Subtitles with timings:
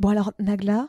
[0.00, 0.88] Bon alors Nagla,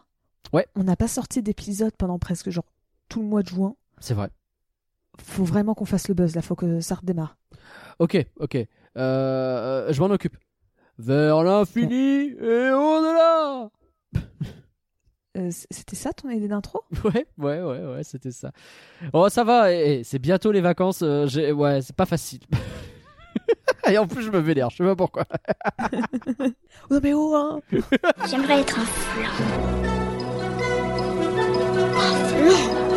[0.54, 0.66] Ouais.
[0.76, 2.66] on n'a pas sorti d'épisode pendant presque genre
[3.10, 3.76] tout le mois de juin.
[4.00, 4.30] C'est vrai.
[5.22, 7.38] Faut vraiment qu'on fasse le buzz là, faut que ça redémarre.
[8.00, 8.58] Ok, ok.
[8.98, 10.38] Euh, je m'en occupe.
[10.98, 13.70] Vers l'infini et au-delà.
[15.38, 16.82] Euh, C'était ça ton idée d'intro?
[17.04, 18.52] Ouais, ouais, ouais, ouais, c'était ça.
[19.14, 19.72] Oh, ça va.
[19.74, 21.02] eh, eh, c'est bientôt les vacances.
[21.04, 22.42] euh, j'ai- ouais, c'est pas facile.
[23.90, 24.70] et en plus, je me vénère.
[24.70, 25.26] Je sais pas pourquoi.
[26.90, 27.60] Oh mais oh hein
[28.30, 29.30] J'aimerais être un flan.
[31.98, 32.92] Un flan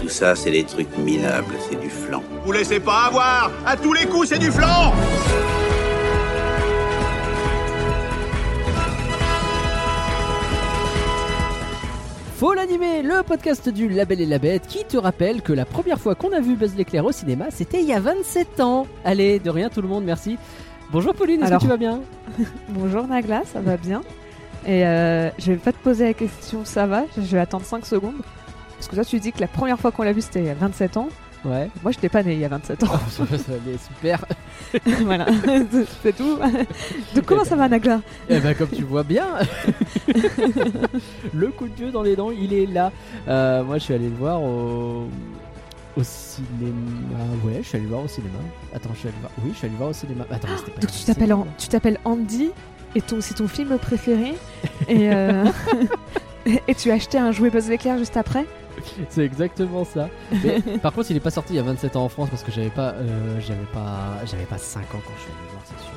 [0.00, 2.22] Tout ça, c'est des trucs minables, c'est du flan.
[2.44, 4.94] Vous laissez pas avoir À tous les coups, c'est du flanc
[12.38, 15.98] Faut l'animer, le podcast du Label et la Bête qui te rappelle que la première
[15.98, 18.86] fois qu'on a vu Buzz l'éclair au cinéma, c'était il y a 27 ans.
[19.06, 20.36] Allez, de rien tout le monde, merci.
[20.92, 22.02] Bonjour Pauline, est-ce que tu vas bien?
[22.68, 24.02] Bonjour Nagla, ça va bien
[24.66, 27.86] Et euh, je vais pas te poser la question ça va, je vais attendre 5
[27.86, 28.20] secondes.
[28.76, 30.50] Parce que toi tu dis que la première fois qu'on l'a vu c'était il y
[30.50, 31.08] a 27 ans.
[31.44, 31.70] Ouais.
[31.82, 32.86] Moi je n'étais pas né il y a 27 ans.
[33.18, 34.24] aller super.
[35.04, 35.26] voilà,
[36.02, 36.38] c'est tout.
[37.14, 38.00] Donc comment ça va Nagla?
[38.28, 39.26] Eh ben comme tu vois bien,
[41.34, 42.90] le coup de dieu dans les dents, il est là.
[43.28, 45.08] Euh, moi, je suis allé le voir au
[45.96, 46.74] au cinéma.
[47.44, 48.38] Ouais, je suis allé le voir au cinéma.
[48.74, 49.32] Attends, je suis allé le voir.
[49.44, 50.24] Oui, je suis allé le voir au cinéma.
[50.30, 50.80] Attends, pas.
[50.80, 52.50] Donc tu t'appelles 27 An- tu t'appelles Andy
[52.94, 54.34] et ton c'est ton film préféré
[54.88, 55.44] et euh,
[56.68, 58.44] et tu as acheté un jouet Buzz l'éclair juste après?
[59.08, 60.08] C'est exactement ça.
[60.44, 62.42] Mais, par contre, il est pas sorti il y a 27 ans en France parce
[62.42, 65.50] que j'avais pas, euh, j'avais pas, j'avais pas 5 ans quand je suis allé le
[65.52, 65.92] voir, c'est sûr.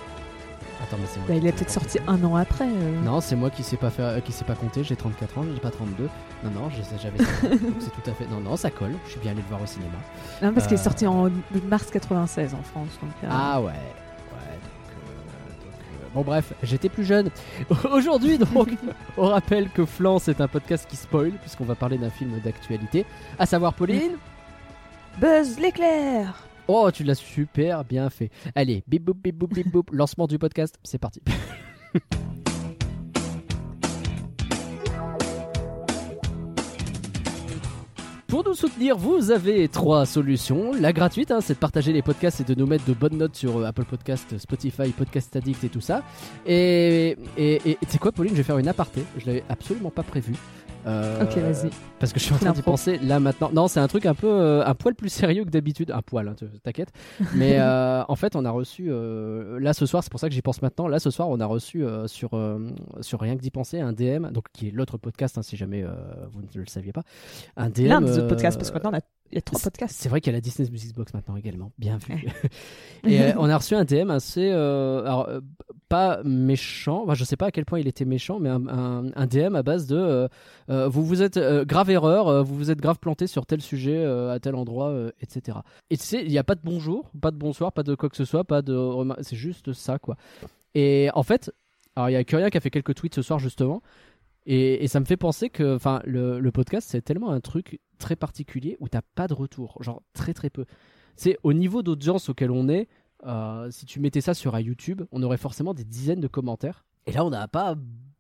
[0.82, 2.66] Attends, mais c'est moi Bah, qui il est t'ai peut-être sorti un an après.
[2.66, 3.02] euh.
[3.04, 4.82] Non, c'est moi qui sais pas faire, euh, qui sais pas compter.
[4.86, 6.08] J'ai 34 ans, j'ai pas 32.
[6.46, 7.18] Non, non, j'ai- j'avais.
[7.18, 8.26] 5 ans, donc c'est tout à fait.
[8.28, 8.94] Non, non, ça colle.
[9.06, 9.98] Je suis bien allé le voir au cinéma.
[10.42, 11.30] Non, parce qu'il est sorti en
[11.70, 12.88] mars 96 en France.
[13.02, 13.74] Donc, euh, Ah ouais.
[16.14, 17.30] Bon bref, j'étais plus jeune.
[17.92, 18.70] Aujourd'hui donc,
[19.18, 23.06] on rappelle que Flan c'est un podcast qui spoil puisqu'on va parler d'un film d'actualité,
[23.38, 24.18] à savoir Pauline.
[25.20, 28.30] Buzz l'éclair Oh, tu l'as super bien fait.
[28.54, 31.22] Allez, bip boop bip boop bip boop, lancement du podcast, c'est parti.
[38.30, 40.72] Pour nous soutenir, vous avez trois solutions.
[40.80, 43.36] La gratuite, hein, c'est de partager les podcasts et de nous mettre de bonnes notes
[43.36, 46.04] sur euh, Apple Podcast, Spotify, Podcast Addict et tout ça.
[46.46, 49.02] Et et et- et quoi, Pauline, je vais faire une aparté.
[49.18, 50.36] Je l'avais absolument pas prévu.
[50.90, 51.70] Euh, Ok, vas-y.
[52.00, 53.50] Parce que je suis en train d'y penser là maintenant.
[53.54, 55.92] Non, c'est un truc un peu euh, un poil plus sérieux que d'habitude.
[55.92, 56.90] Un poil, hein, te- t'inquiète.
[57.36, 60.04] Mais euh, en fait, on a reçu là ce soir.
[60.04, 60.88] C'est pour ça que j'y pense maintenant.
[60.88, 62.32] Là ce soir, on a reçu sur
[63.02, 65.84] sur rien que d'y penser un DM, donc qui est l'autre podcast, hein, si jamais
[66.32, 67.04] vous ne le saviez pas.
[67.58, 67.88] Un DM.
[67.88, 69.02] L'un des autres podcasts, parce que maintenant on a-
[69.32, 69.96] il y a trois podcasts.
[70.00, 71.72] C'est vrai qu'il y a la Disney Music Box maintenant également.
[71.78, 72.28] Bien vu.
[73.08, 75.40] Et euh, on a reçu un DM assez, euh, alors, euh,
[75.88, 77.04] pas méchant.
[77.04, 79.56] Enfin, je sais pas à quel point il était méchant, mais un, un- un DM
[79.56, 80.28] à base de
[80.68, 84.56] vous vous êtes grave erreur, vous vous êtes grave planté sur tel sujet à tel
[84.56, 85.58] endroit, etc.
[85.90, 88.10] Et tu sais, il n'y a pas de bonjour, pas de bonsoir, pas de quoi
[88.10, 88.78] que ce soit, pas de
[89.22, 90.16] c'est juste ça quoi.
[90.76, 91.52] Et en fait,
[91.96, 93.82] alors il y a Curien qui a fait quelques tweets ce soir justement.
[94.46, 97.80] Et, et ça me fait penser que enfin le, le podcast c'est tellement un truc
[97.98, 100.66] très particulier où t'as pas de retour, genre très très peu.
[101.16, 102.88] C'est au niveau d'audience auquel on est,
[103.26, 106.86] euh, si tu mettais ça sur un YouTube, on aurait forcément des dizaines de commentaires.
[107.06, 107.76] Et là on n'a pas,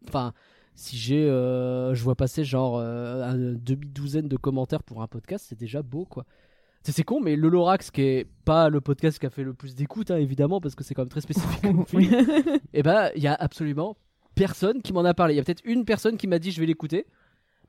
[0.08, 0.34] enfin
[0.76, 5.46] si j'ai, euh, je vois passer genre euh, un demi-douzaine de commentaires pour un podcast,
[5.50, 6.26] c'est déjà beau quoi.
[6.84, 9.76] C'est con, mais le Lorax, qui est pas le podcast qui a fait le plus
[9.76, 11.66] d'écoute, hein, évidemment, parce que c'est quand même très spécifique
[12.74, 13.98] et bah, il y a absolument
[14.40, 15.34] personne qui m'en a parlé.
[15.34, 17.06] Il y a peut-être une personne qui m'a dit je vais l'écouter,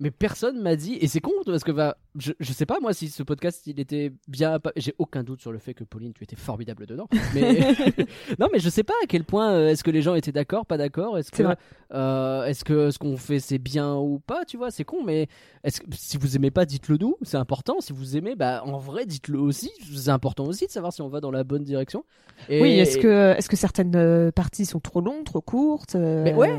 [0.00, 0.94] mais personne m'a dit.
[1.00, 3.78] Et c'est con parce que bah, je, je sais pas moi si ce podcast il
[3.78, 4.58] était bien.
[4.76, 7.06] J'ai aucun doute sur le fait que Pauline tu étais formidable dedans.
[7.34, 7.74] Mais
[8.38, 10.66] non, mais je sais pas à quel point euh, est-ce que les gens étaient d'accord,
[10.66, 11.18] pas d'accord.
[11.18, 11.44] Est-ce que
[11.92, 15.28] euh, est-ce que ce qu'on fait c'est bien ou pas Tu vois, c'est con, mais
[15.64, 17.16] est-ce que si vous aimez pas, dites-le nous.
[17.22, 17.80] C'est important.
[17.80, 19.70] Si vous aimez, bah en vrai, dites-le aussi.
[19.94, 22.04] C'est important aussi de savoir si on va dans la bonne direction.
[22.48, 26.22] Et- Oui, est-ce que, est-ce que certaines euh, parties sont trop longues, trop courtes euh,
[26.24, 26.58] Mais ouais.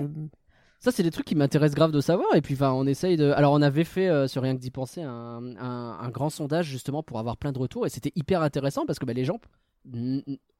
[0.83, 2.27] Ça, c'est des trucs qui m'intéressent grave de savoir.
[2.35, 3.31] Et puis, enfin, on essaye de.
[3.31, 6.65] Alors, on avait fait, euh, sur rien que d'y penser, un, un- un grand sondage
[6.65, 7.85] justement pour avoir plein de retours.
[7.85, 9.39] Et c'était hyper intéressant parce que bah, les gens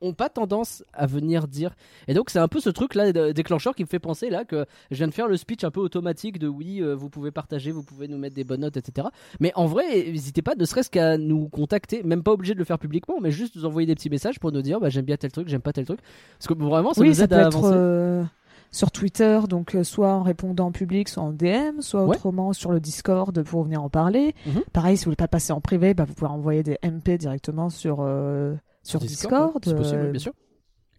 [0.01, 1.75] ont pas tendance à venir dire.
[2.07, 4.65] Et donc, c'est un peu ce truc-là de- déclencheur qui me fait penser là que
[4.89, 7.71] je viens de faire le speech un peu automatique de oui, euh, vous pouvez partager,
[7.71, 9.07] vous pouvez nous mettre des bonnes notes, etc.
[9.39, 12.65] Mais en vrai, n'hésitez pas, ne serait-ce qu'à nous contacter, même pas obligé de le
[12.65, 15.17] faire publiquement, mais juste nous envoyer des petits messages pour nous dire bah, j'aime bien
[15.17, 15.99] tel truc, j'aime pas tel truc.
[16.39, 17.73] Parce que vraiment, ça oui, nous ça aide peut à être avancer.
[17.75, 18.23] euh,
[18.71, 22.15] sur Twitter, donc euh, soit en répondant en public, soit en DM, soit Ouais.
[22.15, 24.33] autrement sur le Discord pour venir en parler.
[24.45, 24.63] Mhm.
[24.71, 27.69] Pareil, si vous voulez pas passer en privé, bah, vous pouvez envoyer des MP directement
[27.69, 29.61] sur euh, sur ouais, Discord.
[29.63, 30.33] c'est possible, euh, bien sûr.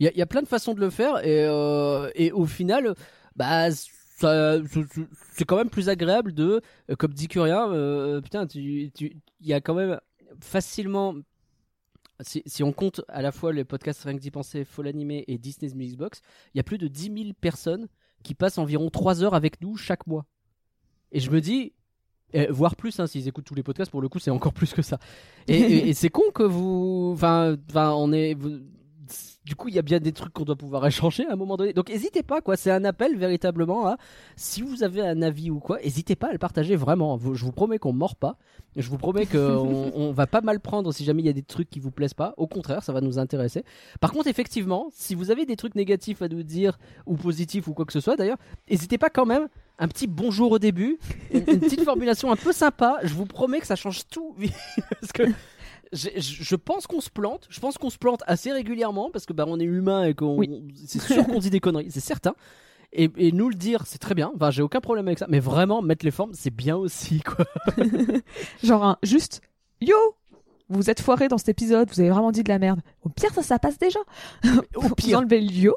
[0.01, 2.31] Il y, a- il y a plein de façons de le faire et, euh, et
[2.33, 2.95] au final,
[3.37, 6.61] bah, c'est quand même plus agréable de,
[6.99, 8.91] comme dit Curien, euh, putain, il
[9.41, 9.99] y a quand même
[10.41, 11.15] facilement,
[12.21, 15.75] si, on compte à la fois les podcasts Rien que d'y penser, Animé et Disney's
[15.75, 16.21] Music Box,
[16.55, 17.89] il y a plus de 10 000 personnes
[18.23, 20.27] qui passent environ 3 heures avec nous chaque mois.
[21.11, 21.73] Et je me dis,
[22.35, 24.73] euh, voire plus, hein, s'ils écoutent tous les podcasts, pour le coup, c'est encore plus
[24.73, 24.99] que ça.
[25.49, 27.13] Et, c'est con que vous.
[27.15, 28.35] Enfin, enfin, on est.
[28.35, 28.61] vous-
[29.45, 31.57] Du coup, il y a bien des trucs qu'on doit pouvoir échanger à un moment
[31.57, 31.73] donné.
[31.73, 32.57] Donc, n'hésitez pas, quoi.
[32.57, 33.97] C'est un appel véritablement à.
[34.37, 37.19] Si vous avez un avis ou quoi, n'hésitez pas à le partager vraiment.
[37.19, 38.37] Je vous promets qu'on mord pas.
[38.77, 39.39] Je vous promets qu'on
[39.95, 42.15] on va pas mal prendre si jamais il y a des trucs qui vous plaisent
[42.15, 42.35] pas.
[42.37, 43.65] Au contraire, ça va nous intéresser.
[44.01, 47.75] Par contre, effectivement, si vous avez des trucs négatifs à nous dire ou positifs ou
[47.75, 48.39] quoi que ce soit, d'ailleurs,
[48.71, 49.49] n'hésitez pas quand même.
[49.79, 50.99] Un petit bonjour au début,
[51.33, 52.99] une, petite formulation un peu sympa.
[53.03, 54.37] Je vous promets que ça change tout.
[55.01, 55.25] Parce que
[55.93, 57.47] je je pense qu'on se plante.
[57.51, 60.37] Je pense qu'on se plante assez régulièrement parce que bah, on est humain et qu'on.
[60.37, 60.49] Oui.
[60.87, 62.35] C'est sûr qu'on dit des conneries, c'est certain.
[62.95, 64.31] Et, et nous le dire, c'est très bien.
[64.35, 65.27] Enfin, j'ai aucun problème avec ça.
[65.29, 67.47] Mais vraiment, mettre les formes, c'est bien aussi, quoi.
[68.63, 69.41] Genre un juste
[69.81, 69.97] Yo
[70.69, 72.81] Vous êtes foiré dans cet épisode, vous avez vraiment dit de la merde.
[73.03, 74.01] Au pire, ça, ça passe déjà.
[74.77, 75.19] Au Vous pire.
[75.21, 75.75] enlevez le yo.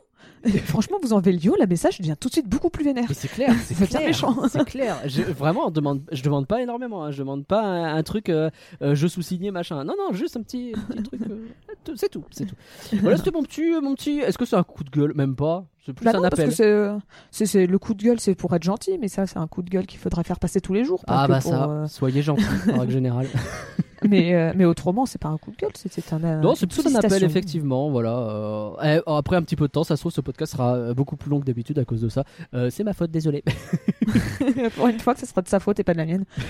[0.66, 3.08] Franchement, vous enlevez le yo, le message devient tout de suite beaucoup plus vénère.
[3.14, 4.36] C'est clair, c'est clair, méchant.
[4.50, 4.98] c'est clair.
[5.06, 7.04] Je, vraiment, on demande, je demande pas énormément.
[7.04, 7.12] hein.
[7.12, 8.50] Je demande pas un, un truc, euh,
[8.82, 9.84] euh, je sous-signé machin.
[9.84, 11.22] Non, non, juste un petit, truc.
[11.30, 11.48] euh,
[11.96, 12.56] c'est tout, c'est tout.
[13.02, 14.20] Voilà, c'était mon petit, mon petit.
[14.20, 15.14] Est-ce que c'est un coup de gueule?
[15.16, 15.66] Même pas.
[15.86, 16.50] C'est plus Bah un non, parce appel.
[16.56, 17.00] que
[17.32, 19.70] c'est, le coup de gueule, c'est pour être gentil, mais ça, c'est un coup de
[19.70, 21.04] gueule qu'il faudrait faire passer tous les jours.
[21.08, 22.44] Ah bah pour, ça, soyez gentil
[22.74, 23.28] en règle générale.
[24.10, 26.24] mais, euh, mais autrement, c'est pas un coup de gueule, c'est, un.
[26.24, 28.18] euh, Non, c'est plus un appel effectivement, voilà.
[28.18, 31.16] euh, et après un petit peu de temps, ça se trouve ce podcast sera beaucoup
[31.16, 32.24] plus long que d'habitude à cause de ça.
[32.70, 33.44] C'est ma faute, désolé.
[34.76, 36.26] pour une fois que ce sera de sa faute et pas de la mienne.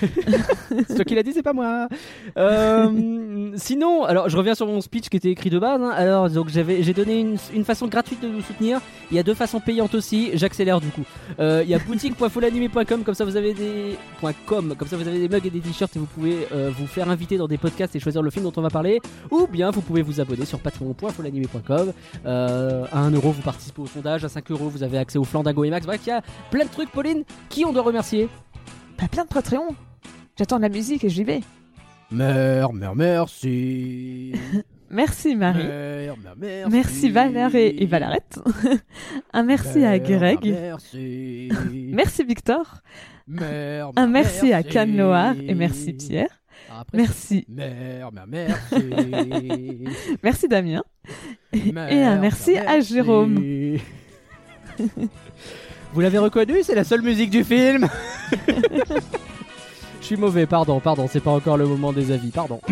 [0.88, 1.88] c'est toi qui l'as dit, c'est pas moi.
[3.56, 5.80] Sinon, alors je reviens sur mon speech qui était écrit de base.
[5.82, 5.90] hein.
[5.90, 8.80] Alors donc j'avais, j'ai donné une, une façon gratuite de nous soutenir.
[9.10, 10.30] Il y a deux façons payantes aussi.
[10.34, 11.04] J'accélère du coup.
[11.40, 13.96] Euh, il y a boutique.folanimé.com comme ça vous avez des
[14.46, 16.86] .com comme ça vous avez des mugs et des t-shirts et vous pouvez euh, vous
[16.86, 19.00] faire inviter dans des podcasts et choisir le film dont on va parler.
[19.30, 21.92] Ou bien vous pouvez vous abonner sur patreon.folanimé.com.
[22.24, 25.70] Euh, à 1€ vous participez au sondage, à 5€ vous avez accès au Flandago et
[25.70, 25.86] Max.
[25.86, 26.90] Bref, il y a plein de trucs.
[26.90, 28.28] Pauline, qui on doit remercier
[28.98, 29.74] Bah, plein de Patreon.
[30.38, 31.40] J'attends de la musique et j'y vais.
[32.10, 34.32] Mère, mère, merci.
[34.90, 35.64] Merci Marie.
[35.64, 36.70] Mère, mère, merci.
[36.70, 38.38] Merci Valère et, et Valarette.
[39.32, 40.38] un merci à Greg.
[40.44, 41.48] Merci.
[41.72, 42.82] Merci Victor.
[43.96, 46.28] Un merci à Cannes Noir et merci Pierre.
[46.78, 47.46] Après, Merci.
[47.48, 48.26] c'est Mère, mère,
[48.70, 49.84] merci.
[50.22, 50.82] Merci Damien.
[51.72, 53.78] Mère, Et un merci mère, à Jérôme.
[55.94, 57.88] Vous l'avez reconnu, c'est la seule musique du film.
[60.00, 62.60] Je suis mauvais, pardon, pardon, c'est pas encore le moment des avis, pardon.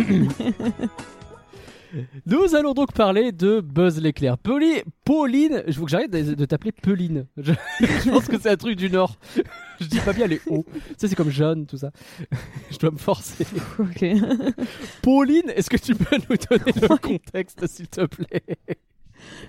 [2.26, 4.38] Nous allons donc parler de Buzz l'éclair.
[4.38, 7.26] Pauline, Pauline, je veux que j'arrête de, de t'appeler Pauline.
[7.36, 9.16] Je, je pense que c'est un truc du Nord.
[9.80, 10.64] Je dis pas bien les O.
[10.72, 11.90] Tu sais, c'est comme Jeanne, tout ça.
[12.70, 13.46] Je dois me forcer.
[15.02, 18.44] Pauline, est-ce que tu peux nous donner le contexte, s'il te plaît?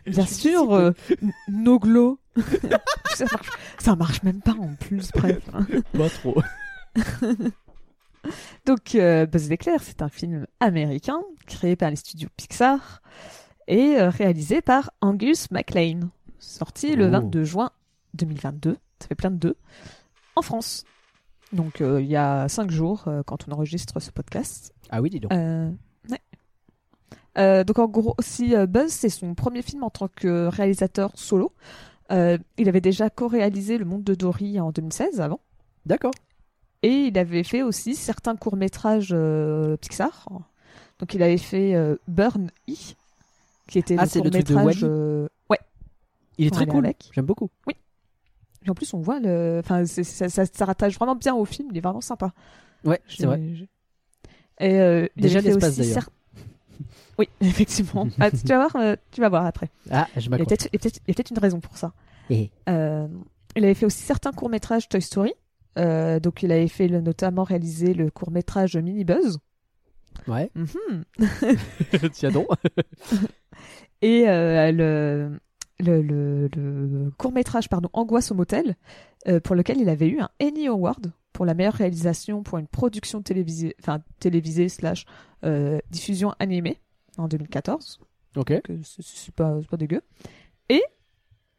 [0.05, 0.91] Bien sûr, euh,
[1.47, 2.19] Noglo.
[3.13, 5.43] ça, marche, ça marche même pas en plus, bref.
[5.93, 6.41] Pas trop.
[8.65, 13.01] Donc, euh, Buzz l'éclair, c'est un film américain créé par les studios Pixar
[13.67, 16.09] et euh, réalisé par Angus MacLean.
[16.39, 17.11] Sorti le Oh.
[17.11, 17.71] 22 juin
[18.15, 18.77] 2022.
[18.99, 19.55] Ça fait plein de deux.
[20.35, 20.85] En France.
[21.53, 24.73] Donc, euh, il y a cinq jours quand on enregistre ce podcast.
[24.89, 25.31] Ah oui, dis donc.
[25.31, 25.71] Ouais.
[27.65, 31.53] Donc en gros, aussi Buzz, c'est son premier film en tant que réalisateur solo.
[32.09, 35.39] Il avait déjà co-réalisé Le Monde de Dory en 2016 avant.
[35.85, 36.13] D'accord.
[36.85, 40.27] Et il avait fait aussi certains courts-métrages euh, Pixar.
[40.99, 42.73] Donc il avait fait euh, Burn E,
[43.67, 44.81] qui était Ah, le court-métrage...
[44.83, 45.59] Euh, Ouais.
[46.37, 46.91] Il est très cool.
[47.11, 47.49] J'aime beaucoup.
[48.65, 49.61] Et en plus, on voit le...
[49.63, 51.69] Enfin, ça, ça, ça rattache vraiment bien au film.
[51.71, 52.33] Il est vraiment sympa.
[52.83, 53.41] Ouais, c'est vrai.
[53.53, 53.69] j'ai-
[54.59, 56.03] Et euh, il Déjà l'espace, aussi d'ailleurs.
[56.03, 56.79] cer-
[57.19, 58.07] Oui, effectivement.
[58.19, 59.69] Ah, tu vas voir, euh, tu vas voir après.
[59.91, 60.57] Ah, je m'accroche.
[60.61, 60.79] il y a
[61.13, 61.93] peut-être- une raison pour ça.
[62.69, 63.07] Euh,
[63.55, 65.33] il avait fait aussi certains courts-métrages Toy Story.
[65.77, 69.39] Euh, donc il avait fait le- notamment réalisé le court-métrage Mini Buzz.
[70.27, 70.49] Ouais.
[70.55, 71.03] Mhm.
[72.13, 72.47] Tiens donc.
[74.01, 75.39] Et euh, le,
[75.79, 78.75] le, le, le court-métrage pardon, Angoisse au motel,
[79.27, 82.67] euh, pour lequel il avait eu un Annie Award pour la meilleure réalisation pour une
[82.67, 85.05] production télévisée, enfin télévisée slash
[85.91, 86.79] diffusion animée
[87.17, 87.99] en 2014.
[88.35, 88.53] Ok.
[88.83, 90.01] C'est- pas, pas dégueu.
[90.69, 90.81] Et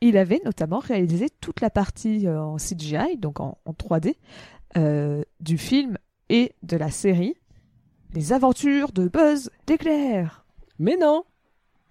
[0.00, 4.14] il avait notamment réalisé toute la partie euh, en CGI, donc en, en 3D,
[4.76, 5.96] euh, du film
[6.28, 7.34] et de la série
[8.14, 10.44] Les Aventures de Buzz l'éclair.
[10.78, 11.24] Mais non.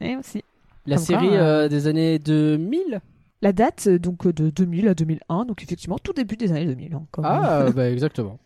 [0.01, 0.43] Et aussi.
[0.85, 3.01] La Comme série quoi, euh, des années 2000
[3.41, 6.93] La date, donc, de 2000 à 2001, donc effectivement, tout début des années 2000.
[6.93, 8.37] hein, Ah, bah exactement.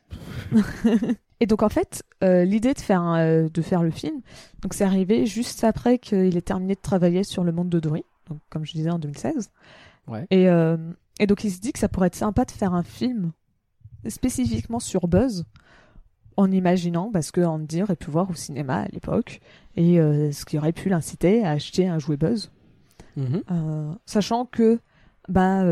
[1.41, 4.21] Et donc, en fait, euh, l'idée de faire, euh, de faire le film,
[4.61, 8.03] donc c'est arrivé juste après qu'il ait terminé de travailler sur Le Monde de Dory,
[8.29, 9.51] donc, comme je disais en 2016.
[10.07, 10.25] Ouais.
[10.31, 10.77] Et, euh,
[11.19, 13.31] et donc, il se dit que ça pourrait être sympa de faire un film
[14.07, 15.45] spécifiquement sur Buzz,
[16.37, 19.41] en imaginant, parce que Andy aurait pu voir au cinéma à l'époque,
[19.75, 22.51] et euh, ce qui aurait pu l'inciter à acheter un jouet Buzz.
[23.17, 23.43] Mhm.
[23.51, 24.79] Euh, sachant que
[25.27, 25.63] bah,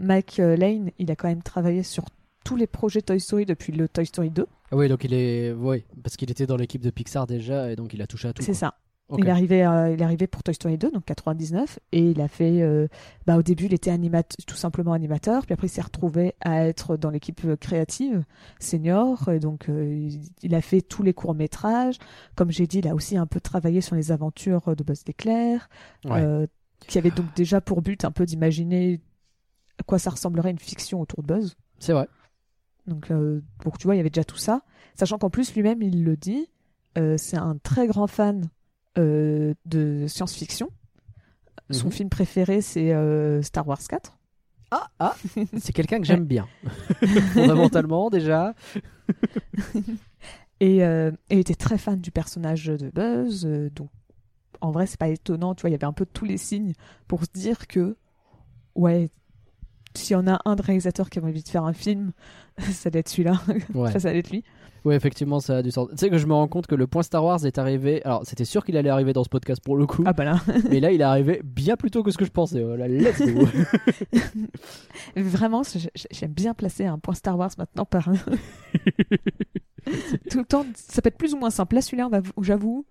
[0.00, 2.04] Mike Lane, il a quand même travaillé sur
[2.44, 4.46] tous les projets Toy Story depuis le Toy Story 2.
[4.72, 5.52] Ah oui, donc il est.
[5.52, 8.32] Oui, parce qu'il était dans l'équipe de Pixar déjà, et donc il a touché à
[8.32, 8.42] tout.
[8.42, 8.74] C'est ça.
[9.18, 12.20] Il, est arrivé, euh, il est arrivé pour Toy Story 2, donc 99, et il
[12.20, 12.62] a fait.
[12.62, 12.86] euh,
[13.26, 16.66] bah, au début, il était animat tout simplement animateur, puis après, il s'est retrouvé à
[16.66, 18.24] être dans l'équipe euh, créative
[18.60, 20.08] senior, et donc euh,
[20.42, 21.96] il, a fait tous les courts-métrages.
[22.36, 25.68] Comme j'ai dit, il a aussi un peu travaillé sur les aventures de Buzz l'éclair,
[26.04, 26.46] Ouais.
[26.86, 29.00] qui avait donc déjà pour but un peu d'imaginer
[29.78, 31.56] à quoi ça ressemblerait une fiction autour de Buzz.
[31.78, 32.06] C'est vrai.
[32.86, 34.62] Donc, donc, tu vois, il y avait déjà tout ça.
[34.94, 36.48] Sachant qu'en plus, lui-même, il le dit,
[37.16, 38.48] c'est un très grand fan
[38.98, 40.70] euh, de science-fiction.
[41.70, 41.92] Son Mhm.
[41.92, 44.16] film préféré, c'est euh, Star Wars 4.
[44.72, 45.14] Ah, ah
[45.60, 46.46] C'est quelqu'un que j'aime bien.
[47.34, 48.54] Fondamentalement, déjà.
[50.60, 53.46] Et, euh, et était très fan du personnage de Buzz.
[53.46, 53.88] euh, donc,
[54.60, 55.54] en vrai, c'est pas étonnant.
[55.54, 56.74] Tu vois, il y avait un peu tous les signes
[57.08, 57.96] pour se dire que,
[58.74, 59.08] ouais,
[59.96, 62.12] s'il y en a un de réalisateurs qui a envie de faire un film,
[62.58, 63.40] ça doit être celui-là.
[63.74, 63.90] Ouais.
[63.92, 64.44] Ça doit être lui.
[64.84, 65.88] Ouais, effectivement, ça a du sens.
[65.90, 68.02] Tu sais que je me rends compte que le point Star Wars est arrivé.
[68.04, 70.02] Alors, c'était sûr qu'il allait arriver dans ce podcast pour le coup.
[70.06, 70.40] Ah bah là.
[70.70, 72.62] Mais là, il est arrivé bien plus tôt que ce que je pensais.
[72.62, 73.46] Voilà, let's go.
[75.16, 75.62] Vraiment,
[76.10, 78.04] j'aime bien placer un point Star Wars maintenant par
[80.30, 81.74] Tout le temps, ça peut être plus ou moins simple.
[81.74, 82.08] Là, celui-là,
[82.40, 82.86] j'avoue,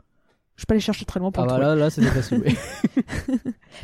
[0.56, 2.44] je peux aller chercher très loin pour ah bah là, là, c'était facile.
[2.46, 2.56] oui.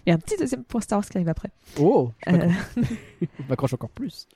[0.05, 1.49] Il y a un petit deuxième point Star Wars qui arrive après.
[1.79, 2.49] Oh, je Euh,
[3.49, 4.27] m'accroche encore plus.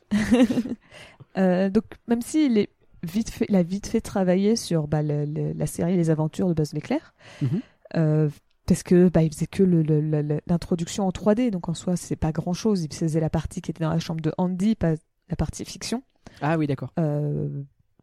[1.38, 2.70] euh, donc, même s'il est
[3.04, 6.48] vite fait, il a vite fait travailler sur bah, le- le- la série Les Aventures
[6.48, 7.62] de Buzz l'éclair, Mhm.
[7.98, 8.30] euh,
[8.66, 9.64] parce que bah, il faisait que
[10.48, 12.84] l'introduction en 3D, donc en soi, c'est pas grand-chose.
[12.84, 14.94] Il faisait la partie qui était dans la chambre de Andy, pas
[15.30, 16.04] la partie fiction.
[16.42, 16.92] Ah oui, d'accord.
[17.00, 17.50] Euh,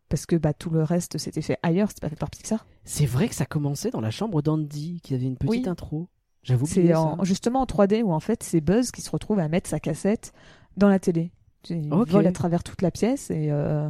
[0.08, 2.66] parce que bah, tout le reste c'était fait ailleurs, c'était pas fait par Pixar.
[2.84, 5.68] C'est vrai que ça commençait dans la chambre d'Andy, qui avait une petite Oui.
[5.68, 6.08] intro.
[6.42, 6.92] J'avoue C'est
[7.24, 10.32] justement en 3D où en fait c'est Buzz qui se retrouve à mettre sa cassette
[10.76, 11.32] dans la télé.
[11.68, 12.08] Il Ok.
[12.10, 13.88] vole à travers toute la pièce et euh,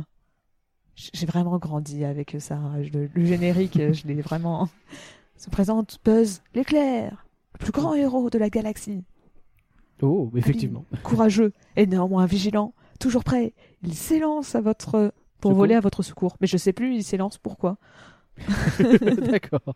[0.96, 2.58] j'ai vraiment grandi avec ça.
[2.92, 4.68] Le, le générique, euh, je l'ai vraiment.
[5.36, 9.04] Se présente Buzz l'éclair, le plus grand héros de la galaxie.
[10.02, 10.84] Oh, effectivement.
[11.02, 13.52] Courageux et néanmoins vigilant, toujours prêt.
[13.82, 15.58] Il s'élance à votre pour Secours.
[15.58, 16.36] voler à votre secours.
[16.40, 17.76] Mais je sais plus, il s'élance pourquoi?
[18.78, 19.74] D'accord.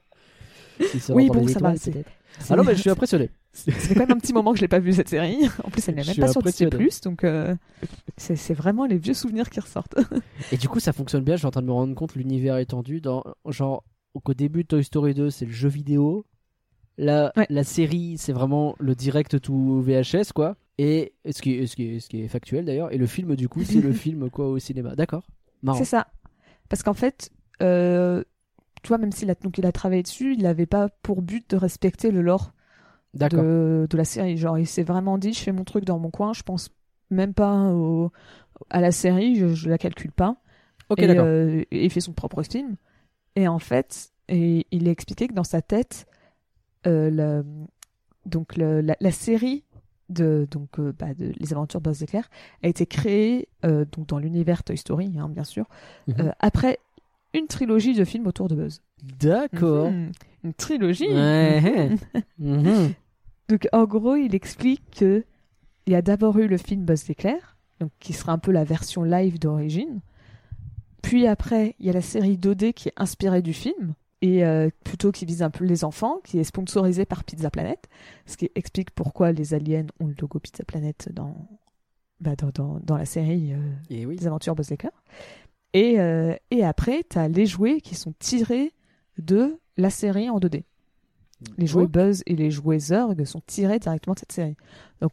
[1.10, 1.76] Oui, bon, ça va.
[1.76, 2.04] C'est-
[2.48, 3.28] Ah mais je suis impressionné.
[3.52, 5.38] Ça fait quand même un petit moment que je l'ai pas vu cette série.
[5.64, 6.70] En plus, elle n'est même pas sur Disney+,
[7.04, 7.54] donc euh,
[8.16, 9.96] c'est vraiment les vieux souvenirs qui ressortent.
[10.52, 11.34] Et du coup, ça fonctionne bien.
[11.34, 13.00] Je suis en train de me rendre compte l'univers étendu.
[13.00, 13.82] Dans, genre,
[14.22, 16.24] qu'au début de Toy Story 2, c'est le jeu vidéo.
[16.96, 17.46] La, Ouais.
[17.50, 20.56] la série, c'est vraiment le direct to VHS, quoi.
[20.78, 22.92] Et ce qui, est- ce qui, est, ce qui est factuel d'ailleurs.
[22.92, 24.94] Et le film, du coup, c'est le film quoi au cinéma.
[24.94, 25.26] D'accord.
[25.62, 25.78] Marrant.
[25.78, 26.06] C'est ça.
[26.68, 27.30] Parce qu'en fait,
[27.62, 28.22] euh,
[28.82, 31.50] tu vois, même s'il a, donc il a travaillé dessus, il n'avait pas pour but
[31.50, 32.52] de respecter le lore.
[33.14, 34.36] De, de la série.
[34.36, 36.70] Genre, il s'est vraiment dit, je fais mon truc dans mon coin, je pense
[37.10, 38.12] même pas au-
[38.70, 40.36] à la série, je, je la calcule pas.
[40.90, 41.24] Ok, d'accord.
[41.26, 42.76] euh, il fait son propre film.
[43.36, 46.06] Et en fait, et il a expliqué que dans sa tête,
[46.86, 47.44] euh, le-
[48.26, 49.64] donc le- la, la série
[50.08, 52.28] de, donc, euh, bah, de Les Aventures de Buzz l'éclair
[52.62, 55.66] a été créée donc dans l'univers Toy Story, hein, bien sûr,
[56.08, 56.32] Mhm.
[56.40, 56.78] après
[57.32, 58.82] une trilogie de films autour de Buzz.
[59.20, 59.90] D'accord.
[59.90, 60.10] Mhm.
[60.44, 61.90] Une trilogie Ouais.
[62.38, 62.94] Mhm.
[63.48, 65.24] Donc en gros, il explique que
[65.86, 68.64] il y a d'abord eu le film Buzz l'éclair, donc qui sera un peu la
[68.64, 70.00] version live d'origine.
[71.02, 74.68] Puis après, il y a la série 2D qui est inspirée du film et euh,
[74.84, 77.88] plutôt qui vise un peu les enfants, qui est sponsorisée par Pizza Planet,
[78.26, 81.48] ce qui explique pourquoi les aliens ont le logo Pizza Planet dans
[82.20, 84.16] bah, dans, dans, dans la série euh, Et oui.
[84.16, 84.92] des aventures Buzz l'éclair.
[85.72, 88.72] Et, euh, et après, tu as les jouets qui sont tirés
[89.18, 90.64] de la série en 2D.
[91.56, 91.86] Les jouets.
[91.86, 94.56] Buzz et les jouets Zurg sont tirés directement de cette série.
[95.00, 95.12] Donc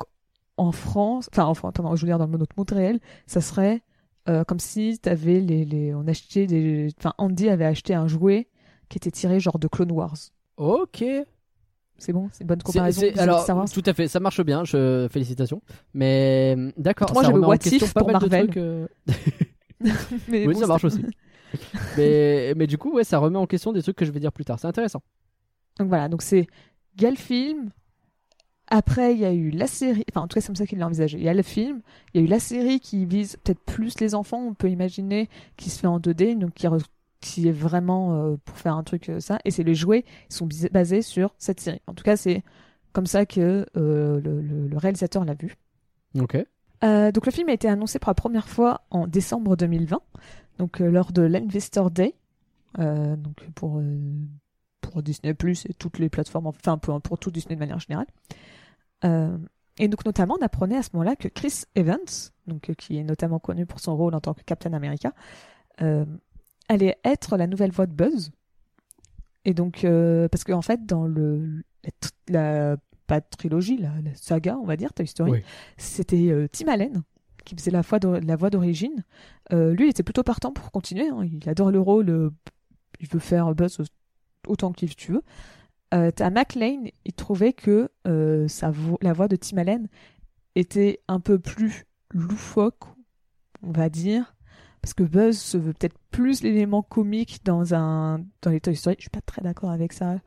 [0.57, 3.81] en France, enfin en France, pardon, je veux dire dans notre monde réel, ça serait
[4.27, 8.49] euh, comme si t'avais les, les, on achetait des, enfin Andy avait acheté un jouet
[8.89, 10.17] qui était tiré genre de Clone Wars.
[10.57, 11.03] Ok.
[11.99, 13.01] C'est bon, c'est une bonne comparaison.
[13.01, 13.69] c'est- alors, Star Wars?
[13.71, 14.63] tout à fait, ça marche bien.
[14.65, 15.61] Je félicitations.
[15.93, 17.11] Mais d'accord.
[17.13, 18.43] Moi, j'ai le what if pas pour Marvel.
[18.47, 18.87] trucs, euh,
[20.27, 21.01] Mais oui, bon, ça marche aussi.
[21.97, 24.31] mais, mais du coup, ouais, ça remet en question des trucs que je vais dire
[24.31, 24.59] plus tard.
[24.59, 25.01] C'est intéressant.
[25.79, 26.47] Donc voilà, donc c'est
[26.95, 27.69] il y a le film.
[28.69, 30.03] Après, il y a eu la série.
[30.11, 31.17] Enfin, en tout cas, c'est comme ça qu'il l'a envisagé.
[31.17, 31.81] Il y a le film.
[32.13, 35.29] Il y a eu la série qui vise peut-être plus les enfants, on peut imaginer,
[35.55, 36.67] qui se fait en 2D, donc qui,
[37.21, 39.39] qui est vraiment euh, pour faire un truc euh, ça.
[39.45, 41.81] Et c'est les jouets, ils sont basés sur cette série.
[41.87, 42.43] En tout cas, c'est
[42.91, 45.55] comme ça que euh, le, le- le réalisateur l'a vu.
[46.19, 46.35] Ok.
[46.83, 50.01] Euh, donc le film a été annoncé pour la première fois en décembre 2020,
[50.57, 52.15] donc euh, lors de l'Investor Day,
[52.79, 53.99] euh, donc pour euh,
[54.81, 58.07] pour Disney Plus et toutes les plateformes, enfin pour, pour tout Disney de manière générale.
[59.79, 61.99] Et donc notamment on apprenait à ce moment-là que Chris Evans,
[62.47, 65.13] donc qui est notamment connu pour son rôle en tant que Captain America,
[66.67, 68.31] allait être la nouvelle voix de Buzz.
[69.45, 71.63] Et donc euh, parce qu'en fait dans le
[72.27, 72.75] la,
[73.07, 75.43] pas trilogie, la, la saga on va dire Toy Story Oui.
[75.77, 77.03] c'était euh, Tim Allen
[77.47, 77.81] qui faisait la,
[78.35, 79.03] voix d'origine.
[79.53, 81.07] Euh, lui, il était plutôt partant pour continuer.
[81.07, 81.23] hein.
[81.23, 82.09] Il adore le rôle.
[82.09, 82.29] euh,
[82.99, 83.81] il veut faire Buzz
[84.47, 85.23] autant qu'il tu veux.
[85.93, 88.47] Euh, T'as McLean, il trouvait que euh,
[89.01, 89.87] la voix de Tim Allen
[90.55, 92.83] était un peu plus loufoque,
[93.63, 94.35] on va dire.
[94.81, 98.95] Parce que Buzz se veut peut-être plus l'élément comique dans, un, dans les Toy Story.
[98.99, 100.17] Je suis pas très d'accord avec ça.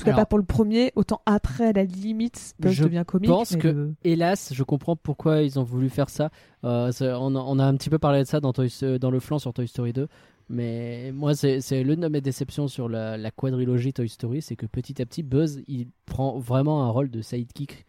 [0.00, 0.92] En tout cas, Alors- pas pour le premier.
[0.96, 3.30] Autant après, à la limite, Buzz Je devient comique.
[3.30, 6.30] pense mais que- le- Hélas, je comprends pourquoi ils ont voulu faire ça.
[6.64, 9.20] Euh, on, a- on a un petit peu parlé de ça dans, Toy- dans le
[9.20, 10.08] flanc sur Toy Story 2.
[10.48, 14.56] Mais moi, c'est c'est l'une de mes déceptions sur la, la quadrilogie Toy Story, c'est
[14.56, 17.86] que petit à petit, Buzz, il prend vraiment un rôle de sidekick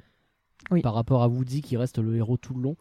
[0.70, 0.82] Oui.
[0.82, 2.76] par rapport à Woody qui reste le héros tout le long.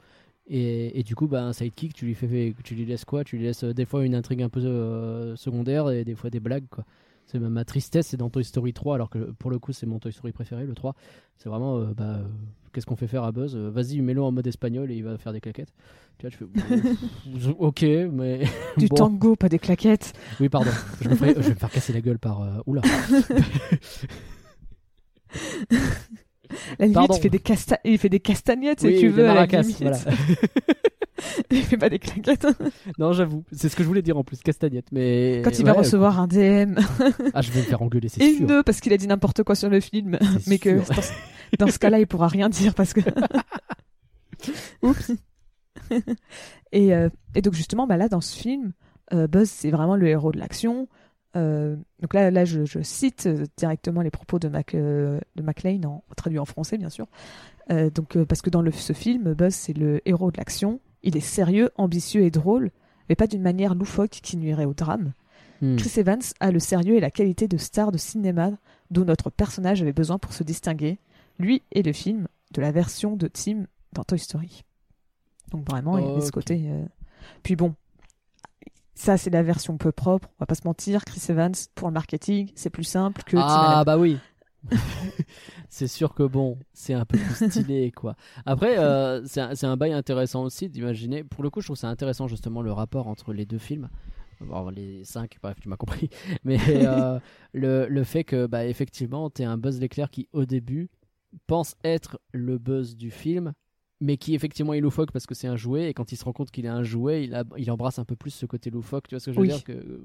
[0.49, 3.23] Et, et du coup, bah, un sidekick, tu lui, fais, tu lui laisses quoi?
[3.25, 6.29] Tu lui laisses euh, des fois une intrigue un peu euh, secondaire et des fois
[6.29, 6.67] des blagues.
[6.69, 6.85] quoi.
[7.31, 9.87] C'est ma, ma tristesse, c'est dans Toy Story 3, alors que pour le coup, c'est
[9.87, 10.95] mon Toy Story préféré, le 3.
[11.37, 12.25] C'est vraiment, euh, bah, euh,
[12.73, 15.17] qu'est-ce qu'on fait faire à Buzz Euh, Vas-y, mets-le en mode espagnol et il va
[15.17, 15.73] faire des claquettes.
[16.19, 17.83] Tu vois, je fais, ok,
[18.13, 18.41] mais.
[18.79, 18.97] Du bon.
[18.97, 20.13] tango, pas des claquettes.
[20.41, 20.71] Oui, pardon.
[21.01, 22.43] Je, me ferai- je vais me faire casser la gueule par.
[22.43, 22.83] euh, Oula.
[26.79, 29.23] La limite, il fait des, casta- il fait des castagnettes, Oui, si tu des veux.
[29.25, 29.99] la maracas, voilà.
[31.51, 32.47] il fait pas des claquettes.
[32.99, 33.45] non, j'avoue.
[33.53, 34.87] C'est ce que je voulais dire en plus, castagnette.
[34.93, 35.43] Mais.
[35.45, 36.77] Quand il va recevoir un DM
[37.35, 38.49] Ah, je vais me faire engueuler, c'est et sûr.
[38.51, 41.13] une parce qu'il a dit n'importe quoi sur le film, mais que dans, ce-
[41.59, 43.01] dans ce cas-là, il pourra rien dire parce que.
[44.83, 45.13] Oups.
[46.73, 48.73] et, euh, et donc justement, bah là, dans ce film,
[49.13, 50.89] euh, Buzz, c'est vraiment le héros de l'action.
[51.37, 55.43] Euh, donc là, là je, je cite euh, directement les propos de, Mac, euh, de
[55.43, 57.07] McLean, en, traduit en français bien sûr.
[57.71, 60.81] Euh, donc, parce que dans le, ce film, Buzz, c'est le héros de l'action.
[61.03, 62.71] Il est sérieux, ambitieux et drôle,
[63.09, 65.13] mais pas d'une manière loufoque qui nuirait au drame.
[65.61, 65.77] Hmm.
[65.77, 68.51] Chris Evans a le sérieux et la qualité de star de cinéma
[68.91, 70.99] dont notre personnage avait besoin pour se distinguer,
[71.39, 74.65] lui et le film de la version de Tim dans Toy Story.
[75.53, 76.69] Donc vraiment, il y avait ce côté.
[77.43, 77.75] Puis bon,
[79.01, 81.05] ça c'est la version peu propre, on va pas se mentir.
[81.05, 84.19] Chris Evans, pour le marketing, c'est plus simple que Ah, bah oui.
[85.71, 88.15] c'est sûr que bon, c'est un peu plus stylé, quoi.
[88.45, 91.25] Après, euh, c'est un, bail intéressant aussi d'imaginer.
[91.25, 93.89] Pour le coup, je trouve ça intéressant justement le rapport entre les deux films.
[94.43, 96.11] Bon, les cinq, bref, tu m'as compris.
[96.45, 97.19] Mais euh,
[97.55, 100.91] le, le fait que, bah, effectivement, t'es un Buzz l'éclair qui, au début,
[101.47, 103.55] pense être le Buzz du film,
[104.01, 105.91] mais qui, effectivement, est loufoque parce que c'est un jouet.
[105.91, 108.05] Et quand il se rend compte qu'il est un jouet, il, a- il embrasse un
[108.05, 109.09] peu plus ce côté loufoque.
[109.09, 109.49] Tu vois ce que je veux Oui.
[109.49, 110.03] dire que,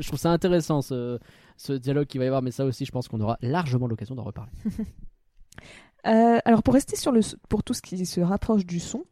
[0.00, 1.18] Je trouve ça intéressant, ce,
[1.56, 4.14] ce dialogue qu'il va y avoir, mais ça aussi, je pense qu'on aura largement l'occasion
[4.14, 4.52] d'en reparler.
[6.06, 9.04] Euh, alors pour rester sur le pour tout ce qui se rapproche du son,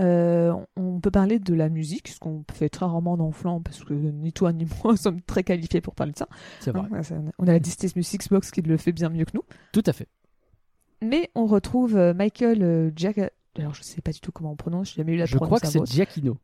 [0.00, 3.84] euh, on peut parler de la musique, ce qu'on fait très rarement dans Flan parce
[3.84, 6.28] que ni toi ni moi sommes très qualifiés pour parler de ça.
[6.58, 6.88] C'est vrai.
[6.92, 9.44] Hein, on a la Disney Music Box qui le fait bien mieux que nous.
[9.72, 10.08] Tout à fait.
[11.02, 13.20] Mais on retrouve euh, Michael euh, Jack.
[13.58, 15.60] Alors je sais pas du tout comment on prononce, j'ai jamais eu la Je crois
[15.60, 15.84] que c'est.
[15.86, 16.36] Giacchino.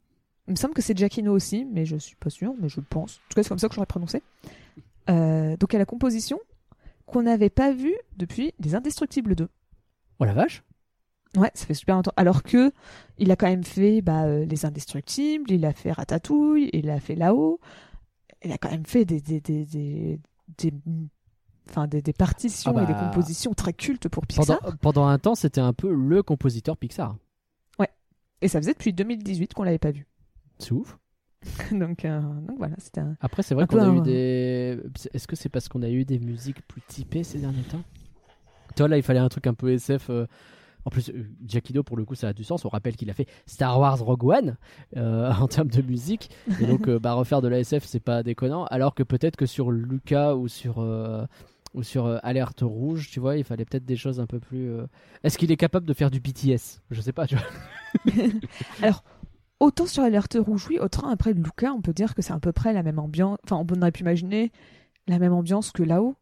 [0.49, 3.17] Il me semble que c'est Giacchino aussi, mais je suis pas sûre, mais je pense.
[3.17, 4.23] En tout cas, c'est comme ça que j'aurais prononcé.
[5.09, 6.39] Euh, donc à la composition
[7.07, 9.49] qu'on n'avait pas vue depuis Les Indestructibles 2.
[10.21, 10.63] Oh la vache
[11.37, 12.13] Ouais, ça fait super longtemps.
[12.17, 12.73] Alors que
[13.19, 16.99] il a quand même fait bah, euh, Les Indestructibles, il a fait Ratatouille, il a
[17.01, 17.61] fait Là-haut.
[18.45, 20.73] Il a quand même fait des, des, des, des-
[21.71, 24.59] enfin, des, des partitions Ah et des bah, compositions très cultes pour Pixar.
[24.81, 27.17] pendant un temps, c'était un peu le compositeur Pixar.
[28.43, 30.07] Et ça faisait depuis 2018 qu'on l'avait pas vu.
[30.59, 30.97] C'est ouf.
[31.73, 33.15] donc, euh, donc voilà, c'était un...
[33.21, 34.81] Après, c'est vrai qu'on a eu des.
[35.13, 37.83] Est-ce que c'est parce qu'on a eu des musiques plus typées ces derniers temps?
[38.77, 40.09] Toi, là, il fallait un truc un peu SF.
[40.09, 40.27] euh,
[40.87, 42.65] En plus, euh, Giacchino, pour le coup, ça a du sens.
[42.65, 44.57] On rappelle qu'il a fait Star Wars Rogue One
[44.97, 46.31] euh, en termes de musique.
[46.63, 48.65] Et donc, euh, bah, refaire de la SF, c'est pas déconnant.
[48.71, 50.79] Alors que peut-être que sur Lucas ou sur.
[50.79, 51.27] euh,
[51.75, 54.71] Ou sur euh, Alerte Rouge, tu vois, il fallait peut-être des choses un peu plus.
[54.71, 54.87] euh,
[55.23, 57.45] Est-ce qu'il est capable de faire du BTS Je sais pas, tu vois.
[59.61, 62.51] Autant sur Alerte Rouge, oui, autant après Luca, on peut dire que c'est à peu
[62.51, 63.39] près la même ambiance.
[63.45, 64.53] Enfin, on aurait pu imaginer
[65.07, 66.17] la même ambiance que là-haut.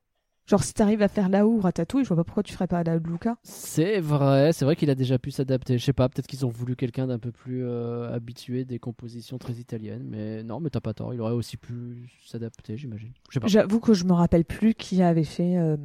[0.48, 2.98] Genre, si t'arrives à faire là-haut Ratatouille, je vois pas pourquoi tu ferais pas là
[2.98, 3.36] de Luca.
[3.42, 5.76] C'est vrai, c'est vrai qu'il a déjà pu s'adapter.
[5.76, 9.36] Je sais pas, peut-être qu'ils ont voulu quelqu'un d'un peu plus euh, habitué des compositions
[9.36, 13.12] très italiennes, mais non, mais t'as pas tort, il aurait aussi pu s'adapter, j'imagine.
[13.44, 15.76] J'avoue que je me rappelle plus qui avait fait euh,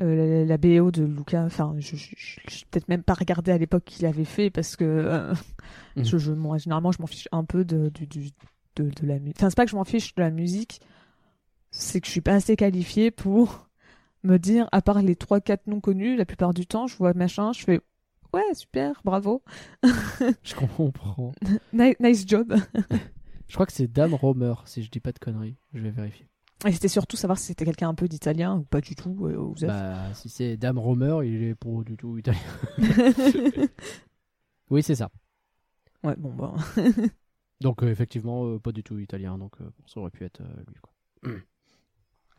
[0.00, 1.42] euh, la, la BO de Luca.
[1.44, 5.32] Enfin, je, je, je- peut-être même pas regardé à l'époque qui l'avait fait parce que
[5.96, 6.04] Mhm.
[6.04, 8.30] je, je- moi, généralement, je m'en fiche un peu de, du-
[8.76, 9.36] de, de la musique.
[9.38, 10.80] Enfin, c'est pas que je m'en fiche de la musique,
[11.70, 13.68] c'est que je suis pas assez qualifiée pour
[14.22, 17.52] me dire, à part les 3-4 noms connus, la plupart du temps, je vois machin,
[17.52, 17.80] je fais
[18.32, 19.42] ouais, super, bravo,
[20.42, 21.32] Je comprends.
[21.72, 22.54] Ni- nice job.
[23.48, 25.56] Je crois que c'est Dame Romer, si je dis pas de conneries.
[25.74, 26.28] Je vais vérifier.
[26.66, 29.26] Et c'était surtout savoir si c'était quelqu'un un peu d'italien ou pas du tout.
[29.26, 29.66] euh.
[29.66, 32.38] Bah, si c'est Dame Romer, il est pas du tout italien.
[34.70, 35.10] Oui, c'est ça.
[36.04, 36.54] ouais, bon, bah.
[37.60, 40.64] Donc, euh, effectivement, euh, pas du tout italien, donc euh, ça aurait pu être euh,
[40.68, 40.76] lui.
[40.80, 41.32] Quoi.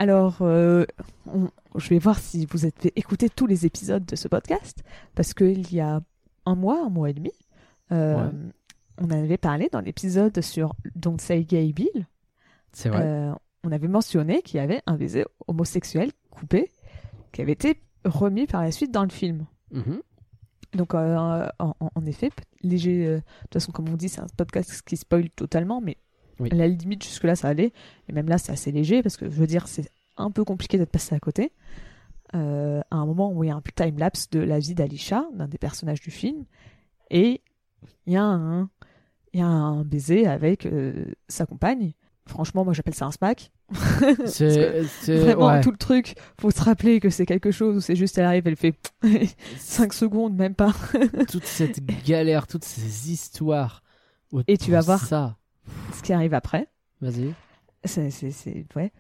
[0.02, 0.84] Alors, euh,
[1.28, 4.82] on- je vais voir si vous avez écouter tous les épisodes de ce podcast,
[5.14, 6.02] parce qu'il y a
[6.48, 7.32] un mois, un mois et demi,
[7.92, 8.32] euh, Ouais.
[8.98, 12.08] on avait parlé dans l'épisode sur Don't Say Gay Bill,
[12.74, 13.04] C'est vrai.
[13.06, 13.32] euh,
[13.64, 16.72] on avait mentionné qu'il y avait un baiser homosexuel coupé
[17.32, 19.46] qui avait été remis par la suite dans le film.
[19.72, 20.02] Mhm.
[20.74, 22.32] Donc, en, en- effet,
[22.64, 23.06] léger.
[23.06, 25.98] de toute façon, comme on dit, c'est un podcast qui spoil totalement, mais
[26.42, 26.50] Oui.
[26.52, 27.72] à la limite, jusque-là, ça allait.
[28.10, 30.78] Et même là, c'est assez léger parce que je veux dire, c'est un peu compliqué
[30.78, 31.52] d'être passé à côté.
[32.34, 35.48] Euh, à un moment où il y a un time-lapse de la vie d'Alisha, d'un
[35.48, 36.46] des personnages du film,
[37.10, 37.42] et
[38.06, 38.70] il y a un,
[39.34, 41.94] il y a un baiser avec euh, sa compagne.
[42.28, 43.52] Franchement, moi, j'appelle ça un smack.
[44.26, 45.62] C'est Vraiment, ouais.
[45.62, 48.48] tout le truc, faut se rappeler que c'est quelque chose où c'est juste, elle arrive,
[48.48, 48.76] elle fait
[49.58, 50.74] 5 secondes, même pas.
[51.30, 53.82] toute cette galère, toutes ces histoires.
[54.48, 55.06] Et tu vas voir.
[55.06, 55.38] ça.
[55.94, 56.68] Ce qui arrive après.
[57.02, 57.34] Vas-y.
[57.84, 58.92] C'est, c'est, c'est- ouais.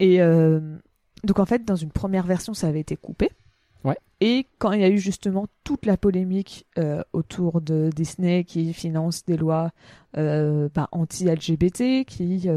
[0.00, 0.76] Et euh,
[1.24, 3.30] donc en fait, dans une première version, ça avait été coupé.
[3.84, 3.98] Ouais.
[4.20, 8.72] Et quand il y a eu justement toute la polémique euh, autour de Disney qui
[8.72, 9.70] finance des lois
[10.16, 12.48] euh, bah, anti-LGBT, qui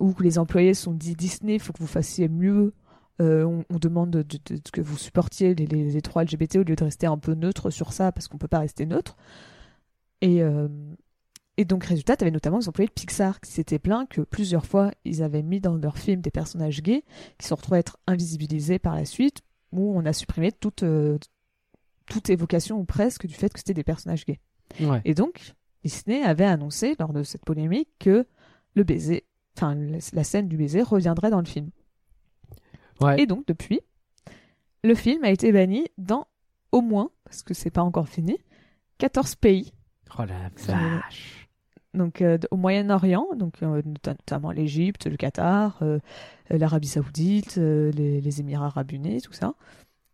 [0.00, 2.72] où les employés sont dit Disney, il faut que vous fassiez mieux.
[3.20, 6.64] On, on demande de, de- de- que vous supportiez les, les, les droits LGBT au
[6.64, 9.16] lieu de rester un peu neutre sur ça parce qu'on peut pas rester neutre.
[10.22, 10.42] Et,
[11.62, 14.66] et donc, résultat, tu avais notamment les employés de Pixar qui s'étaient plaints que plusieurs
[14.66, 17.04] fois, ils avaient mis dans leur film des personnages gays
[17.38, 21.18] qui se retrouvés à être invisibilisés par la suite, où on a supprimé toute, euh,
[22.06, 24.40] toute évocation ou presque du fait que c'était des personnages gays.
[24.80, 25.00] Ouais.
[25.04, 28.26] Et donc, Disney avait annoncé lors de cette polémique que
[28.74, 29.24] le baiser,
[29.56, 29.74] enfin,
[30.12, 31.70] la scène du baiser reviendrait dans le film.
[33.00, 33.20] Ouais.
[33.22, 33.80] Et donc, depuis,
[34.82, 36.26] le film a été banni dans
[36.72, 38.38] au moins, parce que c'est pas encore fini,
[38.98, 39.72] 14 pays.
[40.18, 41.41] Oh la me- vache.
[41.94, 45.98] Donc euh, au Moyen-Orient, donc euh, nota- notamment l'Égypte, le Qatar, euh,
[46.50, 49.54] l'Arabie Saoudite, les, Émirats Arabes Unis, tout ça,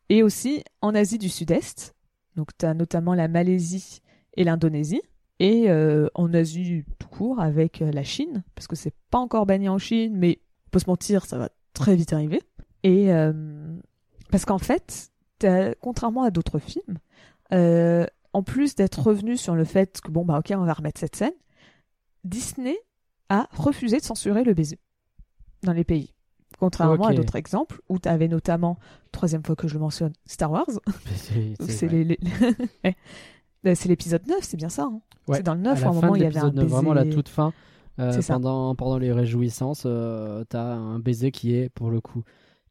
[0.08, 1.94] et aussi en Asie du Sud-Est.
[2.36, 4.00] Donc tu as notamment la Malaisie
[4.36, 5.02] et l'Indonésie,
[5.40, 5.70] et
[6.14, 10.16] en Asie tout court avec la Chine, parce que c'est pas encore banni en Chine,
[10.16, 12.42] mais on peut se mentir, ça va très vite arriver.
[12.84, 13.10] Et
[14.30, 15.10] parce qu'en fait,
[15.80, 16.98] contrairement à d'autres films,
[17.50, 21.16] en plus d'être revenu sur le fait que bon bah ok on va remettre cette
[21.16, 21.32] scène,
[22.28, 22.76] Disney
[23.28, 24.78] a refusé de censurer le baiser
[25.62, 26.14] dans les pays.
[26.58, 28.78] Contrairement à d'autres exemples où tu avais notamment,
[29.12, 30.66] troisième fois que je le mentionne, Star Wars.
[31.14, 32.18] C'est- les- les-.
[33.66, 34.84] Euh, c'est l'épisode 9, c'est bien ça.
[34.84, 35.38] hein Ouais.
[35.38, 36.44] C'est dans le À 9 la où à un fin moment il y avait un
[36.44, 36.74] l'épisode neuf, baiser.
[36.76, 37.52] Vraiment la toute fin.
[37.98, 42.22] euh, pendant, pendant les réjouissances, euh, t'as un baiser qui est pour le coup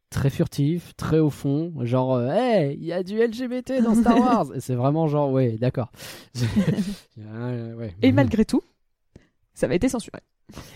[0.08, 4.18] très furtif, très au fond, genre euh, hey, il y a du LGBT dans Star
[4.18, 4.46] Wars.
[4.60, 5.92] C'est vraiment genre ouais, d'accord.
[7.16, 7.94] Ouais.
[8.02, 8.62] Et malgré tout,
[9.58, 10.20] ça avait été censuré.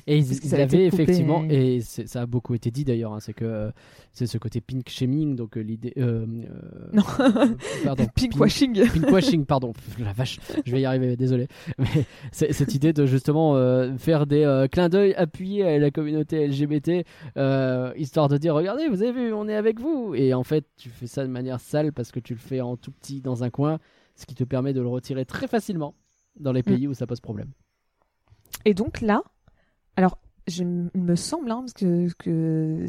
[0.08, 0.84] Et ils, ils avaient coupé.
[0.86, 3.70] effectivement, et ça a beaucoup été dit d'ailleurs, hein, c'est que euh,
[4.12, 5.92] c'est ce côté pink shaming, donc euh, l'idée.
[5.98, 6.26] euh,
[6.92, 7.02] Non.
[7.84, 8.06] pardon.
[8.16, 8.84] Pinkwashing.
[8.88, 9.72] Pinkwashing, pardon.
[10.00, 11.46] La vache, je vais y arriver, désolé.
[11.78, 11.86] Mais
[12.32, 13.54] cette idée de justement
[13.98, 17.06] faire des clins d'œil appuyés à la communauté LGBT,
[17.96, 20.14] histoire de dire regardez, vous avez vu, on est avec vous.
[20.16, 22.76] Et en fait, tu fais ça de manière sale parce que tu le fais en
[22.76, 23.78] tout petit dans un coin,
[24.16, 25.94] ce qui te permet de le retirer très facilement
[26.40, 27.52] dans les pays où ça pose problème.
[28.64, 29.22] Et donc là,
[29.96, 30.62] alors, je,
[30.94, 32.86] il me semble hein, parce que, que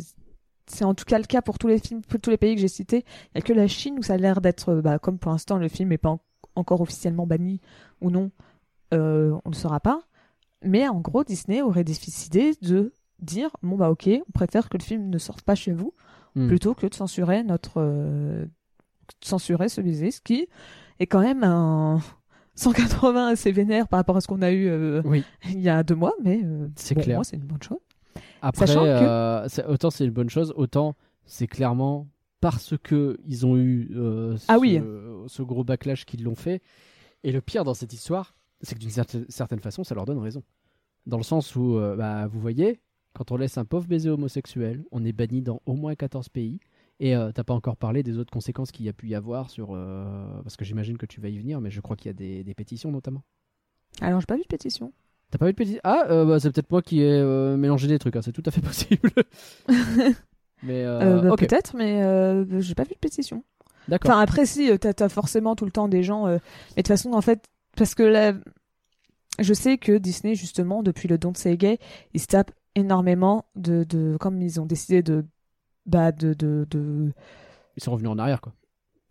[0.65, 2.61] c'est en tout cas le cas pour tous les films, pour tous les pays que
[2.61, 3.03] j'ai cités.
[3.27, 5.57] Il n'y a que la Chine où ça a l'air d'être, bah, comme pour l'instant
[5.57, 6.21] le film n'est pas en-
[6.55, 7.59] encore officiellement banni
[8.01, 8.31] ou non,
[8.93, 10.01] euh, on ne saura pas.
[10.63, 14.83] Mais en gros, Disney aurait décidé de dire bon bah ok, on préfère que le
[14.83, 15.93] film ne sorte pas chez vous
[16.35, 16.47] Hmm.
[16.47, 20.47] plutôt que de censurer notre euh, de censurer ce baiser, ce qui
[20.99, 21.99] est quand même un
[22.55, 25.23] 180 assez vénère par rapport à ce qu'on a eu euh, Oui.
[25.49, 27.17] il y a deux mois, mais euh, C'est bon, clair.
[27.17, 27.79] moi c'est une bonne chose.
[28.41, 32.07] Après, Sachant que- euh, autant c'est une bonne chose, autant c'est clairement
[32.41, 34.81] parce que ils ont eu euh, Ah ce, oui.
[35.27, 36.61] ce gros backlash qu'ils l'ont fait.
[37.23, 40.19] Et le pire dans cette histoire, c'est que d'une cer- certaine façon, ça leur donne
[40.19, 40.43] raison.
[41.05, 42.79] Dans le sens où, bah, vous voyez,
[43.13, 46.59] quand on laisse un pauvre baiser homosexuel, on est banni dans au moins 14 pays.
[47.03, 49.49] Et euh, t'as pas encore parlé des autres conséquences qu'il y a pu y avoir
[49.49, 49.71] sur.
[49.73, 52.13] euh, parce que j'imagine que tu vas y venir, mais je crois qu'il y a
[52.13, 53.23] des, des pétitions notamment.
[53.99, 54.93] Alors, j'ai pas vu de pétition.
[55.29, 57.21] T'as pas eu de pétition Ah, euh, bah, c'est peut-être moi qui ai
[57.57, 59.11] mélangé des trucs, hein, c'est tout à fait possible.
[60.63, 63.43] mais bah, Peut-être, mais euh, j'ai pas vu de pétition.
[63.89, 64.11] d'accord.
[64.11, 66.25] Enfin, après, si, t'as as forcément tout le temps des gens.
[66.27, 66.41] Mais de
[66.77, 67.43] toute façon, en fait,
[67.75, 68.33] parce que là,
[69.39, 71.79] je sais que Disney, justement, depuis le Don't Say Gay,
[72.13, 73.83] ils se tapent énormément de.
[73.83, 75.25] de comme ils ont décidé de.
[75.85, 76.33] Bah, de.
[76.33, 77.11] de, de...
[77.77, 78.53] Ils sont revenus en arrière, quoi.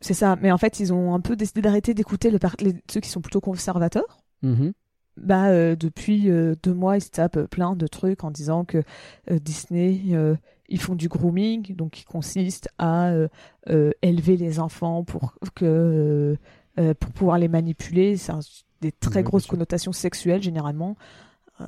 [0.00, 2.74] C'est ça, mais en fait, ils ont un peu décidé d'arrêter d'écouter le par- les-
[2.90, 4.24] ceux qui sont plutôt conservateurs.
[4.42, 4.72] Mhm.
[5.16, 8.64] Bah, euh, depuis euh, deux mois, ils se tapent euh, plein de trucs en disant
[8.64, 8.78] que
[9.30, 10.00] euh, Disney,
[10.68, 13.12] ils font du grooming, donc qui consiste à
[14.00, 16.37] élever les enfants pour que
[16.76, 18.16] pour pouvoir les manipuler.
[18.16, 18.40] C'est un-
[18.80, 20.96] des très grosses connotations sexuelles généralement.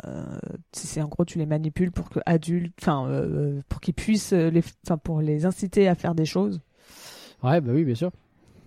[0.07, 0.38] Euh,
[0.72, 4.50] c'est en gros tu les manipules pour que adultes, enfin euh, pour qu'ils puissent euh,
[4.50, 6.61] les, enfin pour les inciter à faire des choses.
[7.42, 8.11] Ouais, bah oui, bien sûr.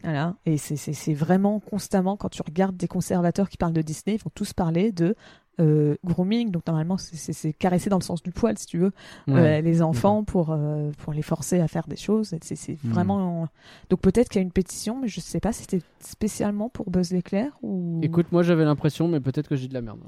[0.03, 0.35] Voilà.
[0.45, 4.31] Et c'est vraiment constamment, quand tu regardes des conservateurs qui parlent de Disney, ils vont
[4.33, 5.15] tous parler de
[5.59, 6.51] euh, grooming.
[6.51, 8.91] Donc normalement, c'est- caresser dans le sens du poil, si tu veux,
[9.27, 9.59] Ouais.
[9.59, 12.35] euh, les enfants pour, euh, pour les forcer à faire des choses.
[12.41, 12.89] C'est Hmm.
[12.89, 13.47] vraiment.
[13.89, 16.89] Donc peut-être qu'il y a une pétition, mais je sais pas si c'était spécialement pour
[16.89, 17.99] Buzz l'éclair ou.
[18.03, 19.99] Écoute, moi j'avais l'impression, mais peut-être que j'ai de la merde.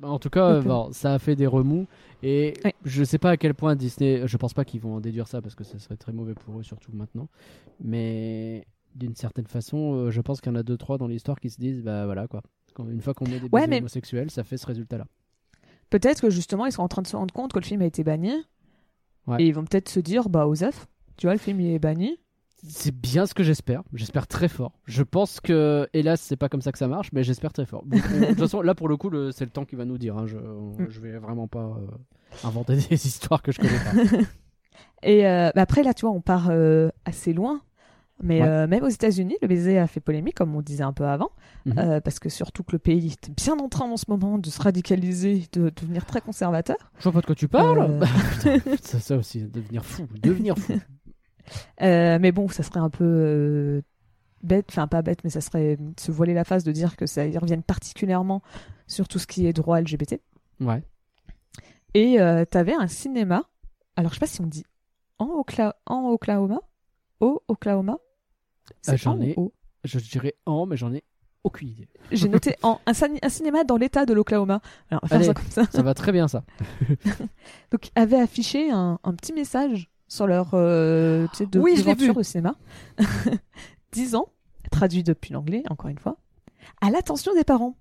[0.00, 0.60] Bah, en tout cas,
[0.92, 1.86] ça a fait des remous.
[2.22, 2.74] Et Ouais.
[2.84, 4.22] je sais pas à quel point Disney.
[4.26, 6.58] Je pense pas qu'ils vont en déduire ça parce que ça serait très mauvais pour
[6.58, 7.28] eux, surtout maintenant.
[7.82, 11.38] Mais d'une certaine façon, euh, je pense qu'il y en a deux, trois dans l'histoire
[11.40, 12.42] qui se disent bah voilà quoi.
[12.84, 15.06] Quand- une fois qu'on met des Ouais, baisers mais- homosexuels, ça fait ce résultat-là.
[15.90, 17.86] Peut-être que justement, ils sont en train de se rendre compte que le film a
[17.86, 18.32] été banni.
[19.26, 19.42] Ouais.
[19.42, 22.18] Et ils vont peut-être se dire, bah, Osef, tu vois, le film il est banni.
[22.62, 23.82] C'est bien ce que j'espère.
[23.94, 24.72] J'espère très fort.
[24.84, 27.84] Je pense que, hélas, c'est pas comme ça que ça marche, mais j'espère très fort.
[27.86, 29.96] On- de toute façon, là pour le coup, le- c'est le temps qui va nous
[29.98, 30.16] dire.
[30.18, 30.26] hein.
[30.26, 30.86] Je, on- Mm.
[30.90, 31.86] je vais vraiment pas euh,
[32.44, 33.92] inventer des histoires que je connais pas.
[35.02, 37.62] Et euh, bah après, là, tu vois, on part euh, assez loin.
[38.22, 38.48] Mais Ouais.
[38.48, 41.30] euh, même aux États-Unis, le baiser a fait polémique, comme on disait un peu avant,
[41.64, 41.78] Mhm.
[41.78, 44.50] euh, parce que surtout que le pays est bien en train en ce moment de
[44.50, 46.76] se radicaliser, de devenir très conservateur.
[46.98, 47.80] Je vois pas de quoi tu parles.
[47.80, 48.00] Euh.
[48.58, 50.74] Putain, ça, ça aussi, devenir fou, devenir fou.
[51.82, 53.82] Euh, mais bon, ça serait un peu
[54.44, 57.26] bête, enfin pas bête, mais ça serait se voiler la face de dire que ça
[57.26, 58.40] y revienne particulièrement
[58.86, 60.20] sur tout ce qui est droit LGBT.
[60.60, 60.82] Ouais.
[61.94, 62.18] Et
[62.50, 63.42] t'avais un cinéma,
[63.96, 64.64] alors je sais pas si on dit
[65.18, 65.42] en,
[65.86, 66.60] en Oklahoma,
[67.18, 67.98] au Oklahoma.
[68.82, 69.52] C'est Ah, j'en en ai- au
[69.84, 71.02] Je dirais en, mais j'en ai
[71.44, 71.88] aucune idée.
[72.12, 74.60] J'ai noté en un, cin- un cinéma dans l'état de l'Oklahoma.
[74.90, 75.26] Alors, on va faire Allez.
[75.26, 75.64] ça comme ça.
[75.72, 76.44] Ça va très bien ça.
[77.70, 82.12] Donc, ils avaient affiché un, un petit message sur leur euh, de, Oui, je vu.
[82.12, 82.56] de cinéma.
[83.92, 84.28] 10 ans,
[84.70, 86.16] traduit depuis l'anglais, encore une fois.
[86.80, 87.76] À l'attention des parents.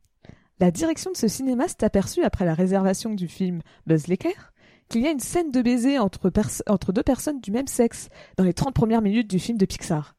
[0.60, 4.52] La direction de ce cinéma s'est aperçue après la réservation du film Buzz l'éclair
[4.90, 8.54] qu'il y a une scène de baiser entre deux personnes du même sexe dans les
[8.54, 10.16] 30 premières minutes du film de Pixar.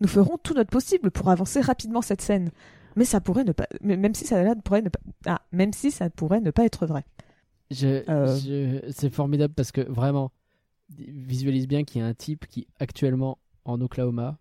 [0.00, 2.50] Nous ferons tout notre possible pour avancer rapidement cette scène.
[2.96, 6.10] Mais ça pourrait ne pas, même si ça pourrait ne pas, ah, même si ça
[6.10, 7.04] pourrait ne pas être vrai.
[7.70, 8.36] Je, Euh.
[8.36, 10.32] je- c'est formidable parce que vraiment,
[10.98, 14.38] visualise bien qu'il y a un type qui actuellement en Oklahoma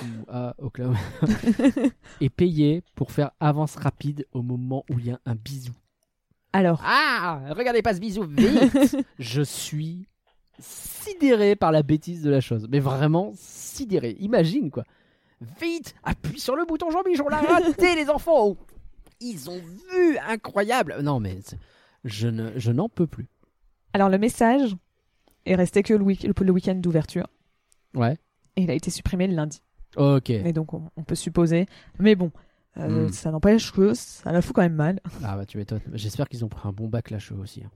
[0.00, 0.98] ou à Oklahoma
[2.20, 5.72] est payé pour faire avance rapide au moment où il y a un bisou.
[6.52, 8.96] Alors, Ah, regardez pas ce bisou vite.
[9.18, 10.06] je suis
[10.60, 14.16] sidéré par la bêtise de la chose, mais vraiment sidéré.
[14.20, 14.84] Imagine quoi.
[15.60, 18.46] Vite, appuie sur le bouton Jean-Michel, on l'a raté les enfants.
[18.48, 18.56] Oh,
[19.20, 20.96] Ils ont vu, incroyable.
[21.02, 21.38] Non mais
[22.04, 23.28] je ne, je n'en peux plus.
[23.92, 24.76] alors le message
[25.46, 27.26] est resté que le, week- le week-end d'ouverture
[27.94, 28.16] Ouais.
[28.56, 29.62] et il a été supprimé le lundi.
[29.96, 30.30] Ok.
[30.30, 31.66] Et donc on, on peut supposer.
[31.98, 32.30] Mais bon,
[32.76, 33.12] euh, Hmm.
[33.12, 35.00] ça n'empêche que ça la fout quand même mal.
[35.24, 35.80] Ah bah tu m'étonnes.
[35.94, 37.62] J'espère qu'ils ont pris un bon backlash eux aussi.
[37.64, 37.70] hein.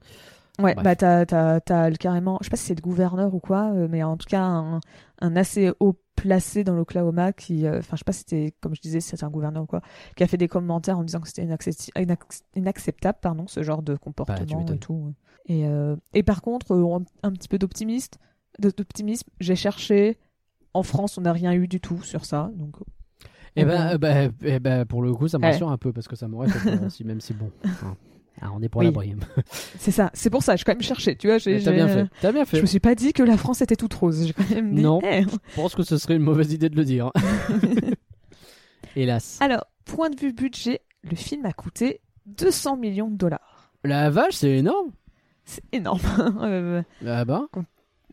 [0.59, 0.83] Ouais, Bref.
[0.83, 3.71] bah t'as, t'as, t'as le carrément, je sais pas si c'est le gouverneur ou quoi,
[3.73, 4.81] euh, mais en tout cas un,
[5.19, 8.75] un assez haut placé dans l'Oklahoma qui, euh, enfin je sais pas si c'était, comme
[8.75, 9.81] je disais, si c'était un gouverneur ou quoi,
[10.15, 13.95] qui a fait des commentaires en disant que c'était inac- inacceptable, pardon, ce genre de
[13.95, 14.75] comportement Bah, m'étonnes.
[14.75, 15.13] et tout.
[15.47, 18.19] Et, euh, et par contre, un, un petit peu d'optimiste,
[18.59, 20.19] d'optimisme, j'ai cherché.
[20.75, 22.75] En France, on n'a rien eu du tout sur ça, donc
[23.55, 25.49] Eh on ben, bah, eh ben, pour le coup, ça me Ouais.
[25.51, 27.51] rassure un peu parce que ça m'aurait fait peur aussi, même si bon.
[27.83, 27.95] hein.
[28.45, 28.85] Ah, on est pour Oui.
[28.87, 29.15] l'abri.
[29.79, 30.11] c'est ça.
[30.13, 31.37] C'est pour ça, j'ai quand même cherché, tu vois.
[31.37, 32.07] J'ai, T'as bien fait.
[32.19, 32.61] T'as bien Je fait.
[32.61, 34.27] me suis pas dit que la France était toute rose.
[34.27, 34.81] J'ai quand même dit.
[34.81, 34.99] Non.
[35.03, 35.21] eh.
[35.23, 37.11] Je pense que ce serait une mauvaise idée de le dire.
[38.95, 39.37] Hélas.
[39.41, 43.71] Alors, point de vue budget, le film a coûté 200 millions de dollars.
[43.83, 44.91] La vache, c'est énorme.
[45.45, 45.99] C'est énorme.
[46.41, 47.47] Euh, Ah bah.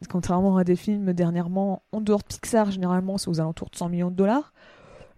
[0.09, 3.89] contrairement à des films dernièrement, en dehors de Pixar, généralement, c'est aux alentours de 100
[3.89, 4.53] millions de dollars.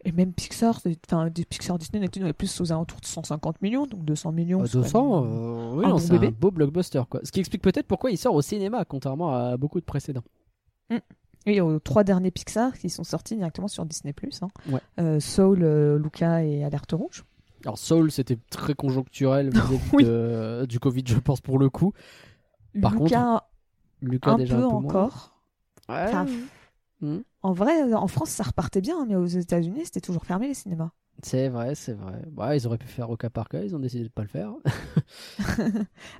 [0.04, 4.32] Et même Pixar, enfin, Pixar Disney n'étaient plus aux alentours de 150 millions, donc 200
[4.32, 4.62] millions.
[4.62, 7.02] Euh, c'est quand 200, même- euh, oui, bon c'est un beau blockbuster.
[7.08, 7.20] Quoi.
[7.22, 10.24] Ce qui explique peut-être pourquoi il sort au cinéma, contrairement à beaucoup de précédents.
[11.46, 14.14] Et aux trois derniers Pixar qui sont sortis directement sur Disney+.
[14.42, 14.48] Hein.
[14.70, 14.80] Ouais.
[15.00, 17.24] Euh, Soul, euh, Luca et Alerte Rouge.
[17.64, 19.50] Alors Soul, c'était très conjoncturel
[19.92, 20.04] Oui.
[20.04, 21.92] de- du Covid, je pense, pour le coup.
[22.80, 23.44] Par Luca,
[24.00, 24.84] Lucas un déjà peu un peu moins.
[24.84, 25.36] encore.
[25.88, 26.04] Ouais.
[26.08, 26.26] Enfin,
[27.02, 27.18] Hmm.
[27.42, 30.54] En vrai, euh, en France, ça repartait bien, mais aux États-Unis, c'était toujours fermé les
[30.54, 30.90] cinémas.
[31.22, 32.22] C'est vrai, c'est vrai.
[32.36, 34.28] Ouais, ils auraient pu faire au cas par cas, ils ont décidé de pas le
[34.28, 34.52] faire.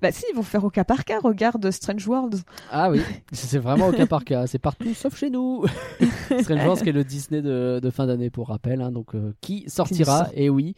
[0.03, 1.19] Bah si, ils vont faire au cas par cas.
[1.21, 2.41] Regarde Strange World.
[2.71, 3.01] Ah oui,
[3.33, 4.47] c'est vraiment au cas par cas.
[4.47, 5.65] C'est partout sauf chez nous.
[6.43, 8.81] Strange Wars, qui est le Disney de, de fin d'année, pour rappel.
[8.83, 10.33] hein, donc, euh, qui sortira, sort.
[10.35, 10.75] et oui,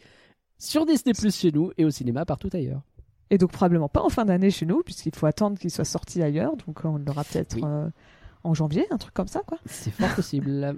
[0.57, 2.81] sur Disney Plus chez nous et au cinéma partout ailleurs.
[3.31, 6.21] Et donc probablement pas en fin d'année chez nous, puisqu'il faut attendre qu'il soit sorti
[6.21, 6.55] ailleurs.
[6.65, 7.63] Donc on l'aura peut-être Oui.
[7.65, 7.89] euh,
[8.45, 9.57] en janvier, un truc comme ça, quoi.
[9.65, 10.77] C'est fort possible.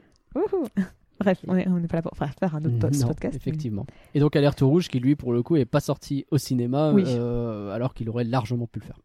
[1.20, 3.34] Bref, on est- on n'est pas là pour faire faire un autre post- Non, podcast.
[3.34, 3.86] mais- effectivement.
[4.14, 7.04] Et donc Alerte Rouge, qui lui, pour le coup, est pas sorti au cinéma, Oui.
[7.08, 9.00] euh, alors qu'il aurait largement pu le faire.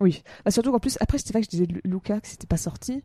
[0.00, 0.22] Oui.
[0.44, 2.56] Bah, surtout qu'en plus, après, c'était vrai que je disais Lu- Luca que c'était pas
[2.58, 3.02] sorti.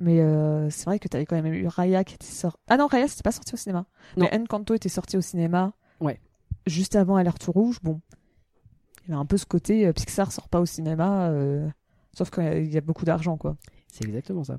[0.00, 2.58] Mais euh, c'est vrai que t'avais quand même eu Raya qui était sorti.
[2.68, 3.84] Ah non, Raya, c'était pas sorti au cinéma.
[4.16, 4.26] Non.
[4.32, 5.72] Mais Encanto était sorti au cinéma.
[6.00, 6.20] Ouais.
[6.66, 7.78] Juste avant Alerte Rouge.
[7.82, 8.00] Bon.
[9.04, 11.32] Il y avait un peu ce côté euh, Pixar sort pas au cinéma.
[12.12, 13.56] Sauf qu'il y a beaucoup d'argent, quoi.
[13.98, 14.58] C'est exactement ça.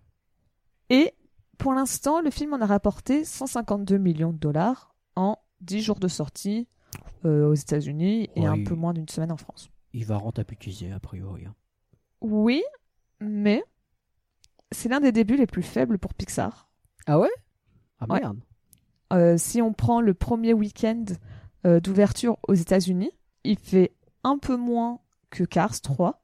[0.89, 1.13] Et
[1.57, 6.07] pour l'instant, le film en a rapporté 152 millions de dollars en 10 jours de
[6.07, 6.67] sortie
[7.25, 9.69] euh, aux États-Unis et Ouais, un il- peu moins d'une semaine en France.
[9.93, 11.45] Il va rentabiliser, a priori.
[11.45, 11.55] hein.
[12.21, 12.63] Oui,
[13.19, 13.63] mais
[14.71, 16.69] c'est l'un des débuts les plus faibles pour Pixar.
[17.05, 17.29] Ah ouais?
[17.99, 18.19] Ah Ouais.
[18.19, 18.39] merde.
[19.11, 21.05] Euh, si on prend le premier week-end
[21.65, 23.11] euh, d'ouverture aux États-Unis,
[23.43, 24.99] il fait un peu moins
[25.29, 26.23] que Cars 3,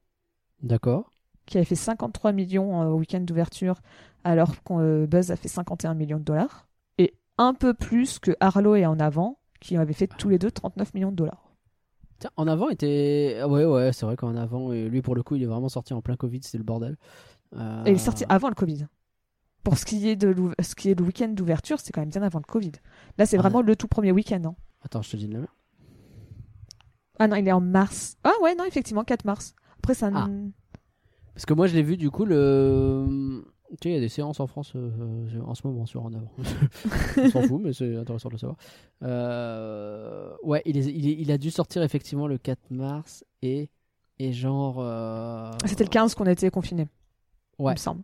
[0.62, 1.12] D'accord.
[1.45, 3.75] Qui avait fait 53 millions euh, au week-end d'ouverture,
[4.23, 8.31] alors que euh, Buzz a fait 51 millions de dollars, et un peu plus que
[8.39, 11.51] Arlo et En Avant, qui avaient fait tous les deux 39 millions de dollars.
[12.19, 13.38] Tiens, en avant était.
[13.41, 15.67] ah Ouais, ouais, c'est vrai qu'en avant, et lui pour le coup, il est vraiment
[15.69, 16.97] sorti en plein Covid, c'était le bordel.
[17.58, 18.88] Euh, Et il est sorti avant le Covid.
[19.63, 22.21] Pour ce qui est de ce qui est le week-end d'ouverture, c'est quand même bien
[22.23, 22.71] avant le Covid.
[23.17, 23.41] Là, c'est Ah.
[23.41, 24.41] vraiment le tout premier week-end.
[24.45, 24.55] hein.
[24.84, 25.51] Attends, je te dis de la merde.
[27.19, 28.17] Ah non, il est en mars.
[28.23, 29.53] Ah ouais, non, effectivement, 4 mars.
[29.79, 30.10] Après, ça.
[30.13, 30.27] Ah.
[31.36, 33.43] Parce que moi, je l'ai vu du coup le.
[33.71, 36.04] Tu sais, il y a des séances en France euh, euh, en ce moment sur
[36.06, 36.32] En avant.
[37.17, 38.58] On s'en fout, mais c'est intéressant de le savoir.
[39.04, 43.69] Euh, Ouais, il, est- il, est- il a dû sortir effectivement le 4 mars et,
[44.19, 44.78] et genre.
[44.80, 46.88] euh, C'était le 15 qu'on a été confiné.
[47.60, 47.74] Il Ouais.
[47.74, 48.04] me semble.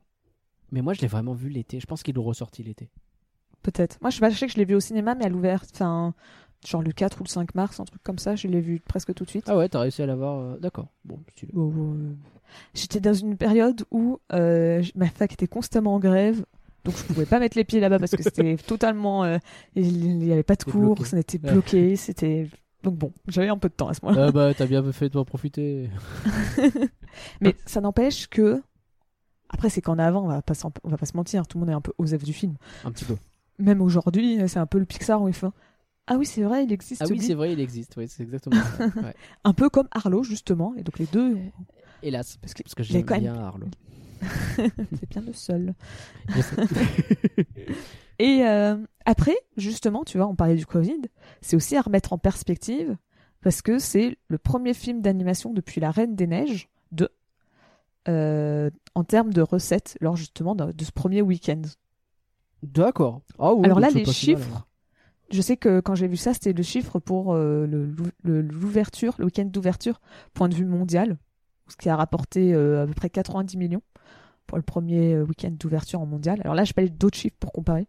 [0.71, 1.79] Mais moi, je l'ai vraiment vu l'été.
[1.79, 2.89] Je pense qu'il est ressorti l'été.
[3.61, 3.97] Peut-être.
[4.01, 5.63] Moi, je, sais pas, je sais que je l'ai vu au cinéma, mais à l'ouvert.
[5.73, 6.13] Enfin,
[6.65, 8.35] genre le 4 ou le 5 mars, un truc comme ça.
[8.35, 9.45] Je l'ai vu presque tout de suite.
[9.47, 10.39] Ah ouais, t'as réussi à l'avoir.
[10.39, 10.87] euh, D'accord.
[11.05, 11.51] Bon, stylé.
[11.55, 12.13] Bon, euh,
[12.73, 16.43] J'étais dans une période où euh, j- ma fac était constamment en grève.
[16.83, 19.23] Donc je pouvais pas mettre les pieds là-bas parce que c'était totalement...
[19.23, 19.37] euh,
[19.75, 21.05] il n'y avait pas de C'était cours, bloqué.
[21.05, 21.51] ça n'était Ouais.
[21.53, 22.49] bloqué, c'était...
[22.83, 24.25] Donc bon, j'avais un peu de temps à ce moment-là.
[24.29, 25.89] ah bah, t'as bien fait de m'en profiter.
[27.41, 28.61] Mais ça n'empêche que...
[29.49, 31.61] Après, c'est qu'en avant, on va, pas s'en- on va pas se mentir, tout le
[31.61, 32.55] monde est un peu osef du film.
[32.85, 33.15] Un petit peu.
[33.59, 35.51] Même aujourd'hui, c'est un peu le Pixar où il faut...
[36.13, 37.01] Ah oui, c'est vrai, il existe.
[37.01, 37.95] Ah oui, c'est vrai, il existe.
[37.95, 38.85] Oui, c'est exactement ça.
[39.01, 39.15] Ouais.
[39.45, 40.73] Un peu comme Arlo, justement.
[40.75, 41.37] Et donc les deux,
[42.03, 43.67] Hélas, Parce que parce que j'aime quand même- bien Arlo.
[44.57, 45.73] c'est bien le seul.
[48.19, 51.01] Et euh, après, justement, tu vois, on parlait du Covid,
[51.41, 52.97] c'est aussi à remettre en perspective
[53.41, 57.09] parce que c'est le premier film d'animation depuis La Reine des Neiges de
[58.07, 61.61] euh, en termes de recettes lors justement de, de ce premier week-end.
[62.61, 63.21] D'accord.
[63.39, 64.67] Ah oui, Alors là, les mal, chiffres.
[65.31, 69.15] Je sais que quand j'ai vu ça, c'était le chiffre pour euh, le- le- l'ouverture,
[69.17, 70.01] le week-end d'ouverture,
[70.33, 71.17] point de vue mondial,
[71.67, 73.81] ce qui a rapporté euh, à peu près 90 millions
[74.47, 76.39] pour le premier euh, week-end d'ouverture en mondial.
[76.43, 77.87] Alors là, je pas d'autres chiffres pour comparer.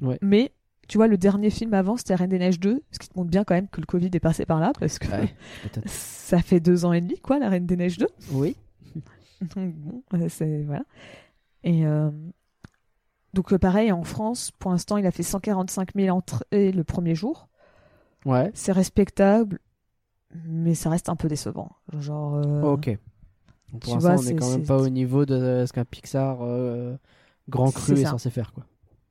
[0.00, 0.18] Ouais.
[0.22, 0.52] Mais
[0.88, 3.30] tu vois, le dernier film avant, c'était Reine des Neiges 2, ce qui te montre
[3.30, 5.34] bien quand même que le Covid est passé par là, parce que Ouais,
[5.86, 8.06] ça fait deux ans et demi, quoi, la Reine des Neiges 2.
[8.32, 8.56] Oui.
[9.54, 10.84] Donc bon, c'est voilà.
[11.64, 12.10] Et euh,
[13.36, 17.14] donc euh, pareil en France, pour l'instant, il a fait 145 000 entrées le premier
[17.14, 17.48] jour.
[18.24, 18.50] Ouais.
[18.54, 19.60] C'est respectable,
[20.44, 21.70] mais ça reste un peu décevant.
[21.98, 22.34] Genre.
[22.36, 22.98] euh, Ok.
[23.80, 26.96] Pour l'instant, on c'est- est quand même pas au niveau de ce qu'un Pixar euh,
[27.48, 28.52] grand cru est censé faire.
[28.52, 28.64] quoi.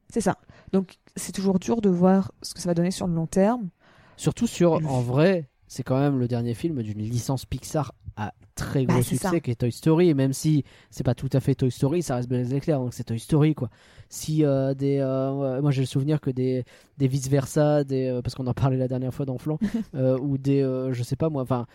[0.09, 0.37] C'est ça.
[0.73, 3.69] Donc c'est toujours dur de voir ce que ça va donner sur le long terme.
[4.17, 8.33] Surtout sur, Le- en vrai, c'est quand même le dernier film d'une licence Pixar à
[8.55, 10.07] très gros Bah, c'est succès qui est Toy Story.
[10.09, 12.93] Et même si c'est pas tout à fait Toy Story, ça reste Belles éclairs, donc
[12.93, 13.69] c'est Toy Story quoi.
[14.15, 16.63] Si euh, des, euh, ouais, moi j'ai le souvenir que des,
[16.97, 19.59] des vice versa, des, euh, parce qu'on en parlait la dernière fois dans Flan,
[20.21, 21.67] ou des, je sais pas moi, enfin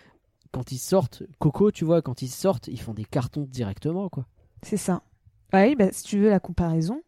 [0.50, 4.24] quand ils sortent, Coco, tu vois, quand ils sortent, ils font des cartons directement quoi.
[4.62, 5.02] C'est ça.
[5.52, 7.02] Ah oui, bah, si tu veux la comparaison,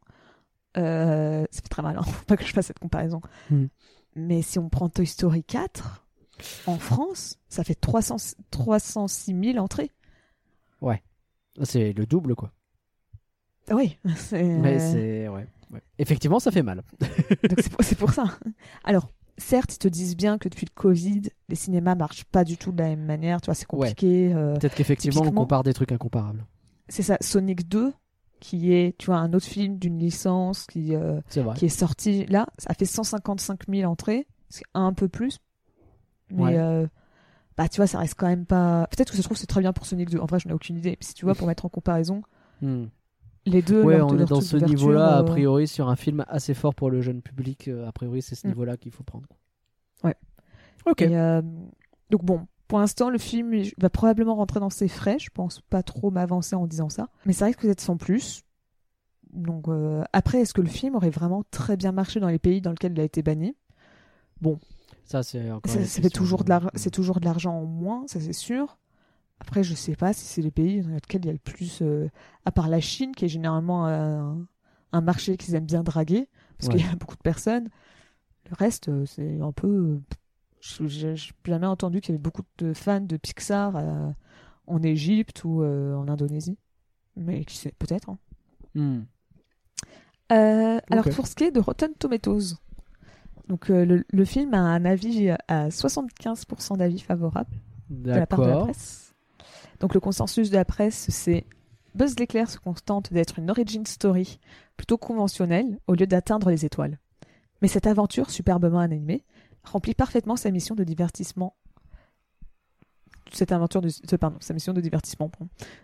[0.74, 2.02] ça fait très mal, hein.
[2.06, 3.22] faut pas que je fasse cette comparaison.
[3.48, 3.68] Hmm.
[4.14, 6.04] Mais si on prend Toy Story 4,
[6.66, 8.16] en France, ça fait 300,
[8.50, 9.90] 306 000 entrées.
[11.62, 12.52] C'est le double, quoi.
[13.70, 15.28] Oui, c'est Mais c'est.
[15.28, 15.82] Ouais, ouais.
[15.98, 16.82] Effectivement, ça fait mal.
[17.00, 18.24] donc c'est pour, c'est pour ça.
[18.84, 22.56] Alors, certes, ils te disent bien que depuis le Covid, les cinémas marchent pas du
[22.56, 24.32] tout de la même manière, tu vois, c'est compliqué.
[24.34, 26.44] euh, Peut-être qu'effectivement, on compare des trucs incomparables.
[26.88, 27.92] c'est ça, Sonic 2,
[28.40, 31.54] qui est, tu vois, un autre film d'une licence qui, euh, vrai.
[31.56, 35.38] qui est sorti là, ça fait 155 000 entrées, c'est un peu plus.
[36.30, 36.58] Mais Ouais.
[36.58, 36.86] euh,
[37.56, 38.86] bah tu vois, ça reste quand même pas.
[38.90, 40.18] Peut-être que ça se trouve c'est très bien pour Sonic 2.
[40.18, 40.90] En vrai, je n'ai aucune idée.
[40.98, 42.22] Mais si tu vois, pour mettre en comparaison,
[42.62, 42.86] Hmm.
[43.46, 43.82] Les deux.
[43.82, 46.74] Ouais, de on est dans ce niveau-là, a euh, priori, sur un film assez fort
[46.74, 47.68] pour le jeune public.
[47.68, 48.50] euh, A priori, c'est ce Mm.
[48.50, 49.26] niveau-là qu'il faut prendre.
[50.04, 50.16] Ouais.
[50.86, 51.02] Ok.
[51.02, 51.42] et, euh,
[52.10, 55.18] donc bon, pour l'instant, le film il va probablement rentrer dans ses frais.
[55.18, 57.08] Je pense pas trop m'avancer en disant ça.
[57.26, 58.42] Mais ça risque d'être sans plus.
[59.32, 62.60] Donc euh, après, est-ce que le film aurait vraiment très bien marché dans les pays
[62.60, 63.54] dans lesquels il a été banni?
[65.04, 65.70] Ça, c'est encore.
[65.72, 66.02] Ça, ça fait
[66.74, 68.78] c'est toujours de l'argent en moins, ça c'est sûr.
[69.42, 71.80] Après, je sais pas si c'est les pays dans lesquels il y a le plus,
[71.82, 72.08] euh,
[72.46, 74.46] à part la Chine, qui est généralement un,
[74.92, 76.28] un marché qu'ils aiment bien draguer,
[76.58, 76.78] parce Ouais.
[76.80, 77.68] qu'il y a beaucoup de personnes.
[78.48, 79.68] Le reste, euh, c'est un peu.
[79.68, 84.10] euh, J'ai jamais entendu qu'il y avait beaucoup de fans de Pixar euh,
[84.68, 86.56] en Égypte ou euh, en Indonésie.
[87.16, 88.08] Mais qui sait, peut-être.
[88.10, 88.18] hein.
[88.76, 89.00] hmm.
[90.32, 92.54] Euh, Alors, pour ce qui est de Rotten Tomatoes,
[93.48, 97.50] donc, euh, le, le film a un avis à 75% d'avis favorable
[97.90, 99.11] de la part de la presse.
[99.82, 101.44] Donc le consensus de la presse, c'est
[101.96, 104.38] Buzz l'éclair se contente d'être une origin story
[104.76, 107.00] plutôt conventionnelle au lieu d'atteindre les étoiles.
[107.60, 109.24] Mais cette aventure superbement animée
[109.64, 111.56] remplit parfaitement sa mission de divertissement.
[113.32, 115.32] Cette aventure de, euh, pardon, sa mission de divertissement.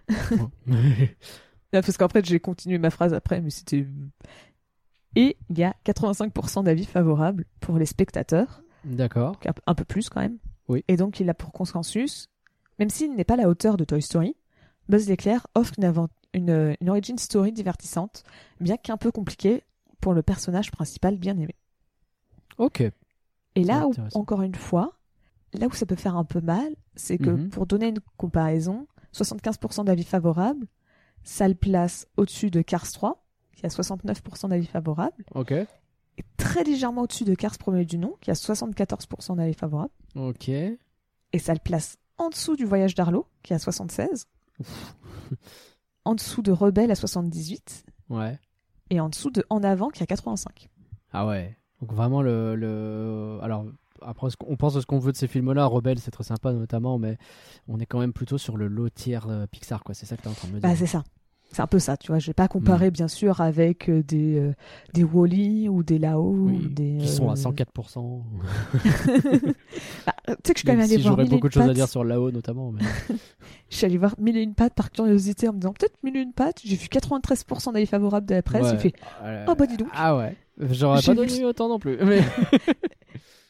[1.72, 3.84] Parce qu'après j'ai continué ma phrase après, mais c'était.
[5.16, 9.40] Et il y a 85% d'avis favorables pour les spectateurs D'accord.
[9.66, 10.38] un peu plus quand même.
[10.68, 10.84] Oui.
[10.86, 12.28] Et donc il a pour consensus,
[12.78, 14.36] même s'il n'est pas à la hauteur de Toy Story,
[14.88, 18.22] Buzz l'éclair offre une, avant- une, une origin story divertissante,
[18.60, 19.64] bien qu'un peu compliquée
[20.00, 21.54] pour le personnage principal bien aimé.
[22.58, 22.82] Ok.
[23.54, 24.92] Et là où, encore une fois,
[25.52, 27.50] là où ça peut faire un peu mal, c'est que Mhm.
[27.50, 30.66] pour donner une comparaison, 75% d'avis favorables,
[31.24, 33.24] ça le place au-dessus de Cars 3,
[33.56, 35.52] qui a 69% d'avis favorables, Ok.
[35.52, 35.66] et
[36.36, 39.92] très légèrement au-dessus de Cars premier du nom, qui a 74% d'avis favorables.
[40.14, 40.48] Ok.
[40.48, 44.26] et ça le place en dessous du voyage d'Arlo, qui est à 76,
[46.04, 48.38] en dessous de Rebelle à 78, Ouais.
[48.90, 50.68] et en dessous de En Avant, qui est à 85.
[51.12, 51.56] Ah ouais.
[51.80, 53.38] Donc vraiment le, le...
[53.42, 53.64] alors
[54.02, 56.98] après on pense de ce qu'on veut de ces films-là, Rebelle c'est très sympa notamment,
[56.98, 57.18] mais
[57.68, 59.94] on est quand même plutôt sur le lot tiers euh, Pixar quoi.
[59.94, 60.68] C'est ça que t'es en train de me dire.
[60.68, 61.04] Bah, c'est ça.
[61.50, 62.18] C'est un peu ça, tu vois.
[62.18, 64.54] Je vais pas comparer, bien sûr, avec euh, des, euh,
[64.92, 66.30] des Wally ou des Lao.
[66.30, 68.22] Oui, ou des, qui sont à euh, 104%.
[70.06, 71.68] bah, tu sais que je suis quand même allée si voir j'aurais beaucoup de choses
[71.68, 72.70] à dire sur Lao notamment.
[72.72, 72.82] Mais...
[73.70, 76.16] Je suis allée voir Mille et une pattes par curiosité en me disant peut-être Mille
[76.16, 76.60] et une pattes.
[76.64, 78.64] J'ai vu 93% d'avis favorables de la presse.
[78.64, 78.70] Ouais.
[78.72, 79.88] J'ai fait Euh, Oh, bah, dis donc.
[79.94, 80.36] Ah ouais.
[80.58, 81.98] J'aurais pas vu donné autant non plus.
[82.04, 82.22] Mais...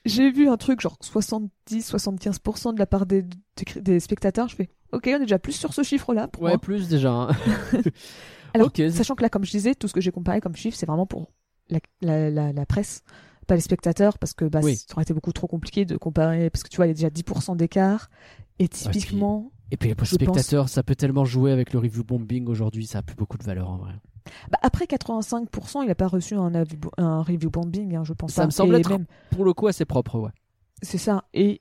[0.05, 4.49] J'ai vu un truc genre 70-75% de la part des, des, des spectateurs.
[4.49, 6.29] Je fais ok, on est déjà plus sur ce chiffre-là.
[6.29, 6.59] pour ouais, moi.
[6.59, 7.11] plus déjà.
[7.13, 7.29] hein.
[8.55, 10.87] Alors, sachant que là, comme je disais, tout ce que j'ai comparé comme chiffre, c'est
[10.87, 11.31] vraiment pour
[11.69, 13.03] la, la, la, la presse,
[13.47, 14.77] pas les spectateurs, parce que bah, Oui.
[14.77, 16.95] ça aurait été beaucoup trop compliqué de comparer, parce que tu vois, il y a
[16.95, 18.09] déjà 10% d'écart.
[18.59, 22.47] Et typiquement, Et puis les pense- spectateurs, ça peut tellement jouer avec le review bombing
[22.49, 23.93] aujourd'hui, ça a plus beaucoup de valeur en vrai.
[24.51, 26.51] bah, après 85%, il n'a pas reçu un,
[27.23, 28.47] review bombing, hein, je pense Ça pas.
[28.47, 30.31] me semble Et être- même- Pour le coup, assez propre, ouais.
[30.83, 31.25] C'est ça.
[31.35, 31.61] Et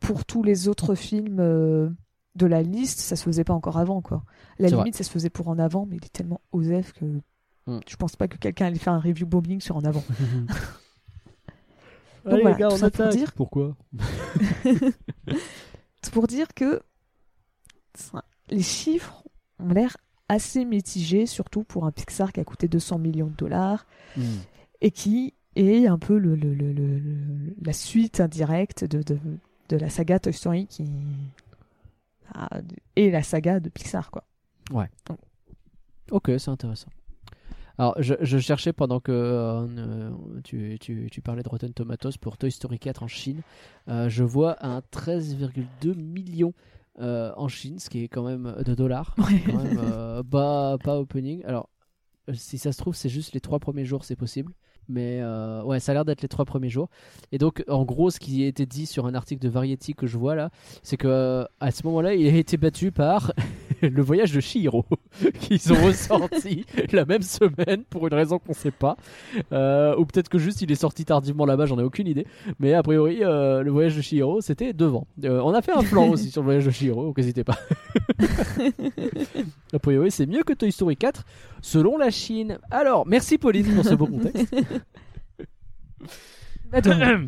[0.00, 1.90] pour tous les autres films euh,
[2.38, 4.22] de la liste, ça se faisait pas encore avant, quoi.
[4.58, 7.04] La limite, ça se faisait pour en avant, mais il est tellement osef que
[7.66, 7.80] Mm.
[7.86, 10.02] je pense pas que quelqu'un allait faire un review bombing sur en avant.
[12.24, 13.76] Allez, voilà, les gars, tout on ça pour dire- Pourquoi?
[16.02, 16.80] C'est pour dire que
[18.50, 19.22] les chiffres
[19.58, 19.96] ont l'air
[20.28, 23.86] assez mitigés, surtout pour un Pixar qui a coûté 200 millions de dollars
[24.16, 24.22] Hmm.
[24.80, 29.18] et qui est un peu le, le- le- le- le- la suite indirecte de, de,
[29.68, 30.84] de la saga Toy Story qui
[32.96, 34.24] et la saga de Pixar quoi.
[36.10, 36.88] Ok, c'est intéressant.
[37.78, 40.10] Alors, je, je cherchais pendant que euh, euh,
[40.42, 43.42] tu, tu, tu parlais de Rotten Tomatoes pour Toy Story 4 en Chine.
[43.88, 46.54] Euh, je vois un 13,2 millions
[46.98, 49.14] euh, en Chine, ce qui est quand même de dollars.
[49.18, 49.42] Ouais.
[49.46, 51.44] Quand même, bas, pas opening.
[51.44, 51.68] Alors,
[52.32, 54.52] si ça se trouve, c'est juste les trois premiers jours, c'est possible.
[54.88, 56.88] Mais euh, ouais, ça a l'air d'être les trois premiers jours.
[57.32, 60.06] Et donc, en gros, ce qui a été dit sur un article de Variety que
[60.06, 60.50] je vois là,
[60.82, 63.32] c'est que euh, à ce moment-là, il a été battu par
[63.82, 64.84] le voyage de Shihiro
[65.40, 68.96] qu'ils ont ressorti la même semaine pour une raison qu'on sait pas.
[69.52, 72.26] Euh, ou peut-être que juste il est sorti tardivement là-bas, j'en ai aucune idée.
[72.58, 75.06] Mais a priori, euh, le voyage de Shihiro c'était devant.
[75.22, 77.58] On a fait un plan aussi sur le voyage de Shihiro, donc n'hésitez pas.
[79.72, 81.24] a priori, c'est mieux que Toy Story 4
[81.62, 82.58] selon la Chine.
[82.70, 84.54] Alors, merci Pauline pour ce beau contexte.
[86.70, 86.80] Bah.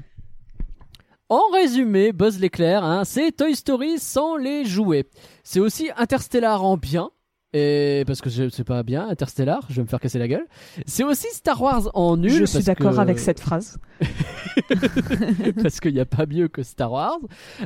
[1.32, 5.04] En résumé, Buzz l'éclair, hein, c'est Toy Story sans les jouets.
[5.44, 7.10] C'est aussi Interstellar en bien.
[7.52, 10.46] Et parce que je- c'est pas bien, Interstellar, je vais me faire casser la gueule.
[10.86, 12.30] C'est aussi Star Wars en nul.
[12.32, 13.78] je suis d'accord que- avec cette phrase.
[15.62, 17.18] parce qu'il n'y a pas mieux que Star Wars.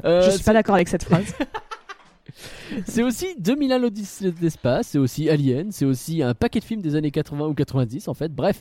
[0.05, 1.35] Euh, je suis pas d'accord avec cette phrase.
[2.87, 6.83] C'est aussi 2001 l'Odyssée de l'espace, c'est aussi Alien, c'est aussi un paquet de films
[6.83, 8.33] des années 80 ou 90 en fait.
[8.35, 8.61] Bref,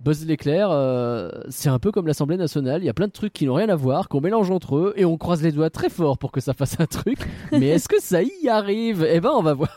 [0.00, 3.32] Buzz l'éclair, euh, c'est un peu comme l'Assemblée nationale, il y a plein de trucs
[3.32, 5.88] qui n'ont rien à voir, qu'on mélange entre eux et on croise les doigts très
[5.88, 7.18] fort pour que ça fasse un truc.
[7.52, 9.06] Mais est-ce que ça y arrive?
[9.10, 9.74] Eh ben on va voir.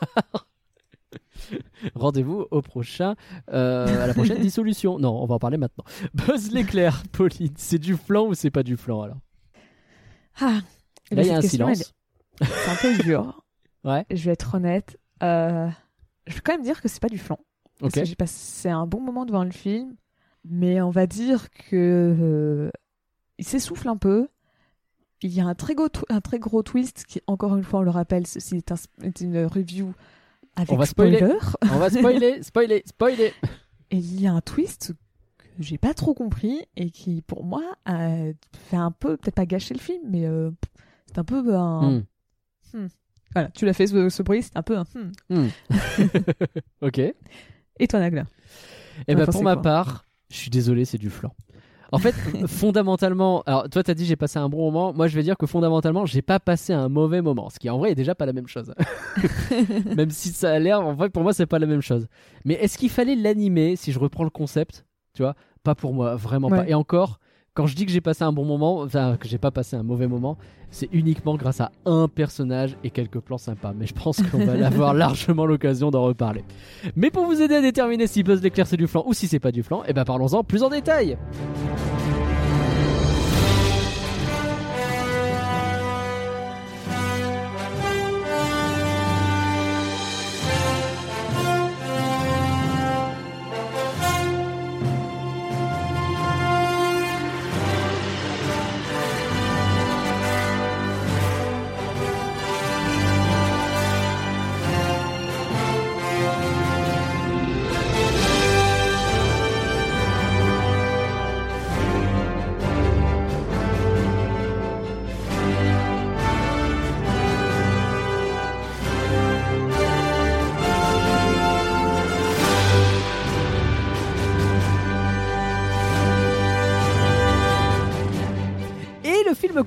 [1.95, 3.15] Rendez-vous au prochain,
[3.53, 4.99] euh, à la prochaine dissolution.
[4.99, 5.85] Non, on va en parler maintenant.
[6.13, 9.17] Buzz l'éclair, Pauline, c'est du flan ou c'est pas du flan alors?
[10.41, 10.59] Ah,
[11.11, 11.79] Là il y a un silence.
[11.81, 11.85] elle-
[12.41, 13.43] C'est un peu dur.
[13.83, 14.05] Ouais.
[14.11, 14.97] Je vais être honnête.
[15.23, 15.67] Euh,
[16.27, 17.39] je vais quand même dire que c'est pas du flan.
[17.79, 19.95] Parce que j'ai passé un bon moment devant le film.
[20.49, 22.71] Mais on va dire que euh,
[23.37, 24.27] il s'essouffle un peu.
[25.21, 27.83] Il y a un très, gros un très gros twist qui, encore une fois, on
[27.83, 29.93] le rappelle, ceci est, un- est une review
[30.55, 31.17] avec On va spoiler.
[31.17, 31.39] spoiler.
[31.71, 33.33] On va spoiler, spoiler, spoiler.
[33.91, 34.93] Et il y a un twist
[35.39, 38.09] que j'ai pas trop compris et qui, pour moi, a
[38.69, 40.51] fait un peu, peut-être pas gâcher le film, mais euh,
[41.07, 42.03] c'est un peu un.
[42.73, 42.87] Hmm.
[43.33, 44.85] Voilà, tu l'as fait ce, ce bruit, c'est un peu un.
[44.95, 45.11] hmm.
[45.29, 45.47] Hmm.
[46.81, 46.99] ok.
[47.79, 48.25] Et toi, Nagla?
[49.07, 51.33] Ben T'en as pour ma part, je suis désolé, c'est du flan.
[51.91, 52.11] En fait,
[52.47, 55.45] fondamentalement, alors toi t'as dit j'ai passé un bon moment, moi je vais dire que
[55.45, 58.33] fondamentalement j'ai pas passé un mauvais moment, ce qui en vrai est déjà pas la
[58.33, 58.73] même chose.
[59.95, 62.07] même si ça a l'air, en vrai pour moi c'est pas la même chose.
[62.43, 64.85] Mais est-ce qu'il fallait l'animer si je reprends le concept?
[65.13, 66.67] Tu vois, pas pour moi, vraiment pas.
[66.67, 67.19] Et encore,
[67.57, 69.81] quand je dis que j'ai passé un bon moment, enfin que j'ai pas passé un
[69.81, 70.37] mauvais moment,
[70.69, 73.73] c'est uniquement grâce à un personnage et quelques plans sympas.
[73.75, 76.43] Mais je pense qu'on va avoir largement l'occasion d'en reparler.
[76.95, 79.39] Mais pour vous aider à déterminer si Buzz l'éclair c'est du flan ou si c'est
[79.39, 81.17] pas du flan, et ben parlons-en plus en détail.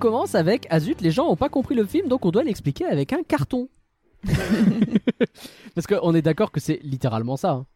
[0.00, 2.86] Commence avec Ah zut, les gens ont pas compris le film, donc on doit l'expliquer
[2.86, 3.68] avec un carton.
[5.74, 7.50] Parce qu'on est d'accord que c'est littéralement ça.
[7.52, 7.66] hein.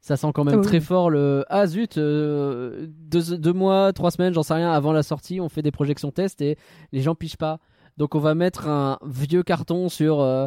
[0.00, 0.64] Ça sent quand même Ah oui.
[0.66, 4.92] très fort le Ah zut, euh, deux, deux mois, trois semaines, j'en sais rien, avant
[4.92, 6.56] la sortie, on fait des projections test et
[6.92, 7.58] les gens pichent pas.
[7.96, 10.20] Donc on va mettre un vieux carton sur.
[10.20, 10.46] euh,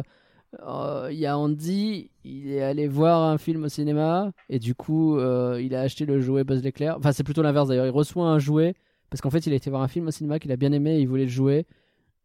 [0.66, 4.74] euh, Il y a Andy, il est allé voir un film au cinéma et du
[4.74, 6.96] coup euh, il a acheté le jouet Buzz l'éclair.
[6.98, 8.74] Enfin c'est plutôt l'inverse d'ailleurs, il reçoit un jouet
[9.10, 10.96] parce qu'en fait il a été voir un film au cinéma qu'il a bien aimé
[10.96, 11.66] et il voulait le jouer.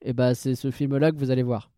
[0.01, 1.71] Et bah c'est ce film là que vous allez voir.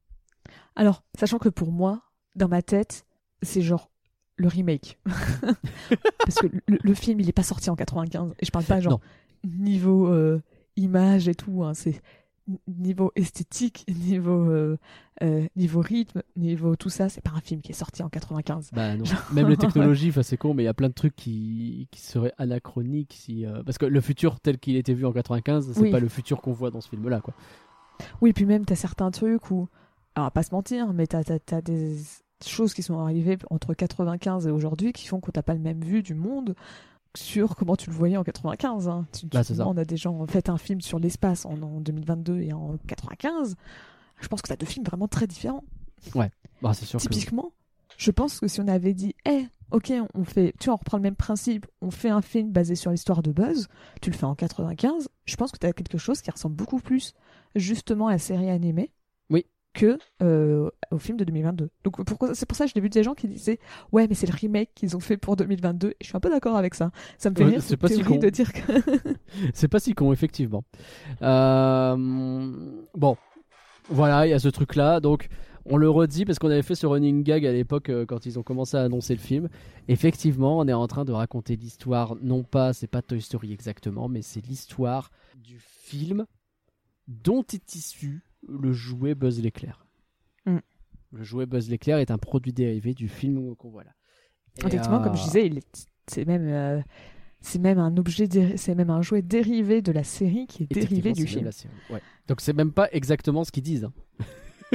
[0.75, 2.01] Alors, sachant que pour moi,
[2.35, 3.05] dans ma tête,
[3.41, 3.89] c'est genre
[4.35, 4.99] le remake.
[6.19, 8.33] Parce que le, le film, il est pas sorti en 95.
[8.39, 8.99] Et je parle pas genre
[9.43, 10.41] niveau euh,
[10.75, 11.63] image et tout.
[11.63, 12.01] hein, c'est
[12.67, 14.77] niveau esthétique, niveau, euh,
[15.23, 17.09] euh, niveau rythme, niveau tout ça.
[17.09, 18.71] C'est pas un film qui est sorti en 95.
[18.73, 19.03] Bah non.
[19.33, 22.33] Même les technologies, c'est con, mais il y a plein de trucs qui, qui seraient
[22.37, 25.91] anachroniques si euh, parce que le futur tel qu'il était vu en 95, c'est Oui.
[25.91, 27.33] pas le futur qu'on voit dans ce film là quoi.
[28.21, 29.67] Oui, puis même, t'as certains trucs où.
[30.15, 31.21] Alors, pas se mentir, mais t'as
[31.51, 31.97] as, des
[32.45, 35.83] choses qui sont arrivées entre 95 et aujourd'hui qui font que t'as pas le même
[35.83, 36.55] vue du monde
[37.17, 38.87] sur comment tu le voyais en 95.
[38.87, 39.05] Hein.
[39.11, 39.63] Tu, tu Bah, c'est ça.
[39.63, 43.55] demandes à des gens, faites un film sur l'espace en, en 2022 et en 95.
[44.19, 45.63] Je pense que t'as deux films vraiment très différents.
[46.61, 47.51] Bah c'est sûr que Typiquement,
[47.97, 50.97] je pense que si on avait dit, eh, ok, on fait, tu vois, on reprend
[50.97, 53.67] le même principe, on fait un film basé sur l'histoire de Buzz,
[54.01, 56.79] tu le fais en 95, je pense que tu as quelque chose qui ressemble beaucoup
[56.79, 57.13] plus
[57.55, 58.91] justement à la série animée.
[59.77, 61.69] Que euh, au film de 2022.
[61.83, 61.97] Donc
[62.33, 63.59] c'est pour ça que j'ai vu des gens qui disaient
[63.91, 66.29] ouais mais c'est le remake qu'ils ont fait pour 2022 et je suis un peu
[66.31, 66.89] d'accord avec ça.
[67.19, 68.17] Ça me fait Ouais, rire c'est cette pas si con.
[68.17, 68.61] de dire que
[69.53, 70.63] c'est pas si con effectivement.
[71.21, 71.95] Euh,
[72.95, 73.17] bon,
[73.89, 75.27] voilà, il y a ce truc là, donc
[75.65, 78.39] on le redit parce qu'on avait fait ce running gag à l'époque euh, quand ils
[78.39, 79.49] ont commencé à annoncer le film.
[79.87, 84.07] Effectivement, on est en train de raconter l'histoire, non pas, c'est pas Toy Story exactement,
[84.07, 86.25] mais c'est l'histoire du film
[87.07, 89.85] dont est issu le jouet Buzz l'éclair.
[90.45, 90.57] Mm.
[91.11, 93.91] Le jouet Buzz l'éclair est un produit dérivé du film qu'on voit là.
[94.57, 95.61] Et, Effectivement, comme je euh, disais,
[96.07, 96.81] c'est même, euh,
[97.41, 98.27] c'est même un objet,
[98.57, 101.49] c'est même un jouet dérivé de la série qui est dérivé du film.
[101.89, 102.01] ouais.
[102.27, 103.85] Donc c'est même pas exactement ce qu'ils disent.
[103.85, 103.93] hein.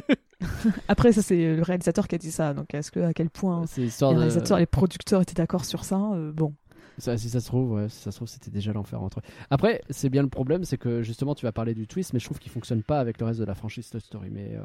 [0.88, 2.54] Après, ça c'est le réalisateur qui a dit ça.
[2.54, 4.56] Donc, est-ce que à quel point de.
[4.56, 6.54] et les producteurs étaient d'accord sur ça euh, Bon,
[6.98, 9.22] Ça, si ça se trouve, ouais, si ça se trouve, c'était déjà l'enfer entre eux.
[9.50, 12.24] Après, c'est bien le problème, c'est que justement, tu vas parler du twist, mais je
[12.26, 14.28] trouve qu'il fonctionne pas avec le reste de la franchise Toy Story.
[14.30, 14.60] Mais euh,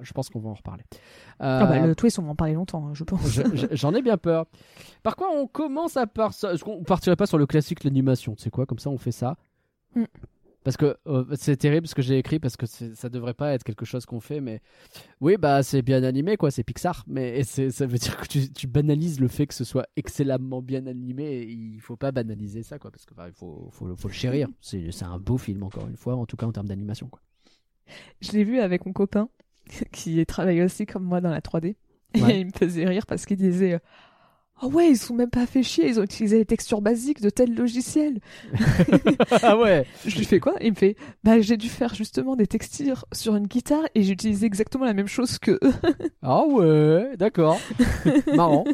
[0.00, 0.84] je pense qu'on va en reparler.
[1.38, 3.26] Ah bah, Euh, le twist, on va en parler longtemps, hein, je pense.
[3.28, 4.46] je- je- J'en ai bien peur.
[5.02, 6.52] Par quoi on commence à part ça?
[6.52, 8.34] Est-ce qu'on partirait pas sur le classique l'animation?
[8.34, 9.36] Tu sais quoi Comme ça, on fait ça.
[9.94, 10.04] Mm.
[10.62, 13.64] Parce que euh, c'est terrible ce que j'ai écrit parce que ça devrait pas être
[13.64, 14.60] quelque chose qu'on fait, mais
[15.22, 18.66] oui, bah c'est bien animé quoi, c'est Pixar, mais ça veut dire que tu, tu
[18.66, 21.24] banalises le fait que ce soit excellemment bien animé.
[21.24, 24.08] Et il faut pas banaliser ça quoi, parce que bah, il faut, faut, le- faut
[24.08, 24.48] le chérir.
[24.60, 27.22] C'est c'est un beau film encore une fois, en tout cas en termes d'animation quoi.
[28.20, 29.30] Je l'ai vu avec mon copain
[29.92, 31.76] qui travaille aussi comme moi dans la 3D.
[32.16, 32.36] Ouais.
[32.36, 33.80] Et il me faisait rire parce qu'il disait
[34.62, 37.30] Ah ouais, ils sont même pas fait chier, ils ont utilisé les textures basiques de
[37.30, 38.20] tel logiciel.
[39.42, 39.86] ah ouais.
[40.06, 40.54] Je lui fais quoi?
[40.60, 44.12] Il me fait Bah, j'ai dû faire justement des textures sur une guitare et j'ai
[44.12, 45.72] utilisé exactement la même chose que eux
[46.22, 47.58] Ah ouais, d'accord.
[48.36, 48.64] Marrant.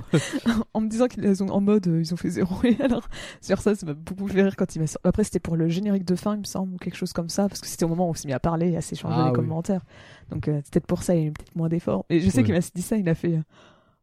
[0.74, 2.55] en me disant qu'ils ont en mode euh, ils ont fait zéro.
[2.64, 3.09] Et alors,
[3.41, 5.07] sur ça, ça m'a beaucoup fait rire quand il m'a sorti.
[5.07, 7.49] Après, c'était pour le générique de fin, il me semble, ou quelque chose comme ça,
[7.49, 9.30] parce que c'était au moment où on s'est mis à parler à s'échanger Ah les
[9.30, 9.37] oui.
[9.37, 9.82] commentaires.
[10.30, 12.05] Donc, euh, peut-être pour ça, il y a eu peut-être moins d'efforts.
[12.11, 12.45] Et je sais Oui.
[12.45, 13.34] qu'il m'a dit ça, il a fait.
[13.34, 13.43] euh,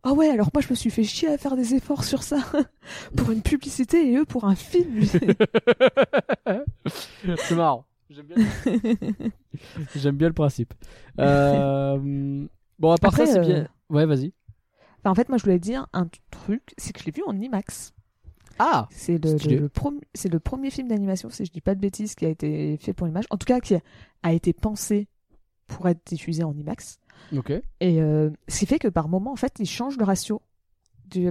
[0.03, 2.37] Ah ouais, alors moi je me suis fait chier à faire des efforts sur ça
[3.15, 5.01] pour une publicité et eux pour un film.
[7.37, 7.85] c'est marrant.
[8.09, 8.35] J'aime bien.
[9.95, 10.73] J'aime bien le principe.
[11.19, 12.45] Euh,
[12.79, 13.67] Bon, à part Après, ça, c'est euh, bien.
[13.89, 14.33] Ouais, vas-y.
[14.99, 17.39] Enfin, en fait, moi je voulais dire un truc, c'est que je l'ai vu en
[17.39, 17.93] IMAX.
[18.59, 19.67] Ah C'est le,
[20.39, 23.25] premier film d'animation, si je dis pas de bêtises, qui a été fait pour l'image.
[23.29, 23.75] En tout cas, qui
[24.21, 25.07] a été pensé
[25.67, 26.99] pour être diffusé en IMAX.
[27.79, 30.41] Et euh, ce qui fait que par moment, en fait, ils changent le ratio.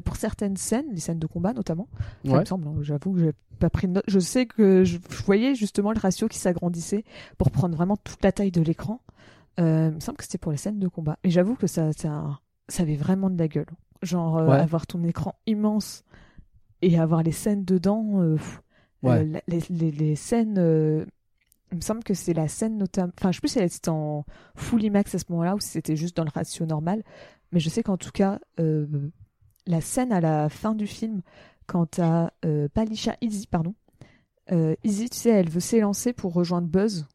[0.05, 1.89] Pour certaines scènes, les scènes de combat notamment.
[2.23, 2.39] Il Ouais.
[2.41, 4.05] me semble, hein, j'avoue que j'ai pas pris de note.
[4.07, 7.03] Je sais que je, je voyais justement le ratio qui s'agrandissait
[7.37, 9.01] pour prendre vraiment toute la taille de l'écran.
[9.59, 11.19] Euh, il me semble que c'était pour les scènes de combat.
[11.25, 13.67] Et j'avoue que ça, ça, ça avait vraiment de la gueule.
[14.03, 14.59] Genre, euh, Ouais.
[14.61, 16.05] avoir ton écran immense
[16.81, 18.21] et avoir les scènes dedans.
[18.23, 18.37] euh,
[19.03, 19.19] Ouais.
[19.19, 20.59] euh, la- les, les- les scènes.
[21.73, 23.13] Il me semble que c'est la scène notamment.
[23.19, 25.69] Enfin, je sais plus si elle était en full IMAX à ce moment-là ou si
[25.69, 27.03] c'était juste dans le ratio normal.
[27.51, 28.87] Mais je sais qu'en tout cas, euh,
[29.67, 31.23] la scène à la fin du film,
[31.67, 33.75] quand t'as euh, pas Lisha, Izzy, pardon.
[34.51, 37.07] Euh, Izzy, tu sais, elle veut s'élancer pour rejoindre Buzz.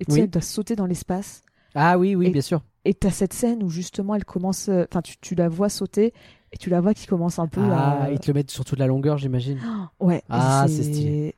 [0.00, 1.42] Et tu sais, elle doit sauter dans l'espace.
[1.74, 2.62] Ah oui, oui, Et- bien sûr.
[2.84, 4.68] Et t'as cette scène où justement elle commence.
[4.68, 6.14] euh, Enfin, tu, tu la vois sauter
[6.52, 8.10] et tu la vois qui commence un peu Ah, à.
[8.12, 9.58] ils te le mettent sur toute la longueur, j'imagine.
[10.00, 10.22] Ouais.
[10.30, 11.34] Ah, c'est stylé.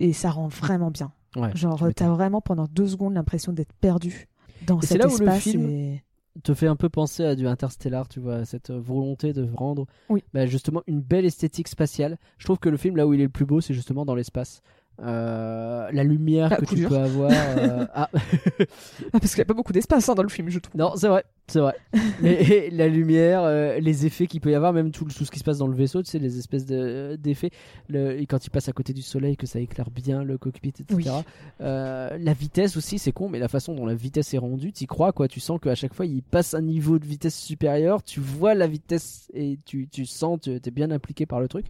[0.00, 1.12] Et ça rend vraiment bien.
[1.36, 1.50] Ouais.
[1.54, 4.26] Genre, t'as vraiment pendant deux secondes l'impression d'être perdu
[4.66, 6.02] dans Et c'est cet là où le film- et-
[6.44, 9.86] te fait un peu penser à du Interstellar, tu vois, cette euh, volonté de rendre
[10.08, 10.22] Oui.
[10.32, 12.18] bah, justement une belle esthétique spatiale.
[12.38, 14.14] Je trouve que le film là où il est le plus beau, c'est justement dans
[14.14, 14.60] l'espace.
[15.02, 16.88] Euh, la lumière Ah, que tu dur.
[16.88, 17.30] peux avoir.
[17.32, 20.58] euh, ah, Ah, parce qu'il n'y a pas beaucoup d'espace hein, dans le film, je
[20.58, 20.78] trouve.
[20.78, 21.74] non, c'est vrai, c'est vrai.
[22.22, 25.38] Mais la lumière, euh, les effets qu'il peut y avoir, même tout, tout ce qui
[25.38, 27.50] se passe dans le vaisseau, tu sais, les espèces de- d'effets.
[27.88, 30.68] Le- et quand il passe à côté du soleil, que ça éclaire bien le cockpit,
[30.68, 30.84] etc.
[30.94, 31.06] Oui.
[31.60, 34.86] Euh, la vitesse aussi, c'est con, mais la façon dont la vitesse est rendue, tu
[34.86, 35.28] crois, quoi.
[35.28, 38.66] Tu sens qu'à chaque fois, il passe un niveau de vitesse supérieur, tu vois la
[38.66, 41.66] vitesse et tu, tu sens, tu es bien impliqué par le truc.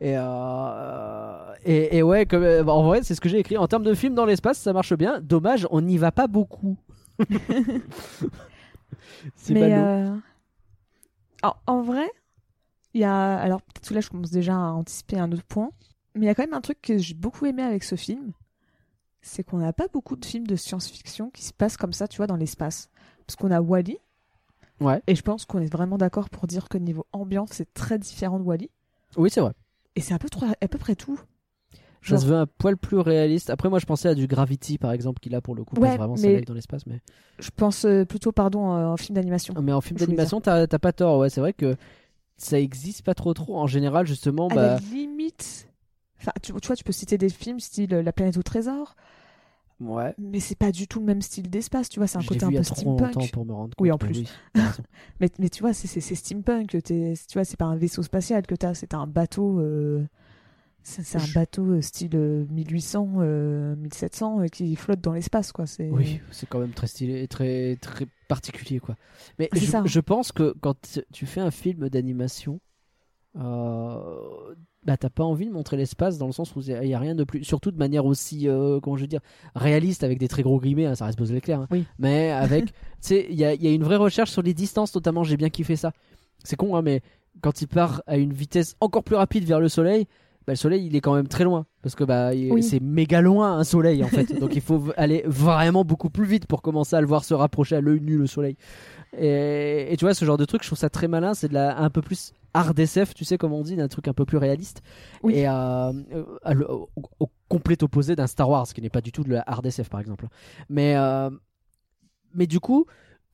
[0.00, 3.56] Et, euh, et, et ouais, comme, en vrai, c'est ce que j'ai écrit.
[3.56, 5.20] En termes de film dans l'espace, ça marche bien.
[5.20, 6.76] Dommage, on n'y va pas beaucoup.
[9.36, 9.74] c'est ballot.
[9.74, 10.16] euh,
[11.42, 12.08] en, en vrai,
[12.94, 13.36] il y a.
[13.38, 15.70] Alors, peut-être que là, je commence déjà à anticiper un autre point.
[16.14, 18.32] Mais il y a quand même un truc que j'ai beaucoup aimé avec ce film.
[19.20, 22.18] C'est qu'on n'a pas beaucoup de films de science-fiction qui se passent comme ça, tu
[22.18, 22.88] vois, dans l'espace.
[23.26, 23.98] Parce qu'on a Wally.
[24.80, 25.02] Ouais.
[25.06, 28.38] Et je pense qu'on est vraiment d'accord pour dire que niveau ambiance, c'est très différent
[28.38, 28.70] de Wally.
[29.16, 29.52] Oui, c'est vrai.
[29.94, 30.28] Et c'est à peu,
[30.60, 31.18] à peu près tout.
[32.02, 33.50] Ça Genre- se veut un poil plus réaliste.
[33.50, 35.88] Après, moi, je pensais à du Gravity, par exemple, qui là, pour le coup, Ouais,
[35.88, 36.86] passe vraiment mais- dans l'espace.
[36.86, 37.00] Mais...
[37.40, 39.54] Je pense euh, plutôt, pardon, euh, en film d'animation.
[39.60, 41.18] mais en film d'animation, t'as pas tort.
[41.18, 41.74] Ouais, c'est vrai que
[42.36, 43.58] ça existe pas trop trop.
[43.58, 44.62] En général, justement, à bah.
[44.74, 45.68] la limite.
[46.20, 48.94] Enfin, tu, tu vois, tu peux citer des films style euh, La planète au trésor,
[49.80, 50.14] Ouais.
[50.18, 52.50] mais c'est pas du tout le même style d'espace, tu vois, c'est un côté un
[52.50, 53.32] peu a trop longtemps steampunk.
[53.32, 53.80] pour me rendre compte.
[53.84, 54.20] Oui, en plus.
[54.20, 54.28] oui.
[55.20, 58.72] Mais, mais tu vois, c'est- steampunk, tu vois, c'est pas un vaisseau spatial que t'as,
[58.74, 59.60] c'est un bateau.
[59.60, 60.04] euh,
[60.88, 65.66] C'est un bateau euh, style euh, 1800, euh, 1700 euh, qui flotte dans l'espace, quoi.
[65.66, 68.94] C'est Oui, c'est quand même très stylé et très, très particulier, quoi.
[69.40, 69.82] Mais C'est je, ça.
[69.84, 70.76] je pense que quand
[71.12, 72.60] tu fais un film d'animation,
[73.36, 76.98] euh, bah, t'as pas envie de montrer l'espace dans le sens où il n'y a
[76.98, 77.42] rien de plus.
[77.44, 79.20] Surtout de manière aussi, euh, comment je veux dire,
[79.54, 81.60] réaliste avec des très gros guillemets, hein, ça reste Buzz l'éclair.
[81.62, 81.68] hein.
[81.70, 81.84] Oui.
[81.98, 85.24] Mais avec, tu sais, il y y a une vraie recherche sur les distances, notamment,
[85.24, 85.92] j'ai bien kiffé ça.
[86.44, 87.02] C'est con, hein, mais
[87.42, 90.06] quand il part à une vitesse encore plus rapide vers le soleil,
[90.46, 92.62] bah, le soleil il est quand même très loin parce que bah Oui.
[92.62, 94.38] c'est méga loin un soleil en fait.
[94.38, 97.76] Donc il faut aller vraiment beaucoup plus vite pour commencer à le voir se rapprocher
[97.76, 98.56] à l'œil nu le soleil.
[99.18, 101.34] Et, et tu vois ce genre de truc je trouve ça très malin.
[101.34, 104.08] C'est de la un peu plus hard SF tu sais comme on dit d'un truc
[104.08, 104.82] un peu plus réaliste.
[105.22, 105.34] Oui.
[105.34, 105.52] et euh,
[106.14, 106.88] euh, à le- au,
[107.20, 109.88] au complet opposé d'un Star Wars qui n'est pas du tout de la hard SF
[109.88, 110.26] par exemple.
[110.68, 111.30] Mais euh,
[112.34, 112.86] mais du coup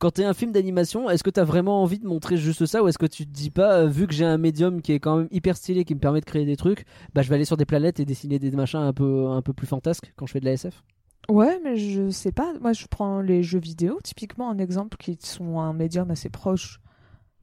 [0.03, 2.89] quand t'es un film d'animation, est-ce que t'as vraiment envie de montrer juste ça ou
[2.89, 5.17] est-ce que tu te dis pas, euh, vu que j'ai un médium qui est quand
[5.17, 6.85] même hyper stylé, qui me permet de créer des trucs,
[7.15, 9.53] bah je vais aller sur des planètes et dessiner des machins un peu, un peu
[9.53, 10.83] plus fantasques quand je fais de la SF
[11.29, 12.53] Ouais, mais je sais pas.
[12.61, 16.81] Moi, je prends les jeux vidéo, typiquement un exemple qui sont un médium assez proche.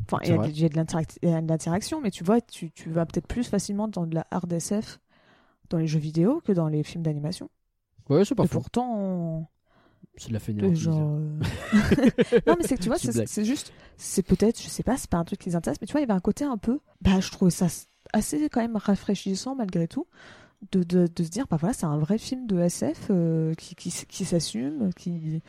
[0.06, 0.66] Enfin, il y a de- y
[1.34, 4.52] a l'interaction, mais tu vois, tu, tu vas peut-être plus facilement dans de la hard
[4.52, 5.00] SF
[5.70, 7.50] dans les jeux vidéo que dans les films d'animation.
[8.10, 9.48] Ouais, c'est pas Et pourtant,
[10.18, 10.80] C'est de la fainéantise.
[10.80, 11.16] genre.
[11.16, 11.40] euh,
[12.48, 15.18] non, mais c'est que tu vois, c'est juste, c'est peut-être, je sais pas, c'est pas
[15.18, 16.80] un truc qui les intéresse, mais tu vois, il y avait un côté un peu,
[17.02, 17.68] bah, je trouvais ça
[18.12, 20.08] assez quand même rafraîchissant malgré tout.
[20.74, 23.76] De, de, de se dire, bah voilà, c'est un vrai film de SF euh, qui,
[23.76, 25.42] qui, qui s'assume, qui.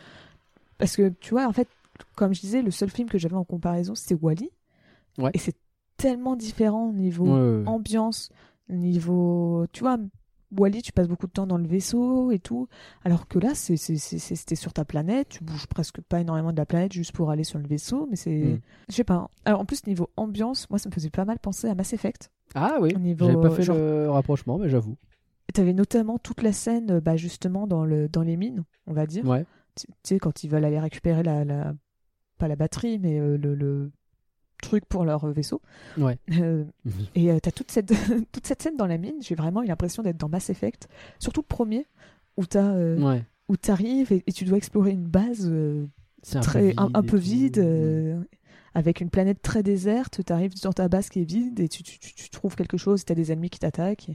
[0.78, 1.68] Parce que tu vois, en fait,
[2.16, 4.50] comme je disais, le seul film que j'avais en comparaison, c'était Wally.
[5.18, 5.30] Ouais.
[5.34, 5.56] Et c'est
[5.96, 7.68] tellement différent au niveau Ouais, ouais, ouais.
[7.68, 8.30] ambiance,
[8.68, 9.66] niveau.
[9.72, 9.98] Tu vois,
[10.58, 12.68] Wally, tu passes beaucoup de temps dans le vaisseau et tout.
[13.04, 16.92] Alors que là, c'était sur ta planète, tu bouges presque pas énormément de la planète
[16.92, 18.30] juste pour aller sur le vaisseau, mais c'est.
[18.30, 18.60] Mm.
[18.88, 19.30] Je sais pas.
[19.44, 22.30] Alors en plus, niveau ambiance, moi, ça me faisait pas mal penser à Mass Effect.
[22.54, 24.96] Ah oui, j'avais pas fait genre- le rapprochement, mais j'avoue.
[25.54, 29.06] T'avais notamment toute la scène, euh, bah, justement, dans, le, dans les mines, on va
[29.06, 29.26] dire.
[29.26, 29.44] Ouais.
[29.74, 31.44] Tu tu sais, quand ils veulent aller récupérer la.
[31.44, 31.74] la...
[32.38, 33.90] Pas la batterie, mais euh, le, le
[34.60, 35.60] truc pour leur euh, vaisseau.
[35.98, 36.18] Ouais.
[36.40, 36.64] Euh,
[37.14, 37.92] et euh, t'as toute cette,
[38.32, 40.88] toute cette scène dans la mine, j'ai vraiment eu l'impression d'être dans Mass Effect.
[41.18, 41.86] Surtout le premier,
[42.36, 42.72] où t'as.
[42.74, 43.24] euh, Ouais.
[43.48, 45.86] où t'arrives et, et tu dois explorer une base euh,
[46.22, 46.80] C'est un très peu vide.
[46.94, 48.26] un peu vide
[48.74, 51.98] avec une planète très déserte t'arrives sur ta base qui est vide et tu, tu,
[51.98, 54.10] tu- tu trouves quelque chose t'as des ennemis qui t'attaquent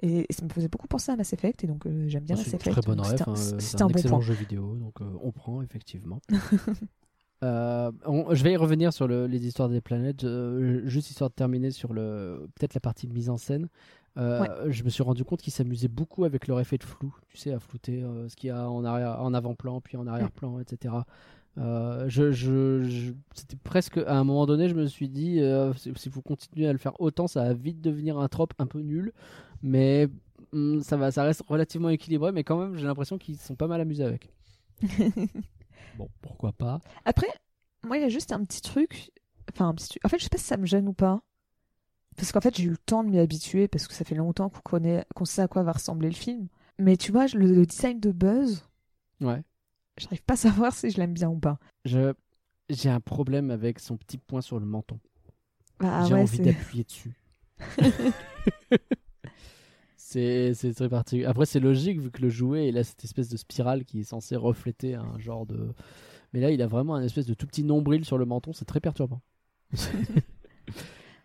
[0.00, 2.38] et, ça me faisait beaucoup penser à Mass Effect et donc euh, j'aime bien Ah,
[2.38, 2.92] Mass C'est Effect un,
[3.32, 6.20] hein, C'est un un bon excellent point jeu vidéo, donc euh, on prend effectivement.
[7.42, 11.30] Euh, on- je vais y revenir sur le- les histoires des planètes, euh, juste histoire
[11.30, 13.68] de terminer sur le peut-être la partie mise en scène.
[14.18, 17.36] Euh, Je me suis rendu compte qu'il s'amusait beaucoup avec leur effet de flou, tu
[17.38, 20.94] sais, à flouter ce qu'il y a en arrière, en avant-plan, puis en arrière-plan, etc.
[21.56, 25.40] Je, je, je- c'était presque à un moment donné, je me suis dit,
[25.96, 28.80] si, vous continuez à le faire autant, ça va vite devenir un trope un peu
[28.80, 29.12] nul,
[29.62, 30.08] mais
[30.82, 33.80] ça va, ça reste relativement équilibré, mais quand même, j'ai l'impression qu'ils sont pas mal
[33.80, 34.30] amusés avec.
[35.96, 37.28] Bon, pourquoi pas après
[37.84, 39.10] moi il y a juste un petit truc
[39.52, 41.20] enfin un petit truc- en fait je sais pas si ça me gêne ou pas
[42.16, 44.48] parce qu'en fait j'ai eu le temps de m'y habituer parce que ça fait longtemps
[44.48, 47.66] qu'on connaît qu'on sait à quoi va ressembler le film mais tu vois le, le
[47.66, 48.66] design de Buzz
[49.20, 49.42] Ouais.
[49.98, 52.12] j'arrive pas à savoir si je l'aime bien ou pas Je,
[52.70, 54.98] j'ai un problème avec son petit point sur le menton.
[55.78, 57.14] bah j'ai ouais envie d'appuyer dessus.
[60.12, 61.24] c'est, très particulier.
[61.26, 64.04] Après, c'est logique vu que le jouet, il a cette espèce de spirale qui est
[64.04, 65.72] censée refléter un genre de.
[66.32, 68.64] Mais là, il a vraiment un espèce de tout petit nombril sur le menton, c'est
[68.66, 69.20] très perturbant.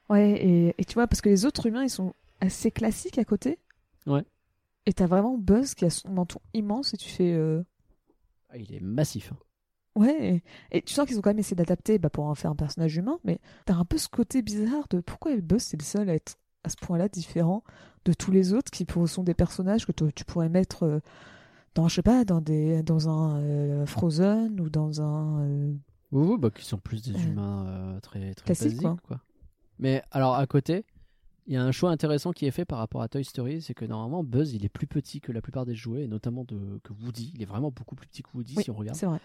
[0.10, 3.26] Ouais, et, et tu vois, parce que les autres humains, ils sont assez classiques à
[3.26, 3.60] côté.
[4.06, 4.24] Ouais.
[4.86, 7.34] Et t'as vraiment Buzz qui a son menton immense et tu fais.
[7.34, 7.62] euh,
[8.50, 9.34] Ah, il est massif.
[9.34, 9.38] hein.
[9.96, 12.52] Ouais, et, et tu sens qu'ils ont quand même essayé d'adapter bah, pour en faire
[12.52, 15.84] un personnage humain, mais t'as un peu ce côté bizarre de pourquoi Buzz c'est le
[15.86, 16.38] seul à être
[16.68, 17.64] à ce point-là différent
[18.06, 21.00] de tous les autres qui sont des personnages que tu pourrais mettre euh,
[21.76, 25.42] dans, je sais pas, dans, des, dans un euh, Frozen ou dans un.
[25.42, 25.74] euh,
[26.12, 28.98] Oui, oui, bah, qui sont plus des Euh, humains très, très classique, basiques, quoi.
[29.08, 29.22] quoi.
[29.80, 30.86] Mais alors, à côté,
[31.46, 33.74] il y a un choix intéressant qui est fait par rapport à Toy Story, c'est
[33.74, 36.80] que normalement, Buzz, il est plus petit que la plupart des jouets, et notamment de,
[36.84, 37.32] que Woody.
[37.36, 38.98] Il est vraiment beaucoup plus petit que Woody, Oui, si on regarde.
[38.98, 39.20] C'est vrai.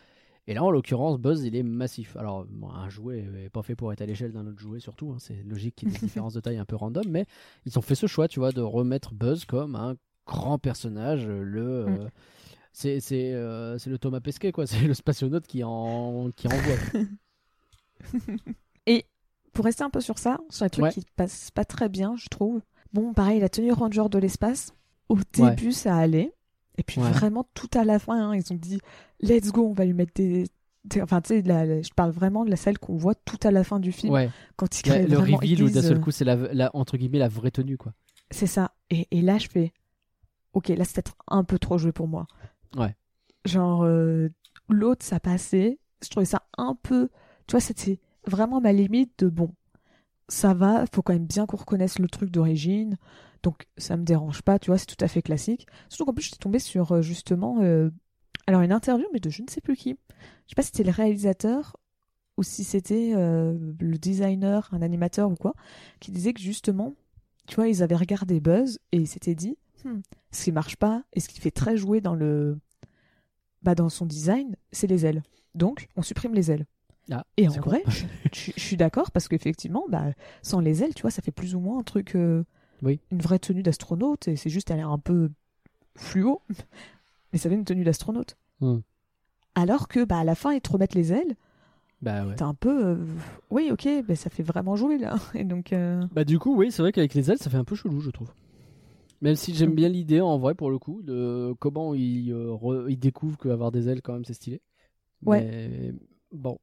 [0.49, 2.16] Et là, en l'occurrence, Buzz, il est massif.
[2.16, 5.12] Alors, bon, un jouet n'est pas fait pour être à l'échelle d'un autre jouet, surtout.
[5.12, 5.16] hein.
[5.20, 7.26] C'est logique qu'il y ait des différences de taille un peu random, mais
[7.64, 9.95] ils ont fait ce choix, tu vois, de remettre Buzz comme un
[10.26, 11.26] grand personnage.
[11.26, 11.88] Le, Mm.
[12.01, 12.09] euh,
[12.72, 14.66] c'est c'est euh, c'est le Thomas Pesquet, quoi.
[14.84, 16.74] C'est le spationaute qui, en, qui envoie.
[18.86, 19.07] Et
[19.53, 20.90] pour rester un peu sur ça, sur les trucs Ouais.
[20.93, 22.62] qui passent pas très bien, je trouve.
[22.93, 24.74] Bon, pareil, la tenue ranger de l'espace,
[25.09, 25.51] au Ouais.
[25.55, 26.32] début, ça allait.
[26.78, 27.10] Et puis Ouais.
[27.10, 28.80] vraiment, tout à la fin, hein, ils ont dit
[29.20, 30.46] let's go, on va lui mettre des.
[30.84, 33.50] des- Enfin, tu sais, la- je parle vraiment de la scène qu'on voit tout à
[33.50, 34.30] la fin du film, ouais.
[34.56, 36.96] quand ils Ouais, créent le reveal où d'un seul euh, coup, c'est la, la- entre
[36.96, 37.92] guillemets la vraie tenue, quoi.
[38.30, 38.72] C'est ça.
[38.90, 39.72] Et, et là, je fais.
[40.54, 42.26] Ok, là, c'est peut-être un peu trop joué pour moi.
[42.76, 42.94] Ouais.
[43.44, 44.28] Genre, euh,
[44.68, 45.78] l'autre, ça passait.
[46.02, 47.08] Je trouvais ça un peu.
[47.46, 49.52] Tu vois, c'était vraiment ma limite de bon.
[50.33, 52.97] Ça va, faut quand même bien qu'on reconnaisse le truc d'origine.
[53.43, 55.66] Donc, ça me dérange pas, tu vois, c'est tout à fait classique.
[55.91, 57.59] Surtout qu'en plus, j'étais tombée sur euh, justement.
[57.61, 57.91] euh,
[58.47, 59.91] alors, une interview, mais de je ne sais plus qui.
[59.91, 61.76] Je sais pas si c'était le réalisateur
[62.39, 65.55] ou si c'était euh, le designer, un animateur ou quoi,
[66.01, 66.95] qui disait que justement,
[67.47, 71.03] tu vois, ils avaient regardé Buzz et ils s'étaient dit, Hmm, ce qui marche pas?
[71.12, 72.59] Et ce qui fait très jouer dans le,
[73.62, 75.22] bah, dans son design, c'est les ailes.
[75.55, 76.66] Donc, on supprime les ailes.
[77.11, 77.82] Ah, Et en vrai,
[78.32, 81.61] je, suis d'accord parce qu'effectivement, bah, sans les ailes, tu vois, ça fait plus ou
[81.61, 82.44] moins un truc, euh,
[82.82, 83.00] Oui.
[83.11, 85.30] une vraie tenue d'astronaute et c'est juste, elle a l'air un peu
[85.96, 86.40] fluo,
[87.32, 88.36] mais ça fait une tenue d'astronaute.
[88.61, 88.78] Hmm.
[89.55, 91.34] Alors que, bah, à la fin, ils te remettent les ailes.
[92.00, 92.34] Bah ouais.
[92.34, 92.84] T'es un peu.
[92.86, 93.07] euh,
[93.50, 95.16] Oui, ok, mais ça fait vraiment jouer là.
[95.34, 95.72] Et donc.
[95.72, 98.00] euh, Bah du coup, oui, c'est vrai qu'avec les ailes, ça fait un peu chelou,
[98.00, 98.32] je trouve.
[99.20, 99.74] Même si j'aime Mm.
[99.76, 103.70] bien l'idée, en vrai, pour le coup, de comment ils, euh, re- ils découvrent qu'avoir
[103.70, 104.61] des ailes, quand même, c'est stylé.
[105.24, 105.42] Ouais.
[105.44, 105.94] Mais
[106.32, 106.59] bon,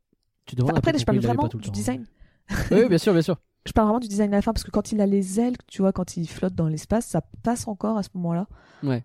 [0.50, 1.72] tu demandes Après, je parle vraiment du temps.
[1.72, 2.06] design.
[2.72, 3.38] oui, bien sûr, bien sûr.
[3.66, 5.56] Je parle vraiment du design à la fin parce que quand il a les ailes,
[5.68, 8.48] tu vois, quand il flotte dans l'espace, ça passe encore à ce moment-là.
[8.84, 9.04] Ouais.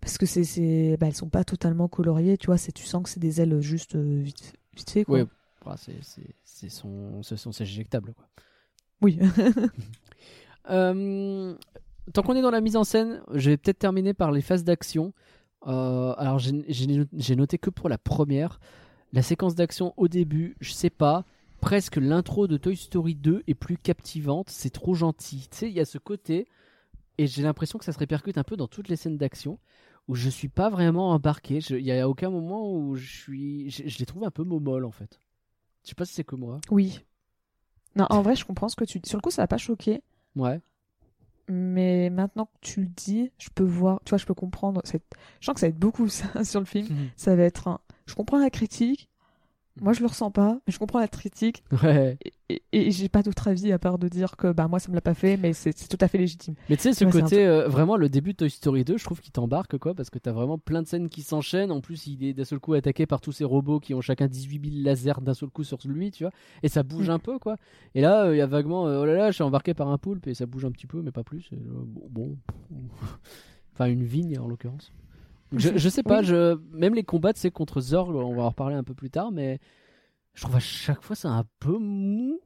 [0.00, 2.58] Parce que c'est, c'est, bah, elles sont pas totalement coloriées, tu vois.
[2.58, 5.18] C'est, tu sens que c'est des ailes juste euh, vite, vite fait, quoi.
[5.18, 5.26] Ouais.
[5.66, 8.26] Ah, c'est c'est- c'est son, ce sont ses éjectables, quoi.
[9.00, 9.18] Oui.
[10.70, 11.54] Euh,
[12.12, 14.64] tant qu'on est dans la mise en scène, je vais peut-être terminer par les phases
[14.64, 15.12] d'action.
[15.66, 18.60] Euh, alors, j'ai- j'ai j'ai noté que pour la première,
[19.12, 21.24] la séquence d'action au début, je sais pas,
[21.60, 25.48] presque l'intro de Toy Story 2 est plus captivante, c'est trop gentil.
[25.50, 26.48] Tu sais, il y a ce côté,
[27.18, 29.58] et j'ai l'impression que ça se répercute un peu dans toutes les scènes d'action,
[30.08, 31.58] où je suis pas vraiment embarqué.
[31.70, 33.70] Il y a aucun moment où je suis.
[33.70, 35.20] Je, je les trouve un peu momoles, en fait.
[35.84, 36.60] Je sais pas si c'est que moi.
[36.70, 37.00] oui.
[37.94, 39.08] Non, en vrai, je comprends ce que tu dis.
[39.08, 40.02] Sur le coup, ça va pas choquer.
[40.34, 40.62] Ouais.
[41.48, 44.80] Mais maintenant que tu le dis, je peux voir, tu vois, je peux comprendre.
[44.86, 44.98] Je
[45.44, 46.88] sens que ça va être beaucoup ça sur le film.
[47.16, 47.80] Ça va être un.
[48.12, 49.08] Je comprends la critique.
[49.80, 51.64] Moi, je le ressens pas, mais je comprends la critique.
[51.82, 52.18] Ouais.
[52.22, 54.90] Et, et- et j'ai pas d'autre avis à part de dire que bah moi ça
[54.90, 56.56] me l'a pas fait, mais c'est tout à fait légitime.
[56.68, 59.04] Mais tu sais, ce Ouais, côté, euh, vraiment, le début de Toy Story 2, je
[59.04, 61.72] trouve qu'il t'embarque, quoi, parce que t'as vraiment plein de scènes qui s'enchaînent.
[61.72, 64.26] En plus, il est d'un seul coup attaqué par tous ces robots qui ont chacun
[64.28, 66.32] 18 000 lasers d'un seul coup sur lui, tu vois.
[66.62, 67.12] Et ça bouge Mm.
[67.12, 67.56] un peu, quoi.
[67.94, 69.88] Et là, euh, il y a vaguement, euh, oh là là, je suis embarqué par
[69.88, 71.48] un poulpe et ça bouge un petit peu, mais pas plus.
[72.10, 72.36] Bon.
[73.72, 74.92] enfin, une vigne, en l'occurrence.
[75.56, 76.26] Je, je sais pas, Oui.
[76.26, 76.58] je...
[76.72, 79.58] même les combats, sais, contre Zorg, on va en reparler un peu plus tard, mais
[80.34, 82.40] je trouve à chaque fois c'est un peu mou.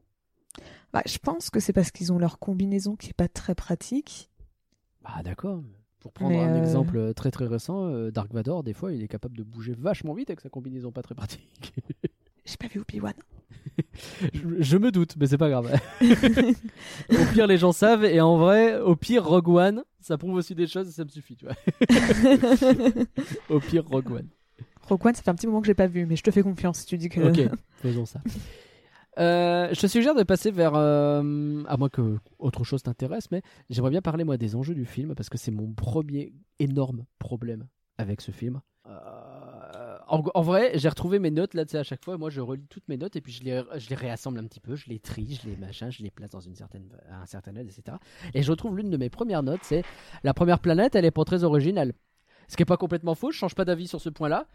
[0.93, 4.29] Bah, je pense que c'est parce qu'ils ont leur combinaison qui est pas très pratique.
[5.03, 5.61] Bah d'accord.
[5.99, 9.01] Pour prendre Mais, un euh, exemple très très récent, euh, Dark Vador, des fois, il
[9.03, 11.73] est capable de bouger vachement vite avec sa combinaison pas très pratique.
[12.45, 13.13] J'ai pas vu Obi-Wan.
[14.33, 15.77] je, je me doute, mais c'est pas grave.
[16.01, 20.55] au pire, les gens savent, et en vrai, au pire, Rogue One, ça prouve aussi
[20.55, 21.55] des choses, et ça me suffit, tu vois.
[23.49, 24.29] au pire, Rogue One.
[24.83, 26.41] Rogue One, ça fait un petit moment que j'ai pas vu, mais je te fais
[26.41, 27.19] confiance si tu dis que.
[27.19, 27.51] Ok,
[27.81, 28.21] faisons ça.
[29.19, 33.41] Euh, je te suggère de passer vers, euh, à moins que autre chose t'intéresse, mais
[33.69, 37.67] j'aimerais bien parler moi des enjeux du film parce que c'est mon premier énorme problème
[37.97, 38.61] avec ce film.
[38.85, 39.36] Euh,
[40.09, 42.17] en, vrai, j'ai retrouvé mes notes là, tu sais, à chaque fois.
[42.17, 44.87] Moi, je relis toutes mes notes et puis je les, réassemble un petit peu, je
[44.89, 47.97] les trie, je les machin, je les place dans une certaine, un certain ordre, etc.
[48.33, 49.83] Et je retrouve l'une de mes premières notes, c'est
[50.23, 51.93] la première planète, elle est pas très originale.
[52.47, 54.47] Ce qui est pas complètement faux, je change pas d'avis sur ce point-là.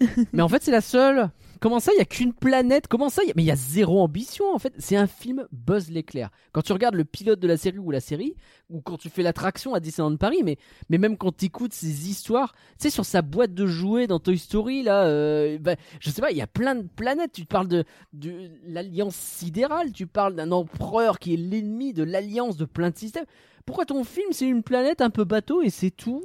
[0.32, 1.30] Mais en fait, c'est la seule.
[1.60, 2.88] Comment ça, il y a qu'une planète?
[2.88, 4.72] Comment ça y a- Mais il y a zéro ambition en fait.
[4.78, 6.30] C'est un film Buzz l'éclair.
[6.52, 8.34] Quand tu regardes le pilote de la série ou la série,
[8.70, 10.56] ou quand tu fais l'attraction à Disneyland Paris, mais,
[10.88, 14.18] mais même quand tu écoutes ces histoires, tu sais, sur sa boîte de jouets dans
[14.20, 17.32] Toy Story, là, euh, bah, je sais pas, il y a plein de planètes.
[17.32, 17.84] Tu te parles de,
[18.14, 22.96] de l'alliance sidérale, tu parles d'un empereur qui est l'ennemi de l'alliance de plein de
[22.96, 23.26] systèmes.
[23.66, 26.24] Pourquoi ton film, c'est une planète un peu bateau et c'est tout?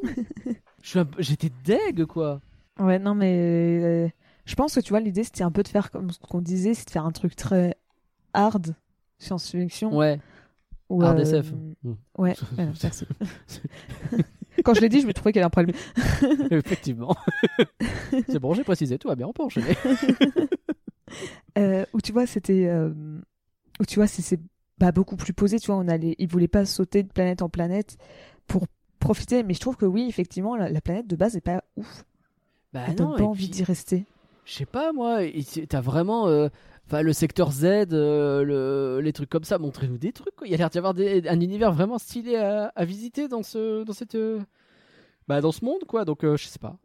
[1.19, 2.39] J'étais deg, quoi.
[2.79, 4.07] Ouais, non, mais euh,
[4.45, 6.73] je pense que tu vois, l'idée c'était un peu de faire comme ce qu'on disait,
[6.73, 7.75] c'est de faire un truc très
[8.33, 8.75] hard,
[9.17, 9.95] science-fiction.
[9.95, 10.19] Ouais.
[10.89, 11.53] ou, Hard euh, SF.
[11.83, 11.93] Mm.
[12.17, 13.05] Ouais, ouais, merci.
[14.63, 15.75] Quand je l'ai dit, je me trouvais qu'il y avait un problème.
[16.51, 17.15] Effectivement.
[18.27, 19.75] c'est bon, j'ai précisé, tout va bien, on peut enchaîner.
[21.57, 22.65] Euh, où tu vois, c'était.
[22.67, 22.89] euh,
[23.79, 24.39] où tu vois, c'est- c'est
[24.77, 27.47] bah, beaucoup plus posé, tu vois, on allait, ils voulaient pas sauter de planète en
[27.49, 27.97] planète
[28.47, 28.65] pour
[28.99, 32.03] profiter, mais je trouve que oui, effectivement, la, la planète de base est pas ouf.
[32.75, 34.05] Bah donne pas envie d'y rester?
[34.45, 36.27] Je sais pas, moi, c'est- t'as vraiment.
[36.27, 36.49] euh,
[36.87, 37.63] Enfin, le secteur Z,
[37.93, 40.35] euh, le- les trucs comme ça, montrez-nous des trucs.
[40.35, 40.45] Quoi.
[40.45, 43.41] Il y a l'air d'y avoir des- un univers vraiment stylé à, à visiter dans
[43.41, 44.39] ce, dans cette, euh,
[45.27, 46.05] bah, dans ce monde, quoi.
[46.05, 46.77] Donc, euh, je sais pas.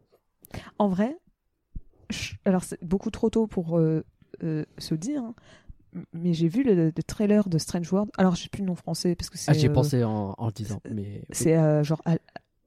[0.79, 1.19] En vrai,
[2.09, 3.79] je- alors c'est beaucoup trop tôt pour
[4.79, 5.35] se dire, hein,
[6.15, 8.11] mais j'ai vu le, le trailer de Strange World.
[8.17, 9.51] Alors, je sais plus le nom français parce que c'est.
[9.51, 10.81] Ah, j'y ai euh, pensé en, en le disant.
[10.91, 11.25] Mais...
[11.31, 12.01] C'est genre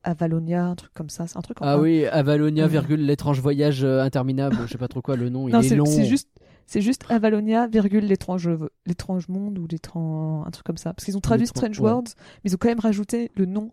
[0.03, 1.27] Avalonia, un truc comme ça.
[1.27, 1.79] C'est un truc en Ah un.
[1.79, 4.57] oui, Avalonia, virgule, l'étrange voyage euh, interminable.
[4.65, 5.85] je sais pas trop quoi, le nom, Non, est c'est long.
[5.85, 6.29] c'est juste.
[6.65, 8.49] C'est juste Avalonia, virgule, l'étrange,
[8.85, 10.93] l'étrange monde ou l'étrange, un truc comme ça.
[10.93, 11.89] Parce qu'ils ont traduit Strange ouais.
[11.91, 13.69] Worlds, mais ils ont quand même rajouté le nom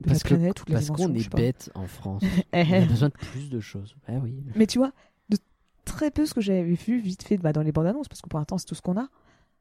[0.00, 2.22] de Parce la que- planète ou de la Parce qu'on est bête en France.
[2.52, 2.86] On a eh.
[2.86, 3.96] besoin de plus de choses.
[4.06, 4.36] Ah oui.
[4.54, 4.92] Mais tu vois,
[5.30, 5.36] de
[5.84, 8.28] très peu ce que j'avais vu vite fait bah, dans les bandes annonces, parce que
[8.28, 9.08] pour l'instant c'est tout ce qu'on a,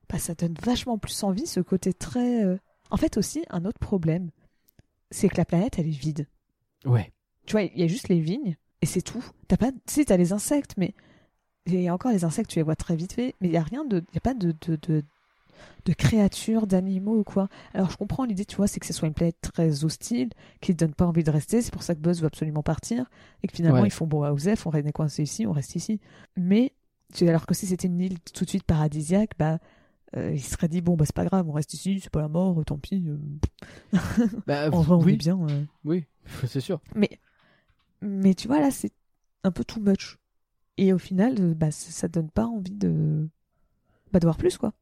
[0.08, 2.44] bah, ça donne vachement plus envie ce côté très.
[2.46, 2.58] euh,
[2.92, 4.30] En fait, aussi, un autre problème,
[5.12, 6.28] c'est que la planète elle est vide.
[6.86, 7.12] Ouais.
[7.46, 9.24] Tu vois, il y a juste les vignes et c'est tout.
[9.48, 10.94] T'as pas, tu sais, t'as les insectes, mais
[11.68, 13.86] et encore les insectes, tu les vois très vite fait, mais il y a rien
[13.86, 15.04] de, il y a pas de de, de
[15.86, 17.48] de créatures, d'animaux ou quoi.
[17.74, 20.72] Alors je comprends l'idée, tu vois, c'est que ce soit une planète très hostile, qui
[20.72, 21.62] ne donne pas envie de rester.
[21.62, 23.06] C'est pour ça que Buzz veut absolument partir
[23.44, 23.88] et que finalement Ouais.
[23.88, 26.00] ils font bon à Osef, on est coincé ici, on reste ici.
[26.36, 26.74] Mais
[27.22, 29.60] alors que si c'était une île tout de suite paradisiaque, bah
[30.18, 32.28] euh, il serait dit bon bah c'est pas grave, on reste ici, c'est pas la
[32.28, 33.04] mort, tant pis.
[33.08, 33.98] euh,
[34.48, 35.40] Bah, en vrai, on oui, est bien.
[35.50, 35.64] euh.
[35.86, 36.06] oui,
[36.48, 36.80] c'est sûr.
[36.96, 37.10] Mais,
[38.02, 38.92] mais tu vois, là, c'est
[39.44, 40.18] un peu too much.
[40.78, 43.30] Et au final, euh, bah, ça, donne pas envie de,
[44.12, 44.74] bah, de voir plus, quoi.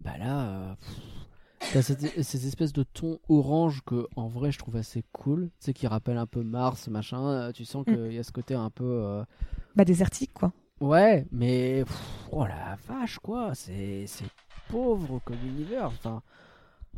[0.00, 0.74] Bah là, euh,
[1.72, 5.46] t'as cette, cette espèce de ton orange que en vrai je trouve assez cool.
[5.58, 7.50] Tu sais, qui rappelle un peu Mars, machin.
[7.52, 9.22] Tu sens qu'il y a ce côté un peu.
[9.74, 10.52] Bah, désertique, quoi.
[10.80, 11.82] Ouais, mais.
[11.84, 13.52] pff, oh la vache, quoi.
[13.54, 14.06] C'est
[14.68, 15.86] pauvre comme univers.
[15.86, 16.22] Enfin.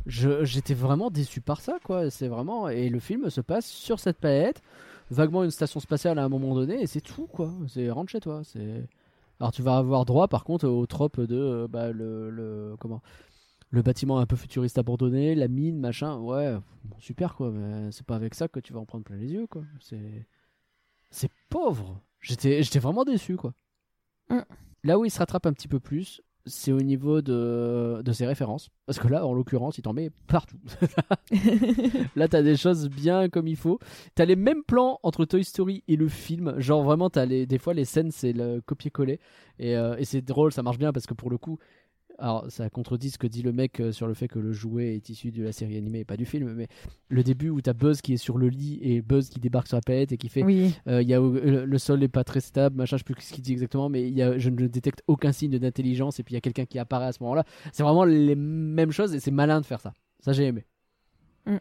[0.07, 2.09] J'étais vraiment déçu par ça, quoi.
[2.09, 2.69] C'est vraiment.
[2.69, 4.61] Et le film se passe sur cette planète,
[5.11, 7.51] vaguement une station spatiale à un moment donné, et c'est tout, quoi.
[7.67, 8.41] C'est rentre chez toi.
[8.43, 8.87] C'est.
[9.39, 13.01] Alors tu vas avoir droit, par contre, au trope de euh, bah, le, le comment
[13.71, 16.17] le bâtiment un peu futuriste abandonné, la mine, machin.
[16.17, 17.51] Ouais, bon, super, quoi.
[17.51, 19.63] Mais c'est pas avec ça que tu vas en prendre plein les yeux, quoi.
[19.79, 20.27] C'est
[21.11, 22.01] c'est pauvre.
[22.21, 23.53] J'étais j'étais vraiment déçu, quoi.
[24.29, 24.41] Mm.
[24.83, 28.25] Là où il se rattrape un petit peu plus, c'est au niveau de, de ses
[28.25, 28.69] références.
[28.85, 30.57] Parce que là, en l'occurrence, il t'en met partout.
[32.15, 33.79] là, t'as des choses bien comme il faut.
[34.15, 36.59] T'as les mêmes plans entre Toy Story et le film.
[36.59, 39.19] Genre, vraiment, t'as les, des fois, les scènes, c'est le copier-coller.
[39.59, 41.57] Et, euh, et c'est drôle, ça marche bien parce que pour le coup.
[42.19, 44.95] Alors, ça contredit ce que dit le mec euh, sur le fait que le jouet
[44.95, 46.53] est issu de la série animée et pas du film.
[46.53, 46.67] Mais
[47.09, 49.77] le début où t'as Buzz qui est sur le lit et Buzz qui débarque sur
[49.77, 50.75] la planète et qui fait Oui.
[50.87, 53.33] euh, y a, euh, le sol n'est pas très stable, machin, je sais plus ce
[53.33, 56.33] qu'il dit exactement, mais il y a, je ne détecte aucun signe d'intelligence et puis
[56.33, 57.43] il y a quelqu'un qui apparaît à ce moment-là.
[57.73, 59.93] C'est vraiment les mêmes choses et c'est malin de faire ça.
[60.19, 60.65] Ça, j'ai aimé.
[61.45, 61.57] Mm.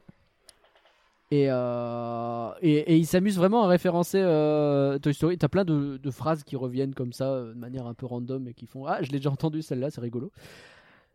[1.33, 5.39] Et, euh, et, et il s'amuse vraiment à référencer euh, Toy Story.
[5.39, 8.49] T'as plein de, de phrases qui reviennent comme ça, euh, de manière un peu random
[8.49, 10.33] et qui font Ah, je l'ai déjà entendu celle-là, c'est rigolo.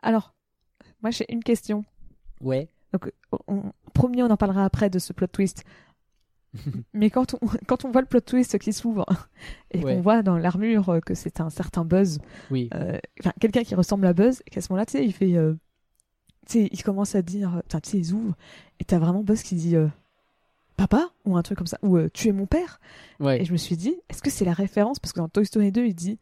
[0.01, 0.33] Alors,
[1.01, 1.83] moi, j'ai une question.
[2.39, 2.69] Ouais.
[2.93, 3.11] Donc,
[3.49, 3.63] on,
[3.93, 5.65] promis, on en parlera après de ce plot twist.
[6.93, 9.05] Mais quand on, quand on voit le plot twist qui s'ouvre
[9.71, 9.95] et Ouais.
[9.95, 12.19] qu'on voit dans l'armure que c'est un certain Buzz,
[12.51, 12.69] Oui.
[12.73, 15.31] euh, enfin quelqu'un qui ressemble à Buzz, et qu'à ce moment-là, tu sais, il fait,
[15.31, 15.57] tu
[16.47, 18.35] sais, il commence à dire, tu sais, ils ouvrent,
[18.79, 19.75] et t'as vraiment Buzz qui dit,
[20.77, 22.79] papa ou un truc comme ça, ou euh, tu es mon père.
[23.19, 23.41] Ouais.
[23.41, 24.99] Et je me suis dit, est-ce que c'est la référence?
[24.99, 26.19] Parce que dans Toy Story 2, il dit,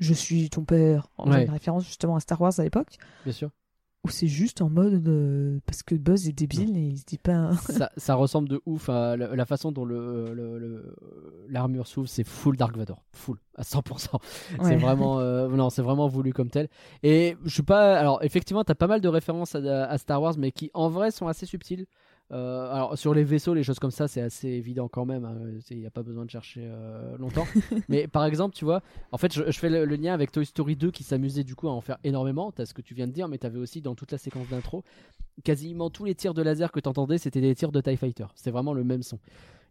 [0.00, 1.44] je suis ton père, en Ouais.
[1.44, 3.50] une référence justement à Star Wars à l'époque, Bien sûr.
[4.04, 7.16] ou c'est juste en mode euh, parce que Buzz est débile et il se dit
[7.18, 7.52] pas.
[7.56, 10.96] ça, ça ressemble de ouf à la, la façon dont le le- le-
[11.48, 14.18] l'armure s'ouvre, c'est full Dark Vador, full à 100%.
[14.62, 16.68] C'est vraiment euh, non, c'est vraiment voulu comme tel.
[17.02, 20.34] Et je suis pas alors effectivement, t'as pas mal de références à, à Star Wars,
[20.36, 21.86] mais qui en vrai sont assez subtiles.
[22.32, 25.28] Euh, alors sur les vaisseaux, les choses comme ça, c'est assez évident quand même.
[25.70, 27.46] Il n'y a pas besoin de chercher euh, longtemps.
[27.88, 30.44] mais par exemple, tu vois, en fait, je, je fais le, le lien avec Toy
[30.44, 32.50] Story 2 qui s'amusait du coup à en faire énormément.
[32.52, 34.82] T'as ce que tu viens de dire, mais t'avais aussi dans toute la séquence d'intro,
[35.44, 38.26] quasiment tous les tirs de laser que t'entendais, c'était des tirs de Tie Fighter.
[38.34, 39.18] C'est vraiment le même son.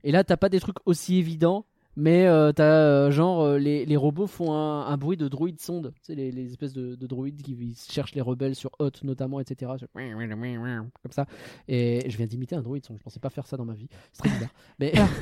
[0.04, 1.66] Et là, t'as pas des trucs aussi évidents,
[1.96, 5.60] mais euh, t'as euh, genre euh, les, les robots font un, un bruit de droïde
[5.60, 5.94] sonde.
[5.98, 7.58] Tu sais, les, les espèces de, de droïdes qui
[7.90, 9.72] cherchent les rebelles sur Hot notamment, etc.
[9.94, 11.26] Comme ça.
[11.68, 12.98] Et je viens d'imiter un droïde sonde.
[13.00, 13.88] Je pensais pas faire ça dans ma vie.
[14.14, 14.50] C'est très bizarre.
[14.80, 14.94] Mais.
[14.96, 15.10] Alors,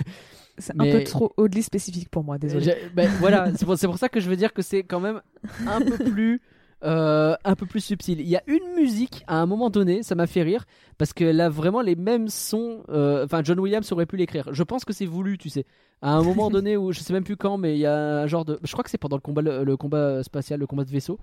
[0.60, 2.76] C'est Mais- un peu trop oddly spécifique pour moi, désolé.
[2.94, 5.20] Ben, voilà, c'est pour, c'est pour ça que je veux dire que c'est quand même
[5.66, 6.42] un peu plus.
[6.84, 8.20] Euh, un peu plus subtil.
[8.20, 10.66] Il y a une musique à un moment donné, ça m'a fait rire
[10.98, 12.84] parce qu'elle a vraiment les mêmes sons.
[12.90, 14.50] euh, Enfin, John Williams aurait pu l'écrire.
[14.52, 15.66] Je pense que c'est voulu, tu sais.
[16.02, 18.28] À un moment donné où je sais même plus quand, mais il y a un
[18.28, 18.60] genre de.
[18.64, 21.20] Je crois que c'est pendant le combat, le, le combat spatial, le combat de vaisseau,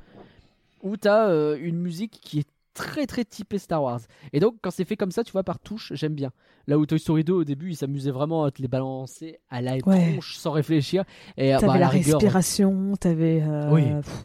[0.83, 4.01] où t'as euh, une musique qui est très très typée Star Wars.
[4.33, 6.31] Et donc quand c'est fait comme ça, tu vois par touche, j'aime bien.
[6.67, 9.61] Là où Toy Story 2 au début, il s'amusait vraiment à te les balancer à
[9.61, 10.13] la Ouais.
[10.13, 11.05] tronche sans réfléchir.
[11.37, 13.43] Et T'avais bah, la, rigueur, respiration, t'avais.
[13.43, 13.83] euh, Oui.
[14.01, 14.25] pff,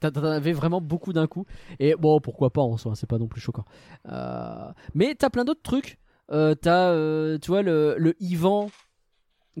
[0.00, 1.46] T'en avais vraiment beaucoup d'un coup.
[1.78, 3.64] Et bon, pourquoi pas en soi, c'est pas non plus choquant.
[4.10, 5.98] Euh, Mais t'as plein d'autres trucs.
[6.30, 8.68] Euh, t'as, euh, tu vois, le, le Ivan,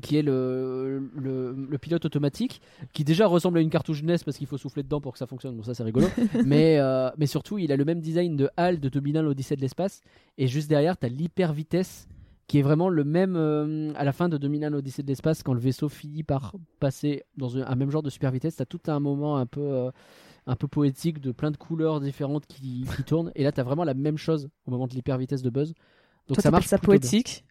[0.02, 2.60] qui est le, le, pilote automatique,
[2.92, 5.26] qui déjà ressemble à une cartouche NES parce qu'il faut souffler dedans pour que ça
[5.26, 5.56] fonctionne.
[5.56, 6.06] Bon, ça c'est rigolo.
[6.44, 6.78] mais,
[7.16, 10.02] mais surtout, il a le même design de HAL de 2001 l'Odyssée de l'espace.
[10.36, 12.08] Et juste derrière, tu as l'hyper vitesse
[12.46, 15.52] qui est vraiment le même euh, à la fin de 2001 l'Odyssée de l'espace quand
[15.52, 18.56] le vaisseau finit par passer dans un, un même genre de super vitesse.
[18.56, 19.60] Tu as tout un moment un peu.
[19.60, 19.90] euh,
[20.46, 23.64] un peu poétique de plein de couleurs différentes qui, qui tournent et là tu as
[23.64, 25.74] vraiment la même chose au moment de l'hyper vitesse de Buzz
[26.28, 26.84] donc Toi, ça marche ça bien.
[26.86, 27.44] poétique?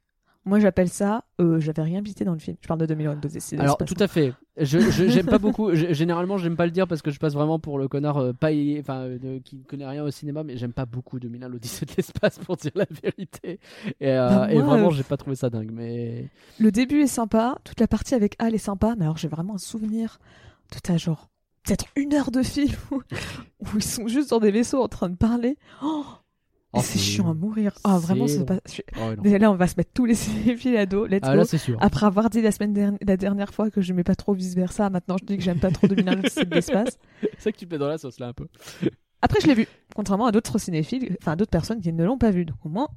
[0.47, 1.23] Moi, j'appelle ça.
[1.41, 2.55] euh, J'avais rien visité dans le film.
[2.61, 3.97] Je parle de 2001 d'Odyssée de Alors l'espace.
[3.97, 4.31] tout à fait.
[4.57, 4.77] Je
[5.09, 5.73] j'aime pas beaucoup.
[5.73, 8.31] je- généralement j'aime pas le dire parce que je passe vraiment pour le connard euh,
[8.33, 11.85] pas enfin euh, qui ne connaît rien au cinéma, mais j'aime pas beaucoup 2001 l'Odyssée
[11.87, 13.59] de l'espace pour dire la vérité.
[13.99, 15.71] Et, euh, Bah, et vraiment j'ai pas trouvé ça dingue.
[15.73, 16.29] Mais
[16.59, 19.55] Le début est sympa, toute la partie avec Al est sympa, mais alors j'ai vraiment
[19.55, 20.19] un souvenir
[20.73, 21.27] de ta genre
[21.65, 23.01] peut-être une heure de film où,
[23.59, 25.57] où ils sont juste dans des vaisseaux en train de parler.
[25.83, 26.05] Oh,
[26.75, 27.71] Oh, c'est chiant à mourir.
[27.85, 28.59] Ah vraiment, c'est pas.
[28.99, 31.05] Oh, on va se mettre tous les cinéphiles à dos.
[31.05, 31.37] Let's ah go.
[31.37, 31.77] là c'est sûr.
[31.79, 34.55] Après avoir dit la semaine dernière, la dernière fois que je n'aimais pas trop vice
[34.55, 36.97] versa, maintenant je dis que j'aime pas trop 2001 l'Odyssée de l'espace.
[37.21, 38.47] C'est ça que tu mets dans la sauce là un peu.
[39.21, 42.17] Après, je l'ai vu, contrairement à d'autres cinéphiles, enfin à d'autres personnes qui ne l'ont
[42.17, 42.43] pas vu.
[42.43, 42.89] Donc au moins,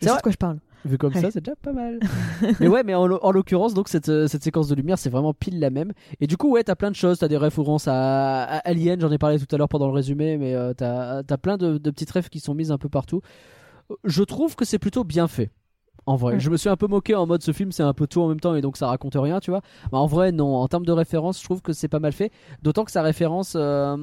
[0.00, 0.58] C'est je sais de quoi je parle.
[0.84, 1.20] Vu comme Ouais.
[1.20, 2.00] ça, c'est déjà pas mal.
[2.60, 5.34] mais ouais, mais en, en l'occurrence, donc cette, euh, cette séquence de lumière, c'est vraiment
[5.34, 5.92] pile la même.
[6.20, 7.18] Et du coup, ouais, t'as plein de choses.
[7.18, 10.38] T'as des références à, à Alien, j'en ai parlé tout à l'heure pendant le résumé,
[10.38, 13.20] mais euh, t'as as plein de, de petites rêves qui sont mises un peu partout.
[14.04, 15.50] Je trouve que c'est plutôt bien fait.
[16.06, 18.06] En vrai, je me suis un peu moqué en mode ce film c'est un peu
[18.06, 19.60] tout en même temps et donc ça raconte rien, tu vois.
[19.92, 20.56] Mais en vrai, non.
[20.56, 22.32] En termes de référence, je trouve que c'est pas mal fait.
[22.62, 23.96] D'autant que ça référence euh,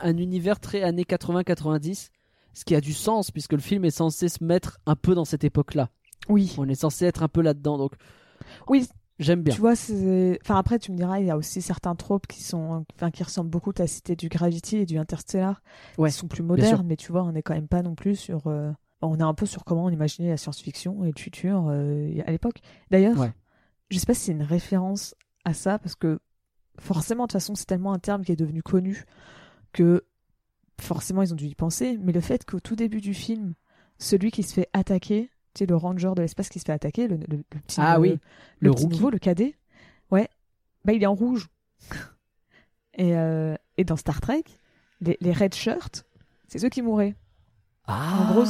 [0.00, 2.08] un univers très années 80-90,
[2.54, 5.26] ce qui a du sens puisque le film est censé se mettre un peu dans
[5.26, 5.90] cette époque-là.
[6.28, 7.92] Oui, On est censé être un peu là-dedans, donc
[8.68, 8.86] oui,
[9.18, 9.54] j'aime bien.
[9.54, 10.38] Tu vois, c'est.
[10.42, 12.84] Enfin, après, tu me diras, il y a aussi certains tropes qui sont.
[12.94, 15.62] Enfin, qui ressemblent beaucoup à la cité du Gravity et du Interstellar.
[15.98, 18.16] Ouais, Qui sont plus modernes, mais tu vois, on n'est quand même pas non plus
[18.16, 18.46] sur.
[18.46, 18.70] euh,
[19.02, 22.30] On est un peu sur comment on imaginait la science-fiction et le futur euh, à
[22.30, 22.60] l'époque.
[22.90, 23.32] D'ailleurs, Ouais.
[23.90, 25.14] je sais pas si c'est une référence
[25.44, 26.18] à ça, parce que
[26.80, 29.04] forcément, de toute façon, c'est tellement un terme qui est devenu connu
[29.72, 30.04] que
[30.80, 31.98] forcément, ils ont dû y penser.
[32.02, 33.54] Mais le fait qu'au tout début du film,
[33.98, 37.16] celui qui se fait attaquer, sais, le ranger de l'espace qui se fait attaquer, le,
[37.16, 37.80] le- le petit.
[37.80, 38.10] Ah euh, oui,
[38.60, 39.54] le, le petit nouveau, le cadet,
[40.10, 40.28] ouais,
[40.84, 41.48] bah il est en rouge.
[42.94, 44.44] et, euh, et dans Star Trek,
[45.00, 46.04] les, les red shirts,
[46.48, 47.14] c'est ceux qui mouraient.
[47.86, 48.46] Ah, gros,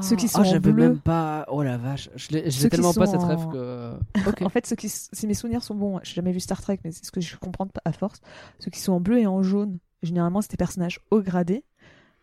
[0.00, 0.72] ceux qui sont Ah, en bleu.
[0.72, 1.44] même pas.
[1.48, 3.92] Oh la vache, je l'ai tellement pas cette rêve en- que.
[4.26, 4.40] Ok.
[4.42, 6.92] En fait, ceux qui, si mes souvenirs sont bons, j'ai jamais vu Star Trek, mais
[6.92, 8.20] c'est ce que je comprends à force.
[8.58, 11.64] Ceux qui sont en bleu et en jaune, généralement, c'est des personnages haut gradés.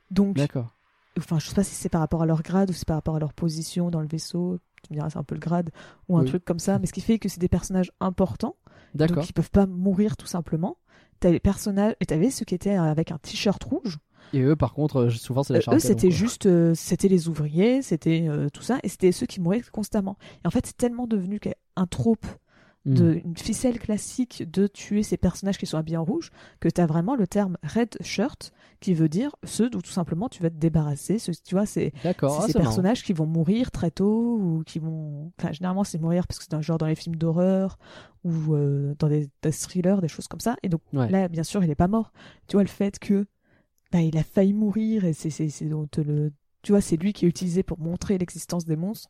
[0.10, 0.74] Donc, D'accord.
[1.18, 2.97] Enfin, je sais pas si c'est par rapport à leur grade ou si c'est par
[2.97, 4.59] rapport à leur position dans le vaisseau.
[4.84, 5.72] Tu me diras, c'est un peu le grade
[6.09, 6.28] ou un Oui.
[6.28, 6.78] truc comme ça.
[6.80, 8.55] Mais ce qui fait que c'est des personnages importants.
[8.93, 9.18] D'accord.
[9.18, 10.78] Donc ils peuvent pas mourir tout simplement.
[11.20, 13.97] T'as les personnages et t'avais ceux qui étaient avec un t-shirt rouge.
[14.34, 17.28] Et eux, par contre, euh, souvent c'est la Euh, eux c'était juste, euh, c'était les
[17.30, 20.18] ouvriers, c'était euh, tout ça, et c'était ceux qui mouraient constamment.
[20.43, 22.26] Et en fait c'est tellement devenu qu'un- un trope.
[22.86, 26.86] De, une ficelle classique de tuer ces personnages qui sont habillés en rouge, que t'as
[26.86, 30.56] vraiment le terme red shirt qui veut dire ceux d'où tout simplement tu vas te
[30.56, 31.18] débarrasser.
[31.20, 32.54] Ce- tu vois c'est ah, ces marrant.
[32.54, 35.32] personnages qui vont mourir très tôt ou qui vont.
[35.40, 37.78] Enfin, généralement, c'est mourir parce que c'est un genre dans les films d'horreur
[38.24, 40.56] ou euh, dans des, des thrillers, des choses comme ça.
[40.64, 41.10] Et donc Ouais.
[41.10, 42.12] là, bien sûr, il est pas mort.
[42.48, 43.26] Tu vois, le fait que
[43.92, 46.34] bah, il a failli mourir et c'est c'est c'est on te le.
[46.64, 49.10] Tu vois, c'est lui qui est utilisé pour montrer l'existence des monstres.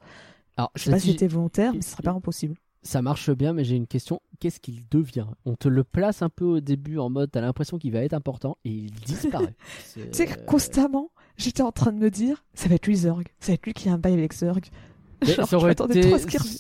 [0.58, 2.56] Alors, Je sais pas si c'était volontaire, mais ce serait pas impossible.
[2.86, 4.22] Ça marche bien, mais j'ai une question.
[4.40, 5.26] Qu'est-ce qu'il devient?
[5.46, 8.14] On te le place un peu au début en mode, t'as l'impression qu'il va être
[8.14, 9.56] important et il disparaît.
[9.84, 12.96] C'est- Tu sais que constamment, j'étais en train de me dire, ça va être lui
[12.96, 13.24] Zurg.
[13.40, 14.34] Ça va être lui qui a un bail avec.
[14.42, 14.48] Mais
[15.34, 16.58] Genre, ça je aurait été- trop à ce qu'il revienne.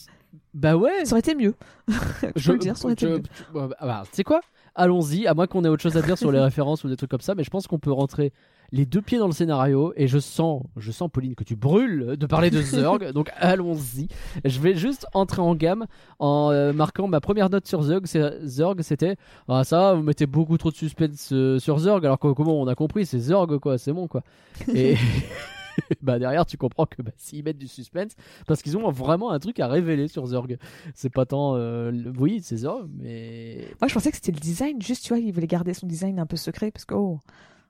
[0.54, 1.04] Bah ouais.
[1.06, 1.54] Ça aurait été mieux.
[2.36, 3.22] je peux le dire, ça aurait été mieux.
[3.54, 4.42] bah, bah, tu sais quoi?
[4.74, 7.12] Allons-y, à moins qu'on ait autre chose à dire sur les références ou des trucs
[7.12, 8.34] comme ça, mais je pense qu'on peut rentrer
[8.72, 12.16] les deux pieds dans le scénario et je sens, je sens Pauline que tu brûles
[12.18, 14.08] de parler de Zurg, donc allons-y.
[14.44, 15.86] Je vais juste entrer en gamme
[16.20, 18.02] en euh, marquant ma première note sur Zurg,
[18.44, 19.16] Zurg c'était
[19.48, 22.68] ah ça vous mettez beaucoup trop de suspense euh, sur Zurg alors que comment on
[22.68, 24.24] a compris c'est Zurg quoi, c'est bon quoi.
[24.74, 24.96] Et
[26.02, 28.14] bah derrière tu comprends que bah, s'ils mettent du suspense
[28.48, 30.48] parce qu'ils ont vraiment un truc à révéler sur Zurg.
[30.94, 34.40] C'est pas tant euh, le- oui, c'est Zurg mais Moi, je pensais que c'était le
[34.40, 34.82] design.
[34.82, 37.20] Juste, tu vois, il voulait garder son design un peu secret parce que, oh,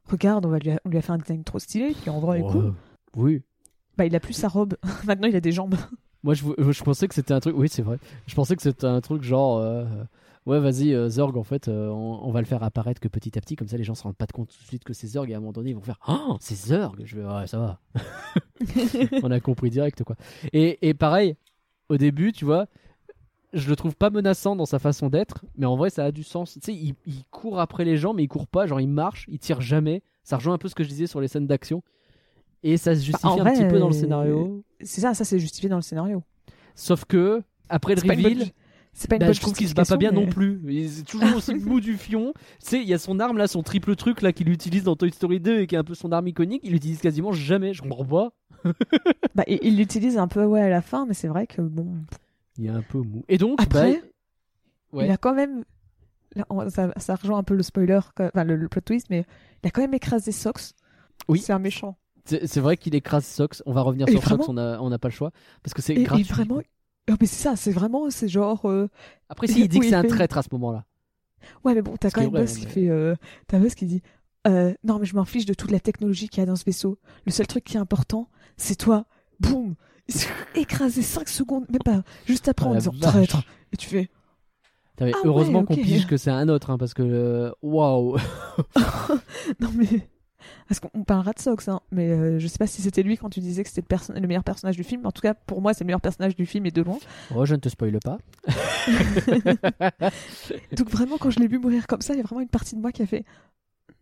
[0.07, 1.95] regarde, on, va lui a, on lui a fait un design trop stylé.
[2.01, 2.51] Puis en vrai, Ouais.
[2.51, 2.73] cool.
[3.15, 3.41] Oui.
[3.97, 4.75] Bah, il a plus sa robe.
[5.05, 5.75] Maintenant, il a des jambes.
[6.23, 7.55] Moi, je, vou- je pensais que c'était un truc.
[7.57, 7.97] Oui, c'est vrai.
[8.27, 9.57] Je pensais que c'était un truc genre.
[9.59, 9.85] euh,
[10.45, 13.35] Ouais, vas-y, euh, Zorg, en fait, euh, on, on va le faire apparaître que petit
[13.35, 15.07] à petit, comme ça les gens se rendent pas compte tout de suite que c'est
[15.07, 17.47] Zorg, et à un moment donné, ils vont faire Oh, c'est Zorg Je vais, ouais,
[17.47, 17.79] ça va.
[19.23, 20.15] on a compris direct, quoi.
[20.53, 21.35] Et, et pareil,
[21.89, 22.67] au début, tu vois,
[23.55, 26.23] je le trouve pas menaçant dans sa façon d'être, mais en vrai, ça a du
[26.23, 26.53] sens.
[26.53, 29.25] Tu sais, il, il court après les gens, mais il court pas, genre il marche,
[29.29, 30.03] il tire jamais.
[30.23, 31.81] Ça rejoint un peu ce que je disais sur les scènes d'action.
[32.63, 34.63] Et ça se justifie en un vrai, petit peu dans le euh, scénario.
[34.81, 36.23] C'est ça, ça c'est justifié dans le scénario.
[36.75, 38.51] Sauf que, après le reveal.
[38.97, 40.61] C'est pas une Bah, bonne je trouve qu'il se bat pas bien non plus.
[40.65, 42.33] Il est toujours aussi mou du fion.
[42.61, 44.95] Tu sais, il y a son arme là, son triple truc là qu'il utilise dans
[44.95, 46.61] Toy Story 2 et qui est un peu son arme iconique.
[46.63, 47.73] Il l'utilise quasiment jamais.
[47.73, 48.31] Je comprends pas.
[49.35, 51.87] Bah, il il l'utilise un peu ouais à la fin, mais c'est vrai que bon.
[52.57, 53.23] Il est un peu mou.
[53.27, 54.07] Et donc, Après, bah,
[54.93, 55.05] ouais.
[55.07, 55.63] Il a quand même.
[56.35, 59.25] là, on- ça, ça rejoint un peu le spoiler, enfin le, le plot twist, mais
[59.63, 60.73] il a quand même écrasé Sox.
[61.27, 61.39] Oui.
[61.39, 61.97] C'est un méchant.
[62.25, 63.61] c'est vrai qu'il écrase Sox.
[63.65, 64.49] On va revenir Et sur vraiment- Sox.
[64.53, 65.31] On a, on n'a pas le choix
[65.63, 66.23] parce que c'est Et, et gratuit.
[66.25, 66.61] vraiment.
[67.07, 68.65] Ah, mais c'est ça, c'est vraiment, c'est genre.
[68.69, 68.89] euh,
[69.29, 70.85] Après, si il dit que c'est un traître à ce moment-là.
[71.63, 72.89] Ouais, mais bon, t'as quand qui même Buzz qui mais- fait.
[72.89, 73.15] Euh...
[73.47, 74.01] T'as Buzz qui dit
[74.47, 76.63] euh, Non, mais je m'en fiche de toute la technologie qu'il y a dans ce
[76.63, 76.97] vaisseau.
[77.27, 79.05] Le seul truc qui est important, c'est toi.
[79.39, 79.75] Boum
[80.07, 82.03] Il se fait écraser 5 secondes, même pas.
[82.25, 83.41] Juste après Oh en disant traître.
[83.73, 84.09] Et tu fais
[85.01, 88.17] mais Ah heureusement ouais, qu'on pige que c'est un autre, hein, parce que euh, waouh.
[89.59, 90.07] Non, mais.
[90.67, 91.81] Parce qu'on on parlera de Sox, hein.
[91.91, 94.43] Mais euh, je sais pas si c'était lui quand tu disais que c'était le, meilleur
[94.43, 95.01] personnage du film.
[95.01, 96.97] mais En tout cas, pour moi, c'est le meilleur personnage du film et de loin.
[97.35, 98.19] Oh, je ne te spoile pas.
[100.77, 102.75] Donc vraiment, quand je l'ai vu mourir comme ça, il y a vraiment une partie
[102.75, 103.25] de moi qui a fait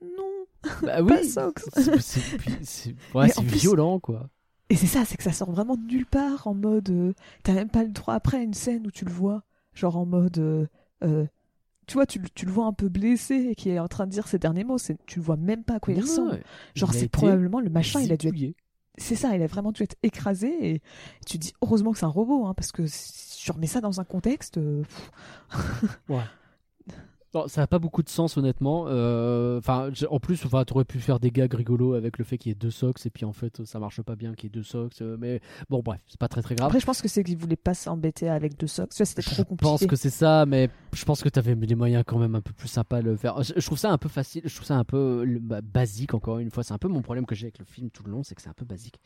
[0.01, 0.45] Non
[0.81, 1.29] Bah Pas oui.
[1.29, 1.69] Sox
[2.01, 4.29] C'est- ouais, Mais violent quoi.
[4.73, 6.89] Et c'est ça, c'est que ça sort vraiment de nulle part en mode.
[6.89, 7.13] euh,
[7.43, 9.43] T'as même pas le droit après une scène où tu le vois,
[9.73, 10.37] genre en mode.
[10.39, 10.65] euh,
[11.03, 11.25] euh,
[11.85, 14.05] tu vois, tu, le- tu le vois un peu blessé et qui est en train
[14.07, 14.77] de dire ses derniers mots.
[15.05, 16.31] Tu le vois même pas à quoi il ressemble.
[16.31, 16.43] ouais.
[16.75, 18.33] Genre, c'est probablement le machin, il a dû être.
[18.97, 20.81] C'est ça, il a vraiment dû être écrasé et
[21.25, 23.81] tu te dis heureusement que c'est un robot, hein, parce que si tu remets ça
[23.81, 24.57] dans un contexte.
[24.57, 25.11] euh, pff,
[27.33, 28.85] Non, ça a pas beaucoup de sens honnêtement.
[28.87, 32.49] Euh, Enfin, en plus, enfin, t'aurais pu faire des gags rigolos avec le fait qu'il
[32.49, 34.55] y ait deux socks et puis en fait, ça marche pas bien qu'il y ait
[34.55, 35.01] deux socks.
[35.01, 36.67] euh, Mais bon, bref, c'est pas très très grave.
[36.67, 38.89] Après, je pense que c'est qu'il voulait pas s'embêter avec deux socks.
[38.93, 39.69] C'était trop je compliqué.
[39.71, 42.53] pense que c'est ça, mais je pense que t'avais des moyens quand même un peu
[42.53, 43.41] plus sympas de le faire.
[43.41, 46.39] Je, je trouve ça un peu facile, je trouve ça un peu bah, basique encore
[46.39, 46.63] une fois.
[46.63, 48.41] C'est un peu mon problème que j'ai avec le film tout le long, c'est que
[48.41, 48.99] c'est un peu basique.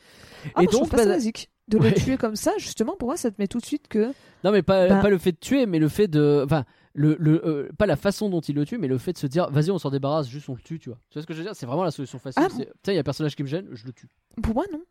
[0.56, 1.50] Ah, moi, je trouve pas bah, basique.
[1.70, 1.90] De Ouais.
[1.90, 4.14] le tuer comme ça, justement, pour moi, ça te met tout de suite que.
[4.46, 6.42] Non, mais pas, Bah- pas le fait de tuer, mais le fait de.
[6.46, 6.64] Enfin,
[6.98, 9.28] le, le, euh, pas la façon dont il le tue, mais le fait de se
[9.28, 10.98] dire, vas-y, on s'en débarrasse, juste on le tue, tu vois.
[11.12, 11.56] Tu vois ce que je veux dire?
[11.56, 12.42] C'est vraiment la solution facile.
[12.44, 14.08] Ah, c'est, Tiens, il y a un personnage qui me gêne, je le tue.
[14.42, 14.82] Pour moi, non.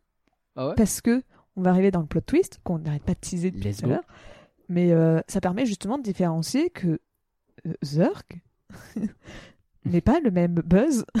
[0.55, 0.75] Ah ouais?
[0.75, 1.21] Parce que
[1.57, 3.89] on va arriver dans le plot twist, qu'on n'arrête pas de teaser depuis tout à
[3.89, 4.03] l'heure.
[4.69, 6.99] Mais euh, ça permet justement de différencier que
[7.67, 8.21] euh, Zurg
[9.85, 11.05] n'est pas le même Buzz.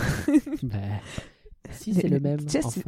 [0.63, 2.45] Bah, si, c'est le même.
[2.45, 2.81] Tu enfin.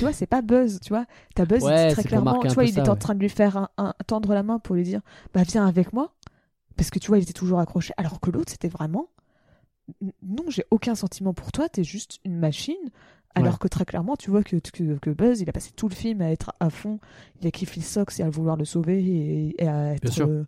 [0.00, 1.04] vois, c'est pas Buzz, tu vois.
[1.34, 2.98] T'as Buzz, Ouais, dit très clairement, tu vois, il ça, est en ouais.
[2.98, 5.02] train de lui faire un, un- tendre la main pour lui dire,
[5.34, 6.14] bah viens avec moi.
[6.78, 7.92] Parce que tu vois, il était toujours accroché.
[7.98, 9.10] Alors que l'autre, c'était vraiment,
[10.22, 12.76] non, j'ai aucun sentiment pour toi, t'es juste une machine.
[13.34, 13.58] Alors Ouais.
[13.60, 16.22] que très clairement, tu vois que, que, que Buzz, il a passé tout le film
[16.22, 16.98] à être à fond,
[17.40, 20.10] il a kiffé Sox et à vouloir le sauver et, et à être.
[20.10, 20.26] sûr.
[20.26, 20.44] euh,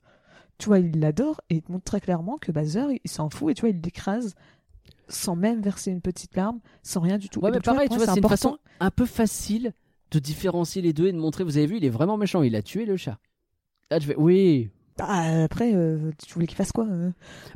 [0.59, 3.51] tu vois, il l'adore et il te montre très clairement que Buzzer, il s'en fout
[3.51, 4.35] et tu vois, il l'écrase
[5.09, 7.41] sans même verser une petite larme, sans rien du tout.
[7.41, 9.73] Ouais, mais donc, pareil, tu vois, c'est une façon un peu facile
[10.11, 12.55] de différencier les deux et de montrer, vous avez vu, il est vraiment méchant, il
[12.57, 13.19] a tué le chat.
[13.91, 14.71] Là, je vais, oui.
[15.01, 17.11] Bah, après, euh, tu voulais qu'il fasse quoi euh?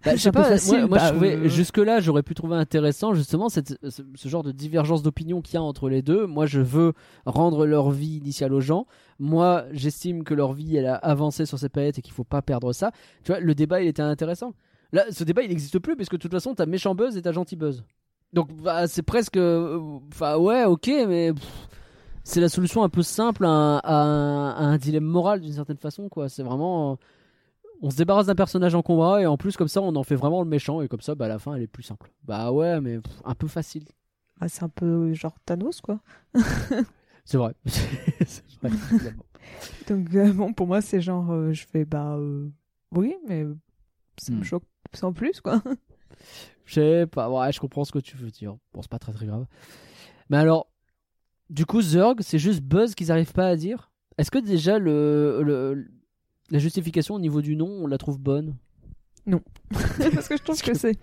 [0.05, 2.57] Bah, je sais pas, facile, moi, moi, bah, je trouvais, euh, jusque-là, j'aurais pu trouver
[2.57, 6.27] intéressant, justement, cette, ce, ce genre de divergence d'opinion qu'il y a entre les deux.
[6.27, 6.95] Moi, je veux
[7.27, 8.87] rendre leur vie initiale aux gens.
[9.19, 12.41] Moi, j'estime que leur vie, elle a avancé sur cette planète et qu'il faut pas
[12.43, 12.93] perdre ça.
[13.25, 14.55] Tu vois, le débat, il était intéressant.
[14.93, 17.23] Là, ce débat, il n'existe plus, parce que de toute façon, t'as méchant buzz et
[17.23, 17.85] t'as gentil buzz.
[18.33, 19.37] Donc, bah, c'est presque.
[19.37, 21.33] Enfin, ouais, ok, mais.
[21.33, 21.69] pff,
[22.27, 26.31] c'est la solution un peu simple à à un dilemme moral, d'une certaine façon, quoi.
[26.31, 26.99] C'est vraiment.
[27.85, 30.03] Euh, On se débarrasse d'un personnage en combat et en plus, comme ça, on en
[30.03, 32.11] fait vraiment le méchant et comme ça, bah, à la fin, elle est plus simple.
[32.25, 33.85] Bah ouais, mais pff, un peu facile.
[34.41, 36.01] Ah, C'est un peu genre Thanos, quoi.
[37.25, 37.55] C'est vrai.
[39.89, 42.49] Donc, euh, bon, pour moi, c'est genre, euh, je fais, bah, euh,
[42.93, 43.45] oui, mais
[44.19, 44.45] ça me Hmm.
[44.45, 45.63] choque sans plus, quoi.
[46.65, 48.57] Je sais pas, ouais, je comprends ce que tu veux dire.
[48.73, 49.47] Bon, c'est pas très très grave.
[50.31, 50.69] Mais alors,
[51.51, 53.91] du coup, Zurg, c'est juste Buzz qu'ils arrivent pas à dire?
[54.17, 55.89] Est-ce que déjà le, le-
[56.51, 58.57] la justification au niveau du nom, on la trouve bonne?
[59.71, 60.99] Parce que je trouve que c'est.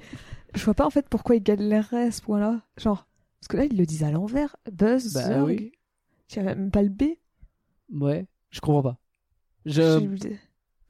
[0.54, 2.62] Je vois pas, en fait, pourquoi ils galéreraient à ce point-là.
[2.78, 3.08] Genre,
[3.40, 4.56] parce que là, ils le disent à l'envers.
[4.72, 5.46] Buzz, Bah Zurg.
[5.46, 5.72] oui.
[6.28, 7.04] Tu as même pas le B.
[7.92, 8.98] Ouais, je comprends pas.
[9.66, 10.00] Je,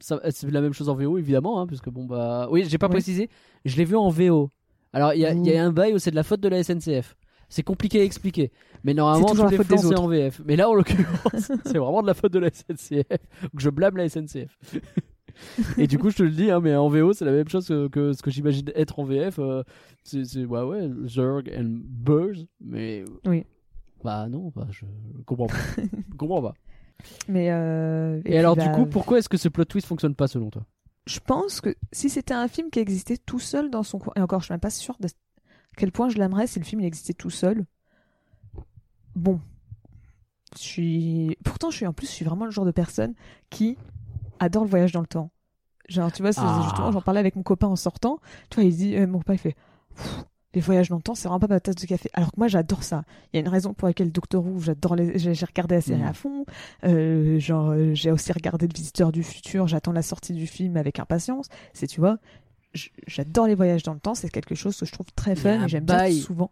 [0.00, 3.28] c'est la même chose en VO évidemment, hein, puisque bon bah, oui, j'ai pas précisé.
[3.64, 4.50] Je l'ai vu en VO.
[4.92, 7.16] Alors il y, y a un bail où c'est de la faute de la SNCF.
[7.54, 8.50] C'est compliqué à expliquer.
[8.82, 10.02] Mais normalement, toujours tous la les faute des plans, c'est autres.
[10.02, 10.40] en VF.
[10.46, 13.06] Mais là, en l'occurrence, c'est vraiment de la faute de la SNCF.
[13.42, 14.56] Donc je blâme la SNCF.
[15.78, 17.66] Et du coup, je te le dis, hein, mais en VO, c'est la même chose
[17.68, 19.38] que, que ce que j'imagine être en VF.
[19.38, 19.62] euh,
[20.02, 22.46] c'est, c'est- ouais, ouais, Zurg and Buzz.
[22.60, 23.04] Mais.
[23.26, 23.44] Oui.
[24.02, 24.84] Bah non, bah, je
[25.26, 25.56] comprends pas.
[25.76, 26.54] je comprends pas.
[27.28, 27.50] Mais.
[27.50, 30.26] euh, Et, puis, alors, bah, du coup, pourquoi est-ce que ce plot twist fonctionne pas
[30.26, 30.64] selon toi?
[31.06, 34.20] Je pense que si c'était un film qui existait tout seul dans son coin, et
[34.20, 35.08] encore, je suis même pas sûre de
[35.76, 37.64] quel point je l'aimerais si le film il existait tout seul.
[39.14, 39.40] Bon.
[40.56, 41.36] Je suis.
[41.44, 43.14] Pourtant, je suis en plus, je suis vraiment le genre de personne
[43.50, 43.78] qui
[44.38, 45.30] adore le voyage dans le temps.
[45.88, 46.60] Genre, tu vois, Ah.
[46.64, 48.18] justement, j'en parlais avec mon copain en sortant.
[48.50, 49.56] Tu vois, il dit, euh, mon copain, il fait,
[50.54, 52.10] les voyages dans le temps, c'est vraiment pas ma tasse de café.
[52.12, 53.04] Alors que moi, j'adore ça.
[53.32, 56.02] Il y a une raison pour laquelle Doctor Who, j'adore les, j'ai regardé la série
[56.02, 56.06] Mm.
[56.06, 56.44] à fond.
[56.84, 59.66] Euh, genre, euh, j'ai aussi regardé Le Visiteur du Futur.
[59.66, 61.48] J'attends la sortie du film avec impatience.
[61.72, 62.18] C'est, tu vois,
[63.06, 64.14] j'adore les voyages dans le temps.
[64.14, 66.50] C'est quelque chose que je trouve très fun un et j'aime bien souvent.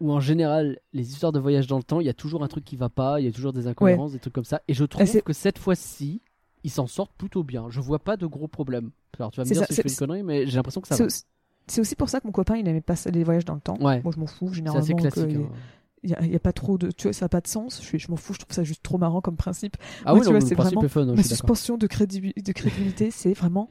[0.00, 2.48] Ou en général, les histoires de voyage dans le temps, il y a toujours un
[2.48, 4.62] truc qui va pas, il y a toujours des incohérences, des trucs comme ça.
[4.66, 6.22] Et je trouve c'est- que cette fois-ci,
[6.64, 7.66] ils s'en sortent plutôt bien.
[7.68, 8.90] Je vois pas de gros problèmes.
[9.18, 10.56] Alors tu vas me C'est dire ça, si je fais c'est- une connerie, mais j'ai
[10.56, 11.06] l'impression que ça C'est va.
[11.08, 11.24] aussi,
[11.66, 13.76] c'est aussi pour ça que mon copain, il aimait pas les voyages dans le temps.
[13.80, 14.00] Ouais.
[14.02, 14.96] Moi, je m'en fous, C'est généralement.
[14.96, 15.24] classique.
[15.28, 15.48] il- hein.
[16.02, 17.82] Il y a, pas trop de, tu vois, ça a pas de sens.
[17.94, 19.76] Je, m'en fous, je trouve ça juste trop marrant comme principe.
[20.06, 21.86] Ah Moi, oui, non, vois, le c'est principe vraiment est fun, hein, Ma suspension de,
[21.86, 23.68] crédibi- de crédibilité, c'est vraiment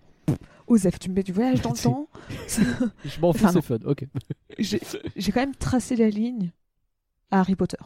[0.70, 1.00] Osef.
[1.00, 2.08] Tu me mets du voyage dans le temps.
[2.48, 3.78] Je m'en fous, Enfin, c'est fun.
[3.86, 4.06] Ok.
[4.60, 6.52] J'ai quand même tracé la ligne
[7.32, 7.78] à Harry Potter.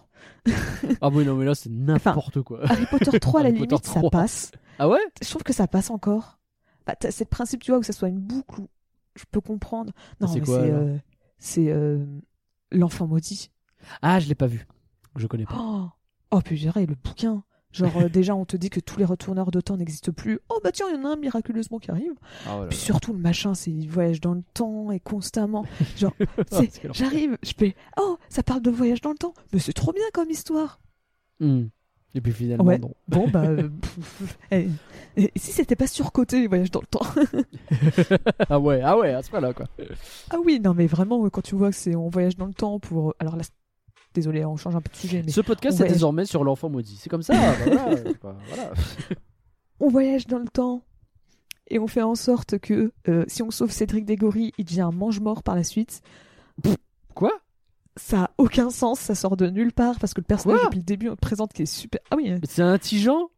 [1.02, 2.60] Ah oui, non, mais là, c'est n'importe quoi.
[2.70, 4.10] Harry Potter 3, à la Harry limite, ça 3.
[4.10, 4.52] passe.
[4.80, 5.00] Ah ouais?
[5.22, 6.40] Je trouve que ça passe encore.
[6.86, 8.70] Bah, c'est le principe, tu vois, que ça soit une boucle où
[9.16, 9.94] je peux comprendre.
[10.20, 10.98] Non, C'est mais c'est euh,
[11.38, 12.06] c'est euh,
[12.72, 13.52] l'enfant maudit.
[14.02, 14.66] Ah, je l'ai pas vu.
[15.16, 15.56] Je connais pas.
[15.60, 15.88] Oh,
[16.32, 17.44] oh dirais, le bouquin.
[17.74, 20.40] Genre, euh, déjà, on te dit que tous les retourneurs de temps n'existent plus.
[20.50, 22.14] Oh, bah tiens, il y en a un miraculeusement qui arrive.
[22.46, 22.68] Ah, voilà.
[22.70, 25.66] Puis surtout, le machin, c'est il voyage dans le temps et constamment.
[25.98, 26.14] Genre,
[26.52, 26.62] Ah,
[26.94, 29.34] j'arrive, je fais Oh, ça parle de voyage dans le temps.
[29.52, 30.80] Mais c'est trop bien comme histoire.
[31.40, 31.64] Hmm.
[32.16, 32.78] Et puis finalement, Ouais.
[32.78, 32.94] non.
[33.08, 33.42] Bon, bah.
[33.48, 37.06] euh, pff, et si c'était pas surcoté, les voyages dans le temps
[38.50, 39.66] ah ouais, ah ouais, à ce point-là, quoi.
[40.30, 42.80] Ah oui, non, mais vraiment, quand tu vois que c'est on voyage dans le temps
[42.80, 43.16] pour.
[43.20, 43.44] Alors là,
[44.14, 46.70] désolé, on change un peu de sujet, mais Ce podcast est voyage- désormais sur l'enfant
[46.70, 46.98] maudit.
[47.02, 47.34] C'est comme ça.
[47.34, 48.74] bah voilà, voilà.
[49.80, 50.84] on voyage dans le temps
[51.70, 54.92] et on fait en sorte que euh, si on sauve Cédric Dégory, il devient un
[54.92, 56.02] mange-mort par la suite.
[57.16, 57.32] Quoi?
[57.96, 60.66] Ça a aucun sens, ça sort de nulle part parce que le personnage Quoi?
[60.70, 62.02] depuis le début on te présente qui est super.
[62.12, 63.30] Ah oui, euh, C'est un tigeant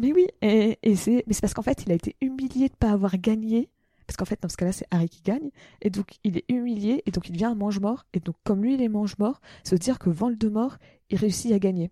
[0.00, 2.74] mais oui, et, et c'est mais c'est parce qu'en fait il a été humilié de
[2.74, 3.68] pas avoir gagné.
[4.06, 5.50] Parce qu'en fait, dans ce cas-là, c'est Harry qui gagne.
[5.80, 7.02] Et donc, il est humilié.
[7.06, 8.06] Et donc, il devient un mange-mort.
[8.12, 10.78] Et donc, comme lui, il est mange-mort, veut dire que Voldemort,
[11.10, 11.90] il réussit à gagner.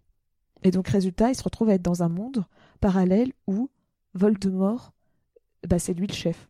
[0.62, 2.44] Et donc, résultat, il se retrouve à être dans un monde
[2.80, 3.70] parallèle où
[4.14, 4.92] Voldemort,
[5.66, 6.48] bah, c'est lui le chef.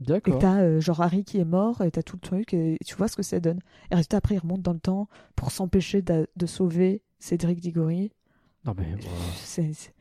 [0.00, 0.38] Et D'accord.
[0.38, 3.08] t'as euh, genre Harry qui est mort, et t'as tout le truc, et tu vois
[3.08, 3.60] ce que ça donne.
[3.90, 8.12] Et résultat, après, il remonte dans le temps pour s'empêcher de, sauver Cédric Diggory.
[8.64, 8.92] Non, mais.
[8.92, 9.08] bon.
[9.34, 9.72] C'est.
[9.72, 9.92] c'est-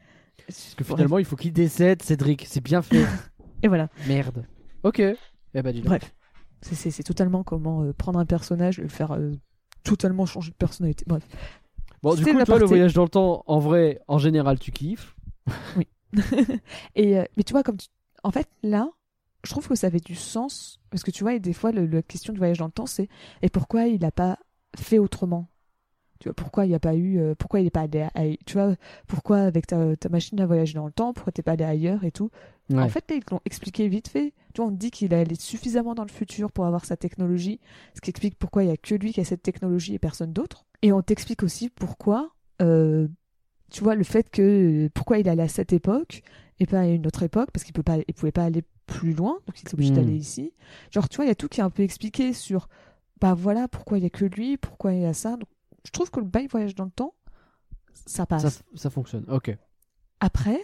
[0.46, 2.46] Parce que finalement, il faut qu'il décède, Cédric.
[2.48, 3.06] C'est bien fait.
[3.64, 3.90] Et voilà.
[4.08, 4.46] Merde.
[4.84, 5.00] Ok.
[5.00, 5.18] Eh
[5.54, 5.86] dis donc.
[5.86, 6.14] Bref.
[6.62, 9.32] C'est- C'est c'est totalement comment euh, prendre un personnage et le faire euh,
[9.84, 11.04] totalement changer de personnalité.
[11.08, 11.24] Bref.
[12.04, 14.72] Bon, du C'était coup, toi, le voyage dans le temps, en vrai, en général, tu
[14.72, 15.16] kiffes.
[16.96, 17.88] et, euh, mais tu vois, comme tu-
[18.24, 18.90] en fait, là,
[19.44, 20.80] je trouve que ça avait du sens.
[20.90, 22.86] Parce que tu vois, et des fois, le- la question du voyage dans le temps,
[22.86, 23.08] c'est
[23.42, 24.38] et pourquoi il n'a pas
[24.76, 25.50] fait autrement?
[26.20, 27.20] Tu vois, pourquoi il n'y a pas eu.
[27.20, 28.02] euh, pourquoi il n'est pas allé.
[28.02, 28.76] à- tu vois,
[29.08, 32.04] pourquoi avec ta, ta machine à voyager dans le temps, pourquoi t'es pas allé ailleurs
[32.04, 32.32] et tout?
[32.70, 32.82] Ouais.
[32.82, 34.34] En fait, là, ils l'ont expliqué vite fait.
[34.54, 37.60] Tu vois, on dit qu'il allé suffisamment dans le futur pour avoir sa technologie,
[37.96, 40.34] ce qui explique pourquoi il n'y a que lui qui a cette technologie et personne
[40.34, 40.66] d'autre.
[40.82, 42.32] Et on t'explique aussi pourquoi,
[42.62, 43.08] euh,
[43.72, 46.24] tu vois, le fait que pourquoi il allait à cette époque
[46.60, 49.14] et pas à une autre époque, parce qu'il peut pas, il pouvait pas aller plus
[49.14, 49.96] loin, donc il était obligé Hmm.
[49.96, 50.54] d'aller ici.
[50.92, 52.68] Genre, tu vois, il y a tout qui est un peu expliqué sur,
[53.22, 55.32] bah voilà, pourquoi il y a que lui, pourquoi il y a ça.
[55.38, 55.48] Donc,
[55.86, 57.14] je trouve que le bail voyage dans le temps,
[57.94, 58.42] ça passe.
[58.44, 59.26] ça, ça fonctionne.
[59.30, 59.56] Ok.
[60.20, 60.60] Après,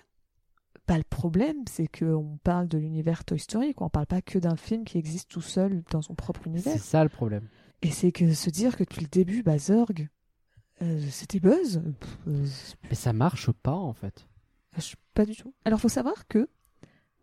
[0.87, 3.87] bah, le problème, c'est qu'on parle de l'univers Toy Story, quoi.
[3.87, 6.79] On parle pas que d'un film qui existe tout seul dans son propre C'est univers.
[6.79, 7.47] ça le problème.
[7.81, 10.07] Et c'est que se dire que depuis le début, bah, Zorg,
[10.81, 11.81] euh, c'était Buzz.
[12.27, 12.45] euh,
[12.89, 14.27] Mais ça marche pas, en fait.
[15.13, 15.53] pas du tout.
[15.65, 16.49] Alors, faut savoir que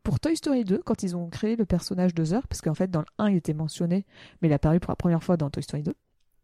[0.03, 2.91] pour Toy Story 2, quand ils ont créé le personnage de Zorg, parce qu'en fait,
[2.91, 4.07] dans le 1, il était mentionné,
[4.41, 5.95] mais il est apparu pour la première fois dans Toy Story 2,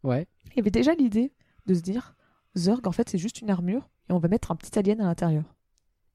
[0.03, 0.27] Ouais.
[0.51, 1.33] il y avait déjà l'idée
[1.67, 2.15] de se dire,
[2.57, 5.05] Zorg, en fait, c'est juste une armure, et on va mettre un petit alien à
[5.05, 5.45] l'intérieur.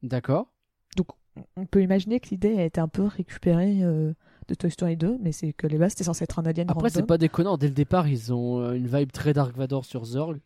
[0.03, 0.50] D'accord.
[0.97, 1.07] Donc,
[1.55, 4.13] on peut imaginer que l'idée a été un peu récupérée euh,
[4.47, 6.89] de Toy Story 2, mais c'est que les bases, c'était censé être un alien Après,
[6.89, 7.57] c'est pas déconnant.
[7.57, 10.39] Dès le départ, ils ont euh, une vibe très Dark Vador sur Zorg.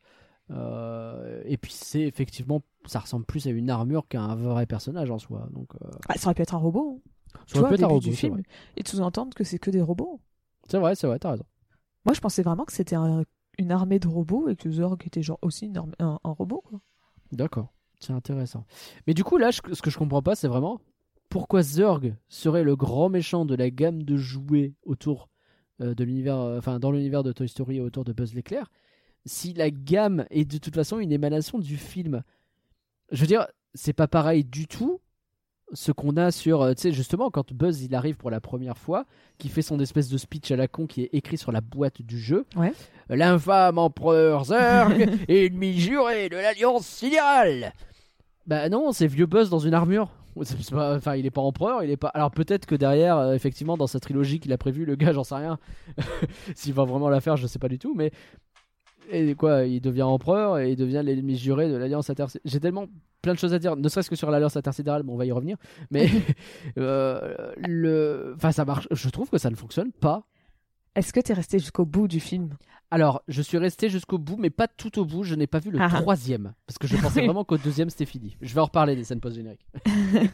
[0.52, 5.10] Euh, et puis, c'est effectivement, ça ressemble plus à une armure qu'à un vrai personnage
[5.12, 5.48] en soi.
[5.52, 7.02] Donc, euh, Ah, ça aurait pu être un robot.
[7.04, 7.10] hein.
[7.34, 8.00] ça Tu vois, aurait pu être un robot.
[8.02, 8.44] du c'est film, vrai.
[8.78, 10.22] et de sous-entendre que c'est que des robots.
[10.70, 11.46] C'est vrai, c'est vrai, t'as raison.
[12.06, 13.24] Moi, je pensais vraiment que c'était un-
[13.58, 16.64] une armée de robots et que Zorg était genre aussi une armée- un, un robot.
[17.32, 18.66] D'accord, c'est intéressant.
[19.08, 20.80] Mais du coup, là, je- ce que je comprends pas, c'est vraiment
[21.30, 25.30] pourquoi Zurg serait le grand méchant de la gamme de jouets autour
[25.82, 28.72] euh, de l'univers, euh, enfin dans l'univers de Toy Story et autour de Buzz l'éclair,
[29.26, 32.24] si la gamme est de toute façon une émanation du film.
[33.12, 35.02] Je veux dire, c'est pas pareil du tout
[35.74, 38.78] ce qu'on a sur, euh, tu sais, justement, quand Buzz il arrive pour la première
[38.78, 39.06] fois,
[39.38, 42.02] qui fait son espèce de speech à la con qui est écrit sur la boîte
[42.02, 42.46] du jeu.
[42.56, 42.74] Ouais.
[43.10, 44.94] L'infâme empereur Zurg,
[45.28, 47.74] ennemi juré de l'Alliance sidérale.
[48.48, 50.12] Bah non, c'est vieux Buzz dans une armure.
[50.74, 52.10] Enfin, il est pas empereur, il est pas.
[52.10, 55.24] Alors peut-être que derrière, euh, effectivement, dans sa trilogie qu'il a prévu, le gars, j'en
[55.24, 55.58] sais rien.
[56.56, 58.12] S'il va vraiment la faire, je sais pas du tout, mais
[59.12, 62.52] et quoi, il devient empereur et il devient l'ennemi juré de l'alliance intersidérale.
[62.52, 62.88] J'ai tellement
[63.22, 65.32] plein de choses à dire, ne serait-ce que sur l'alliance intersidérale, mais on va y
[65.32, 65.58] revenir.
[65.92, 66.08] Mais
[66.78, 68.88] euh, le, enfin, ça marche.
[68.92, 70.28] Je trouve que ça ne fonctionne pas.
[70.96, 72.56] Est-ce que t'es resté jusqu'au bout du film?
[72.92, 75.24] Alors, je suis resté jusqu'au bout, mais pas tout au bout.
[75.24, 78.06] Je n'ai pas vu le Ah troisième parce que je pensais vraiment qu'au deuxième c'était
[78.06, 78.38] fini.
[78.42, 79.66] Je vais en reparler des scènes post-génériques.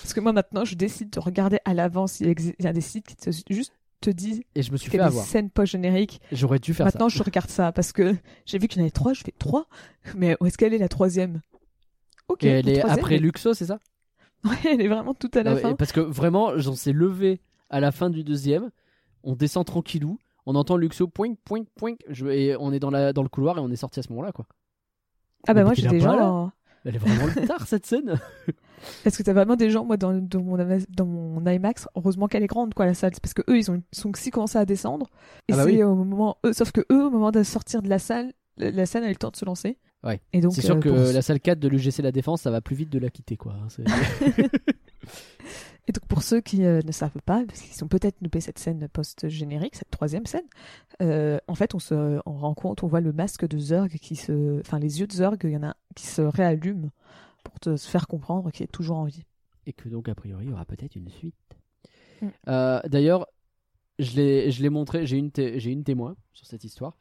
[0.00, 2.20] Parce que moi maintenant, je décide de regarder à l'avance.
[2.20, 2.28] Il
[2.60, 3.72] y a des sites qui te, juste
[4.04, 5.24] te disent Et je me suis fait avoir.
[5.24, 6.20] scènes post-génériques.
[6.32, 7.18] J'aurais dû faire Maintenant, ça.
[7.18, 8.14] je regarde ça parce que
[8.46, 9.12] j'ai vu qu'il y en avait trois.
[9.12, 9.66] Je fais trois?
[10.16, 11.40] Mais où est-ce qu'elle est la troisième?
[12.28, 12.44] Ok.
[12.44, 13.78] Et elle est troisième, après Luxo, c'est ça?
[14.44, 15.74] Ouais, elle est vraiment toute à la Ah fin.
[15.74, 17.40] Parce que vraiment, j'en s'est levé
[17.70, 18.70] à la fin du deuxième.
[19.22, 20.18] On descend tranquillou.
[20.46, 21.94] On entend Luxo point, point, point.
[22.08, 24.10] Je- et on est dans, la, dans le couloir et on est sorti à ce
[24.10, 24.46] moment-là, quoi.
[25.46, 25.88] Ah bah Mais moi, t'es j'ai
[26.84, 28.20] Elle est vraiment le tard, cette scène.
[29.04, 32.26] Parce que t'as vraiment des gens, moi, dans, dans, mon, ama- dans mon IMAX, heureusement
[32.28, 33.12] qu'elle est grande, quoi, la salle.
[33.22, 35.08] Parce que eux, ils ont, sont aussi commencé à descendre.
[35.48, 35.82] Et Ah bah c'est oui.
[35.82, 38.84] au moment, eux, sauf que eux, au moment de sortir de la salle, la, la
[38.84, 39.78] scène a eu le temps de se lancer.
[40.02, 40.20] Ouais.
[40.34, 42.50] Et donc, C'est sûr euh, que pour- la salle 4 de l'UGC La Défense, ça
[42.50, 43.54] va plus vite de la quitter, quoi.
[45.86, 48.58] Et donc pour ceux qui euh, ne savent pas, parce qu'ils ont peut-être loupé cette
[48.58, 50.46] scène post-générique, cette troisième scène,
[51.02, 54.60] euh, en fait on se on rencontre, on voit le masque de Zurg qui se,
[54.60, 56.90] enfin les yeux de Zurg, il y en a un qui se réallument
[57.44, 59.24] pour te se faire comprendre qu'il est toujours en vie.
[59.66, 61.34] Et que donc, a priori, il y aura peut-être une suite.
[62.20, 62.28] Mm.
[62.48, 63.26] Euh, D'ailleurs,
[63.98, 66.96] je l'ai montré, j'ai une, une témoin sur cette histoire.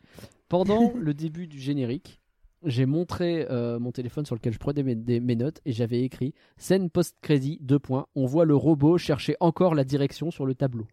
[0.49, 2.22] Pendant le début du générique,
[2.65, 6.90] j'ai montré euh, mon téléphone sur lequel je prenais mes, notes et j'avais écrit scène
[6.90, 8.07] post-crédit, deux points.
[8.15, 10.88] On voit le robot chercher encore la direction sur le tableau.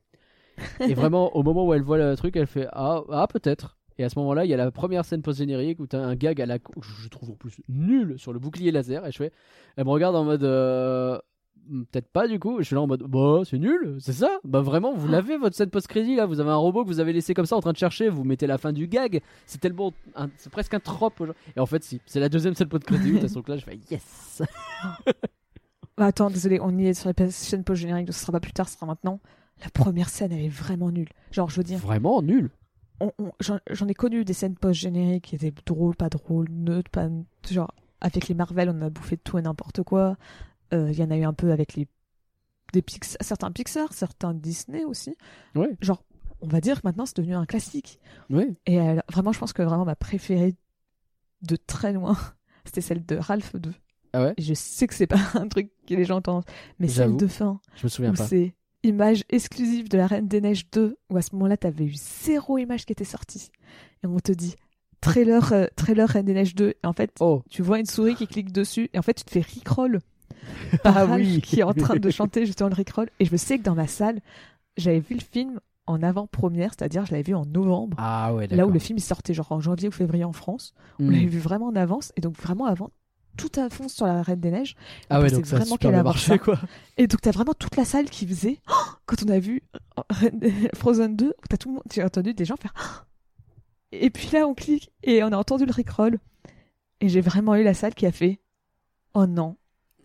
[0.80, 3.78] Et vraiment, au moment où elle voit le truc, elle fait Ah, ah peut-être.
[3.98, 6.14] Et à ce moment-là, il y a la première scène post-générique où tu as un
[6.14, 9.04] gag à la, je trouve en plus nul sur le bouclier laser.
[9.04, 11.18] Elle me regarde en mode euh,
[11.90, 12.56] Peut-être pas du coup.
[12.58, 15.54] Je suis là en mode Bah, c'est nul, c'est ça Bah, vraiment, vous l'avez votre
[15.56, 16.26] scène post-crédit là.
[16.26, 18.08] Vous avez un robot que vous avez laissé comme ça en train de chercher.
[18.08, 19.20] Vous mettez la fin du gag.
[19.46, 19.92] C'est tellement.
[20.36, 21.22] C'est presque un trope.
[21.56, 22.00] Et en fait, si.
[22.06, 23.08] C'est la deuxième scène post-crédit.
[23.12, 24.42] De toute façon, que là, je fais Yes
[25.96, 28.52] Bah, attends, désolé, on y est sur les scènes post-génériques, donc ce sera pas plus
[28.52, 29.20] tard, ce sera maintenant.
[29.62, 31.10] La première scène, elle est vraiment nulle.
[31.30, 32.48] Genre, je veux dire, Vraiment nul.
[33.00, 37.08] on- on- j'en ai connu des scènes post-génériques qui étaient drôles, pas drôles, neutres, pas.
[37.50, 37.70] Genre,
[38.00, 40.16] avec les Marvel, on a bouffé de tout et n'importe quoi.
[40.72, 41.86] Euh, Il y en a eu un peu avec les.
[42.72, 42.84] Des
[43.20, 45.16] certains Pixar, certains Disney aussi.
[45.56, 45.76] Ouais.
[45.80, 46.04] Genre,
[46.40, 47.98] on va dire que maintenant c'est devenu un classique.
[48.66, 50.54] Et elle- vraiment, je pense que vraiment ma préférée
[51.42, 52.16] de très loin,
[52.64, 53.72] c'était celle de Ralph 2.
[54.12, 54.34] Ah ouais?
[54.36, 56.44] Et je sais que c'est pas un truc que les gens entendent,
[56.78, 58.26] mais celle de fin, Je me souviens où pas.
[58.26, 61.94] c'est image exclusive de la Reine des Neiges 2, où à ce moment-là, t'avais eu
[61.94, 63.50] zéro image qui était sortie.
[64.02, 64.54] Et on te dit,
[65.00, 66.70] trailer, euh, trailer Reine des Neiges 2.
[66.82, 67.42] Et en fait, Oh.
[67.50, 69.98] tu vois une souris qui clique dessus, et en fait, tu te fais rickroll
[70.82, 71.40] par Ah Ralph oui.
[71.40, 73.08] qui est en train de chanter justement le rickroll.
[73.20, 74.20] Et je sais que dans ma salle,
[74.76, 77.96] j'avais vu le film en avant-première, c'est-à-dire je l'avais vu en novembre.
[78.00, 78.46] Ah ouais.
[78.48, 81.10] Là où le film il sortait genre en janvier ou février en France, on Hmm.
[81.12, 82.90] l'avait vu vraiment en avance et donc vraiment avant
[83.36, 84.76] tout à fond sur la Reine des Neiges.
[85.08, 86.58] Ah on ouais, pensait donc ça a vraiment qu'elle avoir marché, quoi.
[86.98, 88.74] Et donc t'as vraiment toute la salle qui faisait Oh
[89.06, 89.62] quand on a vu
[90.74, 93.06] Frozen 2, t'as tout le monde, j'ai entendu des gens faire Oh
[93.92, 96.18] et puis là on clique et on a entendu le rickroll
[97.00, 98.40] et j'ai vraiment eu la salle qui a fait
[99.14, 99.56] oh non.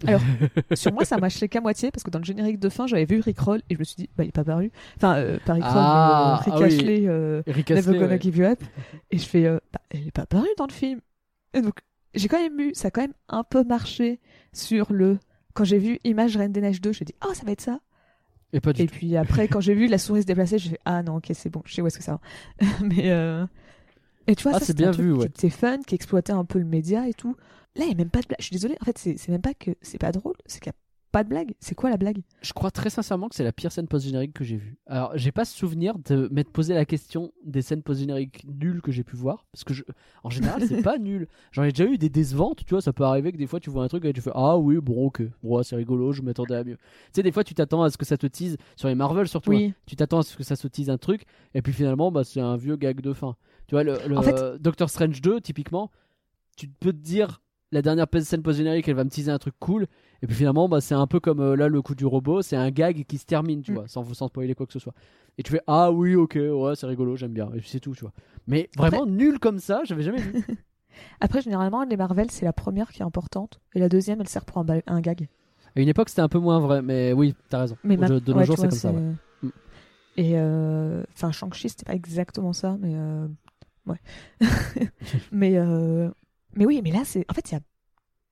[0.05, 0.21] Alors
[0.73, 3.19] sur moi ça marchait qu'à moitié parce que dans le générique de fin j'avais vu
[3.21, 4.71] rickroll et je me suis dit bah il est pas paru.
[4.97, 6.63] Enfin euh, pas rickroll Ah, mais euh, ah Rick oui.
[6.65, 8.19] Astley, euh, Eric Never Gonna ouais.
[8.21, 8.59] Give You Up.
[9.11, 10.99] Et je fais, euh, bah, elle est pas apparue dans le film.
[11.53, 11.75] Et donc,
[12.13, 14.19] j'ai quand même eu, ça a quand même un peu marché
[14.53, 15.17] sur le.
[15.53, 17.79] Quand j'ai vu Image Reine des Neiges 2, j'ai dit, oh, ça va être ça.
[18.53, 18.95] Et pas du Et tout.
[18.95, 21.49] puis après, quand j'ai vu la souris se déplacer, j'ai fait, ah non, ok, c'est
[21.49, 22.19] bon, je sais où est-ce que ça
[22.61, 22.67] va.
[22.81, 23.45] Mais, euh...
[24.27, 25.25] et tu vois, Ah, ça, c'est c'était bien vu, qui ouais.
[25.27, 27.35] était fun, qui exploitait un peu le média et tout.
[27.75, 28.37] Là, il n'y a même pas de blague.
[28.39, 30.75] Je suis désolée, en fait, c'est même pas que c'est pas drôle, c'est qu'il n'y
[30.75, 30.79] a
[31.11, 31.53] pas de blague.
[31.61, 32.21] C'est quoi la blague?
[32.41, 34.75] Je crois très sincèrement que c'est la pire scène post-générique que j'ai vue.
[34.85, 39.03] Alors, j'ai pas souvenir de m'être posé la question des scènes post-génériques nulles que j'ai
[39.05, 39.45] pu voir.
[39.53, 39.83] Parce que, je...
[40.25, 41.27] en général, c'est pas nul.
[41.53, 42.81] J'en ai déjà eu des décevantes, tu vois.
[42.81, 44.77] Ça peut arriver que des fois, tu vois un truc et tu fais Ah oui,
[44.81, 45.21] bon, ok.
[45.41, 46.75] Bon, c'est rigolo, je m'attendais à mieux.
[46.77, 46.81] Tu
[47.13, 49.51] sais, des fois, tu t'attends à ce que ça te tease, sur les Marvel surtout.
[49.51, 49.55] hein.
[49.55, 49.73] Oui.
[49.85, 51.23] Tu t'attends à ce que ça se tease un truc.
[51.53, 53.35] Et puis finalement, bah, c'est un vieux gag de fin.
[53.67, 55.91] Tu vois, le, le En fait- Doctor Strange 2, typiquement,
[56.57, 59.87] tu peux te dire la dernière scène post-générique, elle va me teaser un truc cool.
[60.21, 62.55] Et puis finalement, bah, c'est un peu comme euh, là le coup du robot, c'est
[62.55, 63.75] un gag qui se termine, tu Mm.
[63.75, 64.93] vois, sans, sans spoiler quoi que ce soit.
[65.37, 67.49] Et tu fais ah oui, ok, ouais, c'est rigolo, j'aime bien.
[67.53, 68.13] Et puis c'est tout, tu vois.
[68.47, 70.43] Mais vraiment nul comme ça, j'avais jamais vu.
[71.19, 73.59] Après, généralement, les Marvel, c'est la première qui est importante.
[73.73, 75.27] Et la deuxième, elle sert pour un, un gag.
[75.75, 77.75] À une époque, c'était un peu moins vrai, mais oui, t'as raison.
[77.83, 78.91] Mais de, nos ouais, jours, c'est comme ça.
[78.93, 79.01] ouais.
[79.41, 79.49] Mm.
[80.17, 83.27] Et euh, enfin, Shang-Chi, c'était pas exactement ça, mais euh,
[83.87, 83.99] ouais.
[85.33, 86.09] mais euh,
[86.55, 87.61] mais oui, mais là, c'est en fait, il y a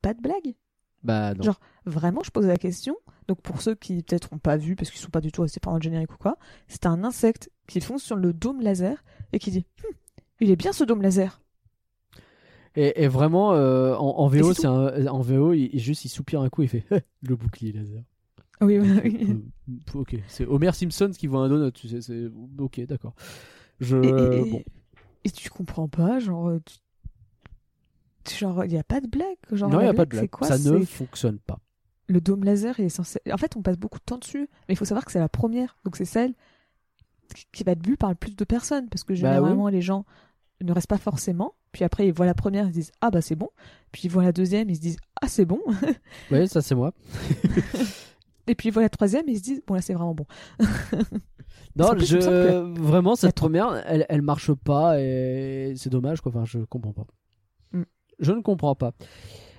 [0.01, 0.55] pas de blague.
[1.03, 1.43] Bah non.
[1.43, 2.95] Genre, Vraiment, je pose la question.
[3.27, 5.59] Donc pour ceux qui peut-être n'ont pas vu parce qu'ils sont pas du tout restés
[5.59, 6.37] pendant le générique ou quoi,
[6.67, 9.91] c'est un insecte qui fonce sur le dôme laser et qui dit Hum,
[10.39, 11.41] il est bien ce dôme laser.
[12.75, 16.09] Et, et vraiment, euh, en, en Et VO, c'est un, en VO, il, juste il
[16.09, 16.85] soupire un coup, il fait
[17.21, 18.03] le bouclier laser.
[18.61, 19.27] Oui, oui, oui.
[19.29, 21.71] Euh, ok, c'est Homer Simpson qui voit un donut.
[21.73, 23.13] Tu sais, ok, d'accord.
[23.79, 24.63] Je Et, et- et- bon.
[25.25, 26.77] et tu comprends pas, genre, tu-
[28.31, 29.37] genre, il n'y a pas de blague.
[29.51, 30.29] Genre, non, il la y a pas de c'est blague.
[30.29, 31.59] quoi Ça ne fonctionne pas.
[32.07, 33.19] Le dôme laser il est censé.
[33.31, 35.29] En fait, on passe beaucoup de temps dessus, mais il faut savoir que c'est la
[35.29, 36.33] première, donc c'est celle
[37.53, 40.05] qui- va être vue par le plus de personnes, parce que Bah généralement les gens
[40.61, 41.55] ne restent pas forcément.
[41.71, 43.49] Puis après, ils voient la première, ils se disent ah bah c'est bon.
[43.91, 45.59] Puis ils voient la deuxième, ils se disent ah c'est bon.
[46.31, 46.93] Oui, ça c'est moi.
[48.47, 50.25] Et puis ils voient la troisième, ils se disent bon là c'est vraiment bon.
[51.75, 56.31] Non, je que- vraiment cette première, elle, elle marche pas et c'est dommage quoi.
[56.31, 57.05] Enfin, je comprends pas.
[58.19, 58.91] Je ne comprends pas.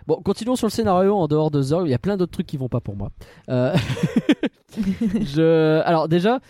[0.07, 1.87] Bon, continuons sur le scénario en dehors de Zorg.
[1.87, 3.11] Il y a plein d'autres trucs qui vont pas pour moi.
[3.49, 3.75] Euh.
[5.87, 6.41] Alors déjà,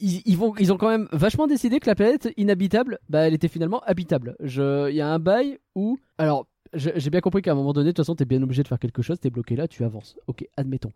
[0.00, 4.36] ils, ont quand même vachement décidé que la planète inhabitable, bah, elle était finalement habitable.
[4.40, 7.90] Il y a un bail où, alors, j'ai bien compris qu'à un moment donné, de
[7.92, 9.20] toute façon, t'es bien obligé de faire quelque chose.
[9.20, 10.16] T'es bloqué là, tu avances.
[10.26, 10.90] Ok, admettons.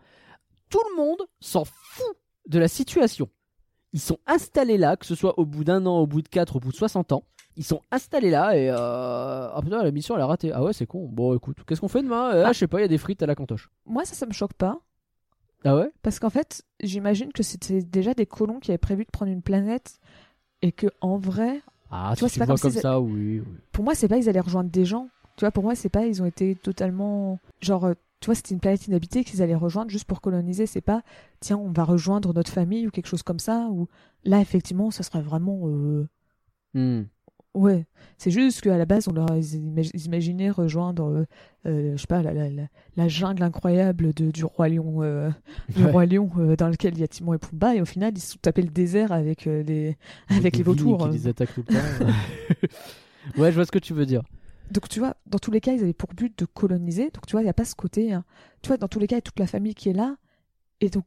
[0.71, 2.17] Tout le monde s'en fout
[2.49, 3.29] de la situation.
[3.93, 6.57] Ils sont installés là, que ce soit au bout d'un an, au bout de 4,
[6.57, 7.25] au bout de 60 ans.
[7.59, 8.77] Ils sont installés là et euh...
[8.77, 10.53] ah putain la mission elle a raté.
[10.53, 11.07] Ah ouais c'est con.
[11.13, 12.31] Bon écoute, qu'est-ce qu'on fait demain?
[12.33, 12.53] Euh, Ah.
[12.55, 13.69] Je sais pas, il y a des frites à la cantoche.
[13.85, 14.81] Moi ça, ça me choque pas,
[15.65, 15.91] Ah ouais?
[16.03, 19.43] Parce qu'en fait, j'imagine que c'était déjà des colons qui avaient prévu de prendre une
[19.43, 19.99] planète
[20.63, 21.61] et que en vrai,
[21.91, 23.41] Ah Tu vois, c'est tu pas vois comme ça, oui.
[23.41, 23.47] oui.
[23.73, 25.09] pour moi, c'est pas ils allaient rejoindre des gens.
[25.37, 28.55] Tu vois, pour moi, c'est pas ils ont été totalement genre euh, tu vois, c'était
[28.55, 31.03] une planète inhabitée qu'ils allaient rejoindre juste pour coloniser, c'est pas
[31.41, 33.89] tiens, on va rejoindre notre famille ou quelque chose comme ça ou
[34.25, 36.09] là effectivement, ça serait vraiment euh,
[36.75, 37.05] Hmm.
[37.55, 37.87] Ouais,
[38.19, 41.25] c'est juste qu'à la base on leur ils imag- ils imaginaient rejoindre euh,
[41.67, 42.63] euh, je sais pas la, la, la,
[42.97, 45.31] la jungle incroyable de, du roi lion euh,
[45.77, 45.91] du Ouais.
[45.91, 48.21] roi lion euh, dans lequel il y a Timon et Pumba et au final, ils
[48.21, 49.97] se sont tapés le désert avec les
[50.29, 50.99] avec les vautours.
[51.11, 52.13] qui les attaquent tout le temps.
[53.37, 54.23] ouais, je vois ce que tu veux dire.
[54.71, 57.05] Donc tu vois, dans tous les cas, ils avaient pour but de coloniser.
[57.11, 58.13] Donc tu vois, il n'y a pas ce côté.
[58.13, 58.25] hein.
[58.63, 60.17] Tu vois, dans tous les cas, il y a toute la famille qui est là.
[60.81, 61.07] Et donc,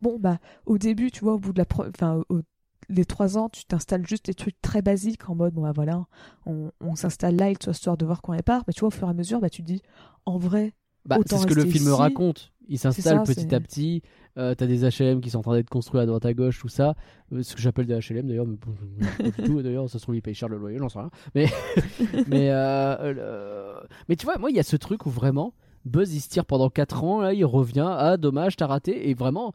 [0.00, 1.66] bon, bah, au début, tu vois, au bout de la.
[1.88, 2.40] Enfin, au-
[2.88, 6.06] les trois ans, tu t'installes juste des trucs très basiques en mode, bon, bah voilà,
[6.46, 8.62] on, on s'installe là, histoire de voir quand elle part.
[8.66, 9.82] Mais tu vois, au fur et à mesure, bah, tu te dis,
[10.26, 10.74] en vrai,
[11.04, 11.90] Bah, c'est ce que le film ici.
[11.90, 12.50] raconte.
[12.66, 14.02] Il s'installe petit à petit.
[14.38, 16.68] Euh, T'as des HLM qui sont en train d'être construits à droite à gauche, tout
[16.68, 16.94] ça.
[17.32, 19.60] Euh, ce que j'appelle des HLM d'ailleurs, mais pas du tout.
[19.62, 21.10] D'ailleurs, ça se trouve, ils payent cher le loyer, j'en sais rien.
[21.34, 21.44] Mais,
[22.26, 25.52] mais, euh, le- mais tu vois, moi, il y a ce truc où vraiment,
[25.84, 27.86] Buzz il se tire pendant 4 ans, là, il revient.
[27.86, 29.10] Ah, dommage, t'as raté.
[29.10, 29.52] Et vraiment,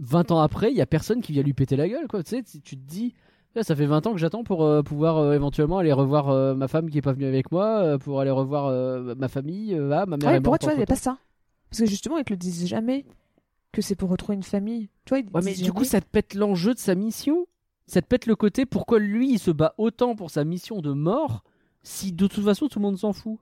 [0.00, 2.22] 20 ans après, il y a personne qui vient lui péter la gueule, quoi.
[2.22, 3.14] Tu sais, tu te dis.
[3.62, 6.68] Ça fait 20 ans que j'attends pour euh, pouvoir euh, éventuellement aller revoir euh, ma
[6.68, 8.72] femme qui est pas venue avec moi, pour aller revoir
[9.16, 9.74] ma famille.
[9.74, 11.18] ah, ma mère ouais, est pour moi, morte tu vois, il n'y a pas ça.
[11.68, 13.04] Parce que justement, ils te le disent jamais
[13.72, 14.88] que c'est pour retrouver une famille.
[15.04, 17.46] Tu vois, ils Ouais, mais du coup, ça te pète l'enjeu de sa mission?
[17.86, 20.92] Ça te pète le côté pourquoi lui, il se bat autant pour sa mission de
[20.92, 21.42] mort
[21.82, 23.38] si de toute façon tout le monde s'en fout?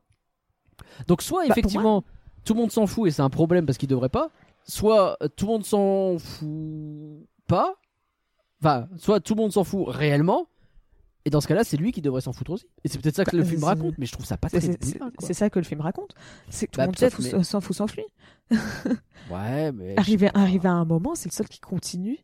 [1.07, 2.03] Donc, soit pour effectivement,
[2.45, 4.31] tout le monde s'en fout et c'est un problème parce qu'il devrait pas,
[4.69, 7.75] soit tout le monde s'en fout pas,
[8.61, 10.49] enfin, soit tout le monde s'en fout réellement.
[11.25, 12.67] Et dans ce cas-là, c'est lui qui devrait s'en foutre aussi.
[12.85, 14.49] Et c'est peut-être ça que Bah, le film c'est- raconte, mais je trouve ça pas
[14.49, 16.15] très C'est ça que le film raconte.
[16.49, 18.05] C'est que tout Bah, le monde s'en fout, mais- s'en fout, s'enfuit.
[19.31, 19.95] Ouais, mais.
[19.99, 22.19] Arrivé, à un moment, c'est le seul qui continue.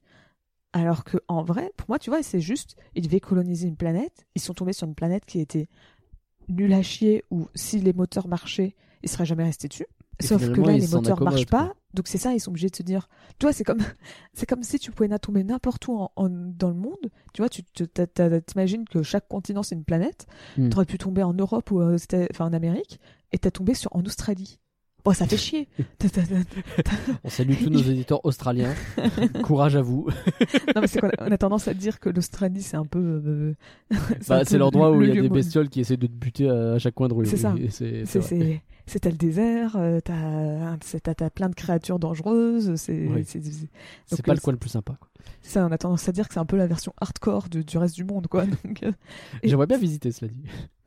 [0.73, 4.27] Alors que en vrai, pour moi, tu vois, c'est juste, ils devaient coloniser une planète.
[4.35, 5.69] Ils sont tombés sur une planète qui était
[6.49, 9.87] nulle à chier, où si les moteurs marchaient, ils seraient jamais restés dessus.
[10.19, 11.75] Et Sauf que là, les moteurs marchent pas.
[11.95, 13.09] Donc c'est ça, ils sont obligés de se dire.
[13.39, 13.79] Tu vois, c'est comme,
[14.35, 17.11] c'est comme si tu pouvais na- tomber n'importe où en, en- dans le monde.
[17.33, 17.63] Tu vois, tu
[18.47, 20.27] t'imagines que chaque continent c'est une planète.
[20.59, 20.69] Hmm.
[20.71, 23.01] T'aurais pu tomber en Europe ou enfin en Amérique,
[23.33, 24.59] et t'as tombé sur en Australie.
[25.05, 25.69] Bon, ça fait chier.
[27.25, 28.73] On salue tous nos éditeurs australiens.
[29.43, 30.09] Courage à vous.
[30.75, 32.99] Non, mais c'est qu'on a, on a tendance à dire que l'Australie, c'est un peu.
[32.99, 33.55] euh,
[34.21, 36.07] c'est un Bah, c'est l'endroit où le il y a des bestioles qui essaient de
[36.07, 37.27] te buter à, à chaque coin de rue.
[37.27, 37.83] C'est oui, ça.
[38.07, 42.75] C'est C'est le désert, euh, t'as plein de créatures dangereuses.
[42.77, 43.25] C'est Oui.
[44.23, 44.97] pas euh, le coin le plus sympa.
[45.01, 45.09] quoi.
[45.43, 47.79] ça, on a tendance à dire que c'est un peu la version hardcore du, du
[47.79, 48.45] reste du monde, quoi.
[48.65, 48.93] Donc, euh,
[49.43, 50.45] Et- J'aimerais bien visiter, cela dit.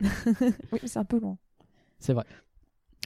[0.70, 1.38] oui, mais c'est un peu loin.
[1.98, 2.24] C'est vrai.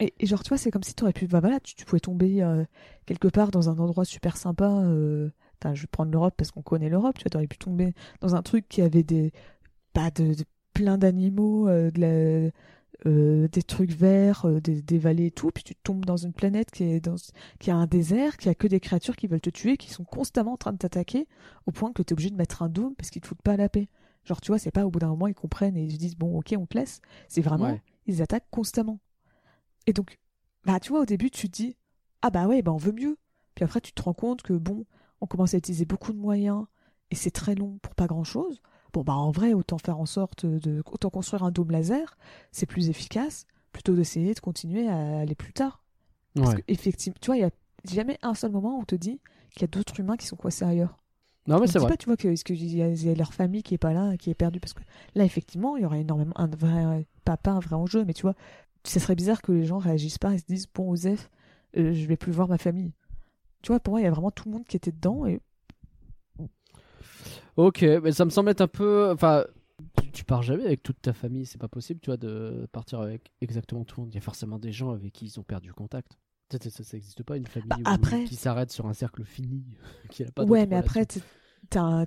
[0.01, 1.27] Et, et genre, tu vois, c'est comme si t'aurais pu.
[1.27, 2.65] Bah voilà, tu, tu pouvais tomber euh,
[3.07, 4.83] quelque part dans un endroit super sympa.
[4.85, 7.17] je vais prendre l'Europe parce qu'on connaît l'Europe.
[7.17, 9.33] Tu vois, t'aurais pu tomber dans un truc qui avait des.
[9.95, 10.45] Pas de, de-
[10.75, 12.51] plein d'animaux, de la-
[13.07, 15.51] euh, des trucs verts, euh, des, des vallées et tout.
[15.53, 17.17] Puis tu tombes dans une planète qui, est dans,
[17.59, 20.05] qui a un désert, qui a que des créatures qui veulent te tuer, qui sont
[20.05, 21.27] constamment en train de t'attaquer,
[21.67, 23.69] au point que t'es obligé de mettre un dôme parce qu'ils te foutent pas la
[23.69, 23.89] paix.
[24.25, 26.17] Genre, tu vois, c'est pas au bout d'un moment, ils comprennent et ils se disent,
[26.17, 27.01] bon, ok, on te laisse.
[27.29, 27.83] C'est vraiment Ouais.
[28.07, 29.01] ils attaquent constamment.
[29.87, 30.19] Et donc,
[30.65, 31.77] bah, tu vois, au début, tu te dis,
[32.23, 33.19] ah bah ouais, bah on veut mieux.
[33.55, 34.87] puis après tu te rends compte que bon,
[35.21, 36.67] on commence à utiliser beaucoup de moyens
[37.11, 38.63] et c'est très long pour pas grand chose.
[38.93, 42.17] Bon bah en vrai, autant faire en sorte de autant construire un dôme laser,
[42.51, 45.83] c'est plus efficace plutôt d'essayer de continuer à aller plus tard.
[46.35, 46.57] Parce Ouais.
[46.57, 47.51] que effectivement, tu vois, il y a
[47.91, 49.21] jamais un seul moment où on te dit
[49.51, 50.97] qu'il y a d'autres humains qui sont coincés ailleurs.
[51.47, 51.89] Non, mais c'est vrai.
[51.89, 54.31] pas, tu vois, que, est-ce qu'il y a leur famille qui est pas là, qui
[54.31, 54.83] est perdue parce que
[55.15, 58.23] là, effectivement, il y aurait énormément un vrai, pas, pas un vrai enjeu, mais tu
[58.23, 58.35] vois,
[58.85, 61.31] ça serait bizarre que les gens réagissent pas et se disent bon, Osef,
[61.77, 62.93] euh, je vais plus voir ma famille.
[63.63, 65.41] Tu vois, pour moi, il y a vraiment tout le monde qui était dedans et
[67.57, 69.11] Ok, mais ça me semble être un peu.
[69.13, 69.45] Enfin,
[70.01, 73.01] tu, tu pars jamais avec toute ta famille, c'est pas possible, tu vois, de partir
[73.01, 74.13] avec exactement tout le monde.
[74.13, 76.19] Il y a forcément des gens avec qui ils ont perdu contact.
[76.51, 79.65] Ça, ça, ça existe pas une famille Bah, où- qui s'arrête sur un cercle fini,
[80.11, 81.07] qui a pas ouais, mais après,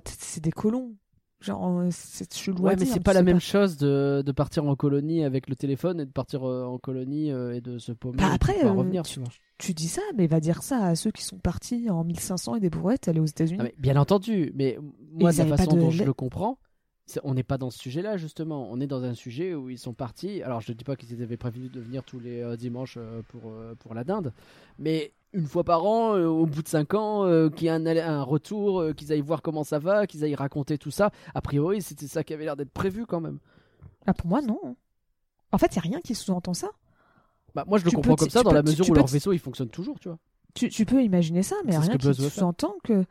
[0.04, 0.94] c'est des colons.
[1.40, 4.74] Genre, euh, c'est à Ouais, mais c'est pas la même chose de, de partir en
[4.74, 8.16] colonie avec le téléphone et de partir euh, en colonie euh, et de se paumer.
[8.16, 9.28] Bah, après, euh, revenir, tu- vois.
[9.58, 12.60] Tu dis ça, mais va dire ça à ceux qui sont partis en 1500 et
[12.60, 13.60] des brouettes aller aux États-Unis.
[13.62, 14.78] Ah, bien entendu, mais
[15.12, 16.58] moi, de la façon de dont je le comprends,
[17.06, 18.68] c'est- on n'est pas dans ce sujet-là, justement.
[18.70, 20.42] On est dans un sujet où ils sont partis.
[20.42, 22.98] Alors, je ne dis pas qu'ils avaient prévu de venir tous les dimanches
[23.28, 24.32] pour, pour la dinde,
[24.78, 28.00] mais une fois par an, euh, au bout de 5 ans, euh, qu'il y ait
[28.00, 31.10] un, retour, euh, qu'ils aillent voir comment ça va, qu'ils aillent raconter tout ça.
[31.34, 33.38] A priori, c'était ça qui avait l'air d'être prévu quand même.
[34.06, 34.76] Ah, pour moi, non.
[35.52, 36.68] En fait, il n'y a rien qui sous-entend ça.
[37.54, 39.32] Bah, moi, je le Tu comprends comme ça dans peux la mesure où leur vaisseau
[39.32, 40.18] il fonctionne toujours, tu vois.
[40.54, 43.04] Tu, tu peux imaginer ça, mais ce rien qui sous-entend que.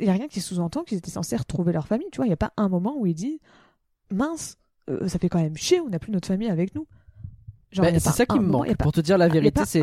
[0.00, 2.08] Il n'y a rien qui sous-entend qu'ils étaient censés retrouver leur famille.
[2.10, 3.40] Tu vois, il n'y a pas un moment où il dit
[4.10, 4.56] Mince,
[4.88, 6.86] ça fait quand même chier, on n'a plus notre famille avec nous.
[7.76, 8.74] Bah, c'est ça qui me manque.
[8.76, 9.82] Pour te dire la vérité, c'est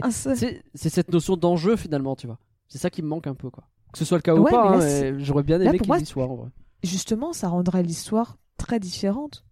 [0.76, 2.40] cette notion d'enjeu finalement, tu vois.
[2.68, 3.66] C'est ça qui me manque un peu, quoi.
[3.92, 6.50] Que ce soit le cas ou pas, hein, j'aurais bien aimé qu'il y en vrai.
[6.84, 9.46] Justement, ça rendrait l'histoire très différente.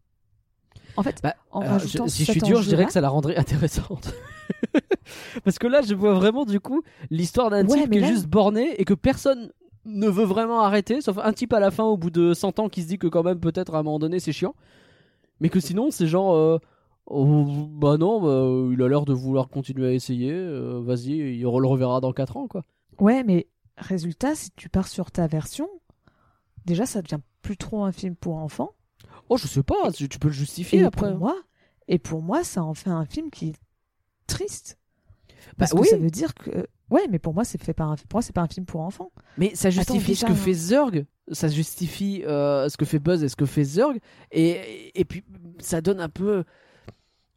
[0.97, 3.35] En fait, Bah, en je- si je suis dur, je dirais que ça la rendrait
[3.37, 4.13] intéressante.
[5.43, 8.27] Parce que là, je vois vraiment du coup l'histoire d'un Ouais, type qui est juste
[8.27, 9.51] borné et que personne
[9.85, 12.69] ne veut vraiment arrêter, sauf un type à la fin au bout de 100 ans
[12.69, 14.53] qui se dit que quand même peut-être à un moment donné c'est chiant.
[15.39, 16.59] Mais que sinon c'est genre euh,
[17.07, 21.41] oh, bah non, bah, il a l'air de vouloir continuer à essayer, euh, vas-y, il
[21.41, 22.63] le reverra dans 4 ans quoi.
[22.99, 23.47] Ouais, mais
[23.77, 25.67] résultat, si tu pars sur ta version,
[26.65, 28.71] déjà, ça devient plus trop un film pour enfants.
[29.29, 31.09] Oh, je sais pas, tu tu peux le justifier Et après.
[31.09, 31.35] pour moi,
[31.87, 33.55] et pour moi, ça en fait un film qui est
[34.27, 34.77] triste.
[35.27, 35.87] Bah Parce que oui.
[35.87, 37.95] ça veut dire que ouais, mais pour moi, c'est fait pas un...
[37.95, 39.11] pour moi, c'est pas un film pour enfants.
[39.37, 40.35] Mais ça justifie déjà, ce que hein.
[40.35, 40.91] fait Zurg,
[41.31, 43.95] ça justifie euh, ce que fait Buzz et ce que fait Zurg,
[44.31, 45.23] et, et puis
[45.59, 46.43] ça donne un peu.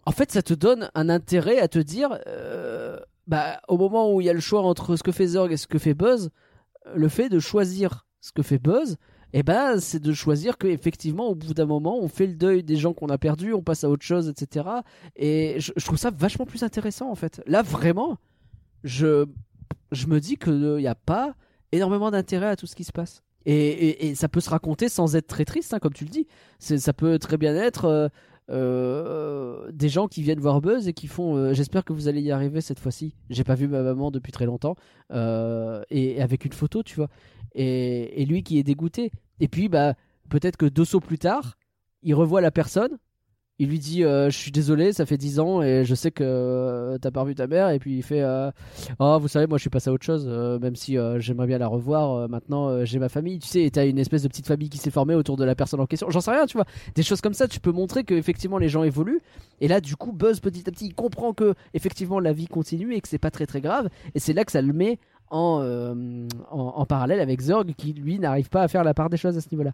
[0.07, 4.21] En fait, ça te donne un intérêt à te dire, euh, bah, au moment où
[4.21, 6.31] il y a le choix entre ce que fait Zurg et ce que fait Buzz,
[6.95, 8.97] le fait de choisir ce que fait Buzz,
[9.37, 12.63] eh ben, c'est de choisir que effectivement, au bout d'un moment, on fait le deuil
[12.63, 14.69] des gens qu'on a perdus, on passe à autre chose, etc.
[15.17, 17.43] Et je, trouve ça vachement plus intéressant, en fait.
[17.47, 18.19] Là, vraiment,
[18.85, 19.27] je,
[19.91, 21.35] je me dis qu'il n'y a pas
[21.73, 23.25] énormément d'intérêt à tout ce qui se passe.
[23.45, 26.29] Et, et- ça peut se raconter sans être très triste, hein, comme tu le dis.
[26.61, 28.09] Ça peut très bien être euh,
[28.51, 32.21] euh, des gens qui viennent voir Buzz et qui font euh, J'espère que vous allez
[32.21, 33.15] y arriver cette fois-ci.
[33.31, 34.77] J'ai pas vu ma maman depuis très longtemps.
[35.13, 37.09] Euh, et, avec une photo, tu vois.
[37.55, 39.13] Et, et lui qui est dégoûté.
[39.41, 39.95] Et puis, bah,
[40.29, 41.57] peut-être que deux sauts plus tard,
[42.03, 42.99] il revoit la personne.
[43.61, 46.25] Il lui dit euh, Je suis désolé, ça fait 10 ans et je sais que
[46.25, 47.71] euh, t'as pas revu ta mère.
[47.71, 48.51] Et puis il fait euh,
[48.99, 51.59] Oh, vous savez, moi je suis passé à autre chose, euh, même si j'aimerais bien
[51.59, 52.29] la revoir.
[52.29, 54.91] maintenant, j'ai ma famille, tu sais, et t'as une espèce de petite famille qui s'est
[54.91, 56.11] formée autour de la personne en question.
[56.11, 56.67] J'en sais rien, tu vois.
[56.97, 59.21] Des choses comme ça, tu peux montrer que effectivement les gens évoluent.
[59.61, 62.95] Et là, du coup, Buzz petit à petit, il comprend que effectivement la vie continue
[62.95, 63.89] et que c'est pas très très grave.
[64.17, 64.99] Et c'est là que ça le met
[65.31, 69.37] en, en, parallèle avec Zurg qui lui n'arrive pas à faire la part des choses
[69.37, 69.73] à ce niveau-là.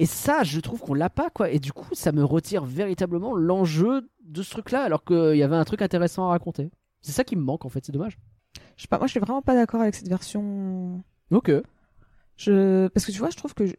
[0.00, 1.50] Et ça, je trouve qu'on l'a pas, quoi.
[1.50, 5.56] Et du coup, ça me retire véritablement l'enjeu de ce truc-là, alors qu'il y avait
[5.56, 6.70] un truc intéressant à raconter.
[7.02, 8.18] C'est ça qui me manque, en fait, c'est dommage.
[8.76, 11.02] Je sais pas, moi, je suis vraiment pas d'accord avec cette version.
[11.30, 11.52] Ok.
[12.36, 13.74] Je parce que tu vois, je trouve que je-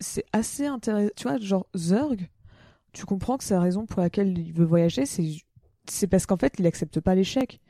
[0.00, 1.10] c'est assez intéressant.
[1.16, 2.16] Tu vois, genre Zurg,
[2.92, 5.24] tu comprends que sa raison pour laquelle il veut voyager, c'est
[5.88, 7.60] c'est parce qu'en fait, il accepte pas l'échec.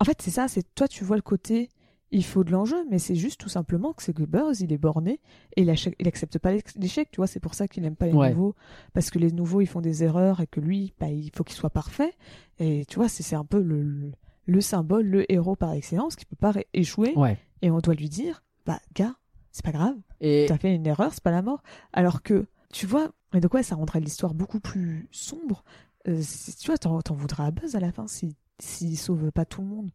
[0.00, 0.48] En fait, c'est ça.
[0.48, 1.68] C'est toi, tu vois le côté.
[2.14, 4.78] Il faut de l'enjeu, mais c'est juste tout simplement que c'est que Buzz, il est
[4.78, 5.18] borné
[5.56, 7.10] et il, achète- il accepte pas l'éch- l'échec.
[7.10, 8.30] Tu vois, c'est pour ça qu'il aime pas les Ouais.
[8.30, 8.54] nouveaux,
[8.92, 11.56] parce que les nouveaux ils font des erreurs et que lui, bah, il faut qu'il
[11.56, 12.12] soit parfait.
[12.58, 14.12] Et tu vois, c'est un peu le, le,
[14.44, 17.14] le symbole, le héros par excellence qui peut pas échouer.
[17.16, 17.38] Ouais.
[17.62, 19.14] Et on doit lui dire, bah gars,
[19.50, 21.62] c'est pas grave, Et t'as fait une erreur, c'est pas la mort.
[21.94, 25.64] Alors que, tu vois, mais de quoi ça rendrait l'histoire beaucoup plus sombre.
[26.08, 29.44] Euh, si- tu vois, t'en voudras à Buzz à la fin si s'il sauve pas
[29.46, 29.90] tout le monde.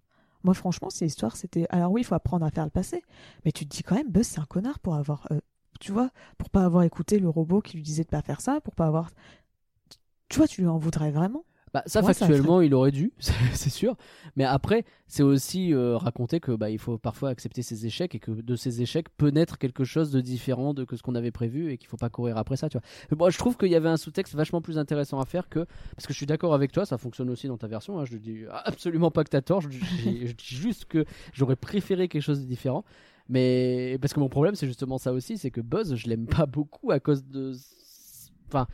[0.47, 1.67] Moi, franchement, si l'histoire c'était.
[1.69, 3.03] Alors oui, il faut apprendre à faire le passé,
[3.45, 5.27] mais tu te dis quand même, Buzz, c'est un connard pour avoir.
[5.31, 5.39] euh,
[5.81, 8.61] tu vois, pour pas avoir écouté le robot qui lui disait de pas faire ça,
[8.61, 9.11] pour pas avoir.
[10.29, 11.43] Tu vois, tu lui en voudrais vraiment?
[11.77, 13.95] Bah, ça, Moi, ça factuellement, il aurait dû, c'est sûr.
[14.35, 18.19] Mais après, c'est aussi euh, raconter que bah, il faut parfois accepter ses échecs et
[18.19, 21.31] que de ces échecs peut naître quelque chose de différent de que ce qu'on avait
[21.31, 22.67] prévu et qu'il faut pas courir après ça.
[22.69, 22.87] Tu vois.
[23.11, 25.65] Mais Moi, je trouve qu'il y avait un sous-texte vachement plus intéressant à faire que
[25.95, 27.99] parce que je suis d'accord avec toi, ça fonctionne aussi dans ta version.
[27.99, 29.61] Hein, je dis absolument pas que t'as tort.
[29.61, 29.79] Je, dis-
[30.27, 32.83] je dis juste que j'aurais préféré quelque chose de différent.
[33.29, 36.45] Mais parce que mon problème, c'est justement ça aussi, c'est que Buzz, je l'aime pas
[36.45, 37.53] beaucoup à cause de,
[38.47, 38.67] enfin,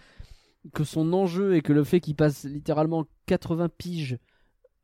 [0.73, 4.17] que son enjeu et que le fait qu'il passe littéralement 80 piges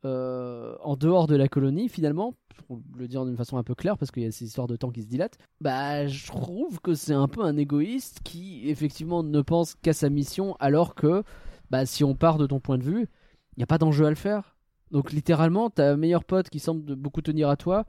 [0.04, 2.34] euh, en dehors de la colonie, finalement,
[2.66, 4.76] pour le dire d'une façon un peu claire, parce qu'il y a ces histoires de
[4.76, 9.22] temps qui se dilatent, bah, je trouve que c'est un peu un égoïste qui, effectivement,
[9.22, 11.22] ne pense qu'à sa mission, alors que,
[11.70, 13.08] bah, si on part de ton point de vue,
[13.56, 14.56] il n'y a pas d'enjeu à le faire.
[14.90, 17.84] Donc, littéralement, ta meilleure pote qui semble beaucoup tenir à toi,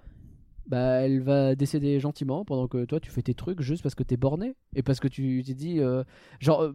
[0.68, 4.04] bah, elle va décéder gentiment pendant que toi, tu fais tes trucs juste parce que
[4.04, 6.04] t'es borné et parce que tu t'es dit, euh,
[6.40, 6.74] genre, euh,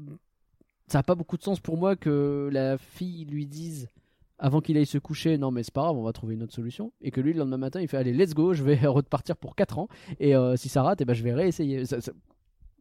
[0.89, 3.89] ça n'a pas beaucoup de sens pour moi que la fille lui dise
[4.39, 6.53] avant qu'il aille se coucher non mais c'est pas grave on va trouver une autre
[6.55, 6.93] solution.
[7.01, 9.57] Et que lui le lendemain matin il fait allez let's go je vais repartir pour
[9.57, 9.89] 4 ans.
[10.21, 11.85] Et euh, si ça rate et ben je vais réessayer.
[11.87, 12.13] Ça- ça-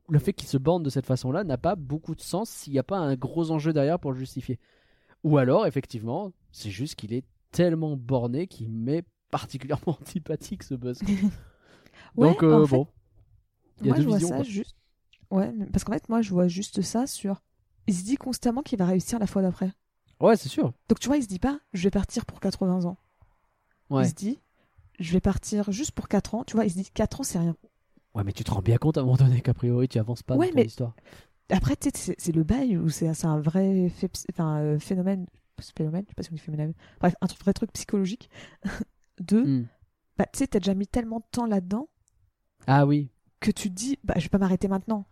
[0.08, 2.74] le fait qu'il se bande de cette façon là n'a pas beaucoup de sens s'il
[2.74, 4.60] n'y a pas un gros enjeu derrière pour le justifier.
[5.24, 11.00] Ou alors effectivement c'est juste qu'il est tellement borné qu'il m'est particulièrement antipathique ce buzz.
[12.16, 12.88] Ouais, donc euh, fait, bon.
[13.82, 14.76] il y a moi, deux je vois ça juste.
[15.32, 17.42] Ouais, parce qu'en fait, moi, je vois juste ça sur.
[17.88, 19.72] Il se dit constamment qu'il va réussir la fois d'après.
[20.20, 22.86] ouais c'est sûr Donc, tu vois, il se dit pas, je vais partir pour 80
[22.86, 22.98] ans.
[23.90, 24.40] ouais Il se dit,
[25.00, 26.44] je vais partir juste pour 4 ans.
[26.44, 27.56] Tu vois, il se dit, 4 ans, c'est rien.
[28.16, 30.24] ouais mais tu te rends bien compte à un moment donné qu'a priori tu avances
[30.24, 30.96] pas Ouais, dans ton mais- histoire
[31.50, 33.92] Après, tu sais, c'est- le bail ou c'est un vrai
[34.32, 35.26] enfin, euh, phénomène.
[35.78, 36.74] Phénomène, je sais pas si on dit phénomène.
[37.00, 38.30] Bref, un vrai truc psychologique.
[39.20, 39.68] de, Hmm.
[40.18, 41.88] bah, tu sais, t'as déjà mis tellement de temps là-dedans
[42.68, 43.10] ah oui
[43.42, 45.06] que tu te dis, bah, je vais pas m'arrêter maintenant.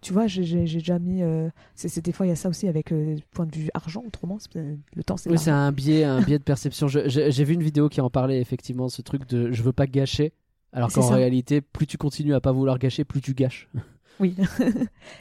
[0.00, 1.22] Tu vois, j'ai déjà mis.
[1.22, 4.02] euh, c'est des fois, il y a ça aussi avec le point de vue argent,
[4.06, 4.38] autrement.
[4.54, 6.86] euh, Le temps, c'est Oui, c'est un biais, un biais de perception.
[6.88, 10.32] J'ai vu une vidéo qui en parlait effectivement, ce truc de je veux pas gâcher.
[10.72, 13.68] Alors qu'en réalité, plus tu continues à pas vouloir gâcher, plus tu gâches.
[14.20, 14.34] Oui.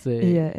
[0.07, 0.49] Et, euh,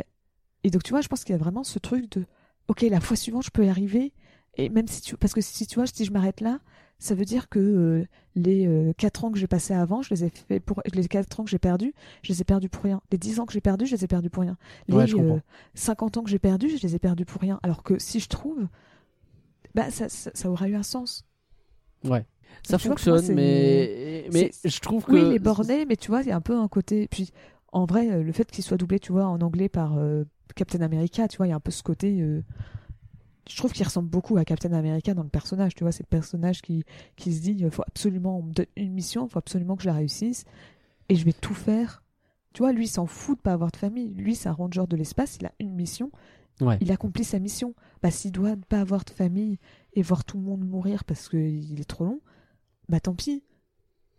[0.64, 2.24] et donc, tu vois, je pense qu'il y a vraiment ce truc de,
[2.68, 4.12] ok, la fois suivante, je peux y arriver.
[4.56, 6.60] Et même si tu, parce que si tu vois, si je m'arrête là,
[6.98, 8.04] ça veut dire que euh,
[8.34, 11.44] les 4 ans que j'ai passés avant, je les ai fait pour, les 4 ans
[11.44, 13.00] que j'ai perdus, je les ai perdus pour rien.
[13.12, 14.56] Les 10 ans que j'ai perdus, je les ai perdus pour rien.
[14.88, 15.36] Les Ouais, je comprends.
[15.36, 15.40] euh,
[15.74, 17.60] 50 ans que j'ai perdus, je les ai perdus pour rien.
[17.62, 18.66] Alors que si je trouve,
[19.74, 21.24] bah, ça, ça, ça aura eu un sens.
[22.04, 22.24] Ouais.
[22.62, 25.12] Ça tu vois, pour moi, fonctionne, mais, mais je trouve que.
[25.12, 27.06] Oui, il est borné, mais tu vois, il y a un peu un côté.
[27.08, 27.30] Puis,
[27.72, 30.24] en vrai, euh, le fait qu'il soit doublé, tu vois, en anglais par euh,
[30.56, 32.20] Captain America, tu vois, il y a un peu ce côté.
[33.48, 36.08] Je trouve qu'il ressemble beaucoup à Captain America dans le personnage, tu vois, c'est le
[36.08, 36.84] personnage qui,
[37.16, 39.82] qui se dit il faut absolument, on me donne une mission, il faut absolument que
[39.82, 40.44] je la réussisse,
[41.08, 42.04] et je vais tout faire.
[42.52, 44.12] Tu vois, lui, il s'en fout de pas avoir de famille.
[44.14, 46.10] Lui, c'est un ranger de l'espace, il a une mission,
[46.60, 46.76] Ouais.
[46.80, 47.74] il accomplit sa mission.
[48.02, 49.58] Bah, s'il doit ne pas avoir de famille
[49.94, 52.20] et voir tout le monde mourir parce qu'il est trop long,
[52.88, 53.44] bah tant pis.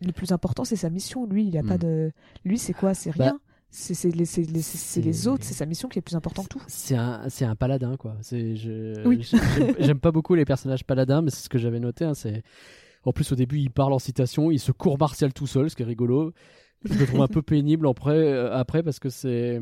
[0.01, 1.25] Le plus important, c'est sa mission.
[1.25, 1.79] Lui, il a pas Hmm.
[1.79, 2.11] de.
[2.45, 2.93] Lui, c'est quoi?
[2.93, 3.39] C'est Bah, rien.
[3.71, 6.63] C'est les, autres, c'est sa mission qui est plus importante que tout.
[6.67, 8.15] C'est un, un paladin, quoi.
[8.31, 9.29] Oui.
[9.79, 12.05] j'aime, pas beaucoup les personnages paladins, mais c'est ce que j'avais noté.
[12.05, 12.13] hein.
[13.05, 15.75] En plus, au début, il parle en citation, il se court martial tout seul, ce
[15.75, 16.33] qui est rigolo.
[16.83, 19.61] Je le trouve un peu pénible après, euh, après parce que c'est.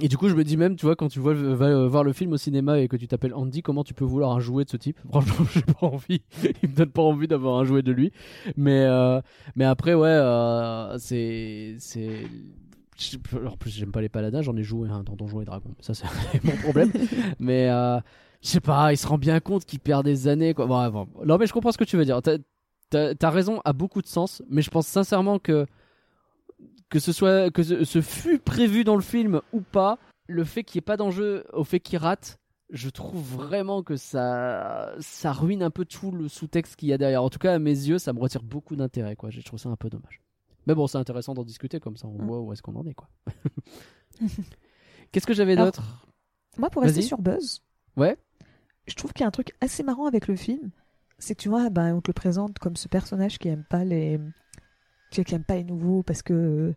[0.00, 2.12] Et du coup, je me dis même, tu vois, quand tu vois, vas voir le
[2.12, 4.70] film au cinéma et que tu t'appelles Andy, comment tu peux vouloir un jouet de
[4.70, 4.98] ce type?
[5.08, 6.22] Franchement, j'ai pas envie.
[6.62, 8.10] Il me donne pas envie d'avoir un jouet de lui.
[8.56, 9.20] Mais, euh,
[9.54, 11.76] mais après, ouais, euh, c'est.
[11.78, 12.22] c'est...
[13.46, 15.74] En plus, j'aime pas les paladins, j'en ai joué un dans Donjons et Dragons.
[15.80, 16.06] Ça, c'est
[16.44, 16.92] mon problème.
[17.38, 17.98] mais euh,
[18.42, 20.54] je sais pas, il se rend bien compte qu'il perd des années.
[20.54, 20.66] Quoi.
[20.66, 21.08] Bon, bon.
[21.24, 22.20] Non, mais je comprends ce que tu veux dire.
[22.90, 25.66] T'as, raison à beaucoup de sens, mais je pense sincèrement que
[26.90, 30.62] que ce soit que ce, ce fut prévu dans le film ou pas, le fait
[30.62, 32.38] qu'il n'y ait pas d'enjeu au fait qu'il rate,
[32.68, 36.98] je trouve vraiment que ça ça ruine un peu tout le sous-texte qu'il y a
[36.98, 37.22] derrière.
[37.22, 39.16] En tout cas, à mes yeux, ça me retire beaucoup d'intérêt.
[39.16, 40.20] Quoi, je trouve ça un peu dommage.
[40.66, 42.26] Mais bon, c'est intéressant d'en discuter comme ça, on Mm.
[42.26, 43.08] voit où est-ce qu'on en est, quoi.
[45.12, 46.06] Qu'est-ce que j'avais d'autre?
[46.58, 47.62] Moi, pour rester sur Buzz,
[47.96, 48.16] Ouais.
[48.86, 50.70] je trouve qu'il y a un truc assez marrant avec le film.
[51.18, 53.84] C'est que tu vois, ben, on te le présente comme ce personnage qui aime pas
[53.84, 54.18] les.
[55.10, 56.74] Qui aime pas les nouveaux parce que.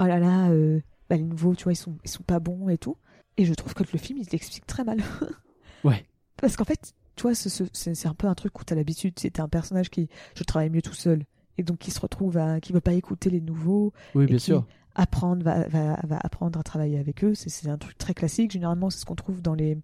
[0.00, 2.68] oh là là, euh, bah, les nouveaux, tu vois, ils sont, ils sont pas bons
[2.68, 2.96] et tout.
[3.36, 4.98] Et je trouve que le film, il l'explique très mal.
[5.84, 6.06] Ouais.
[6.38, 8.74] Parce qu'en fait, tu vois, ce- ce- c'est c'est un peu un truc où t'as
[8.74, 9.12] l'habitude.
[9.18, 10.08] C'est un personnage qui.
[10.34, 11.24] Je travaille mieux tout seul.
[11.58, 12.60] Et donc, qui se retrouve à.
[12.60, 14.66] qui veut pas écouter les nouveaux Oui, et bien qui sûr.
[14.94, 18.50] apprendre va, va, va apprendre à travailler avec eux c'est c'est un truc très classique
[18.52, 19.78] généralement c'est ce qu'on trouve dans les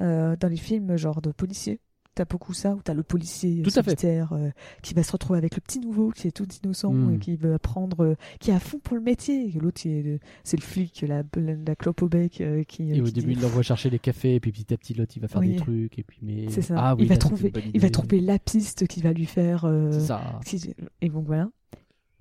[0.00, 1.80] euh, dans les films genre de policiers
[2.18, 3.90] t'as beaucoup ça, où t'as le policier Tout à fait.
[3.98, 4.50] solitaire euh,
[4.82, 7.14] qui va se retrouver avec le petit nouveau qui est tout innocent Mm.
[7.14, 9.50] et qui veut apprendre, euh, qui est à fond pour le métier.
[9.52, 12.92] L'autre, c'est le flic, la, la, la clope au bec euh, qui.
[12.92, 14.94] Et au qui début, dit- il l'envoie chercher les cafés, et puis petit à petit,
[14.94, 15.50] l'autre, il va faire Oui.
[15.52, 16.48] des trucs, et puis mais.
[16.50, 16.74] Ça.
[16.76, 19.64] Ah oui, il, va trouver, il va trouver la piste qui va lui faire.
[19.64, 20.40] euh, C'est ça.
[20.44, 21.48] qui- Et donc voilà.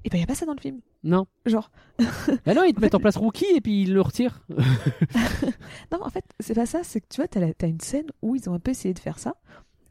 [0.06, 0.80] Et ben, il n'y a pas ça dans le film.
[1.04, 1.26] Non.
[1.46, 1.70] Genre,
[2.46, 4.42] Bah non, ils te En mettent fait, en place Rookie, et puis ils le retirent.
[5.92, 6.82] non, en fait, c'est pas ça.
[6.84, 8.94] C'est que tu vois, t'as, la- t'as une scène où ils ont un peu essayé
[8.94, 9.36] de faire ça.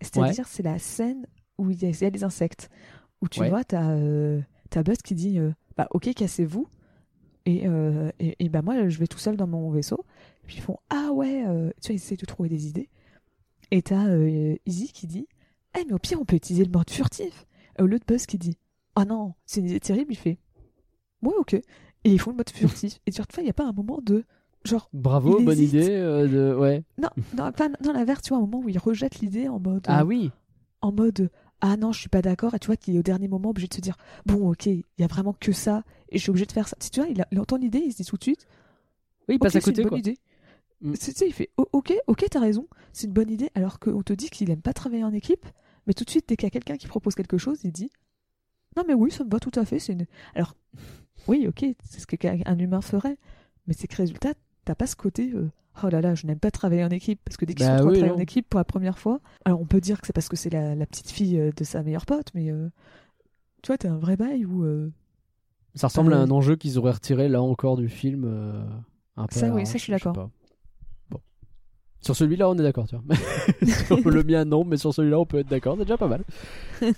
[0.01, 1.27] C'est-à-dire, c'est la scène
[1.59, 2.71] où il y a, il y a les insectes.
[3.23, 3.49] Où tu Ouais.
[3.49, 4.41] vois, t'as, euh,
[4.71, 6.69] t'as Buzz qui dit euh, Bah, ok, cassez-vous.
[7.47, 10.05] Et, euh, et, et bah, moi, je vais tout seul dans mon vaisseau.
[10.47, 12.89] Puis ils font Ah ouais, euh, tu vois, ils essayent de trouver des idées.
[13.71, 14.07] Et t'as
[14.67, 15.27] Izzy qui dit
[15.79, 17.47] Eh, mais au pire, on peut utiliser le mode furtif.
[17.79, 18.59] Et au lieu de Buzz qui dit
[18.95, 20.39] Ah non, c'est une idée terrible, il fait
[21.23, 21.55] Ouais, ok.
[21.55, 21.63] Et
[22.05, 23.01] ils font le mode furtif.
[23.07, 24.25] Et tu vois, il n'y a pas un moment de.
[24.67, 25.89] Genre, Bravo, bonne idée.
[25.91, 26.55] euh, de...
[26.59, 26.85] Ouais.
[26.99, 29.85] non, non, pas dans l'inverse, tu vois, un moment où il rejette l'idée en mode.
[29.89, 30.31] Ah euh, oui.
[30.83, 31.31] En mode.
[31.63, 32.55] Ah non, je suis pas d'accord.
[32.55, 34.85] Et tu vois qu'il est au dernier moment obligé de se dire Bon, ok, il
[34.99, 35.83] y a vraiment que ça.
[36.11, 36.77] Et je suis obligé de faire ça.
[36.93, 38.47] Tu vois, il, a- il entend l'idée, il se dit tout de suite
[39.29, 39.91] Oui, il passe à côté, c'est une quoi.
[39.97, 40.19] bonne idée.
[40.83, 40.93] Mm.
[40.93, 43.51] Tu sais, il fait Oh, Ok, ok, t'as raison, c'est une bonne idée.
[43.55, 45.47] Alors qu'on te dit qu'il aime pas travailler en équipe.
[45.87, 47.91] Mais tout de suite, dès qu'il y a quelqu'un qui propose quelque chose, il dit
[48.77, 49.79] Non, mais oui, ça me va tout à fait.
[49.79, 50.07] C'est une.
[50.35, 50.55] Alors,
[51.27, 53.17] oui, ok, c'est ce qu'un humain ferait.
[53.67, 54.35] Mais c'est que résultat,
[54.67, 55.33] t'as pas ce côté.
[55.35, 55.49] euh,
[55.83, 57.21] Oh là là, je n'aime pas travailler en équipe.
[57.25, 58.17] Parce que dès qu'ils Bah à oui, travailler non.
[58.17, 60.51] en équipe pour la première fois, alors on peut dire que c'est parce que c'est
[60.51, 62.69] la, la petite fille euh, de sa meilleure pote, mais euh,
[63.63, 64.65] tu vois, t'as un vrai bail où.
[64.65, 64.91] euh,
[65.75, 68.25] Ça ressemble à Euh, un enjeu qu'ils auraient retiré là encore du film.
[69.17, 70.15] un peu Ça, à oui, ça, je suis d'accord.
[71.11, 71.21] Bon.
[72.01, 73.17] Sur celui-là, on est d'accord, tu vois.
[73.87, 75.77] sur le mien, non, mais sur celui-là, on peut être d'accord.
[75.77, 76.25] C'est déjà pas mal.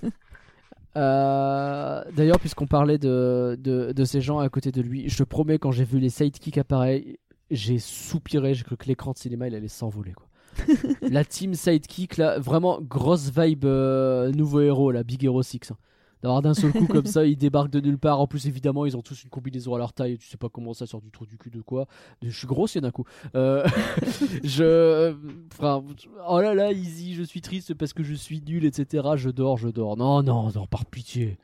[0.97, 5.23] Euh, D'ailleurs, puisqu'on parlait de, de, de ces gens à côté de lui, je te
[5.23, 7.07] promets, quand j'ai vu les sidekicks apparaître,
[7.51, 8.55] j'ai soupiré.
[8.55, 10.12] J'ai cru que l'écran de cinéma, il allait s'envoler.
[10.12, 10.27] quoi.
[11.03, 15.70] La team sidekick, là, vraiment grosse vibe euh, nouveau héros, là, Big Hero 6.
[15.70, 15.77] hein.
[16.23, 18.20] D'avoir d'un seul coup comme ça, ils débarquent de nulle part.
[18.20, 20.19] En plus, évidemment, ils ont tous une combinaison à leur taille.
[20.19, 21.86] Tu sais pas comment ça sort du trou du cul de quoi.
[22.23, 23.05] Je suis grossier d'un coup.
[23.35, 23.65] Euh,
[24.45, 25.15] je.
[25.53, 25.85] Enfin,
[26.28, 29.07] oh là là, easy, je suis triste parce que je suis nul, etc.
[29.16, 29.97] Je dors, je dors.
[29.97, 31.39] Non, non, non, par pitié.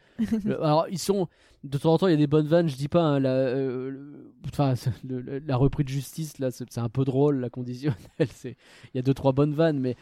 [0.45, 1.29] Le- Alors, ils sont.
[1.63, 3.01] De temps en temps, il y a des bonnes vannes, je dis pas.
[3.03, 6.81] hein, la, euh, le- enfin, c'est- le- le- la reprise de justice, là, c'est c'est
[6.81, 7.97] un peu drôle, la conditionnelle.
[8.31, 8.57] c'est-
[8.93, 9.97] Il y a deux, trois bonnes vannes, mais.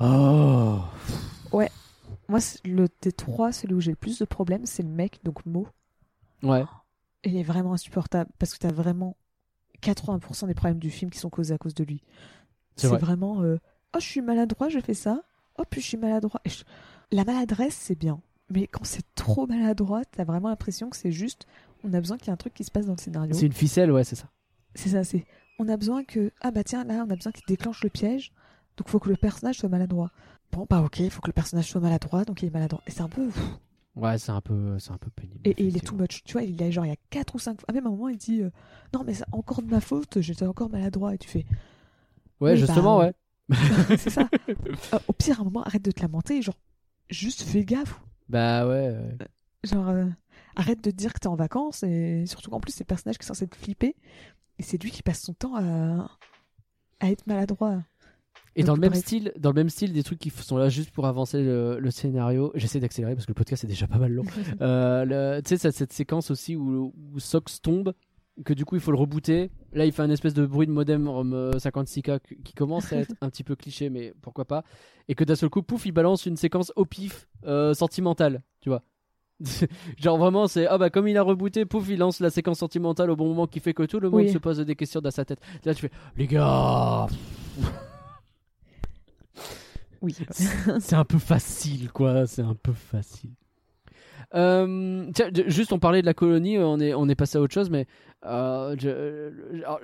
[0.00, 0.78] Oh.
[2.28, 5.44] Moi, le des trois, celui où j'ai le plus de problèmes, c'est le mec, donc
[5.46, 5.66] Mo.
[6.42, 6.64] Ouais.
[7.24, 9.16] Il est vraiment insupportable parce que t'as vraiment
[9.82, 12.02] 80% des problèmes du film qui sont causés à cause de lui.
[12.76, 12.98] C'est C'est vrai.
[12.98, 13.58] vraiment euh,
[13.94, 15.22] Oh, je suis maladroit, je fais ça.
[15.58, 16.40] Oh, puis je suis maladroit.
[16.46, 16.62] Je-
[17.10, 18.20] La maladresse, c'est bien.
[18.48, 21.46] Mais quand c'est trop maladroit, t'as vraiment l'impression que c'est juste
[21.84, 23.34] on a besoin qu'il y ait un truc qui se passe dans le scénario.
[23.34, 24.28] C'est une ficelle, ouais, c'est ça.
[24.74, 25.24] C'est ça, c'est
[25.58, 28.32] on a besoin que ah bah tiens là on a besoin qu'il déclenche le piège,
[28.76, 30.10] donc faut que le personnage soit maladroit.
[30.52, 32.82] Bon bah ok, il faut que le personnage soit maladroit, donc il est maladroit.
[32.86, 33.30] Et c'est un peu.
[33.96, 35.40] Ouais, c'est un peu, c'est un peu pénible.
[35.44, 36.22] et, et il est too much.
[36.24, 37.66] Tu vois, il y a genre il y a quatre ou cinq fois.
[37.68, 38.50] Ah, même à un moment il dit euh,
[38.94, 41.46] non mais c'est encore de ma faute, j'étais encore maladroit et tu fais
[42.40, 43.12] Ouais, Oui, justement, bah,
[43.50, 43.56] ouais.
[43.98, 44.28] c'est ça.
[44.94, 46.58] Euh, au pire à un moment arrête de te lamenter, genre
[47.10, 48.00] juste fais gaffe.
[48.28, 48.90] Bah ouais.
[48.90, 49.16] ouais.
[49.64, 50.06] Genre euh,
[50.56, 53.18] arrête de te dire que t'es en vacances et surtout qu'en plus c'est le personnage
[53.18, 53.94] qui est censé te flipper
[54.58, 56.10] et c'est lui qui passe son temps à
[57.00, 57.82] à être maladroit.
[58.54, 60.90] Et dans le même style, dans le même style, des trucs qui sont là juste
[60.90, 62.52] pour avancer le, le scénario.
[62.54, 64.24] J'essaie d'accélérer parce que le podcast est déjà pas mal long.
[64.60, 67.94] Euh, tu sais, cette, séquence aussi où, où Sox tombe,
[68.44, 69.50] que du coup il faut le rebooter.
[69.72, 72.96] Là, il fait un espèce de bruit de modem euh, 56K qui- qui commence à
[72.98, 74.64] être un petit peu cliché, mais pourquoi pas.
[75.08, 78.68] Et que d'un seul coup, pouf, il balance une séquence au pif euh, sentimentale, tu
[78.68, 78.82] vois.
[79.98, 83.10] Genre vraiment, c'est ah bah comme il a rebooté, pouf, il lance la séquence sentimentale
[83.10, 84.32] au bon moment qui fait que tout le monde Oui.
[84.32, 85.40] se pose des questions dans sa tête.
[85.64, 87.06] Là, tu fais les gars.
[90.02, 90.16] Oui.
[90.80, 92.26] c'est un peu facile, quoi.
[92.26, 93.30] C'est un peu facile.
[94.34, 97.52] Euh, tiens, juste, on parlait de la colonie, on est, on est passé à autre
[97.52, 97.86] chose, mais
[98.24, 98.74] euh,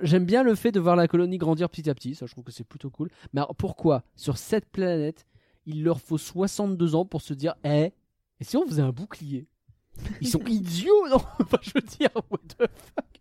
[0.01, 2.15] j'aime bien le fait de voir la colonie grandir petit à petit.
[2.15, 3.09] Ça, je trouve que c'est plutôt cool.
[3.33, 5.25] Mais alors, pourquoi sur cette planète,
[5.65, 7.91] il leur faut 62 ans pour se dire, eh,
[8.39, 9.47] et si on faisait un bouclier?
[10.21, 11.21] Ils sont idiots, non?
[11.39, 13.18] Enfin, je veux dire, what the fuck?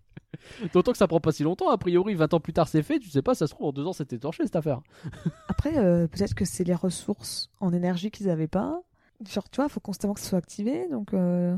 [0.72, 2.98] D'autant que ça prend pas si longtemps, a priori 20 ans plus tard c'est fait,
[2.98, 4.80] tu sais pas, ça se trouve en deux ans c'était torché cette affaire.
[5.48, 8.80] Après, euh, peut-être que c'est les ressources en énergie qu'ils avaient pas.
[9.28, 11.12] Genre, tu vois, faut constamment que ce soit activé, donc.
[11.14, 11.56] euh,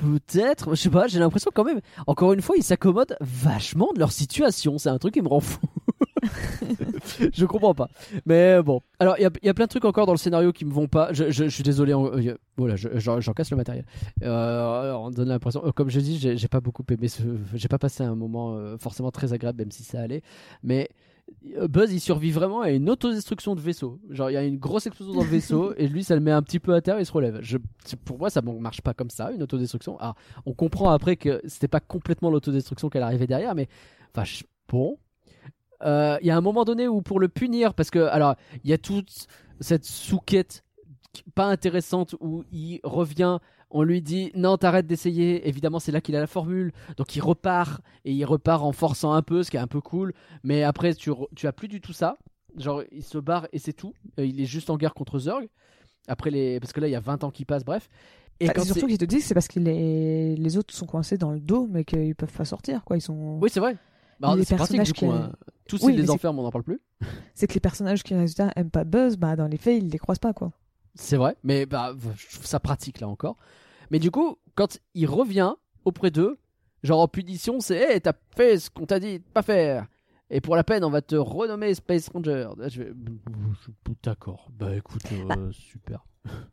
[0.00, 1.80] Peut-être, je sais pas, j'ai l'impression quand même.
[2.06, 4.78] Encore une fois, ils s'accommodent vachement de leur situation.
[4.78, 5.60] C'est un truc qui me rend fou.
[7.32, 7.88] je comprends pas.
[8.26, 8.80] Mais bon.
[8.98, 10.64] Alors, il y a, il y a plein de trucs encore dans le scénario qui
[10.64, 11.12] me vont pas.
[11.12, 11.94] Je, je- je suis désolé.
[11.94, 13.84] en- euh, voilà, je- j'en casse le matériel.
[14.22, 15.62] Euh, on donne l'impression.
[15.66, 17.22] euh, Comme je dis, j'ai pas beaucoup aimé ce.
[17.54, 20.22] J'ai pas passé un moment forcément très agréable, même si ça allait.
[20.62, 20.88] Mais
[21.68, 24.00] Buzz il survit vraiment à une autodestruction de vaisseau.
[24.08, 26.30] Genre il y a une grosse explosion dans le vaisseau et lui ça le met
[26.30, 27.38] un petit peu à terre et il se relève.
[27.42, 27.58] Je,
[28.04, 29.98] pour moi ça marche pas comme ça une autodestruction.
[29.98, 30.14] Alors
[30.46, 33.68] on comprend après que c'était pas complètement l'autodestruction qu'elle arrivait derrière mais
[34.14, 34.96] enfin je- bon.
[35.82, 38.34] Euh, Il y a un moment donné où pour le punir parce que alors
[38.64, 39.26] il y a toute
[39.60, 40.64] cette souquette
[41.34, 43.38] pas intéressante où il revient
[43.70, 45.46] on lui dit non t'arrêtes d'essayer.
[45.48, 46.72] Évidemment c'est là qu'il a la formule.
[46.96, 49.80] Donc il repart et il repart en forçant un peu ce qui est un peu
[49.80, 50.14] cool.
[50.42, 52.16] Mais après tu, tu as plus du tout ça.
[52.56, 53.94] Genre il se barre et c'est tout.
[54.18, 55.42] Euh, il est juste en guerre contre Zurg
[56.08, 57.88] après les parce que là il y a 20 ans qui passent bref.
[58.40, 60.36] Et Bah, quand surtout qu'ils te disent que c'est parce que les...
[60.36, 62.84] les autres sont coincés dans le dôme et qu'ils peuvent pas sortir.
[62.84, 62.96] Quoi.
[62.96, 63.38] Ils sont...
[63.42, 63.76] oui c'est vrai
[64.20, 65.32] bah, Les c'est pratique du personnages coup qui- hein.
[65.68, 66.80] tous Oui, les enferment on n'en parle plus
[67.34, 69.98] C'est que les personnages qui résultat aiment pas Buzz, bah, dans les faits, ils les
[69.98, 70.32] croisent pas.
[70.32, 70.52] quoi.
[70.94, 73.36] C'est vrai, mais bah, je trouve ça pratique là encore.
[73.90, 75.54] Mais du coup, quand il revient
[75.84, 76.38] auprès d'eux,
[76.82, 79.86] genre en punition, c'est Hey, t'as fait ce qu'on t'a dit de pas faire.
[80.30, 82.48] Et pour la peine, on va te renommer Space Ranger.
[82.68, 82.92] Je vais-
[84.02, 86.04] D'accord, bah écoute, euh, super.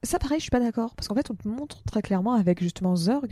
[0.03, 0.95] Ça, pareil, je suis pas d'accord.
[0.95, 3.25] Parce qu'en fait, on te montre très clairement avec justement Zurg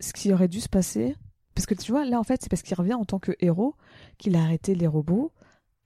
[0.00, 1.14] ce qui aurait dû se passer.
[1.58, 3.74] Parce que tu vois, là, en fait, c'est parce qu'il revient en tant que héros
[4.16, 5.32] qu'il a arrêté les robots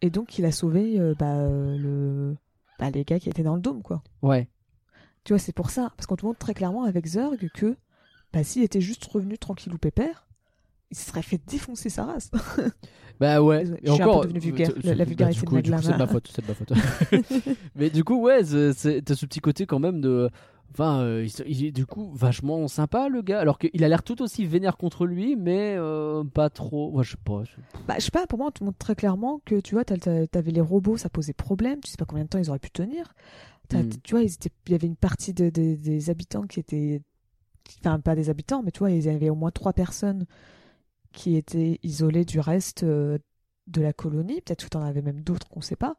[0.03, 2.37] et donc qu'il a sauvé euh, bah, euh, le...
[2.79, 4.03] bah, les gars qui étaient dans le dôme, quoi.
[4.21, 4.51] Ouais,
[5.25, 5.91] Tu vois, c'est pour ça.
[5.97, 7.75] Parce qu'on te montre très clairement avec Zurg que
[8.35, 10.27] bah, s'il était juste revenu tranquille ou pépère,
[10.91, 12.31] il se serait fait défoncer sa race.
[13.19, 13.63] bah ouais.
[13.63, 14.73] Et je suis un peu encore, devenue vulgaire.
[14.85, 16.73] La- la bah, vulgarité du de du coup, de ma faute, c'est de ma faute.
[17.77, 20.29] Mais du coup, ouais, t'as ce petit côté quand même de.
[20.73, 24.23] Enfin, euh, il, est du coup vachement sympa le gars, alors qu'il a l'air tout
[24.23, 26.91] aussi vénère contre lui, mais euh, pas trop.
[26.93, 27.45] Ouais, je sais pas.
[27.45, 29.85] je- Bah, je sais pas, pour moi, on te montre très clairement que tu vois,
[29.85, 32.71] t'avais les robots, ça posait problème, tu sais pas combien de temps ils auraient pu
[32.71, 33.13] tenir.
[33.69, 33.91] T'as- Mm.
[34.03, 37.01] Tu vois, ils étaient- il y avait une partie de- de- des habitants qui étaient.
[37.81, 40.27] Enfin, pas des habitants, mais tu vois, il y avait au moins trois personnes
[41.13, 43.19] qui étaient isolées du reste euh,
[43.67, 44.41] de la colonie.
[44.41, 45.97] Peut-être que t'en avais même d'autres qu'on sait pas.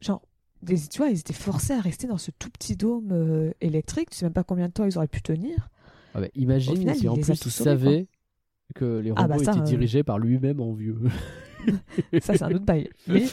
[0.00, 0.20] Genre,
[0.62, 4.10] des, tu vois, ils étaient forcés à rester dans ce tout petit dôme euh, électrique,
[4.10, 5.68] tu sais même pas combien de temps ils auraient pu tenir.
[6.14, 8.06] Ah bah, imagine final, si en les plus tous il sauvés, savait
[8.74, 9.64] que les robots Ah bah ça, étaient euh.
[9.64, 10.98] dirigés par lui-même en vieux.
[12.22, 12.88] Ça, c'est un autre bail.
[13.06, 13.24] Mais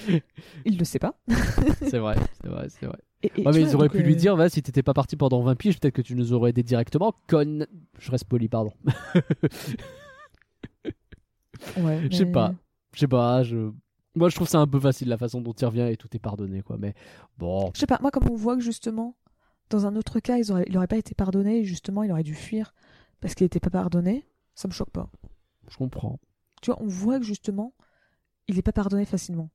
[0.66, 1.18] il le sait pas.
[1.82, 2.98] c'est vrai, c'est vrai, c'est vrai.
[3.24, 4.84] Et, et Ouais, tu mais vois, ils auraient pu lui euh, dire, va, si t'étais
[4.84, 7.14] pas parti pendant 20 piges, peut-être que tu nous aurais aidé directement.
[7.30, 7.66] Con.
[8.00, 8.74] Je reste poli, pardon.
[11.78, 12.54] ouais, Je sais mais- pas.
[12.94, 13.72] Je sais pas, je.
[14.18, 16.20] Moi, je trouve ça un peu facile la façon dont il revient et tout est
[16.20, 16.78] pardonné, quoi.
[16.78, 16.94] Mais
[17.38, 17.72] bon.
[17.74, 19.16] Je sais pas, moi, comme on voit que justement,
[19.70, 22.24] dans un autre cas, ils auraient- il aurait pas été pardonné, et justement, il aurait
[22.24, 22.74] dû fuir
[23.22, 24.26] parce qu'il était pas pardonné,
[24.56, 25.10] ça me choque pas.
[25.70, 26.20] Je comprends.
[26.62, 27.74] Tu vois, on voit que justement,
[28.48, 29.50] il est pas pardonné facilement.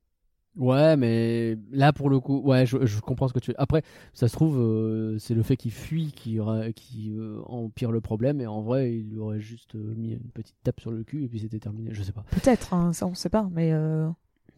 [0.54, 3.60] Ouais, mais là, pour le coup, ouais, je, je comprends ce que tu veux.
[3.60, 3.82] Après,
[4.12, 6.38] ça se trouve, euh, c'est le fait qu'il fuit qui,
[6.76, 8.38] qui euh, empire le problème.
[8.42, 11.24] Et en vrai, il lui aurait juste euh, mis une petite tape sur le cul
[11.24, 11.94] et puis c'était terminé.
[11.94, 12.24] Je sais pas.
[12.32, 14.10] Peut-être, hein, ça on sait pas, mais euh,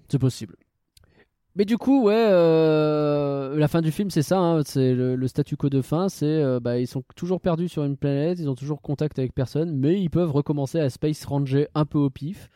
[0.08, 0.56] C'est possible.
[1.56, 5.28] Mais du coup, ouais, euh, la fin du film, c'est ça, hein, c'est le, le
[5.28, 8.48] statu quo de fin, c'est euh, bah, ils sont toujours perdus sur une planète, ils
[8.48, 12.10] ont toujours contact avec personne, mais ils peuvent recommencer à Space Ranger un peu au
[12.10, 12.48] pif.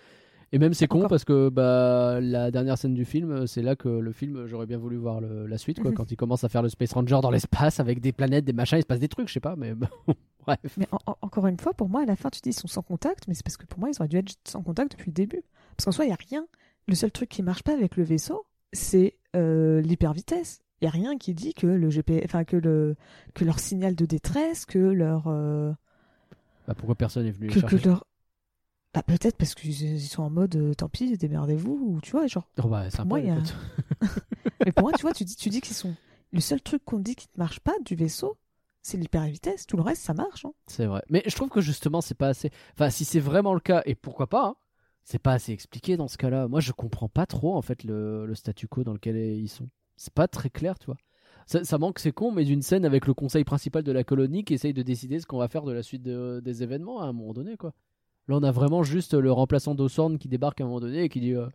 [0.51, 3.89] Et même c'est con parce que bah, la dernière scène du film, c'est là que
[3.89, 5.97] le film, j'aurais bien voulu voir le- la suite, quoi, Mhm.
[5.97, 8.79] quand ils commencent à faire le Space Ranger dans l'espace avec des planètes, des machins,
[8.79, 9.87] il se passe des trucs, je sais pas, mais bon,
[10.47, 10.59] bref.
[10.79, 12.67] mais en- en- encore une fois, pour moi, à la fin, tu dis ils sont
[12.67, 15.11] sans contact, mais c'est parce que pour moi, ils auraient dû être sans contact depuis
[15.11, 15.43] le début.
[15.77, 16.47] Parce qu'en soi, il y a rien.
[16.89, 20.63] Le seul truc qui marche pas avec le vaisseau, c'est euh, l'hyper vitesse.
[20.81, 22.97] Il y a rien qui dit que le GP, enfin que le
[23.35, 25.73] que leur signal de détresse, que leur euh,
[26.67, 28.07] Bah, pourquoi personne est venu les que, leur
[28.95, 32.27] bah, peut-être parce qu'ils ils sont en mode euh, tant pis, démerdez-vous ou tu vois
[32.27, 32.49] genre.
[32.63, 33.37] Oh, bah, sympa, moi, y a-.
[34.65, 35.95] Mais pour moi, tu vois, tu dis tu dis qu'ils sont
[36.33, 38.39] le seul truc qu'on dit qui ne marche pas du vaisseau,
[38.83, 39.67] c'est l'hyper vitesse.
[39.67, 40.45] Tout le reste, ça marche.
[40.45, 40.53] hein.
[40.67, 41.03] C'est vrai.
[41.11, 42.51] Mais je trouve que justement, c'est pas assez.
[42.75, 44.57] Enfin, si c'est vraiment le cas, et pourquoi pas, hein,
[45.11, 46.49] c'est pas assez expliqué dans ce cas-là.
[46.49, 49.67] Moi, je comprends pas trop, en fait, le, le statu quo dans lequel ils sont.
[49.97, 50.99] C'est pas très clair, tu vois.
[51.47, 54.45] Ça, ça manque, c'est con, mais d'une scène avec le conseil principal de la colonie
[54.45, 57.07] qui essaye de décider ce qu'on va faire de la suite de- des événements à
[57.07, 57.73] un moment donné, quoi.
[58.29, 61.09] Là, on a vraiment juste le remplaçant d'Ossorn qui débarque à un moment donné et
[61.09, 61.47] qui dit euh,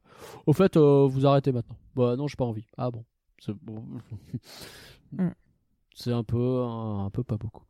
[0.47, 1.77] Au fait, euh, vous arrêtez maintenant.
[1.95, 2.65] Bah non, j'ai pas envie.
[2.75, 3.05] Ah bon.
[3.39, 3.83] C'est bon.
[5.11, 5.29] Mm.
[5.93, 7.63] C'est un peu, un, un peu pas beaucoup.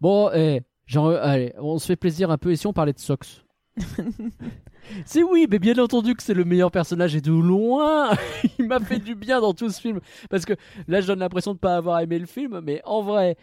[0.00, 2.52] Bon, eh, genre, allez, on se fait plaisir un peu.
[2.52, 3.45] Et si on parlait de Sox?
[5.04, 8.10] C'est oui, mais bien entendu que c'est le meilleur personnage et de loin,
[8.58, 10.00] il m'a fait du bien dans tout ce film.
[10.30, 10.52] Parce que
[10.86, 13.36] là, je donne l'impression de pas avoir aimé le film, mais en vrai,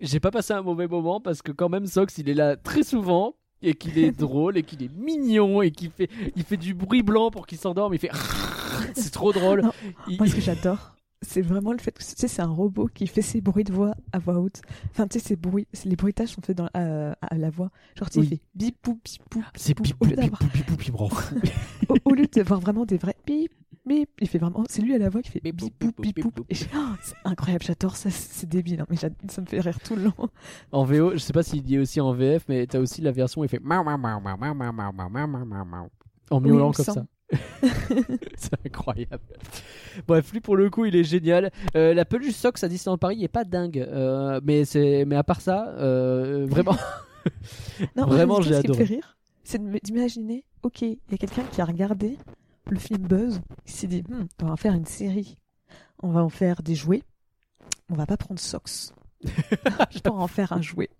[0.00, 2.84] j'ai pas passé un mauvais moment parce que quand même Sox, il est là très
[2.84, 6.72] souvent et qu'il est drôle et qu'il est mignon et qu'il fait, il fait du
[6.72, 7.92] bruit blanc pour qu'il s'endorme.
[7.94, 8.10] Il fait,
[8.94, 9.62] c'est trop drôle.
[9.62, 9.72] Non,
[10.06, 12.88] Il- Moi, ce que j'adore, c'est vraiment le fait que tu sais, c'est un robot
[12.92, 14.60] qui fait ses bruits de voix à voix haute.
[14.90, 17.70] Enfin, tu sais, ces bruits, les bruitages sont faits à, la voix.
[17.96, 18.28] Genre, tu oui.
[18.28, 21.08] fais bipou, bipou, C'est bipou, bipou, bipou, bipou,
[22.04, 23.52] Au lieu d'avoir vraiment des vrais bip,
[23.86, 24.64] bip, il fait vraiment.
[24.68, 26.32] C'est lui à la voix qui fait bipou, bipou.
[26.38, 29.08] Oh, c'est incroyable, j'adore ça, c'est débile, mais ça
[29.40, 30.28] me fait rire tout le long.
[30.72, 33.12] En VO, je sais pas s'il y est aussi en VF, mais t'as aussi la
[33.12, 33.60] version où il fait.
[36.30, 37.06] En miaulant oui, comme ça.
[38.36, 39.18] c'est incroyable.
[40.06, 41.50] Bref, lui pour le coup, il est génial.
[41.74, 45.16] Euh, la peluche Sox à Disneyland Paris il est pas dingue, euh, mais c'est, mais
[45.16, 46.76] à part ça, euh, vraiment.
[47.96, 48.86] Non, Vraiment, en j'ai réalité, Ce qui me adoré.
[48.86, 52.16] fait rire, c'est d'imaginer, ok, il y a quelqu'un qui a regardé
[52.70, 55.36] le film Buzz, il s'est dit, Hmm, on va en faire une série,
[56.04, 57.02] on va en faire des jouets,
[57.90, 58.92] on va pas prendre Sox.
[59.90, 60.90] Je peux en faire un jouet.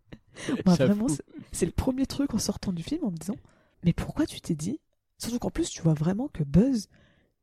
[0.65, 1.07] Vraiment,
[1.53, 3.37] c'est le premier truc en sortant du film en me disant,
[3.85, 4.81] mais pourquoi tu t'es dit
[5.19, 6.89] Surtout qu'en plus, tu vois vraiment que Buzz,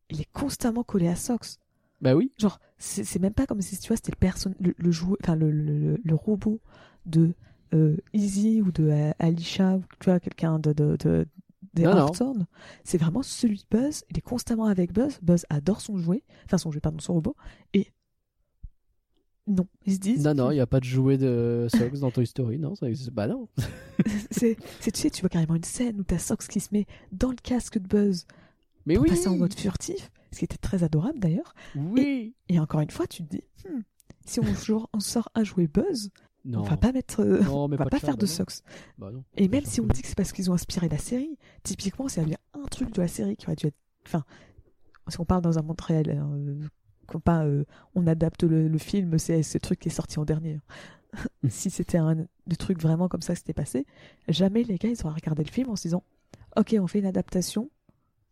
[0.09, 1.57] il est constamment collé à Sox.
[2.01, 2.31] Bah oui.
[2.37, 4.91] Genre, c'est c'est même pas comme si tu vois, c'était le, perso- le, le,
[5.21, 6.59] enfin, le, le, le- robot
[7.05, 7.33] de
[7.73, 11.25] euh, Izzy ou de euh, Alicia, ou tu vois, quelqu'un de, de, de,
[11.73, 11.83] des.
[12.83, 14.03] C'est vraiment celui de Buzz.
[14.09, 15.19] Il est constamment avec Buzz.
[15.21, 17.35] Buzz adore son jouet, enfin son jouet, pardon, son robot.
[17.73, 17.87] Et
[19.48, 20.24] non, ils se disent.
[20.24, 22.88] Non, non, il n'y a pas de jouet de Sox dans Toy Story, non, ça
[22.90, 23.11] existe.
[23.11, 23.49] Bah non.
[24.32, 27.30] c'est, tu sais, tu vois carrément une scène où t'as Sox qui se met dans
[27.30, 28.26] le casque de Buzz
[28.86, 29.10] Mais pour oui.
[29.10, 31.53] passer en mode furtif, ce qui était très adorable d'ailleurs.
[31.76, 32.36] Oui.
[32.49, 33.82] Et encore une fois, tu te dis, hmm,
[34.26, 36.10] si on, joue- on sort un jouet Buzz,
[36.45, 36.60] Non.
[36.61, 38.32] on va pas mettre, euh, Non, on va pas faire de bah.
[38.32, 38.61] Sox.
[38.98, 39.24] Bah non.
[39.36, 42.22] Et même si on dit que c'est parce qu'ils ont inspiré la série, typiquement, c'est
[42.22, 43.76] un truc de la série qui aurait dû être.
[44.07, 44.24] Enfin,
[45.06, 46.10] parce qu'on parle dans un monde réel.
[46.18, 46.60] euh,
[47.21, 47.63] pas, euh,
[47.95, 50.59] on adapte le, le film, c'est ce truc qui est sorti en dernier.
[51.49, 52.15] si c'était un
[52.47, 53.85] des trucs vraiment comme ça qui s'était passé,
[54.27, 56.03] jamais les gars ils auraient regardé le film en se disant
[56.57, 57.69] Ok, on fait une adaptation,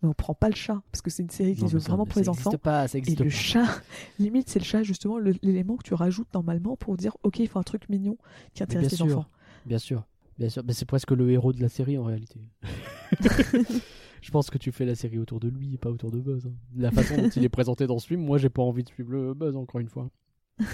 [0.02, 1.90] mais on prend pas le chat, parce que c'est une série qui Non, veut ça-
[1.90, 2.52] vraiment pour les enfants.
[2.58, 3.66] pas, ça Et le chat,
[4.20, 7.60] limite, c'est le chat justement l'élément que tu rajoutes normalement pour dire ok, il faut
[7.60, 8.18] un truc mignon
[8.54, 9.18] qui intéresse bien les sûr.
[9.20, 9.30] enfants.
[9.66, 10.04] Bien sûr,
[10.40, 10.64] bien sûr.
[10.66, 12.40] Mais c'est presque le héros de la série en réalité.
[14.22, 16.46] Je pense que tu fais la série autour de lui et pas autour de Buzz.
[16.48, 16.54] hein.
[16.78, 19.12] La façon dont il est présenté dans ce film, moi j'ai pas envie de suivre
[19.12, 20.10] le Buzz encore une fois.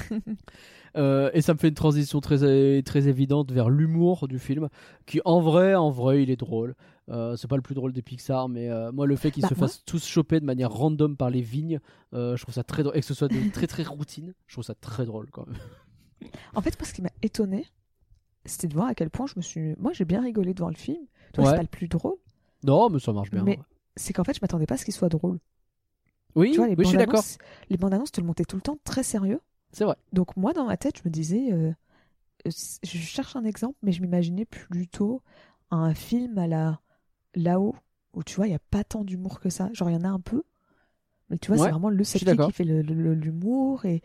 [0.95, 4.68] Euh, et ça me fait une transition très, très évidente vers l'humour du film,
[5.06, 6.76] qui en vrai, en vrai, il est drôle.
[7.10, 9.49] Euh, c'est pas le plus drôle des Pixar, mais euh, moi le fait qu'ils Bah,
[9.49, 11.80] se moi- fassent tous choper de manière random par les vignes,
[12.14, 12.98] euh, je trouve ça très drôle.
[12.98, 16.32] Et que ce soit des très très routines, je trouve ça très drôle quand même.
[16.56, 17.65] En fait, moi, ce qui m'a étonné,
[18.45, 19.76] c'était de voir à quel point je me suis.
[19.78, 20.98] Moi, j'ai bien rigolé devant le film.
[21.34, 21.49] Toi, Ouais.
[21.52, 22.15] c'est pas le plus drôle,
[22.64, 23.44] Non, mais ça marche bien.
[23.44, 23.60] Mais-
[23.96, 25.40] c'est qu'en fait, je m'attendais pas à ce qu'il soit drôle.
[26.36, 27.24] Oui, tu vois, les oui, je suis d'accord.
[27.70, 29.40] Les bandes annonces te le montaient tout le temps très sérieux.
[29.72, 29.96] C'est vrai.
[30.14, 31.52] Donc, moi, dans ma tête, je me disais.
[31.52, 31.72] euh,
[32.46, 32.52] euh,
[32.84, 35.22] je cherche un exemple, mais je m'imaginais plutôt
[35.72, 36.80] un film à la
[37.36, 37.76] là-haut,
[38.14, 39.70] où tu vois, il n'y a pas tant d'humour que ça.
[39.74, 40.44] Genre, il y en a un peu.
[41.30, 42.48] Mais tu vois, Ouais, c'est vraiment le d'accord.
[42.48, 44.02] qui fait l'humour et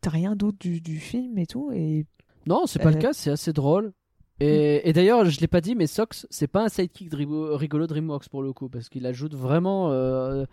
[0.00, 1.72] t'as rien d'autre du, du film et tout.
[1.72, 2.06] Et
[2.46, 3.92] Non, c'est pas le Euh, cas, c'est assez drôle.
[4.40, 7.86] Et, et d'ailleurs, je l'ai pas dit, mais Sox, c'est pas un sidekick dri- rigolo
[7.86, 9.90] DreamWorks pour le coup, parce qu'il ajoute vraiment.
[9.92, 10.44] euh,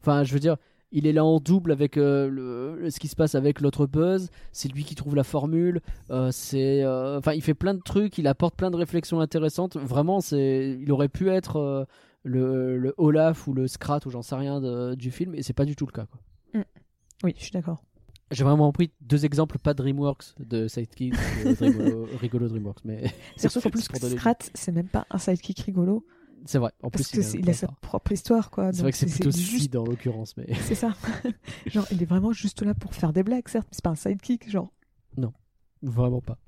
[0.00, 0.56] Enfin, je veux dire,
[0.92, 4.28] il est là en double avec euh, le, ce qui se passe avec l'autre Buzz.
[4.52, 5.80] C'est lui qui trouve la formule.
[6.10, 8.18] euh, c'est, euh, enfin, il fait plein de trucs.
[8.18, 9.76] Il apporte plein de réflexions intéressantes.
[9.76, 11.84] Vraiment, c'est, il aurait pu être euh,
[12.22, 15.52] le, le Olaf ou le Scrat ou j'en sais rien de- du film, et c'est
[15.52, 16.06] pas du tout le cas.
[16.06, 16.62] Quoi.
[17.24, 17.82] oui, je suis d'accord.
[18.30, 21.14] J'ai vraiment pris deux exemples, pas DreamWorks de sidekick
[21.44, 26.06] euh, rigolo, rigolo DreamWorks, mais Surtout qu'en plus, Strat, c'est même pas un sidekick rigolo.
[26.46, 26.72] C'est vrai.
[26.82, 28.72] En Parce plus, que il a sa propre histoire, quoi.
[28.72, 30.94] C'est vrai que c'est plutôt juste- en l'occurrence, mais C'est ça.
[31.66, 33.94] genre, il est vraiment juste là pour faire des blagues, certes, mais c'est pas un
[33.94, 34.70] sidekick, genre.
[35.82, 36.38] vraiment pas.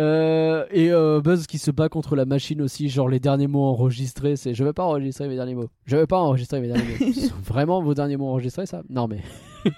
[0.00, 3.64] Euh, et euh, Buzz qui se bat contre la machine aussi, genre les derniers mots
[3.64, 5.68] enregistrés, c'est je vais pas enregistrer mes derniers mots.
[5.86, 7.12] Je vais pas enregistrer mes derniers mots.
[7.12, 8.82] Ce sont vraiment vos derniers mots enregistrés, ça?
[8.88, 9.20] Non mais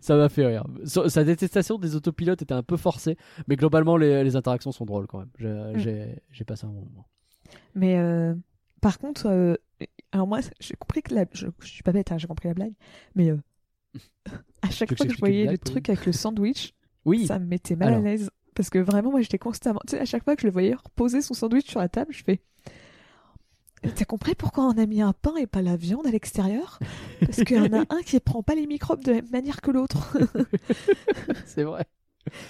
[0.00, 0.64] ça m'a fait rire.
[0.84, 3.16] Sa détestation des autopilotes était un peu forcée,
[3.48, 5.30] mais globalement les, les interactions sont drôles quand même.
[5.38, 7.06] Je- J'ai passé un bon moment.
[7.74, 8.34] Mais euh,
[8.80, 9.58] par contre,
[10.12, 11.24] alors moi, j'ai compris que la...
[11.32, 12.72] je, je suis pas bête, hein, j'ai compris la blague,
[13.14, 13.32] mais
[14.62, 17.26] à chaque fois que je voyais le truc avec le sandwich, Oui.
[17.26, 18.00] ça me mettait mal Alors.
[18.00, 18.30] à l'aise.
[18.54, 19.80] Parce que vraiment, moi, j'étais constamment.
[19.86, 22.12] Tu sais, à chaque fois que je le voyais reposer son sandwich sur la table,
[22.12, 22.40] je fais.
[23.94, 26.78] T'as compris pourquoi on a mis un pain et pas la viande à l'extérieur?
[27.20, 29.60] Parce qu'il y en a un qui prend pas les microbes de la même manière
[29.60, 30.16] que l'autre.
[31.44, 31.86] c'est vrai.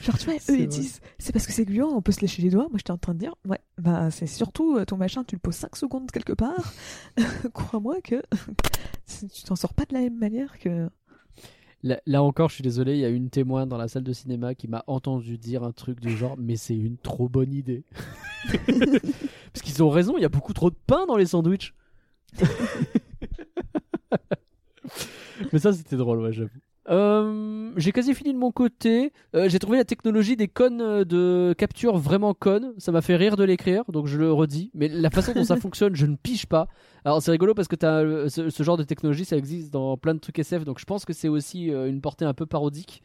[0.02, 2.42] Genre, tu vois, eux, ils disent, c'est parce que c'est gluant, on peut se lécher
[2.42, 2.68] les doigts.
[2.68, 5.40] Moi, j'étais en train de dire, ouais, bah, c'est surtout euh, ton machin, tu le
[5.40, 6.72] poses 5 secondes quelque part.
[7.54, 8.22] Crois-moi que
[9.32, 10.88] tu t'en sors pas de la même manière que.
[11.84, 14.54] Là, encore, je suis désolé, il y a une témoin dans la salle de cinéma
[14.54, 17.84] qui m'a entendu dire un truc du genre, mais c'est une trop bonne idée.
[19.52, 21.74] Parce qu'ils ont raison, il y a beaucoup trop de pain dans les sandwichs.
[25.52, 26.48] mais ça, c'était drôle, j'avoue.
[26.90, 29.12] Euh, j'ai quasi fini de mon côté.
[29.34, 32.74] Euh, j'ai trouvé la technologie des cônes euh, de capture vraiment conne.
[32.78, 34.70] Ça m'a fait rire de l'écrire, donc je le redis.
[34.74, 36.68] Mais la façon dont ça fonctionne, je ne pige pas.
[37.04, 40.14] Alors c'est rigolo parce que as, ce, ce genre de technologie, ça existe dans plein
[40.14, 43.02] de trucs SF, donc je pense que c'est aussi une portée un peu parodique.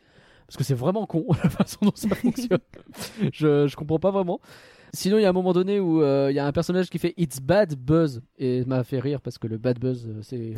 [0.48, 2.60] Parce que c'est vraiment con la façon dont ça fonctionne.
[3.34, 4.40] je, je comprends pas vraiment.
[4.94, 6.98] Sinon, il y a un moment donné où euh, il y a un personnage qui
[6.98, 10.54] fait It's bad buzz et m'a fait rire parce que le bad buzz c'est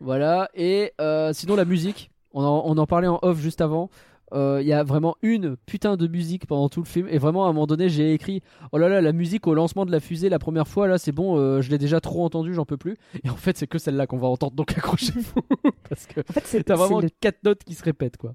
[0.00, 0.48] voilà.
[0.54, 3.90] Et euh, sinon la musique, on en, on en parlait en off juste avant.
[4.32, 7.44] Euh, Il y a vraiment une putain de musique pendant tout le film et vraiment
[7.44, 8.40] à un moment donné j'ai écrit
[8.72, 11.12] oh là là la musique au lancement de la fusée la première fois là c'est
[11.12, 13.76] bon euh, je l'ai déjà trop entendu j'en peux plus et en fait c'est que
[13.76, 15.42] celle-là qu'on va entendre donc accrochez-vous
[15.86, 18.34] parce que En fait, t'as vraiment le, quatre notes qui se répètent quoi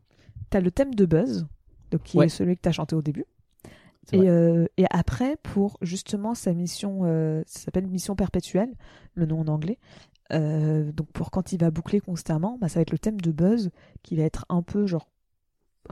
[0.52, 1.48] t'as le thème de Buzz,
[1.90, 2.28] donc qui Ouais.
[2.28, 3.26] est celui que t'as chanté au début.
[4.14, 7.02] Et, euh, et après, pour justement sa mission,
[7.46, 8.70] ça s'appelle mission perpétuelle,
[9.16, 9.80] le nom en anglais.
[10.34, 13.32] Euh, donc pour quand il va boucler constamment, bah, ça va être le thème de
[13.32, 13.72] Buzz
[14.04, 15.10] qui va être un peu genre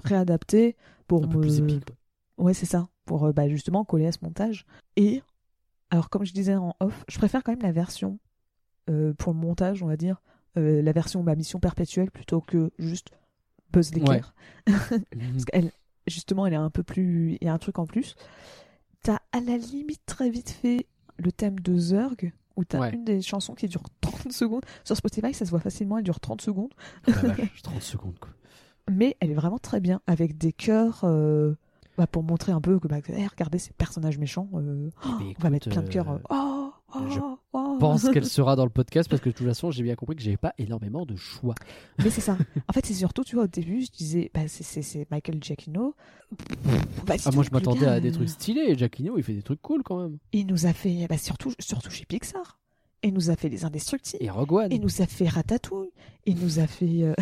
[0.03, 0.75] réadapté
[1.07, 1.95] pour un peu me- plus épique quoi.
[2.37, 4.65] Ouais, c'est ça, pour euh, bah, justement coller à ce montage.
[4.97, 5.23] Et
[5.89, 8.19] alors comme je disais en off, je préfère quand même la version
[8.89, 10.21] euh, pour le montage, on va dire,
[10.57, 13.11] euh, la version bah, mission perpétuelle plutôt que juste
[13.71, 14.35] Buzz l'éclair.
[14.67, 15.71] Parce qu'elle,
[16.07, 17.37] justement, elle est un peu plus.
[17.41, 18.15] Il y a un truc en plus.
[19.01, 20.87] T'as à la limite très vite fait
[21.17, 22.15] le thème de Zurg,
[22.55, 22.93] où t'as Ouais.
[22.93, 24.63] une des chansons qui dure 30 secondes.
[24.83, 26.71] Sur Spotify, ça se voit facilement, elle dure 30 secondes.
[27.07, 28.31] Oh la vache, 30 secondes quoi.
[28.91, 31.01] Mais elle est vraiment très bien, avec des chœurs.
[31.03, 31.55] euh,
[31.97, 34.49] bah, pour montrer un peu que, bah, eh, regardez ces personnages méchants.
[34.55, 36.11] euh, oh, Mais on va mettre plein de chœurs.
[36.11, 36.54] euh, euh, oh,
[37.09, 37.19] je
[37.53, 37.77] oh.
[37.79, 40.21] pense qu'elle sera dans le podcast parce que de toute façon j'ai bien compris que
[40.21, 41.55] j'avais pas énormément de choix.
[41.99, 42.37] Mais c'est ça.
[42.67, 45.95] En fait, c'est surtout, tu vois, au début, je disais, bah, c'est- Michael Giacchino.
[47.05, 49.83] Bah, Ah, moi je m'attendais à des trucs stylés Giacchino il fait des trucs cool
[49.83, 50.17] quand même.
[50.31, 52.59] Il nous a fait, bah, surtout, surtout chez Pixar.
[53.03, 54.23] Il nous a fait Les Indestructibles.
[54.23, 54.71] Et Rogue One.
[54.71, 55.91] Il nous a fait Ratatouille.
[56.25, 57.13] Il nous a fait, euh,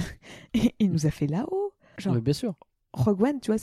[0.80, 1.74] il nous a fait là-haut.
[1.98, 2.54] Genre, Oui, bien sûr.
[2.94, 3.62] Rogue One, tu vois,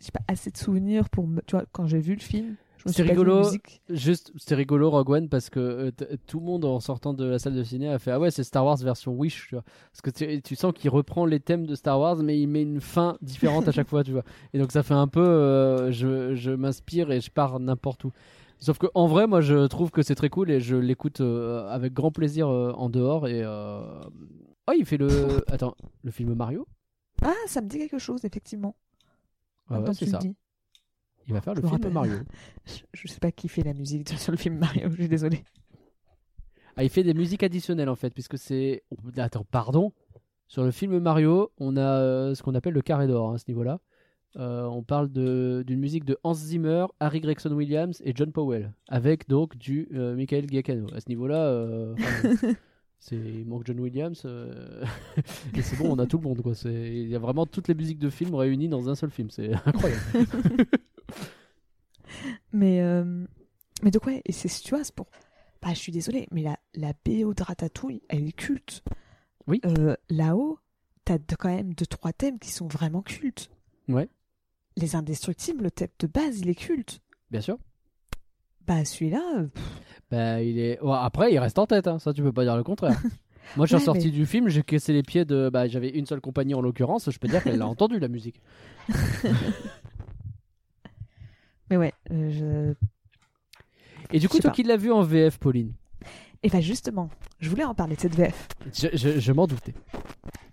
[0.00, 2.56] j'ai pas assez de souvenirs pour me, tu vois, quand j'ai vu le film.
[2.86, 3.42] C'est rigolo.
[3.90, 5.90] Juste, c'était rigolo Rogue One parce que euh,
[6.26, 8.44] tout le monde en sortant de la salle de ciné a fait ah ouais c'est
[8.44, 11.66] Star Wars version Wish tu vois parce que tu, tu sens qu'il reprend les thèmes
[11.66, 14.22] de Star Wars mais il met une fin différente à chaque fois tu vois
[14.54, 18.12] et donc ça fait un peu euh, je, je m'inspire et je pars n'importe où
[18.58, 21.68] sauf que en vrai moi je trouve que c'est très cool et je l'écoute euh,
[21.68, 23.80] avec grand plaisir euh, en dehors et euh...
[24.68, 26.66] oh il fait le attends le film Mario?
[27.22, 28.76] Ah, ça me dit quelque chose, effectivement.
[29.70, 30.36] ah ouais, c'est tu ça le dis.
[31.26, 31.92] Il va faire Je le film rappelle.
[31.92, 32.14] Mario
[32.66, 35.44] Je, je sais pas qui fait la musique sur le film Mario, je suis désolée.
[36.76, 38.82] Ah, il fait des musiques additionnelles en fait, puisque c'est.
[39.16, 39.92] Attends, pardon.
[40.48, 43.38] Sur le film Mario, on a euh, ce qu'on appelle le carré d'or hein, à
[43.38, 43.80] ce niveau-là.
[44.38, 49.28] Euh, on parle d'une musique de Hans Zimmer, Harry Gregson Williams et John Powell, avec
[49.28, 50.88] donc du euh, Michael Giacchino.
[50.94, 51.94] À ce niveau-là, euh,
[53.12, 54.26] il manque John Williams
[55.54, 56.52] et c'est bon, on a tout le monde quoi.
[56.66, 59.52] Il y a vraiment toutes les musiques de films réunies dans un seul film, c'est
[59.64, 60.02] incroyable.
[62.56, 63.26] Mais, euh,
[63.82, 65.06] mais donc, ouais, et c'est, tu vois, c'est pour.
[65.60, 68.82] Bah, je suis désolée, mais la, la BO de Ratatouille, elle est culte.
[69.46, 69.60] Oui.
[69.66, 70.58] Euh, là-haut,
[71.04, 73.50] t'as de- quand même deux, trois thèmes qui sont vraiment cultes.
[73.88, 74.08] Ouais.
[74.76, 77.00] Les Indestructibles, le thème de base, il est culte.
[77.30, 77.58] Bien sûr.
[78.66, 79.46] Bah, celui-là, euh,
[80.10, 80.80] Bah, il est.
[80.80, 82.98] ouais, après, il reste en tête, hein, ça tu peux pas dire le contraire.
[83.56, 85.50] Moi, je suis Ouais, sorti mais- du film, j'ai cassé les pieds de.
[85.52, 88.40] Bah, j'avais une seule compagnie en l'occurrence, je peux dire qu'elle a entendu la musique.
[91.70, 92.74] mais ouais, euh,
[94.12, 94.54] Et du coup, Je toi pas.
[94.54, 95.72] qui l'as vu en VF, Pauline,
[96.42, 97.08] Et bah justement,
[97.40, 98.48] je voulais en parler de cette VF.
[98.74, 99.74] je, je- je m'en doutais.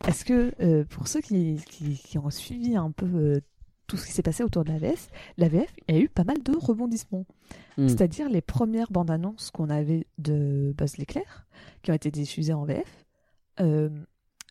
[0.08, 3.40] Est-ce que euh, pour ceux qui, qui, qui ont suivi un peu euh,
[3.88, 6.10] tout ce qui s'est passé autour de la VF, la VF, il y a eu
[6.10, 7.26] pas mal de rebondissements.
[7.78, 7.88] Hmm.
[7.88, 11.46] C'est-à-dire les premières bandes annonces qu'on avait de Buzz l'éclair,
[11.84, 13.06] qui ont été diffusées en VF,
[13.60, 13.90] euh,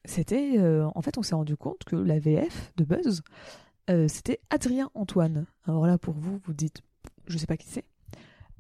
[0.05, 0.59] c'était.
[0.95, 3.23] en fait, on s'est rendu compte que la VF de Buzz,
[3.91, 5.47] euh, c'était Adrien Antoine.
[5.67, 6.83] Alors là, pour vous, vous dites,
[7.27, 7.85] je sais pas qui c'est.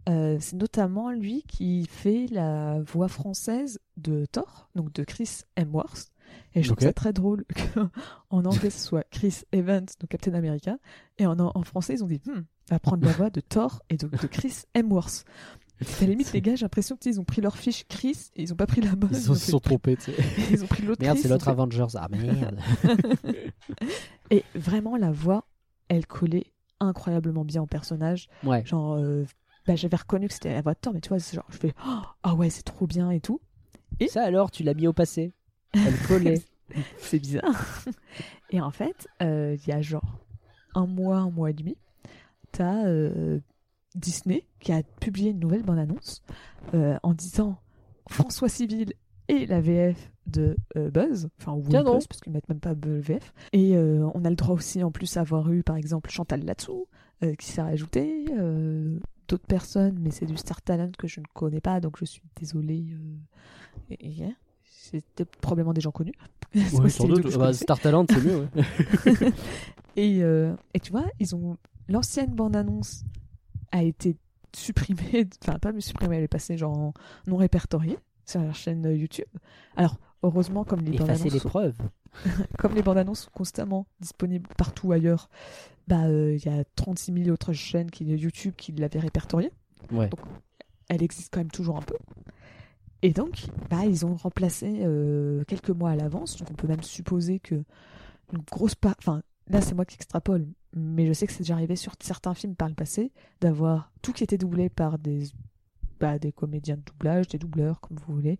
[0.08, 6.10] Euh, c'est notamment lui qui fait la voix française de Thor, donc de Chris Hemsworth.
[6.54, 6.88] Et je trouve Ok.
[6.88, 7.44] ça très drôle
[7.74, 10.76] qu'en anglais ce soit Chris Evans, donc Captain America,
[11.18, 12.40] et en, en français ils ont dit, hmm,
[12.70, 15.24] va prendre la voix de Thor et donc de Chris Hemsworth.
[15.82, 18.52] À la limite, les gars, j'ai l'impression qu'ils ont pris leur fiche Chris et ils
[18.52, 19.10] ont pas pris la bonne.
[19.12, 20.16] Ils se sont trompés, tu sais.
[20.50, 21.86] Ils ont pris l'autre Merde, c'est l'autre Avengers.
[21.96, 22.58] Ah merde.
[24.30, 25.44] Et vraiment, la voix,
[25.88, 26.46] elle collait
[26.80, 28.28] incroyablement bien au personnage.
[28.44, 28.64] Ouais.
[28.64, 29.24] Genre, euh,
[29.66, 31.74] bah, j'avais reconnu que c'était la voix de Thor, mais tu vois, genre, je fais,
[31.86, 33.40] oh, ah ouais, c'est trop bien et tout.
[34.08, 35.32] Ça alors, tu l'as mis au passé.
[35.74, 36.42] Elle collait.
[36.98, 37.84] c'est bizarre.
[38.50, 40.18] Et en fait, euh, il y a genre
[40.74, 41.76] un mois, un mois et demi,
[42.50, 43.40] t'as euh,
[43.94, 46.22] Disney qui a publié une nouvelle bande-annonce
[46.74, 47.58] euh, en disant
[48.08, 48.92] François Civil
[49.28, 52.06] et la VF de euh, Buzz, enfin ou Buzz, donc.
[52.08, 53.32] parce qu'ils mettent même pas le VF.
[53.52, 56.44] Et euh, on a le droit aussi en plus à avoir eu par exemple Chantal
[56.44, 56.86] Latsou
[57.24, 58.98] euh, qui s'est rajoutée, euh,
[59.28, 62.22] d'autres personnes, mais c'est du Star Talent que je ne connais pas, donc je suis
[62.36, 62.86] désolée.
[62.92, 63.16] euh,
[63.90, 66.12] et, et- c'était probablement des gens connus.
[66.54, 67.36] C'est Ouais, sans doute.
[67.38, 67.52] Bah.
[67.52, 68.48] Star Talent, c'est mieux.
[68.56, 69.32] ouais.
[69.96, 71.56] Et, euh, et tu vois, ils ont
[71.88, 73.04] l'ancienne bande-annonce
[73.72, 74.16] a été
[74.54, 76.94] supprimée, enfin pas supprimée, elle est passée genre en
[77.26, 79.26] non répertoriée sur leur chaîne euh, YouTube.
[79.76, 80.96] Alors heureusement, comme les
[81.38, 81.76] sont- preuves.
[82.58, 85.28] comme les bandes-annonces sont constamment disponibles partout ailleurs,
[85.88, 89.50] bah euh, il y a 36 000 autres chaînes qui YouTube qui l'avaient répertoriée.
[89.90, 90.10] Ouais.
[90.88, 91.96] Elle existe quand même toujours un peu.
[93.00, 96.82] Et donc, bah, ils ont remplacé euh, quelques mois à l'avance, donc on peut même
[96.84, 97.56] supposer que
[98.32, 101.54] une grosse part, enfin là c'est moi qui extrapole, mais je sais que c'est déjà
[101.54, 105.24] arrivé sur certains films par le passé d'avoir tout qui était doublé par des,
[106.00, 108.38] bah, des comédiens de doublage, des doubleurs comme vous voulez.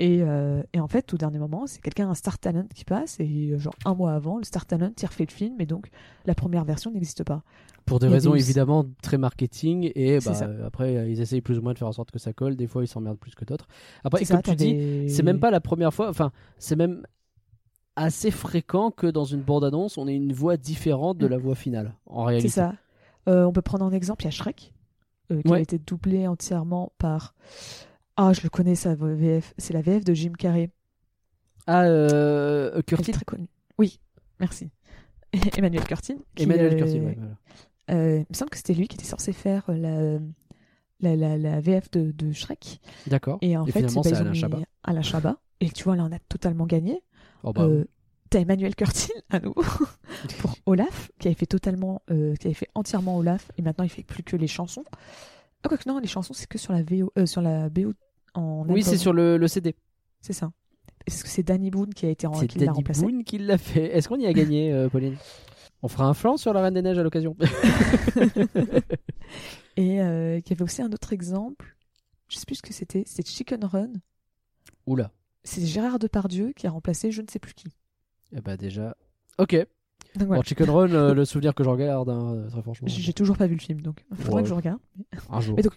[0.00, 3.18] Et, euh, et en fait, au dernier moment, c'est quelqu'un, un Star Talent qui passe,
[3.18, 5.88] et euh, genre un mois avant, le Star Talent, il refait le film, et donc
[6.24, 7.42] la première version n'existe pas.
[7.84, 11.72] Pour des raisons des- évidemment très marketing et bah, après ils essayent plus ou moins
[11.72, 12.54] de faire en sorte que ça colle.
[12.54, 13.66] Des fois ils s'emmerdent plus que d'autres.
[14.04, 16.10] Après, comme ça, tu dis, c'est même pas la première fois.
[16.10, 17.02] Enfin, c'est même
[18.04, 21.30] assez fréquent que dans une bande-annonce on ait une voix différente de Mm.
[21.30, 21.94] la voix finale.
[22.06, 22.48] En C'est réalité.
[22.48, 22.74] ça.
[23.28, 24.72] Euh, on peut prendre un exemple, il y a Shrek,
[25.32, 25.58] euh, qui Ouais.
[25.58, 27.34] a été doublé entièrement par.
[28.16, 29.54] Ah, je le connais, sa VF.
[29.58, 30.70] C'est la VF de Jim Carrey.
[31.66, 33.12] Ah, euh, Curtin.
[33.12, 33.48] très connue.
[33.78, 34.00] Oui,
[34.40, 34.70] merci.
[35.56, 36.16] Emmanuel Curtin.
[36.34, 37.00] qui, Emmanuel euh, Curtin.
[37.00, 37.16] voilà.
[38.00, 40.18] euh, il me semble que c'était lui qui était censé faire la,
[41.00, 42.80] la, la, la VF de, de Shrek.
[43.06, 43.38] D'accord.
[43.42, 44.58] Et en fait, finalement, bah, c'est Alain Chabat.
[44.84, 45.36] Alain Chabat.
[45.60, 47.02] Et tu vois, là, on a totalement gagné.
[47.44, 47.84] Oh, bah, Euh,
[48.30, 49.62] T'as Emmanuel Curtin à nouveau
[50.40, 53.88] pour Olaf, qui avait fait totalement, euh, qui avait fait entièrement Olaf, et maintenant il
[53.90, 54.84] fait plus que les chansons.
[55.62, 57.94] Ah, quoique non, les chansons c'est que sur la VO, euh, sur la BO
[58.34, 59.74] en oui, c'est sur le, le CD.
[60.20, 60.50] C'est ça.
[61.06, 63.56] Est-ce que c'est Danny Boone qui a été en, C'est Danny remplacé Boone qui l'a
[63.56, 63.96] fait.
[63.96, 65.16] Est-ce qu'on y a gagné, euh, Pauline?
[65.80, 67.34] On fera un flanc sur la Reine des Neiges à l'occasion.
[69.76, 71.76] Et euh, il y avait aussi un autre exemple.
[72.28, 73.04] Je sais plus ce que c'était.
[73.06, 73.92] C'est Chicken Run.
[74.86, 75.10] Oula.
[75.48, 77.68] C'est Gérard Depardieu qui a remplacé je ne sais plus qui.
[78.32, 78.94] Eh bah déjà.
[79.38, 79.54] Ok.
[80.16, 80.40] Donc voilà.
[80.42, 82.88] Bon, Chicken Run, euh, le souvenir que j'en garde, hein, très franchement.
[82.88, 84.42] J'ai toujours pas vu le film, donc il faudrait Ouais.
[84.42, 84.78] que je regarde.
[85.30, 85.56] Un jour.
[85.56, 85.74] Mais donc,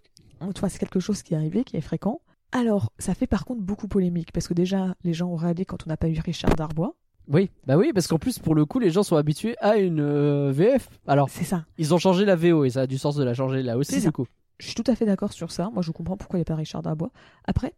[0.53, 2.21] tu c'est quelque chose qui est arrivé, qui est fréquent.
[2.51, 5.85] Alors, ça fait par contre beaucoup polémique, parce que déjà, les gens ont râlé quand
[5.85, 6.95] on n'a pas eu Richard Darbois.
[7.27, 10.01] Oui, bah oui, parce qu'en plus, pour le coup, les gens sont habitués à une
[10.01, 10.89] euh, VF.
[11.07, 11.65] Alors, C'est ça.
[11.77, 13.91] ils ont changé la VO et ça a du sens de la changer là aussi,
[13.91, 14.11] C'est du ça.
[14.11, 14.25] coup.
[14.59, 15.69] Je suis tout à fait d'accord sur ça.
[15.71, 17.11] Moi, je comprends pourquoi il n'y a pas Richard Darbois.
[17.45, 17.73] Après,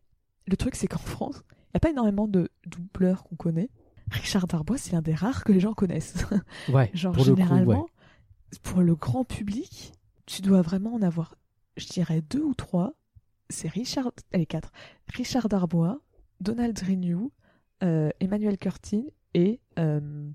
[0.47, 3.69] le truc, c'est qu'en France, n'y a pas énormément de doubleurs qu'on connaît.
[4.11, 6.25] Richard Darbois, c'est l'un des rares que les gens connaissent.
[6.69, 8.59] Ouais, Genre, pour le coup, généralement, ouais.
[8.63, 9.93] pour le grand public,
[10.25, 11.35] tu dois vraiment en avoir,
[11.77, 12.93] je dirais, deux ou trois.
[13.49, 14.71] C'est Richard, allez, quatre.
[15.13, 15.99] Richard Darbois,
[16.41, 17.31] Donald Renew,
[17.83, 19.59] euh, Emmanuel Curtin et.
[19.79, 20.29] Euh,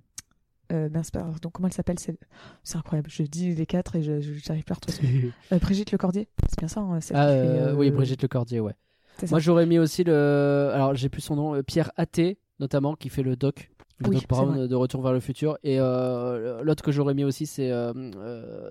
[0.70, 3.08] euh, mince, pardon, comment elle s'appelle C'est incroyable.
[3.10, 5.32] Je dis les quatre et je je- j'arrive pas à retrouver.
[5.52, 8.74] Euh, Brigitte Lecordier, c'est bien ça hein, Ah, fait, euh, Oui, Brigitte Lecordier, ouais.
[9.30, 10.70] Moi, j'aurais mis aussi le.
[10.72, 13.70] Alors, j'ai plus son nom, euh, Pierre Athé, notamment, qui fait le doc.
[13.98, 15.58] Le Oui, doc Brown de Retour vers le futur.
[15.64, 17.92] Et euh, l'autre que j'aurais mis aussi, c'est euh,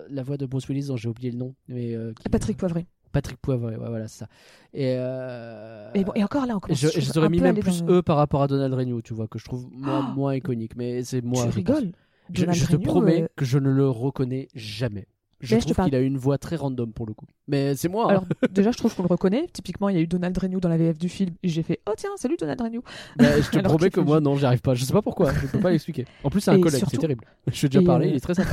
[0.08, 1.54] la voix de Bruce Willis, dont j'ai oublié le nom.
[1.68, 2.86] Mais, qui- Patrick Poivret.
[3.12, 4.26] Patrick Poivre, ouais, voilà, c'est ça.
[4.74, 8.02] Et, euh, Et, bon, et encore là, commence je, je je mis même plus eux
[8.02, 10.76] par rapport à Donald Renew, tu vois, que je trouve moins, Oh moins iconique.
[10.76, 11.44] Mais c'est moi.
[11.44, 11.92] tu je rigoles.
[12.32, 15.06] Je, je te promets euh, que je ne le reconnais jamais.
[15.40, 17.26] Je trouve qu'il a une voix très random pour le coup.
[17.46, 18.06] Mais c'est moi.
[18.06, 18.08] hein.
[18.08, 19.46] Alors déjà, je trouve qu'on le reconnaît.
[19.52, 21.80] Typiquement, il y a eu Donald Renew dans la VF du film et j'ai fait
[21.88, 22.80] oh tiens, salut Donald Renew.
[23.16, 24.74] Bah, je te Alors promets que moi, non, j'y arrive pas.
[24.74, 25.32] Je sais pas pourquoi.
[25.32, 26.06] Je peux pas l'expliquer.
[26.24, 27.24] En plus, c'est un collègue, c'est terrible.
[27.46, 28.50] Je suis déjà parlé, euh, il est très sympa.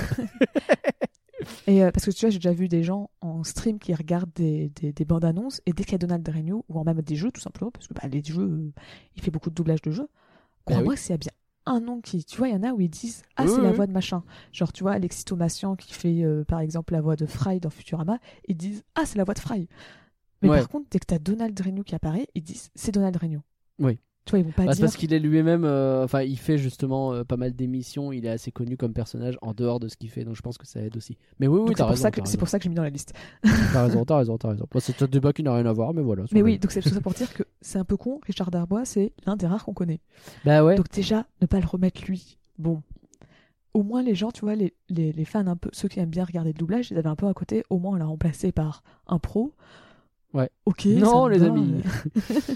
[1.67, 4.31] Et euh, parce que tu vois, j'ai déjà vu des gens en stream qui regardent
[4.35, 7.01] des, des, des bandes annonces et dès qu'il y a Donald Renew ou en même
[7.01, 8.71] des jeux tout simplement parce que bah, les jeux, euh,
[9.15, 10.07] il fait beaucoup de doublage de jeux.
[10.65, 11.31] Crois-moi, s'il y a bien
[11.67, 13.57] un nom qui, tu vois, il y en a où ils disent ah Oui, c'est
[13.57, 14.23] oui, la voix de machin.
[14.51, 17.69] Genre tu vois Alexis Thomasian qui fait euh, par exemple la voix de Fry dans
[17.69, 19.67] Futurama, ils disent ah c'est la voix de Fry.
[20.41, 20.59] Mais Ouais.
[20.59, 23.39] par contre, dès que t'as Donald Renew qui apparaît, ils disent c'est Donald Renew.
[23.79, 23.99] Oui.
[24.25, 26.39] Tu vois, ils vont pas Bah, c'est dire parce qu'il est lui-même, euh, enfin, il
[26.39, 28.11] fait justement euh, pas mal d'émissions.
[28.11, 30.57] Il est assez connu comme personnage en dehors de ce qu'il fait, donc je pense
[30.57, 31.15] que ça aide aussi.
[31.39, 32.01] Mais oui, oui, c'est t'as pour, raison.
[32.01, 33.13] ça que- c'est pour ça que j'ai mis dans la liste.
[33.73, 34.65] T'as raison, t'as raison, t'as raison.
[34.71, 36.23] Bon, c'est un débat qui n'a rien à voir, mais voilà.
[36.31, 38.19] Mais oui, donc c'est tout ça pour dire que c'est un peu con.
[38.25, 39.99] Richard Darbois, c'est l'un des rares qu'on connaît.
[40.43, 40.75] Bah ouais.
[40.75, 42.37] Donc déjà, ne pas le remettre lui.
[42.57, 42.81] Bon.
[43.75, 46.09] Au moins les gens, tu vois, les, les, les fans un peu, ceux qui aiment
[46.09, 48.51] bien regarder le doublage, ils avaient un peu à côté, au moins on l'a remplacé
[48.53, 49.53] par un pro.
[50.33, 50.49] Ouais.
[50.65, 50.85] Ok.
[50.85, 51.75] Non, les amis.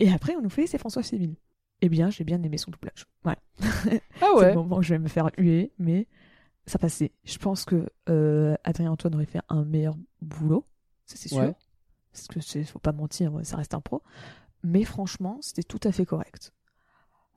[0.00, 1.34] Et après, on nous fait c'est François Civil.
[1.80, 3.06] Eh bien, j'ai bien aimé son doublage.
[3.22, 3.38] Voilà.
[3.60, 3.66] Ah
[4.20, 4.48] C'est ouais.
[4.50, 6.06] le moment où je vais me faire huer, mais
[6.66, 7.12] ça passait.
[7.24, 10.64] Je pense que euh, Adrien Antoine aurait fait un meilleur boulot,
[11.06, 11.38] ça c'est sûr.
[11.38, 11.54] Ouais.
[12.12, 14.02] Parce que c'est, faut pas mentir, ça reste un pro.
[14.64, 16.52] mais franchement, c'était tout à fait correct.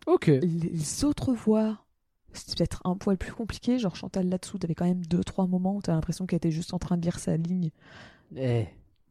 [0.07, 0.27] Ok.
[0.27, 1.85] Les autres voix,
[2.33, 3.77] c'était peut-être un poil plus compliqué.
[3.77, 6.73] Genre Chantal là-dessous, t'avais quand même deux, trois moments où t'as l'impression qu'elle était juste
[6.73, 7.69] en train de lire sa ligne.
[8.35, 8.65] Eh.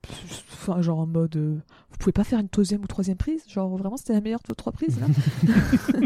[0.09, 1.37] Enfin, genre en mode.
[1.37, 1.59] euh,
[1.91, 3.45] vous pouvez pas faire une deuxième ou troisième prise?
[3.49, 5.07] Genre vraiment, c'était la meilleure de vos trois prises là?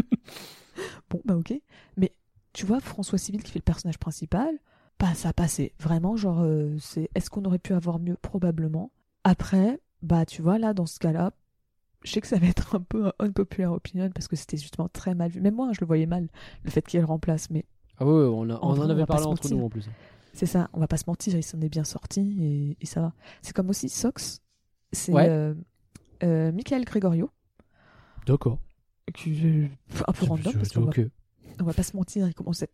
[1.09, 1.53] Bon, bah ok.
[1.97, 2.11] Mais
[2.53, 4.57] tu vois, François Civil qui fait le personnage principal,
[4.99, 5.73] bah ça a passé.
[5.79, 7.09] Vraiment, genre, euh, c'est.
[7.15, 8.17] Est-ce qu'on aurait pu avoir mieux?
[8.21, 8.91] Probablement.
[9.23, 11.31] Après, bah tu vois, là, dans ce cas-là,
[12.03, 14.89] je sais que ça va être un peu un unpopular opinion parce que c'était justement
[14.89, 15.41] très mal vu.
[15.41, 16.27] Même moi, je le voyais mal,
[16.63, 17.49] le fait qu'il remplace.
[17.49, 17.65] Mais
[17.99, 19.87] Ah ouais, ouais, on, a- on en avait va pas parlé entre nous en plus.
[20.35, 23.01] C'est ça, on va pas se mentir, il s'en est bien sorti et, et ça
[23.01, 23.13] va.
[23.41, 24.41] C'est comme aussi Sox,
[24.91, 25.27] c'est Ouais.
[25.29, 25.53] euh,
[26.23, 27.31] euh, Michael Gregorio,
[28.27, 28.59] D'accord.
[29.07, 29.69] est
[30.07, 30.91] un peu random parce qu'on va,
[31.59, 32.73] on va pas se mentir, il commence à être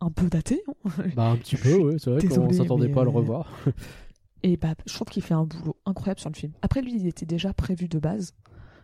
[0.00, 0.62] un peu daté.
[0.68, 0.90] hein.
[1.16, 3.50] Bah un petit peu, ouais, c'est vrai qu'on s'attendait pas à le euh, revoir.
[4.42, 6.52] Et bah, je trouve qu'il fait un boulot incroyable sur le film.
[6.62, 8.32] Après, lui, il était déjà prévu de base.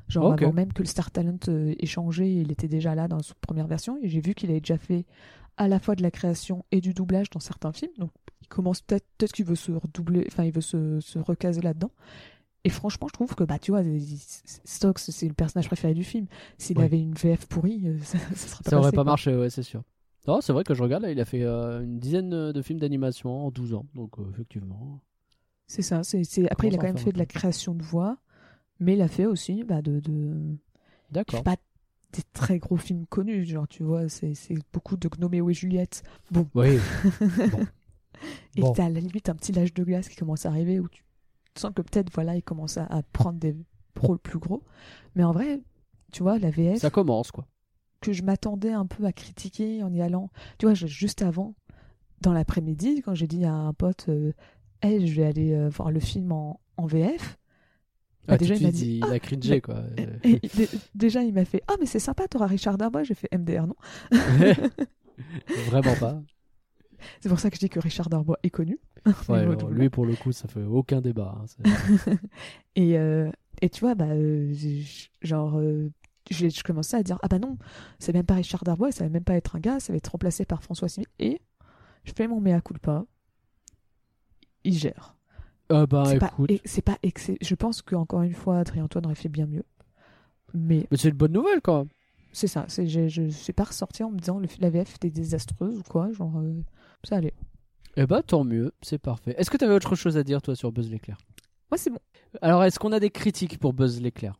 [0.08, 3.20] Genre, avant même que le Star Talent euh, ait changé, il était déjà là dans
[3.22, 3.98] sa première version.
[4.02, 5.06] Et j'ai vu qu'il avait déjà fait
[5.56, 7.92] à la fois de la création et du doublage dans certains films.
[7.98, 8.10] Donc,
[8.42, 11.90] il commence peut-être peut qu'il veut se redoubler, enfin, il veut se, se recaser là-dedans.
[12.64, 13.82] Et franchement, je trouve que, bah, tu vois,
[14.64, 16.26] Stokes, c'est le personnage préféré du film.
[16.58, 16.84] S'il Ouais.
[16.84, 19.12] avait une VF pourrie, euh, ça, ça serait pas Ça aurait passé, pas quoi.
[19.12, 19.82] marché, ouais, c'est sûr.
[20.26, 22.80] Non, c'est vrai que je regarde, là, il a fait euh, une dizaine de films
[22.80, 23.86] d'animation en 12 ans.
[23.94, 25.00] Donc, euh, effectivement.
[25.68, 26.02] C'est ça.
[26.02, 28.18] c'est c'est- Après, il a quand même fait de la création de voix,
[28.80, 30.58] mais il a fait aussi bah, de, de, Il
[31.12, 31.38] D'accord.
[31.38, 31.56] fait pas
[32.16, 34.34] des très gros films connus, genre tu vois, c'est
[34.72, 36.02] beaucoup de Gnoméo et Juliette.
[36.30, 36.78] Bon, Oui.
[38.56, 38.72] et Bon.
[38.72, 41.02] t'as à la limite un petit lâche de glace qui commence à arriver où tu
[41.56, 43.54] sens que peut-être voilà, il commence à, à prendre des
[43.98, 44.62] rôles plus gros.
[45.14, 45.62] Mais en vrai,
[46.12, 47.46] tu vois, la VF Ça commence, quoi.
[48.00, 51.54] que je m'attendais un peu à critiquer en y allant, tu vois, juste avant,
[52.20, 54.32] dans l'après-midi, quand j'ai dit à un pote, euh,
[54.82, 57.38] Hey, je vais aller euh, voir le film en, en VF.
[58.28, 59.82] Ah, déjà, il m'a dit, il a cringé, quoi.
[60.24, 60.40] Et
[60.94, 63.02] déjà, il m'a fait Ah, mais c'est sympa, t'auras Richard Darbois.
[63.04, 63.76] J'ai fait MDR, non?
[65.66, 66.22] Vraiment pas.
[67.20, 68.78] C'est pour ça que je dis que Richard Darbois est connu.
[69.28, 71.38] Ouais, alors, lui, pour le coup, ça fait aucun débat.
[71.40, 72.16] hein,
[72.74, 73.30] Et, euh,
[73.62, 74.52] et tu vois, bah, euh,
[75.22, 75.92] genre, euh,
[76.30, 77.58] je commençais à dire Ah, bah non,
[77.98, 80.08] c'est même pas Richard Darbois, ça va même pas être un gars, ça va être
[80.08, 81.06] remplacé par François Civil.
[81.18, 81.40] Et
[82.04, 83.04] je fais mon mea culpa.
[84.64, 85.15] Il gère.
[85.68, 86.50] Ah bah, c'est écoute.
[86.64, 86.98] c'est pas.
[87.02, 89.64] Je pense qu'encore une fois, Adrien Antoine aurait fait bien mieux.
[90.54, 91.88] Mais Mais c'est une bonne nouvelle, quand même.
[92.32, 95.10] c'est ça, c'est, je, je suis pas ressorti en me disant le, la VF était
[95.10, 96.12] désastreuse ou quoi.
[96.12, 96.62] Genre, euh,
[97.04, 97.34] ça allait.
[97.96, 99.34] Eh bah, tant mieux, c'est parfait.
[99.38, 101.16] Est-ce que tu avais autre chose à dire, toi, sur Buzz l'éclair?
[101.70, 101.98] Moi, c'est bon.
[102.42, 104.38] Alors, est-ce qu'on a des critiques pour Buzz l'éclair?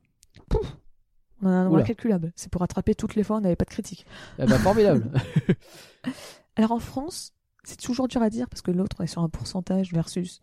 [1.42, 2.32] On a un nombre incalculable.
[2.36, 4.06] C'est pour rattraper toutes les fois, on n'avait pas de critique.
[4.38, 5.10] Eh bah, formidable.
[6.56, 7.34] Alors en France,
[7.64, 10.40] c'est toujours dur à dire parce que l'autre, on est sur un pourcentage versus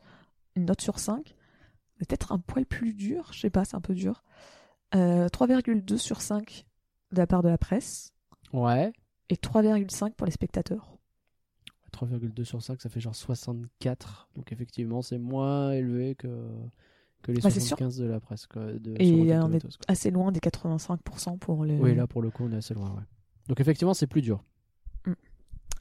[0.56, 1.36] une note sur 5.
[2.00, 4.24] C'est peut-être un poil plus dur, je sais pas, c'est un peu dur.
[4.96, 6.66] Euh, 3,2 sur 5
[7.12, 8.14] de la part de la presse
[8.52, 8.92] ouais.
[9.30, 10.98] et 3,5 pour les spectateurs.
[11.94, 14.30] 3,2 sur 5, ça fait genre 64.
[14.36, 16.28] Donc, effectivement, c'est moins élevé que,
[17.22, 17.78] que les Bah, c'est sûr.
[17.78, 18.48] 75 de la presse.
[18.48, 21.78] quoi, de, Et on est assez loin des 85% pour les...
[21.78, 23.04] Oui, là, pour le coup, on est assez loin, ouais.
[23.48, 24.44] Donc, effectivement, c'est plus dur.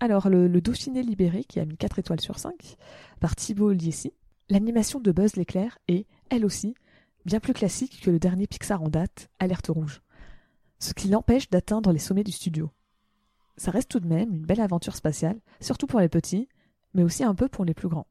[0.00, 2.76] Alors, le, le Dauphiné libéré, qui a mis 4 étoiles sur 5,
[3.20, 4.12] par Thibaut Liessi.
[4.52, 6.74] L'animation de Buzz l'éclair est, elle aussi,
[7.24, 10.02] bien plus classique que le dernier Pixar en date, Alerte Rouge.
[10.78, 12.70] Ce qui l'empêche d'atteindre les sommets du studio.
[13.56, 16.50] Ça reste tout de même une belle aventure spatiale, surtout pour les petits,
[16.92, 18.06] mais aussi un peu pour les plus grands.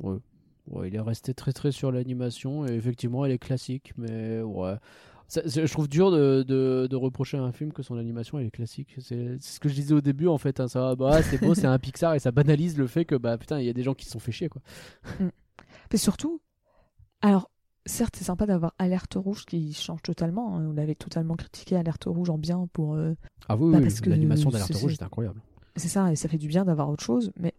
[0.00, 0.16] Ouais.
[0.66, 4.74] Ouais, il est resté très très sur l'animation et effectivement elle est classique, mais ouais.
[5.28, 8.46] Ça- je trouve dur de, de, de reprocher à un film que son animation elle
[8.46, 8.96] est classique.
[8.98, 10.58] C'est ce que je disais au début en fait.
[10.58, 13.38] hein, ça, bah, c'est beau, c'est un Pixar et ça banalise le fait que bah
[13.38, 14.60] putain il y a des gens qui se sont fait chier quoi.
[15.92, 16.40] Mais surtout,
[17.22, 17.50] alors,
[17.86, 20.56] certes, c'est sympa d'avoir Alerte Rouge qui change totalement.
[20.56, 20.66] hein.
[20.66, 22.94] On avait totalement critiqué Alerte Rouge en bien pour.
[22.94, 23.14] euh,
[23.48, 25.40] Ah oui, Bah, oui, parce que l'animation d'Alerte Rouge c'est- est incroyable.
[25.76, 27.52] C'est ça, et ça fait du bien d'avoir autre chose, mais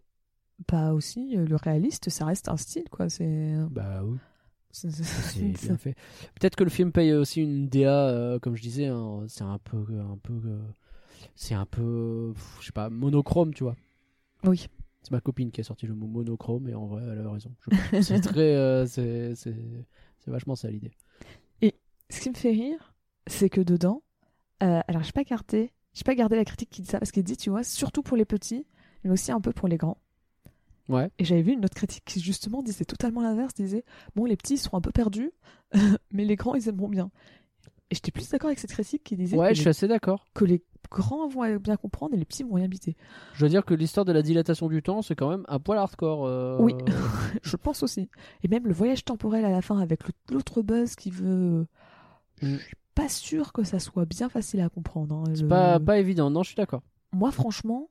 [0.66, 3.10] pas aussi euh, le réaliste, ça reste un style, quoi.
[3.10, 3.56] C'est.
[3.70, 4.18] Bah oui,
[4.72, 5.96] c'est- bien fait.
[6.40, 9.60] Peut-être que le film paye aussi une DA, euh, comme je disais, hein, c'est un
[9.60, 10.60] peu, un peu, euh,
[11.36, 13.76] c'est un peu, je sais pas, monochrome, tu vois.
[14.44, 14.68] Oui.
[15.08, 17.54] C'est ma copine qui a sorti le mot monochrome et en vrai elle a raison.
[17.62, 19.34] Je c'est très, euh, c'est,
[20.28, 20.92] vachement ça l'idée.
[22.10, 22.94] Ce qui me fait rire,
[23.26, 24.04] c'est que dedans,
[24.62, 27.24] euh, alors j'ai pas gardé, j'ai pas gardé la critique qui dit ça parce qu'il
[27.24, 28.66] dit, tu vois, surtout pour les petits,
[29.06, 29.98] mais aussi un peu pour les grands.
[30.90, 31.10] Ouais.
[31.20, 34.56] Et j'avais vu une autre critique qui justement disait totalement l'inverse, disait, bon, les petits
[34.56, 35.32] ils seront un peu perdus,
[36.12, 37.12] mais les grands ils aimeront bien.
[37.90, 39.88] Et j'étais plus d'accord avec cette critique qui disait Ouais, que, je suis les, assez
[39.88, 40.26] d'accord.
[40.34, 42.96] que les grands vont bien comprendre et les petits vont rien biter.
[43.34, 45.78] Je veux dire que l'histoire de la dilatation du temps, c'est quand même un poil
[45.78, 46.26] hardcore.
[46.26, 46.74] euh, Oui.
[47.44, 48.10] Je pense aussi.
[48.44, 50.02] Et même le voyage temporel à la fin avec
[50.32, 51.68] l'autre buzz qui veut.
[52.42, 55.16] Je suis pas sûre que ça soit bien facile à comprendre.
[55.16, 56.82] hein, C'est le- pas, pas évident, non, je suis d'accord.
[57.14, 57.90] Moi, franchement,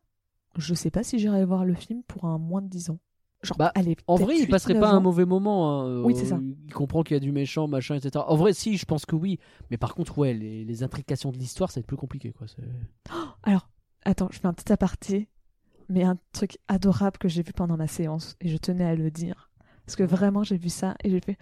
[0.57, 2.99] je sais pas si j'irai voir le film pour un moins de 10 ans.
[3.47, 5.81] Genre, Bah, allez, En vrai, il 8, passerait 9 pas un mauvais moment.
[5.83, 6.41] hein, Oui, euh, c'est ça.
[6.67, 8.25] Il comprend qu'il y a du méchant, machin, etc.
[8.29, 9.39] En vrai, si, je pense que oui.
[9.71, 12.47] Mais par contre, ouais, les, les intrications de l'histoire, ça va être plus compliqué, quoi.
[12.49, 13.13] c'est-
[13.43, 13.69] Alors,
[14.05, 15.29] attends, je fais un petit aparté,
[15.89, 19.11] mais un truc adorable que j'ai vu pendant ma séance, et je tenais à le
[19.11, 19.51] dire.
[19.85, 21.39] Parce que vraiment, j'ai vu ça, et j'ai fait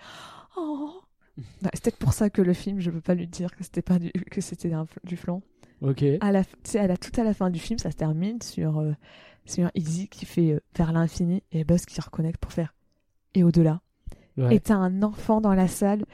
[0.57, 1.01] Oh
[1.63, 4.13] peut-être pour ça que le film, je peux pas lui dire que c'était pas du,
[4.13, 4.71] que c'était
[5.03, 5.43] du flan.
[5.83, 6.05] Ok.
[6.21, 6.43] À la,
[6.75, 8.93] à la, tout à la fin du film, ça se termine sur, euh,
[9.45, 12.75] sur Izzy qui fait euh, vers l'infini et Buzz qui reconnecte pour faire
[13.35, 13.81] et au-delà.
[14.37, 14.57] Ouais.
[14.57, 16.05] Et t'as un enfant dans la salle.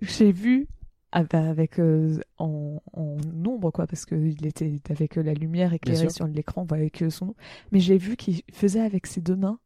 [0.00, 0.66] J'ai vu
[1.12, 3.16] avec euh, en, en
[3.46, 7.34] ombre quoi parce qu'il était avec la lumière éclairée sur l'écran, que son nom.
[7.72, 9.58] Mais j'ai vu qu'il faisait avec ses deux mains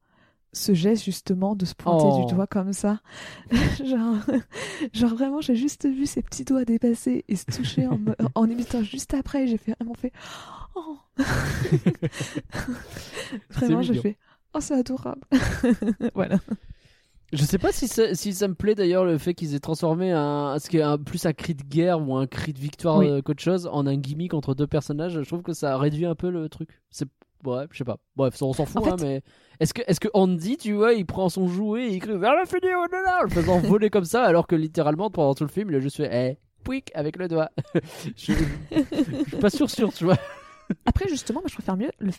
[0.52, 2.26] ce geste justement de se pointer Oh.
[2.26, 3.00] du doigt comme ça.
[3.84, 4.16] genre,
[4.92, 8.46] genre vraiment, j'ai juste vu ses petits doigts dépasser et se toucher en, me- en
[8.48, 9.46] imitant juste après.
[9.46, 10.12] J'ai fait vraiment fait.
[10.74, 10.96] Oh.
[13.50, 14.16] vraiment, j'ai fait.
[14.54, 15.20] Oh, c'est adorable.
[16.14, 16.38] voilà.
[17.32, 20.12] Je sais pas si ça, si ça me plaît d'ailleurs le fait qu'ils aient transformé
[20.12, 22.98] un, ce qui est un, plus un cri de guerre ou un cri de victoire
[22.98, 23.08] Oui.
[23.08, 25.14] euh, qu'autre chose en un gimmick entre deux personnages.
[25.14, 26.68] Je trouve que ça réduit un peu le truc.
[26.90, 27.08] C'est
[27.46, 27.96] ouais, je sais pas.
[28.16, 28.82] Bref, on s'en fout.
[28.82, 29.22] En fait- hein, mais
[29.62, 32.34] est-ce que est-ce que Andy, tu vois, il prend son jouet et il crie vers
[32.34, 35.70] l'infini au-delà, en le faisant voler comme ça, alors que littéralement pendant tout le film,
[35.70, 37.50] il a juste fait eh, pouic avec le doigt.
[38.16, 40.16] je, je suis pas sûr sûr, tu vois.
[40.86, 42.10] Après, justement, moi, je préfère mieux le.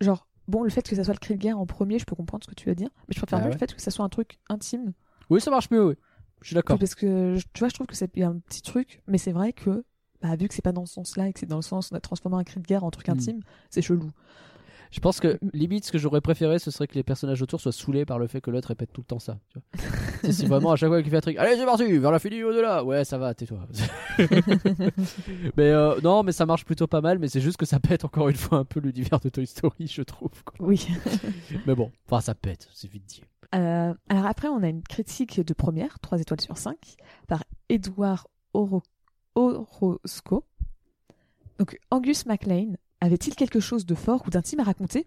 [0.00, 2.14] Genre, bon, le fait que ça soit le cri de guerre en premier, je peux
[2.16, 3.54] comprendre ce que tu veux dire, mais je préfère Ah mieux ouais.
[3.54, 4.92] le fait que ça soit un truc intime.
[5.30, 5.94] Oui, ça marche mieux, oui.
[6.42, 6.78] Je suis d'accord.
[6.78, 9.84] Parce que, tu vois, je trouve que c'est un petit truc, mais c'est vrai que,
[10.22, 11.96] bah, vu que c'est pas dans ce sens-là et que c'est dans le sens, on
[11.96, 13.12] a transformé un cri de guerre en truc Hmm.
[13.12, 13.40] intime,
[13.70, 14.10] c'est chelou.
[14.90, 17.72] Je pense que limite ce que j'aurais préféré ce serait que les personnages autour soient
[17.72, 19.38] saoulés par le fait que l'autre répète tout le temps ça.
[19.50, 19.88] tu vois.
[20.22, 22.42] c'est c'est vraiment à chaque fois qu'il fait un truc, allez c'est parti, vers l'infini
[22.42, 22.84] au-delà.
[22.84, 23.60] Ouais ça va, tais-toi.
[25.56, 28.04] mais euh, non mais ça marche plutôt pas mal, mais c'est juste que ça pète
[28.04, 30.30] encore une fois un peu l'univers de Toy Story je trouve.
[30.44, 30.54] quoi.
[30.66, 30.86] Oui.
[31.66, 33.22] Mais bon, enfin ça pète, c'est vite dit.
[33.54, 36.76] Euh, alors après, on a une critique de première, 3 étoiles sur 5,
[37.28, 38.82] par Edouard Oro-
[39.34, 40.44] Orozco.
[41.58, 45.06] Donc, Angus MacLean avait-il quelque chose de fort ou d'intime à raconter?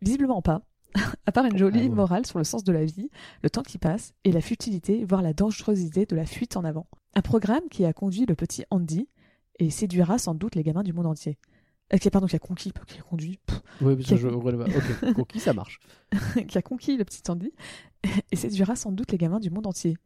[0.00, 0.62] Visiblement pas.
[1.26, 1.88] à part une jolie Ah ouais.
[1.88, 3.08] morale sur le sens de la vie,
[3.42, 6.86] le temps qui passe et la futilité, voire la dangerosité de la fuite en avant.
[7.14, 9.08] Un programme qui a conduit le petit Andy
[9.58, 11.38] et séduira sans doute les gamins du monde entier.
[11.94, 14.28] Euh, qui, pardon, qui a conquis, qui a conduit, pff, Oui, parce que Quel- je
[14.28, 15.78] Ok, conquis ça marche.
[16.48, 17.52] qui a conquis le petit Andy
[18.30, 19.96] et séduira sans doute les gamins du monde entier,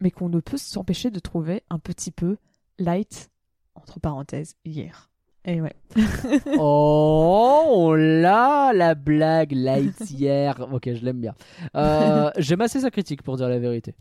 [0.00, 2.36] mais qu'on ne peut s'empêcher de trouver un petit peu
[2.78, 3.30] light,
[3.74, 5.10] entre parenthèses, hier.
[5.44, 5.74] Et ouais.
[6.58, 10.68] Oh, on l'a la blague Lightyear.
[10.72, 11.34] ok, je l'aime bien.
[11.76, 13.94] Euh, J'aime assez sa critique pour dire la vérité.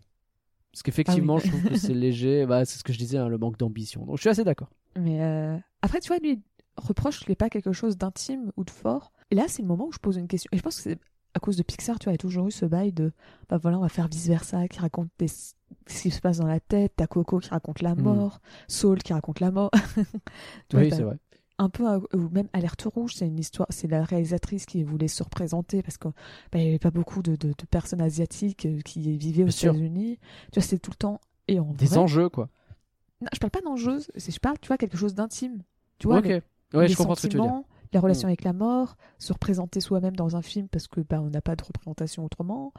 [0.72, 1.50] Parce qu'effectivement, Ah oui.
[1.52, 2.46] je trouve que c'est léger.
[2.46, 4.06] Bah, c'est ce que je disais, hein, le manque d'ambition.
[4.06, 4.70] Donc je suis assez d'accord.
[4.98, 6.42] Mais euh, après, tu vois, lui
[6.78, 9.12] reproche qu'il n'ait pas quelque chose d'intime ou de fort.
[9.32, 10.50] Et là, c'est le moment où je pose une question.
[10.52, 11.00] Et je pense que c'est
[11.36, 13.12] à cause de Pixar, tu vois, il y a toujours eu ce bail de,
[13.50, 15.54] bah voilà, on va faire vice versa, qui raconte des- ce
[16.02, 16.94] qui se passe dans la tête.
[16.96, 18.02] T'as Coco qui raconte la Mm.
[18.02, 19.70] mort, Saul qui raconte la mort.
[20.74, 21.18] Oui, c'est vrai.
[21.60, 21.84] Un peu
[22.14, 25.98] ou même alerte rouge c'est une histoire c'est la réalisatrice qui voulait se représenter parce
[25.98, 26.12] qu'il
[26.56, 29.48] n'y avait pas beaucoup de, de- de personnes asiatiques euh, qui vivaient aux.
[29.50, 30.18] États-Unis
[30.52, 32.50] tu vois c'était tout le temps et en Des vrai, enjeux, quoi.
[33.22, 35.62] non, je parle pas d'enjeux c'est je parle tu vois quelque chose d'intime
[36.00, 36.26] tu vois ok.
[36.28, 36.42] le-
[36.74, 37.62] ouais, les je comprends ce que tu veux dire.
[37.94, 38.32] la relation Mm.
[38.32, 41.56] avec la mort se représenter soi-même dans un film parce que bah on n'a pas
[41.56, 42.72] de représentation autrement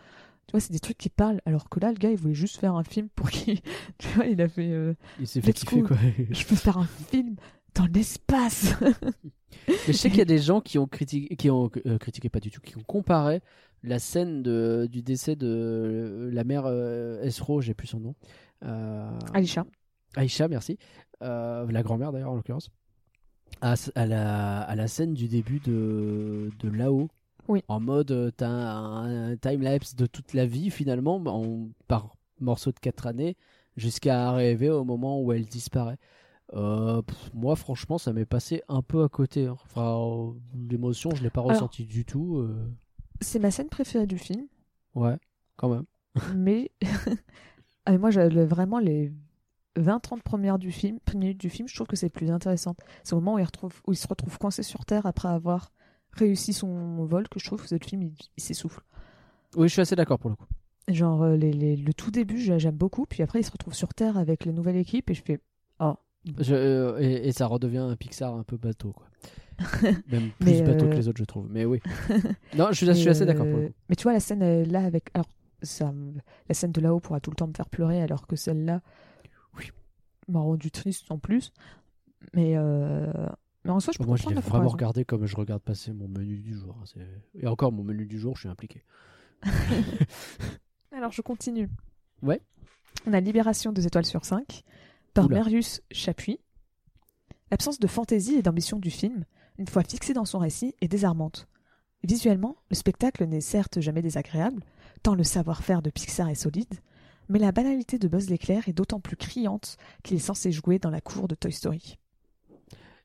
[0.46, 2.56] tu vois c'est des trucs qui parlent alors que là le gars il voulait juste
[2.56, 3.62] faire un film pour qui
[3.98, 5.96] tu vois il a fait euh, Il s'est fait kiffer, quoi.
[6.30, 7.36] je peux faire un film
[7.74, 8.74] dans l'espace
[9.68, 12.28] Mais je sais qu'il y a des gens qui ont critiqué, qui ont euh, critiqué
[12.28, 13.40] pas du tout, qui ont comparé
[13.82, 18.14] la scène de, du décès de euh, la mère euh, Esro, j'ai plus son nom.
[18.64, 19.66] Euh, Alisha
[20.16, 20.76] Aïcha, merci.
[21.22, 22.70] Euh, la grand-mère d'ailleurs en l'occurrence.
[23.60, 27.08] À, à la, à la scène du début de, de là-haut.
[27.48, 27.62] Oui.
[27.68, 32.78] En mode, t'as un, un time-lapse de toute la vie finalement, en, par morceau de
[32.78, 33.36] 4 années,
[33.76, 35.98] jusqu'à arriver au moment où elle disparaît.
[36.54, 39.46] Euh, pff, moi, franchement, ça m'est passé un peu à côté.
[39.46, 39.56] hein.
[39.64, 40.32] Enfin, euh,
[40.68, 42.38] l'émotion, je l'ai pas ressentie du tout.
[42.38, 42.70] euh.
[43.20, 44.46] c'est ma scène préférée du film
[44.94, 45.16] Ouais,
[45.56, 45.84] quand même.
[46.34, 46.70] mais
[47.86, 49.12] Ah, mais moi le- vraiment les
[49.78, 52.74] 20-30 premières du film, minutes du film, je trouve que c'est plus intéressant.
[53.04, 55.72] C'est au moment où il, retrouve, où il se retrouve coincé sur Terre après avoir
[56.12, 58.82] réussi son vol que je trouve que ce film il, il s'essouffle.
[59.56, 60.46] Oui, je suis assez d'accord pour le coup.
[60.88, 63.74] Genre euh, les, les- le tout début j'ai- j'aime beaucoup, puis après il se retrouve
[63.74, 65.40] sur Terre avec la nouvelle équipe et je fais
[66.38, 69.06] Je- euh, et, et ça redevient un Pixar un peu bateau, quoi.
[70.10, 71.46] Même plus Mais, bateau euh, que les autres, je trouve.
[71.50, 71.80] Mais oui.
[72.56, 73.70] non, je suis, je suis Mais, assez d'accord pour le euh.
[73.88, 75.28] Mais tu vois la scène là avec alors
[75.62, 75.92] ça
[76.48, 78.80] la scène de là-haut pourra tout le temps me faire pleurer alors que celle-là
[79.58, 79.70] Oui.
[80.28, 81.52] m'a rendu triste en plus.
[82.34, 83.12] Mais, euh,
[83.64, 84.72] mais en soi, je peux Moi, je l'ai la vraiment comparaison.
[84.72, 86.76] regardé comme je regarde passer mon menu du jour.
[86.80, 87.00] hein,
[87.34, 88.82] Et encore, mon menu du jour, je suis impliqué.
[90.92, 91.68] Alors, je continue.
[92.22, 92.40] Ouais.
[93.06, 94.62] On a Libération deux étoiles sur 5
[95.14, 95.38] par Oula.
[95.38, 96.40] Marius Chapuis.
[97.50, 99.24] L'absence de fantaisie et d'ambition du film,
[99.58, 101.48] une fois fixé dans son récit, est désarmante.
[102.02, 104.62] Visuellement, le spectacle n'est certes jamais désagréable,
[105.02, 106.80] tant le savoir-faire de Pixar est solide,
[107.28, 110.90] mais la banalité de Buzz l'éclair est d'autant plus criante qu'il est censé jouer dans
[110.90, 111.98] la cour de Toy Story.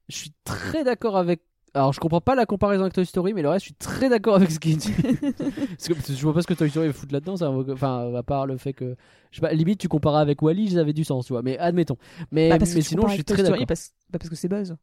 [0.08, 1.42] Je suis très d'accord avec.
[1.76, 4.08] Alors, je comprends pas la comparaison avec Toy Story, mais le reste, je suis très
[4.08, 4.94] d'accord avec ce qu'il dit.
[5.34, 7.52] parce, que, je vois pas ce que Toy Story fout là-dedans, ça.
[7.52, 8.96] Enfin, à part le fait que.
[9.32, 11.42] Je sais pas, limite, tu comparais avec Wally, ça avait du sens, tu vois.
[11.42, 11.98] Mais admettons.
[12.32, 13.68] Mais, Bah, parce mais sinon, je suis Toy très d'accord.
[13.68, 14.78] parce, bah, parce que c'est Buzz.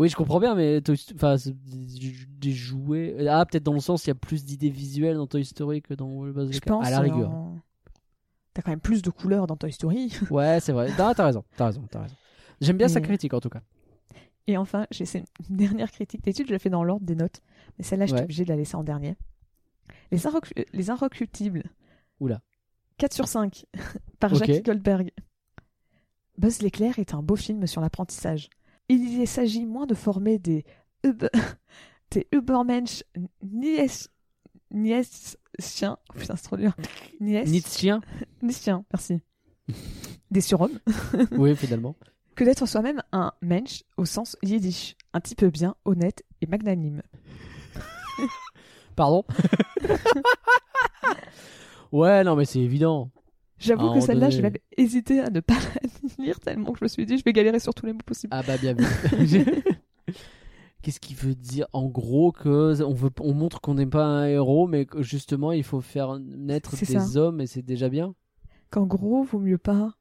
[0.00, 3.24] Oui, je comprends bien, mais Toy enfin, des, jouets.
[3.28, 5.94] Ah, peut-être dans le sens, il y a plus d'idées visuelles dans Toy Story que
[5.94, 6.84] dans Buzz Je pense.
[6.84, 7.30] À la rigueur.
[7.30, 7.60] en-
[8.52, 10.12] T'as quand même plus de couleurs dans Toy Story.
[10.30, 10.90] Ouais, c'est vrai.
[10.96, 12.16] T'as raison, t'as raison, t'as raison.
[12.60, 13.62] J'aime bien sa critique en tout cas.
[14.46, 17.40] Et enfin, j'ai c'est une dernière critique d'étude, je l'ai fait dans l'ordre des notes,
[17.78, 19.16] mais celle-là, je suis obligée de la laisser en dernier.
[20.10, 21.62] Les, Inroc- euh, les Inrecuptibles.
[22.20, 22.40] Oula.
[22.98, 23.66] 4 sur 5
[24.20, 24.34] par.
[24.34, 25.10] Jackie Goldberg.
[26.38, 28.48] Buzz l'éclair est un beau film sur l'apprentissage.
[28.88, 30.64] Il y s'agit moins de former des
[31.04, 31.28] Uber...
[32.10, 33.04] des Ubermensch
[33.42, 33.78] nies...
[35.82, 36.74] Oh, putain, c'est trop dur.
[37.20, 37.42] Nies...
[37.44, 38.00] Nietzschien
[38.92, 39.20] merci.
[40.30, 40.78] Des surhommes.
[41.32, 41.96] Oui, finalement.
[42.34, 47.02] Que d'être soi-même un mensch au sens yiddish, un type bien, honnête et magnanime.
[48.96, 49.24] Pardon
[51.92, 53.10] Ouais, non, mais c'est évident.
[53.58, 54.36] J'avoue que celle-là, donné.
[54.36, 55.80] j'ai même hésité à ne pas la
[56.24, 58.34] lire tellement que je me suis dit, je vais galérer sur tous les mots possibles.
[58.34, 58.84] Ah bah bien vu.
[60.82, 64.26] Qu'est-ce qu'il veut dire En gros, que on, veut, on montre qu'on n'est pas un
[64.26, 67.20] héros, mais que justement, il faut faire naître des ça.
[67.20, 68.14] hommes et c'est déjà bien?
[68.70, 69.94] Qu'en gros, vaut mieux pas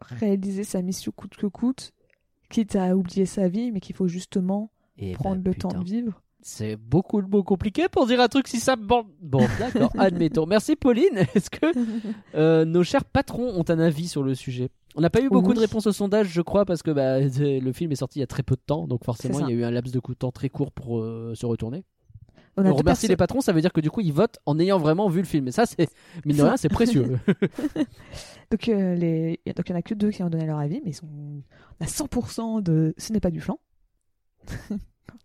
[0.00, 1.92] réaliser sa mission coûte que coûte,
[2.50, 5.84] quitte à oublier sa vie, mais qu'il faut justement Et prendre bah, le temps de
[5.84, 6.22] vivre.
[6.42, 8.84] C'est beaucoup de mots compliqués pour dire un truc si simple.
[8.84, 10.46] Bon, bon d'accord, admettons.
[10.46, 11.26] Merci Pauline.
[11.34, 11.66] Est-ce que
[12.36, 14.68] euh, nos chers patrons ont un avis sur le sujet?
[14.94, 15.56] On n'a pas eu beaucoup Oui.
[15.56, 18.22] de réponses au sondage, je crois, parce que bah, le film est sorti il y
[18.22, 20.30] a très peu de temps, donc forcément il y a eu un laps de temps
[20.30, 21.84] très court pour euh, se retourner.
[22.56, 24.78] On a remercie les patrons, ça veut dire que du coup ils votent en ayant
[24.78, 25.48] vraiment vu le film.
[25.48, 25.88] Et ça, c'est
[26.24, 27.18] mine de rien, c'est précieux.
[28.50, 29.40] Donc, euh, les...
[29.54, 31.06] Donc, il y en a que deux qui ont donné leur avis, mais ils sont
[31.08, 33.58] on a 100% de ce n'est pas du flan.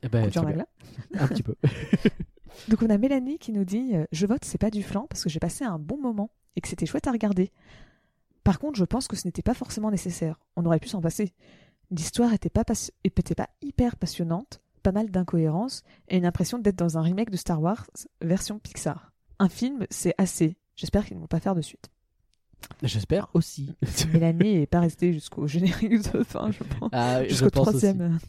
[0.04, 0.30] Eh ben,
[1.20, 1.56] un petit peu.
[2.68, 5.24] Donc on a Mélanie qui nous dit euh, Je vote, c'est pas du flan parce
[5.24, 7.52] que j'ai passé un bon moment et que c'était chouette à regarder.
[8.44, 10.40] Par contre, je pense que ce n'était pas forcément nécessaire.
[10.56, 11.34] On aurait pu s'en passer.
[11.92, 16.78] L'histoire était pas, passi- était pas hyper passionnante, pas mal d'incohérences et une impression d'être
[16.78, 17.86] dans un remake de Star Wars
[18.22, 19.12] version Pixar.
[19.40, 20.58] Un film, c'est assez.
[20.76, 21.90] J'espère qu'ils ne vont pas faire de suite.
[22.84, 23.76] J'espère aussi.
[24.14, 26.90] Mélanie n'est pas restée jusqu'au générique de fin, je pense.
[26.92, 27.52] Ah, Jusqu'au aussi.
[27.52, 28.20] troisième.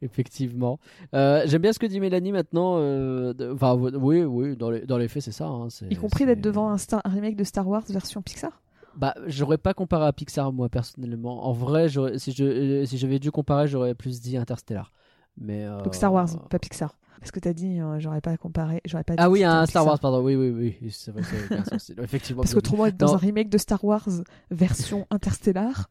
[0.00, 0.78] Effectivement.
[1.14, 2.76] Euh, J'aime bien ce que dit Mélanie maintenant.
[2.78, 5.46] euh, de- Enfin, oui, oui, dans les, dans les faits, c'est ça.
[5.48, 8.62] hein, Y compris d'être devant un, remake de Star Wars version Pixar?
[8.96, 11.46] Bah, j'aurais pas comparé à Pixar, moi, personnellement.
[11.46, 14.92] En vrai, si je- si j'avais dû comparer, j'aurais plus dit Interstellar.
[15.40, 16.96] Mais, euh, Donc Star Wars, pas Pixar.
[17.20, 19.66] Parce que t'as dit, euh, j'aurais pas comparé, j'aurais pas dit Ah oui, c'était un
[19.66, 19.86] Star Pixar.
[19.86, 20.22] Wars, pardon.
[20.22, 20.90] Oui, oui, oui.
[20.92, 21.90] C'est vrai, aucun sens.
[22.00, 22.42] Effectivement.
[22.42, 24.08] Parce qu'autrement, être dans un remake de Star Wars
[24.50, 25.88] version Interstellar,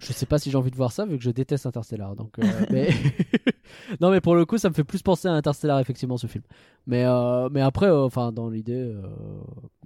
[0.00, 2.14] Je sais pas si j'ai envie de voir ça vu que je déteste Interstellar.
[2.14, 2.90] Donc, euh, mais...
[4.00, 6.44] non, mais pour le coup, ça me fait plus penser à Interstellar effectivement ce film.
[6.86, 9.02] Mais euh, mais après, euh, enfin dans l'idée, euh,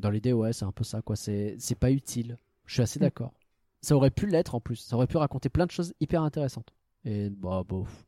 [0.01, 1.17] dans l'idée, ouais, c'est un peu ça quoi.
[1.17, 2.37] C'est c'est pas utile.
[2.67, 3.03] Je suis assez Mm.
[3.03, 3.33] d'accord.
[3.81, 4.77] Ça aurait pu l'être en plus.
[4.77, 6.73] Ça aurait pu raconter plein de choses hyper intéressantes.
[7.05, 8.05] Et bah bof.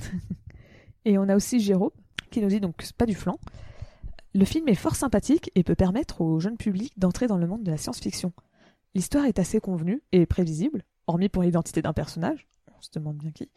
[1.04, 1.90] Et on a aussi Jérôme
[2.30, 3.38] qui nous dit donc c'est pas du flan.
[4.34, 7.62] Le film est fort sympathique et peut permettre au jeune public d'entrer dans le monde
[7.62, 8.32] de la science-fiction.
[8.94, 13.30] L'histoire est assez convenue et prévisible, hormis pour l'identité d'un personnage, on se demande bien
[13.32, 13.48] qui,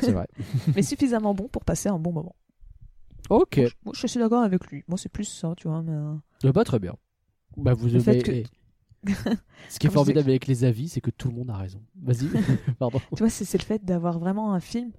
[0.00, 0.26] C'est vrai.
[0.74, 2.36] mais suffisamment bon pour passer un bon moment.
[3.30, 3.56] ok.
[3.58, 4.84] Moi, je- moi, je suis d'accord avec lui.
[4.88, 5.82] Moi c'est plus ça, tu vois.
[5.82, 5.92] Mais...
[5.92, 6.94] euh, bah très bien.
[7.56, 8.22] Bah vous avez.
[8.22, 8.44] que- eh,
[9.68, 11.82] Ce qui est formidable avec les avis, c'est que tout le monde a raison.
[12.02, 12.28] Vas-y.
[12.78, 13.00] Pardon.
[13.14, 14.92] Tu vois, c'est le fait d'avoir vraiment un film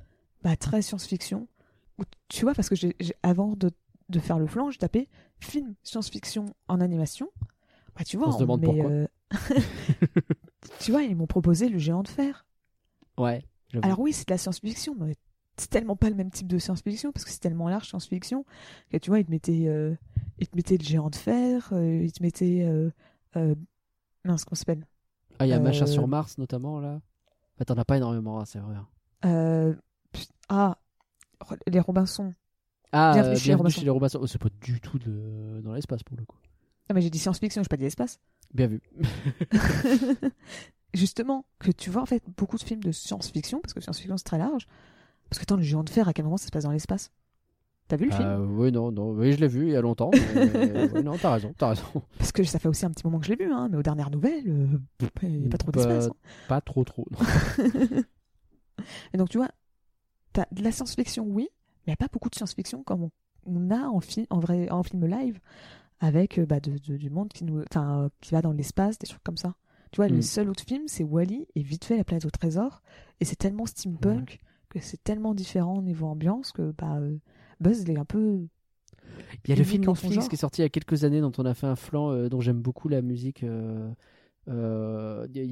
[0.46, 1.48] bah, très science-fiction.
[2.30, 3.72] Tu vois, parce que j'ai avant de,
[4.10, 5.10] de faire le flanc, j'ai tapé
[5.40, 7.30] film science-fiction en animation.
[7.98, 8.90] Bah, tu vois, On se demande met, pourquoi.
[8.92, 9.08] euh,
[10.80, 12.46] tu vois, ils m'ont proposé le géant de fer.
[13.18, 13.44] Ouais.
[13.82, 15.16] Alors oui, c'est de la science-fiction, mais
[15.58, 18.46] c'est tellement pas le même type de science-fiction parce que c'est tellement large science-fiction
[18.92, 19.96] que tu vois, ils te mettaient, euh,
[20.40, 22.66] ils te mettaient le géant de fer, euh, ils te mettaient,
[23.36, 24.86] mince, comment ça s'appelle?
[25.40, 27.02] Ah, il y a Machin sur Mars notamment là.
[27.58, 28.76] Bah, T'en as pas énormément, hein, c'est vrai.
[29.26, 29.82] Euh, pff,
[30.50, 30.78] Ah,
[31.68, 32.34] les Robinson.
[32.92, 33.80] Ah, Bienvenue euh, chez les Robinson.
[33.80, 34.20] chez les Robinson.
[34.22, 35.62] Oh, c'est pas du tout de...
[35.64, 36.38] dans l'espace pour le coup.
[36.90, 38.20] Ah, mais j'ai dit science-fiction, j'ai pas dit espace.
[38.54, 38.82] Bien vu.
[40.94, 44.24] justement, que tu vois en fait beaucoup de films de science-fiction, parce que science-fiction c'est
[44.24, 44.68] très large.
[45.30, 47.12] Parce que attends, le géant de fer, à quel moment ça se passe dans l'espace?
[47.88, 48.28] T'as vu le film?
[48.28, 49.12] Euh, oui, non, non.
[49.12, 50.10] Oui, je l'ai vu il y a longtemps.
[50.14, 51.84] mais- oui, non, t'as raison, t'as raison.
[52.18, 53.84] Parce que ça fait aussi un petit moment que je l'ai vu, hein, mais aux
[53.84, 56.08] dernières nouvelles, euh, il n'y a pas trop Bah, d'espace.
[56.08, 56.16] hein.
[56.48, 57.06] Pas trop, trop.
[57.12, 57.20] non.
[59.14, 59.50] Et donc tu vois,
[60.36, 63.12] t'as de la science-fiction, oui, mais il n'y a pas beaucoup de science-fiction comme on,
[63.48, 65.40] on a en, fi- en, vrai, en film live,
[66.00, 69.08] avec euh, bah, de- de- du monde qui, nous, euh, qui va dans l'espace, des
[69.08, 69.56] trucs comme ça.
[69.92, 70.16] Tu vois, Mm.
[70.16, 72.82] le seul autre film, c'est Wally et vite fait La planète au trésor.
[73.22, 74.40] Et c'est tellement steampunk
[74.70, 77.16] que c'est tellement différent au niveau ambiance que bah, euh,
[77.62, 78.46] Buzz, il est un peu.
[79.46, 81.32] Il y a le film Netflix qui est sorti il y a quelques années dont
[81.38, 83.44] on a fait un flanc, euh, dont j'aime beaucoup la musique.
[83.44, 84.54] Il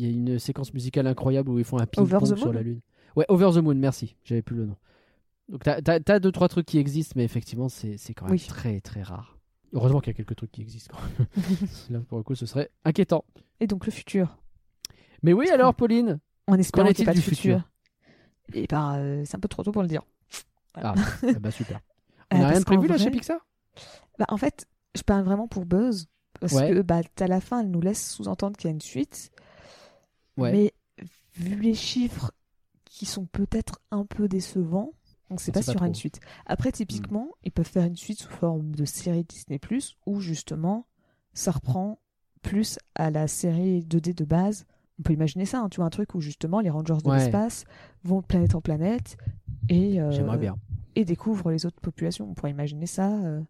[0.02, 2.82] y a une séquence musicale incroyable où ils font un ping-pong sur la lune.
[3.16, 4.16] Ouais, Over the Moon, merci.
[4.24, 4.76] J'avais plus le nom.
[5.50, 8.34] Donc t'as t'as- t'as deux trois trucs qui existent, mais effectivement c'est c'est quand même
[8.34, 8.40] Oui.
[8.48, 9.38] très très rare.
[9.74, 10.96] Heureusement qu'il y a quelques trucs qui existent.
[10.96, 11.28] quand même.
[11.90, 13.26] Là pour le coup, ce serait inquiétant.
[13.60, 14.38] Et donc le futur.
[15.22, 16.20] Mais oui, alors Pauline.
[16.58, 17.70] Espérant Qu'en qu'il n'y pas de futur.
[18.54, 20.02] Et bah, euh, c'est un peu trop tôt pour le dire.
[20.76, 21.80] Ah, ah bah super.
[22.32, 23.40] On Euh, a rien parce de prévu là chez Pixar?
[24.20, 26.08] Bah, en fait, je parle vraiment pour Buzz.
[26.40, 26.70] Parce Ouais.
[26.72, 29.32] que bah, à la fin, elle nous laisse sous-entendre qu'il y a une suite.
[30.38, 30.52] Ouais.
[30.52, 30.74] Mais
[31.36, 32.32] vu les chiffres
[32.94, 34.92] qui sont peut-être un peu décevants,
[35.32, 36.20] on ne sait pas s'il y aura une suite.
[36.46, 39.60] Après, typiquement, ils peuvent faire une suite sous forme de série Disney,
[40.06, 40.86] où justement,
[41.34, 41.98] ça reprend
[42.44, 44.66] plus à la série 2D de base.
[45.00, 47.18] On peut imaginer ça, hein, tu vois, un truc où justement les Rangers de Ouais.
[47.18, 47.66] l'espace
[48.04, 49.18] vont de planète en planète
[49.70, 50.56] et, euh, bien.
[50.96, 52.30] et découvrent les autres populations.
[52.30, 53.42] On pourrait imaginer ça, euh,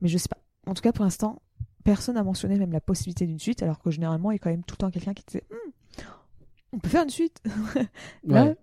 [0.00, 0.38] mais je sais pas.
[0.66, 1.40] En tout cas, pour l'instant,
[1.84, 4.50] personne n'a mentionné même la possibilité d'une suite, alors que généralement, il y a quand
[4.50, 6.04] même tout le temps quelqu'un qui disait Hum,
[6.72, 7.40] on peut faire une suite.
[8.24, 8.56] Là, Ouais.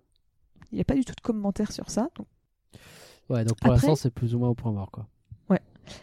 [0.72, 2.10] Il n'y a pas du tout de commentaires sur ça.
[2.16, 2.28] Donc,
[3.30, 5.08] Ouais, donc pour l'instant c'est plus ou moins au point mort quoi.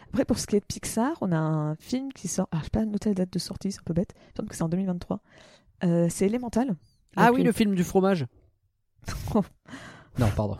[0.09, 2.47] Après, pour ce qui est de Pixar, on a un film qui sort.
[2.51, 4.13] Ah, je sais pas noter la date de sortie, c'est un peu bête.
[4.17, 5.21] Il me semble que c'est en 2023.
[5.83, 6.75] Euh, c'est Elemental.
[7.15, 8.25] Ah Donc, oui, euh, le film du fromage.
[10.19, 10.57] non, pardon.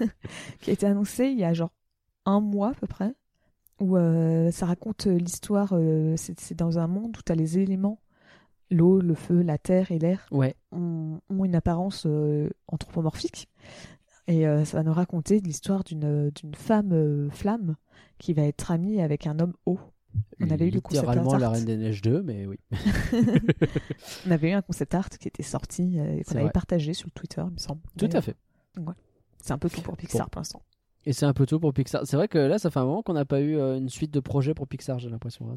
[0.60, 1.72] qui a été annoncé il y a genre
[2.24, 3.14] un mois à peu près,
[3.80, 7.58] où euh, ça raconte l'histoire, euh, c'est c'est dans un monde où tu as les
[7.58, 8.00] éléments,
[8.70, 10.54] l'eau, le feu, la terre et l'air, Ouais.
[10.72, 13.48] ont, ont une apparence euh, anthropomorphique.
[14.28, 17.76] Et euh, ça va nous raconter l'histoire d'une d'une femme euh, flamme
[18.18, 19.78] qui va être amie avec un homme eau.
[20.40, 21.38] On avait eu le concept Littéralement art.
[21.38, 22.56] la Reine des Neiges 2, mais oui.
[24.26, 26.52] On avait eu un concept art qui était sorti euh, et qu'on avait vrai.
[26.52, 27.82] partagé sur le Twitter, il me semble.
[27.98, 28.34] Tout à fait.
[29.42, 30.30] C'est un peu tout pour Pixar Bon.
[30.30, 30.62] pour l'instant.
[31.04, 32.02] Et c'est un peu tout pour Pixar.
[32.06, 34.10] C'est vrai que là, ça fait un moment qu'on n'a pas eu euh, une suite
[34.12, 35.50] de projets pour Pixar, j'ai l'impression.
[35.50, 35.54] hein.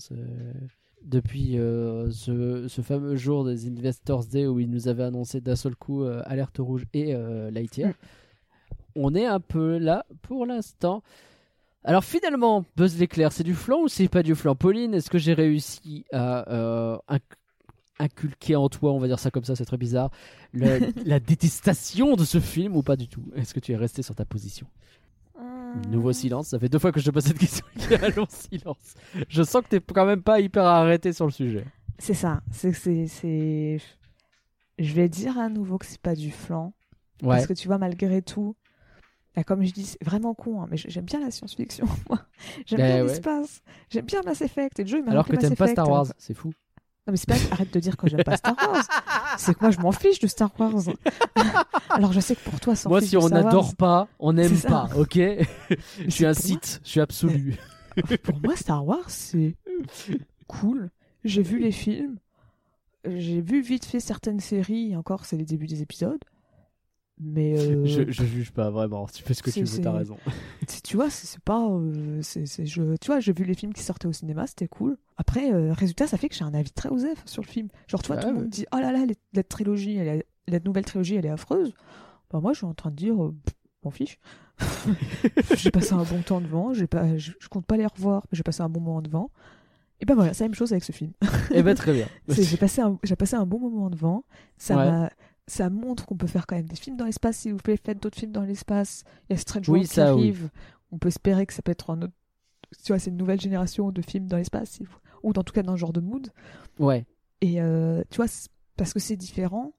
[1.04, 5.56] Depuis euh, ce, ce fameux jour des Investors Day où ils nous avaient annoncé d'un
[5.56, 7.90] seul coup euh, Alerte Rouge et euh, Lightyear.
[7.90, 7.94] Mm.
[8.96, 11.04] On est un peu là pour l'instant.
[11.84, 15.18] Alors finalement, Buzz l'éclair, c'est du flan ou c'est pas du flan Pauline, est-ce que
[15.18, 17.22] j'ai réussi à inc-
[18.00, 20.12] inculquer en toi, on va dire ça comme ça, c'est très bizarre,
[20.52, 23.24] le- la détestation de ce film ou pas du tout?
[23.36, 24.68] Est-ce que tu es resté sur ta position?
[25.90, 27.66] Nouveau silence, ça fait deux fois que je te pose cette question.
[27.76, 28.96] Il y a un long silence.
[29.28, 31.66] Je sens que t'es quand même pas hyper arrêté sur le sujet.
[31.98, 32.42] C'est ça.
[32.52, 33.78] C'est, c'est, c'est...
[34.78, 36.74] Je vais dire à nouveau que c'est pas du flan.
[37.22, 37.36] Ouais.
[37.36, 38.56] Parce que tu vois, malgré tout,
[39.36, 42.20] là, comme je dis, c'est vraiment con, hein, mais j'aime bien la science-fiction, moi.
[42.66, 43.08] J'aime Eh bien ouais.
[43.10, 43.62] l'espace.
[43.90, 44.80] J'aime bien Mass Effect.
[44.80, 46.54] Et Joe, il m'a Alors que t'aimes pas Star Wars, c'est fou.
[47.10, 47.54] Non, mais c'est pas...
[47.56, 48.86] Arrête de dire que j'aime pas Star Wars.
[49.40, 50.76] C'est que moi, je m'en fiche de Star Wars.
[51.90, 54.70] alors, je sais que pour toi, s'en Moi, si on n'adore pas, on n'aime ça.
[54.70, 55.18] pas, ok?
[56.06, 57.58] Je suis un site, je suis absolu.
[58.22, 59.56] pour moi, Star Wars, c'est
[60.46, 60.92] cool.
[61.24, 62.20] J'ai vu les films.
[63.06, 64.92] J'ai vu vite fait certaines séries.
[64.92, 66.24] Et encore, c'est les débuts des épisodes.
[67.20, 69.06] Mais euh, Je, je juge pas vraiment.
[69.08, 70.18] Tu fais ce que tu veux, t'as raison.
[70.84, 71.68] tu vois, c'est pas.
[71.70, 74.68] euh, c'est c'est- je, tu vois, j'ai vu les films qui sortaient au cinéma, c'était
[74.68, 74.98] cool.
[75.18, 77.68] Après, euh, résultat, ça fait que j'ai un avis très osef sur le film.
[77.88, 78.40] Genre, tu vois, Ouais, tout le ouais.
[78.42, 81.30] monde dit Oh là là, les- la trilogie, elle est- la nouvelle trilogie, elle est
[81.30, 81.74] affreuse.
[82.32, 83.36] Bah, moi, je suis en train de dire euh,
[83.84, 84.20] M'en fiche.
[85.56, 86.74] j'ai passé un bon temps devant.
[86.90, 89.32] Pas, je, je compte pas les revoir, mais j'ai passé un bon moment devant.
[90.02, 91.12] Et ben voilà, c'est la même chose avec ce film.
[91.52, 92.08] Eh ben très bien.
[92.30, 94.24] J'ai passé, un, j'ai passé un bon moment devant.
[94.58, 94.86] Ça, Ouais.
[94.86, 95.10] m'a-
[95.50, 97.38] ça montre qu'on peut faire quand même des films dans l'espace.
[97.38, 99.04] S'il vous plaît, faites d'autres films dans l'espace.
[99.30, 100.22] Il y a Strange Oui, World qui ça, oui.
[100.22, 100.50] arrive.
[100.92, 102.14] On peut espérer que ça peut être un autre.
[102.84, 104.80] Tu vois, c'est une nouvelle génération de films dans l'espace.
[105.24, 106.30] Ou en tout cas dans ce genre de mood.
[106.80, 107.06] Ouais.
[107.42, 108.28] Et euh, tu vois,
[108.78, 109.74] parce que c'est différent.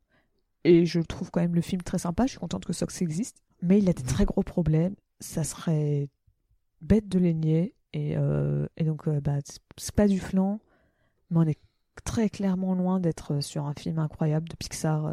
[0.65, 2.27] Et je trouve quand même le film très sympa.
[2.27, 3.39] Je suis contente que Sox existe.
[3.63, 4.95] Mais il a des très gros problèmes.
[5.21, 6.09] Ça serait
[6.83, 7.75] bête de les nier.
[7.93, 9.39] Et, euh, et donc, euh, bah,
[9.77, 10.61] c'est- pas du flan.
[11.31, 11.59] Mais on est
[12.05, 15.07] très clairement loin d'être sur un film incroyable de Pixar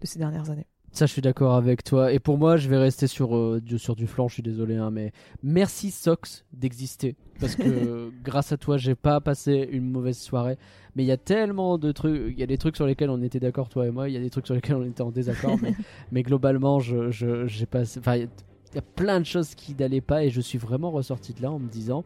[0.00, 0.66] de ces dernières années.
[0.92, 2.12] Ça, je suis d'accord avec toi.
[2.12, 4.26] Et pour moi, je vais rester sur, euh, du, sur du flanc.
[4.26, 5.12] Je suis désolé, hein, mais
[5.44, 7.14] merci Sox d'exister.
[7.38, 10.58] Parce que grâce à toi, j'ai pas passé une mauvaise soirée.
[10.96, 12.32] Mais il y a tellement de trucs.
[12.32, 14.08] Il y a des trucs sur lesquels on était d'accord, toi et moi.
[14.08, 15.56] Il y a des trucs sur lesquels on était en désaccord.
[15.62, 15.74] mais,
[16.10, 18.00] mais globalement, je, je- j'ai passé.
[18.00, 20.24] Enfin, il y y a plein de choses qui n'allaient pas.
[20.24, 22.04] Et je suis vraiment ressorti de là en me disant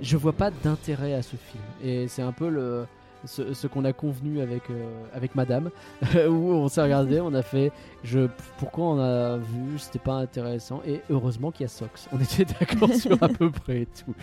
[0.00, 1.62] je vois pas d'intérêt à ce film.
[1.84, 2.86] Et c'est un peu le.
[3.26, 5.70] Ce, ce qu'on a convenu avec, euh, avec madame,
[6.28, 7.72] où on s'est regardé, on a fait
[8.04, 8.28] je,
[8.58, 12.08] pourquoi on a vu, c'était pas intéressant, et heureusement qu'il y a Sox.
[12.12, 14.14] On était d'accord sur à peu près tout.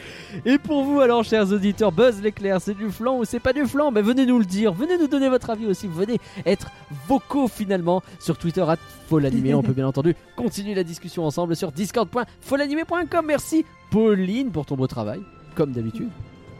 [0.45, 3.65] Et pour vous, alors, chers auditeurs, Buzz l'éclair, c'est du flan ou c'est pas du
[3.65, 3.91] flan?
[3.91, 6.69] Mais venez nous le dire, venez nous donner votre avis aussi, venez être
[7.07, 8.75] vocaux finalement sur Twitter à
[9.07, 9.55] Folanimé.
[9.55, 13.25] On peut bien entendu continuer la discussion ensemble sur discord.folanimé.com.
[13.25, 15.21] Merci Pauline pour ton beau travail,
[15.55, 16.09] comme d'habitude.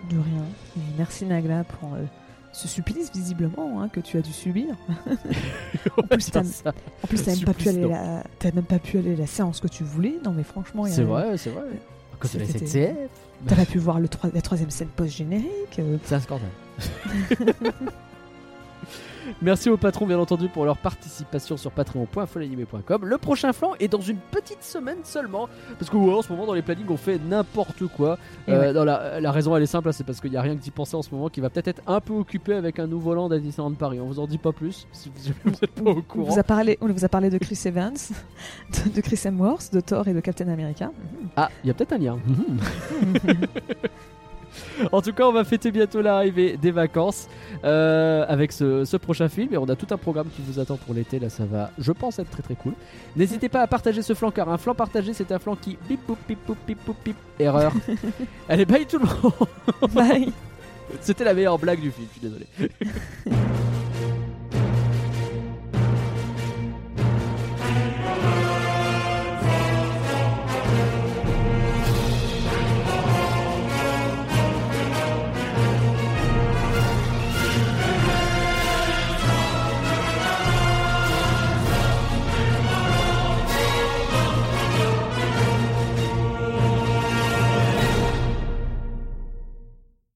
[0.09, 0.43] De rien.
[0.77, 2.03] Et merci Nagla pour euh,
[2.53, 4.75] ce supplice visiblement hein, que tu as dû subir.
[5.97, 8.23] En plus, t'as- même pas pu aller la...
[8.53, 10.15] même pas pu aller à la séance que tu voulais.
[10.23, 11.63] Non mais franchement, C'est vrai, c'est vrai.
[12.19, 12.95] Quand la SNCF,
[13.47, 15.79] T'as pas pu voir le troi- la troisième scène post générique.
[15.79, 16.49] euh, c'est un scandale.
[19.41, 23.05] Merci aux patrons, bien entendu, pour leur participation sur patreon.folanimé.com.
[23.05, 25.47] Le prochain flanc est dans une petite semaine seulement.
[25.79, 28.17] Parce que ouais, en ce moment, dans les plannings, on fait n'importe quoi.
[28.47, 28.73] Et Euh, ouais.
[28.73, 30.61] non, la, la raison, elle est simple, hein, c'est parce qu'il n'y a rien que
[30.61, 33.13] d'y penser en ce moment qui va peut-être être un peu occupé avec un nouveau
[33.13, 33.99] land à Disneyland Paris.
[33.99, 35.11] On vous en dit pas plus, si
[35.43, 36.31] vous n'êtes pas au On courant.
[36.31, 37.93] vous a parlé, on vous a parlé de Chris Evans,
[38.85, 40.91] de, de Chris Hemsworth, de Thor et de Captain America.
[41.35, 42.17] Ah, il y a peut-être un lien.
[44.91, 47.27] en tout cas, on va fêter bientôt l'arrivée des vacances
[47.63, 50.77] euh, avec ce, ce prochain film et on a tout un programme qui vous attend
[50.77, 51.19] pour l'été.
[51.19, 52.73] Là, ça va, je pense, être très très cool.
[53.15, 55.99] N'hésitez pas à partager ce flanc car un flanc partagé, c'est un flanc qui bip
[56.07, 57.15] boop bip boop bip bip.
[57.39, 57.73] Erreur.
[58.49, 59.93] Allez, bye tout le monde.
[59.93, 60.31] Bye.
[60.99, 62.07] C'était la meilleure blague du film.
[62.13, 62.47] Je suis désolé.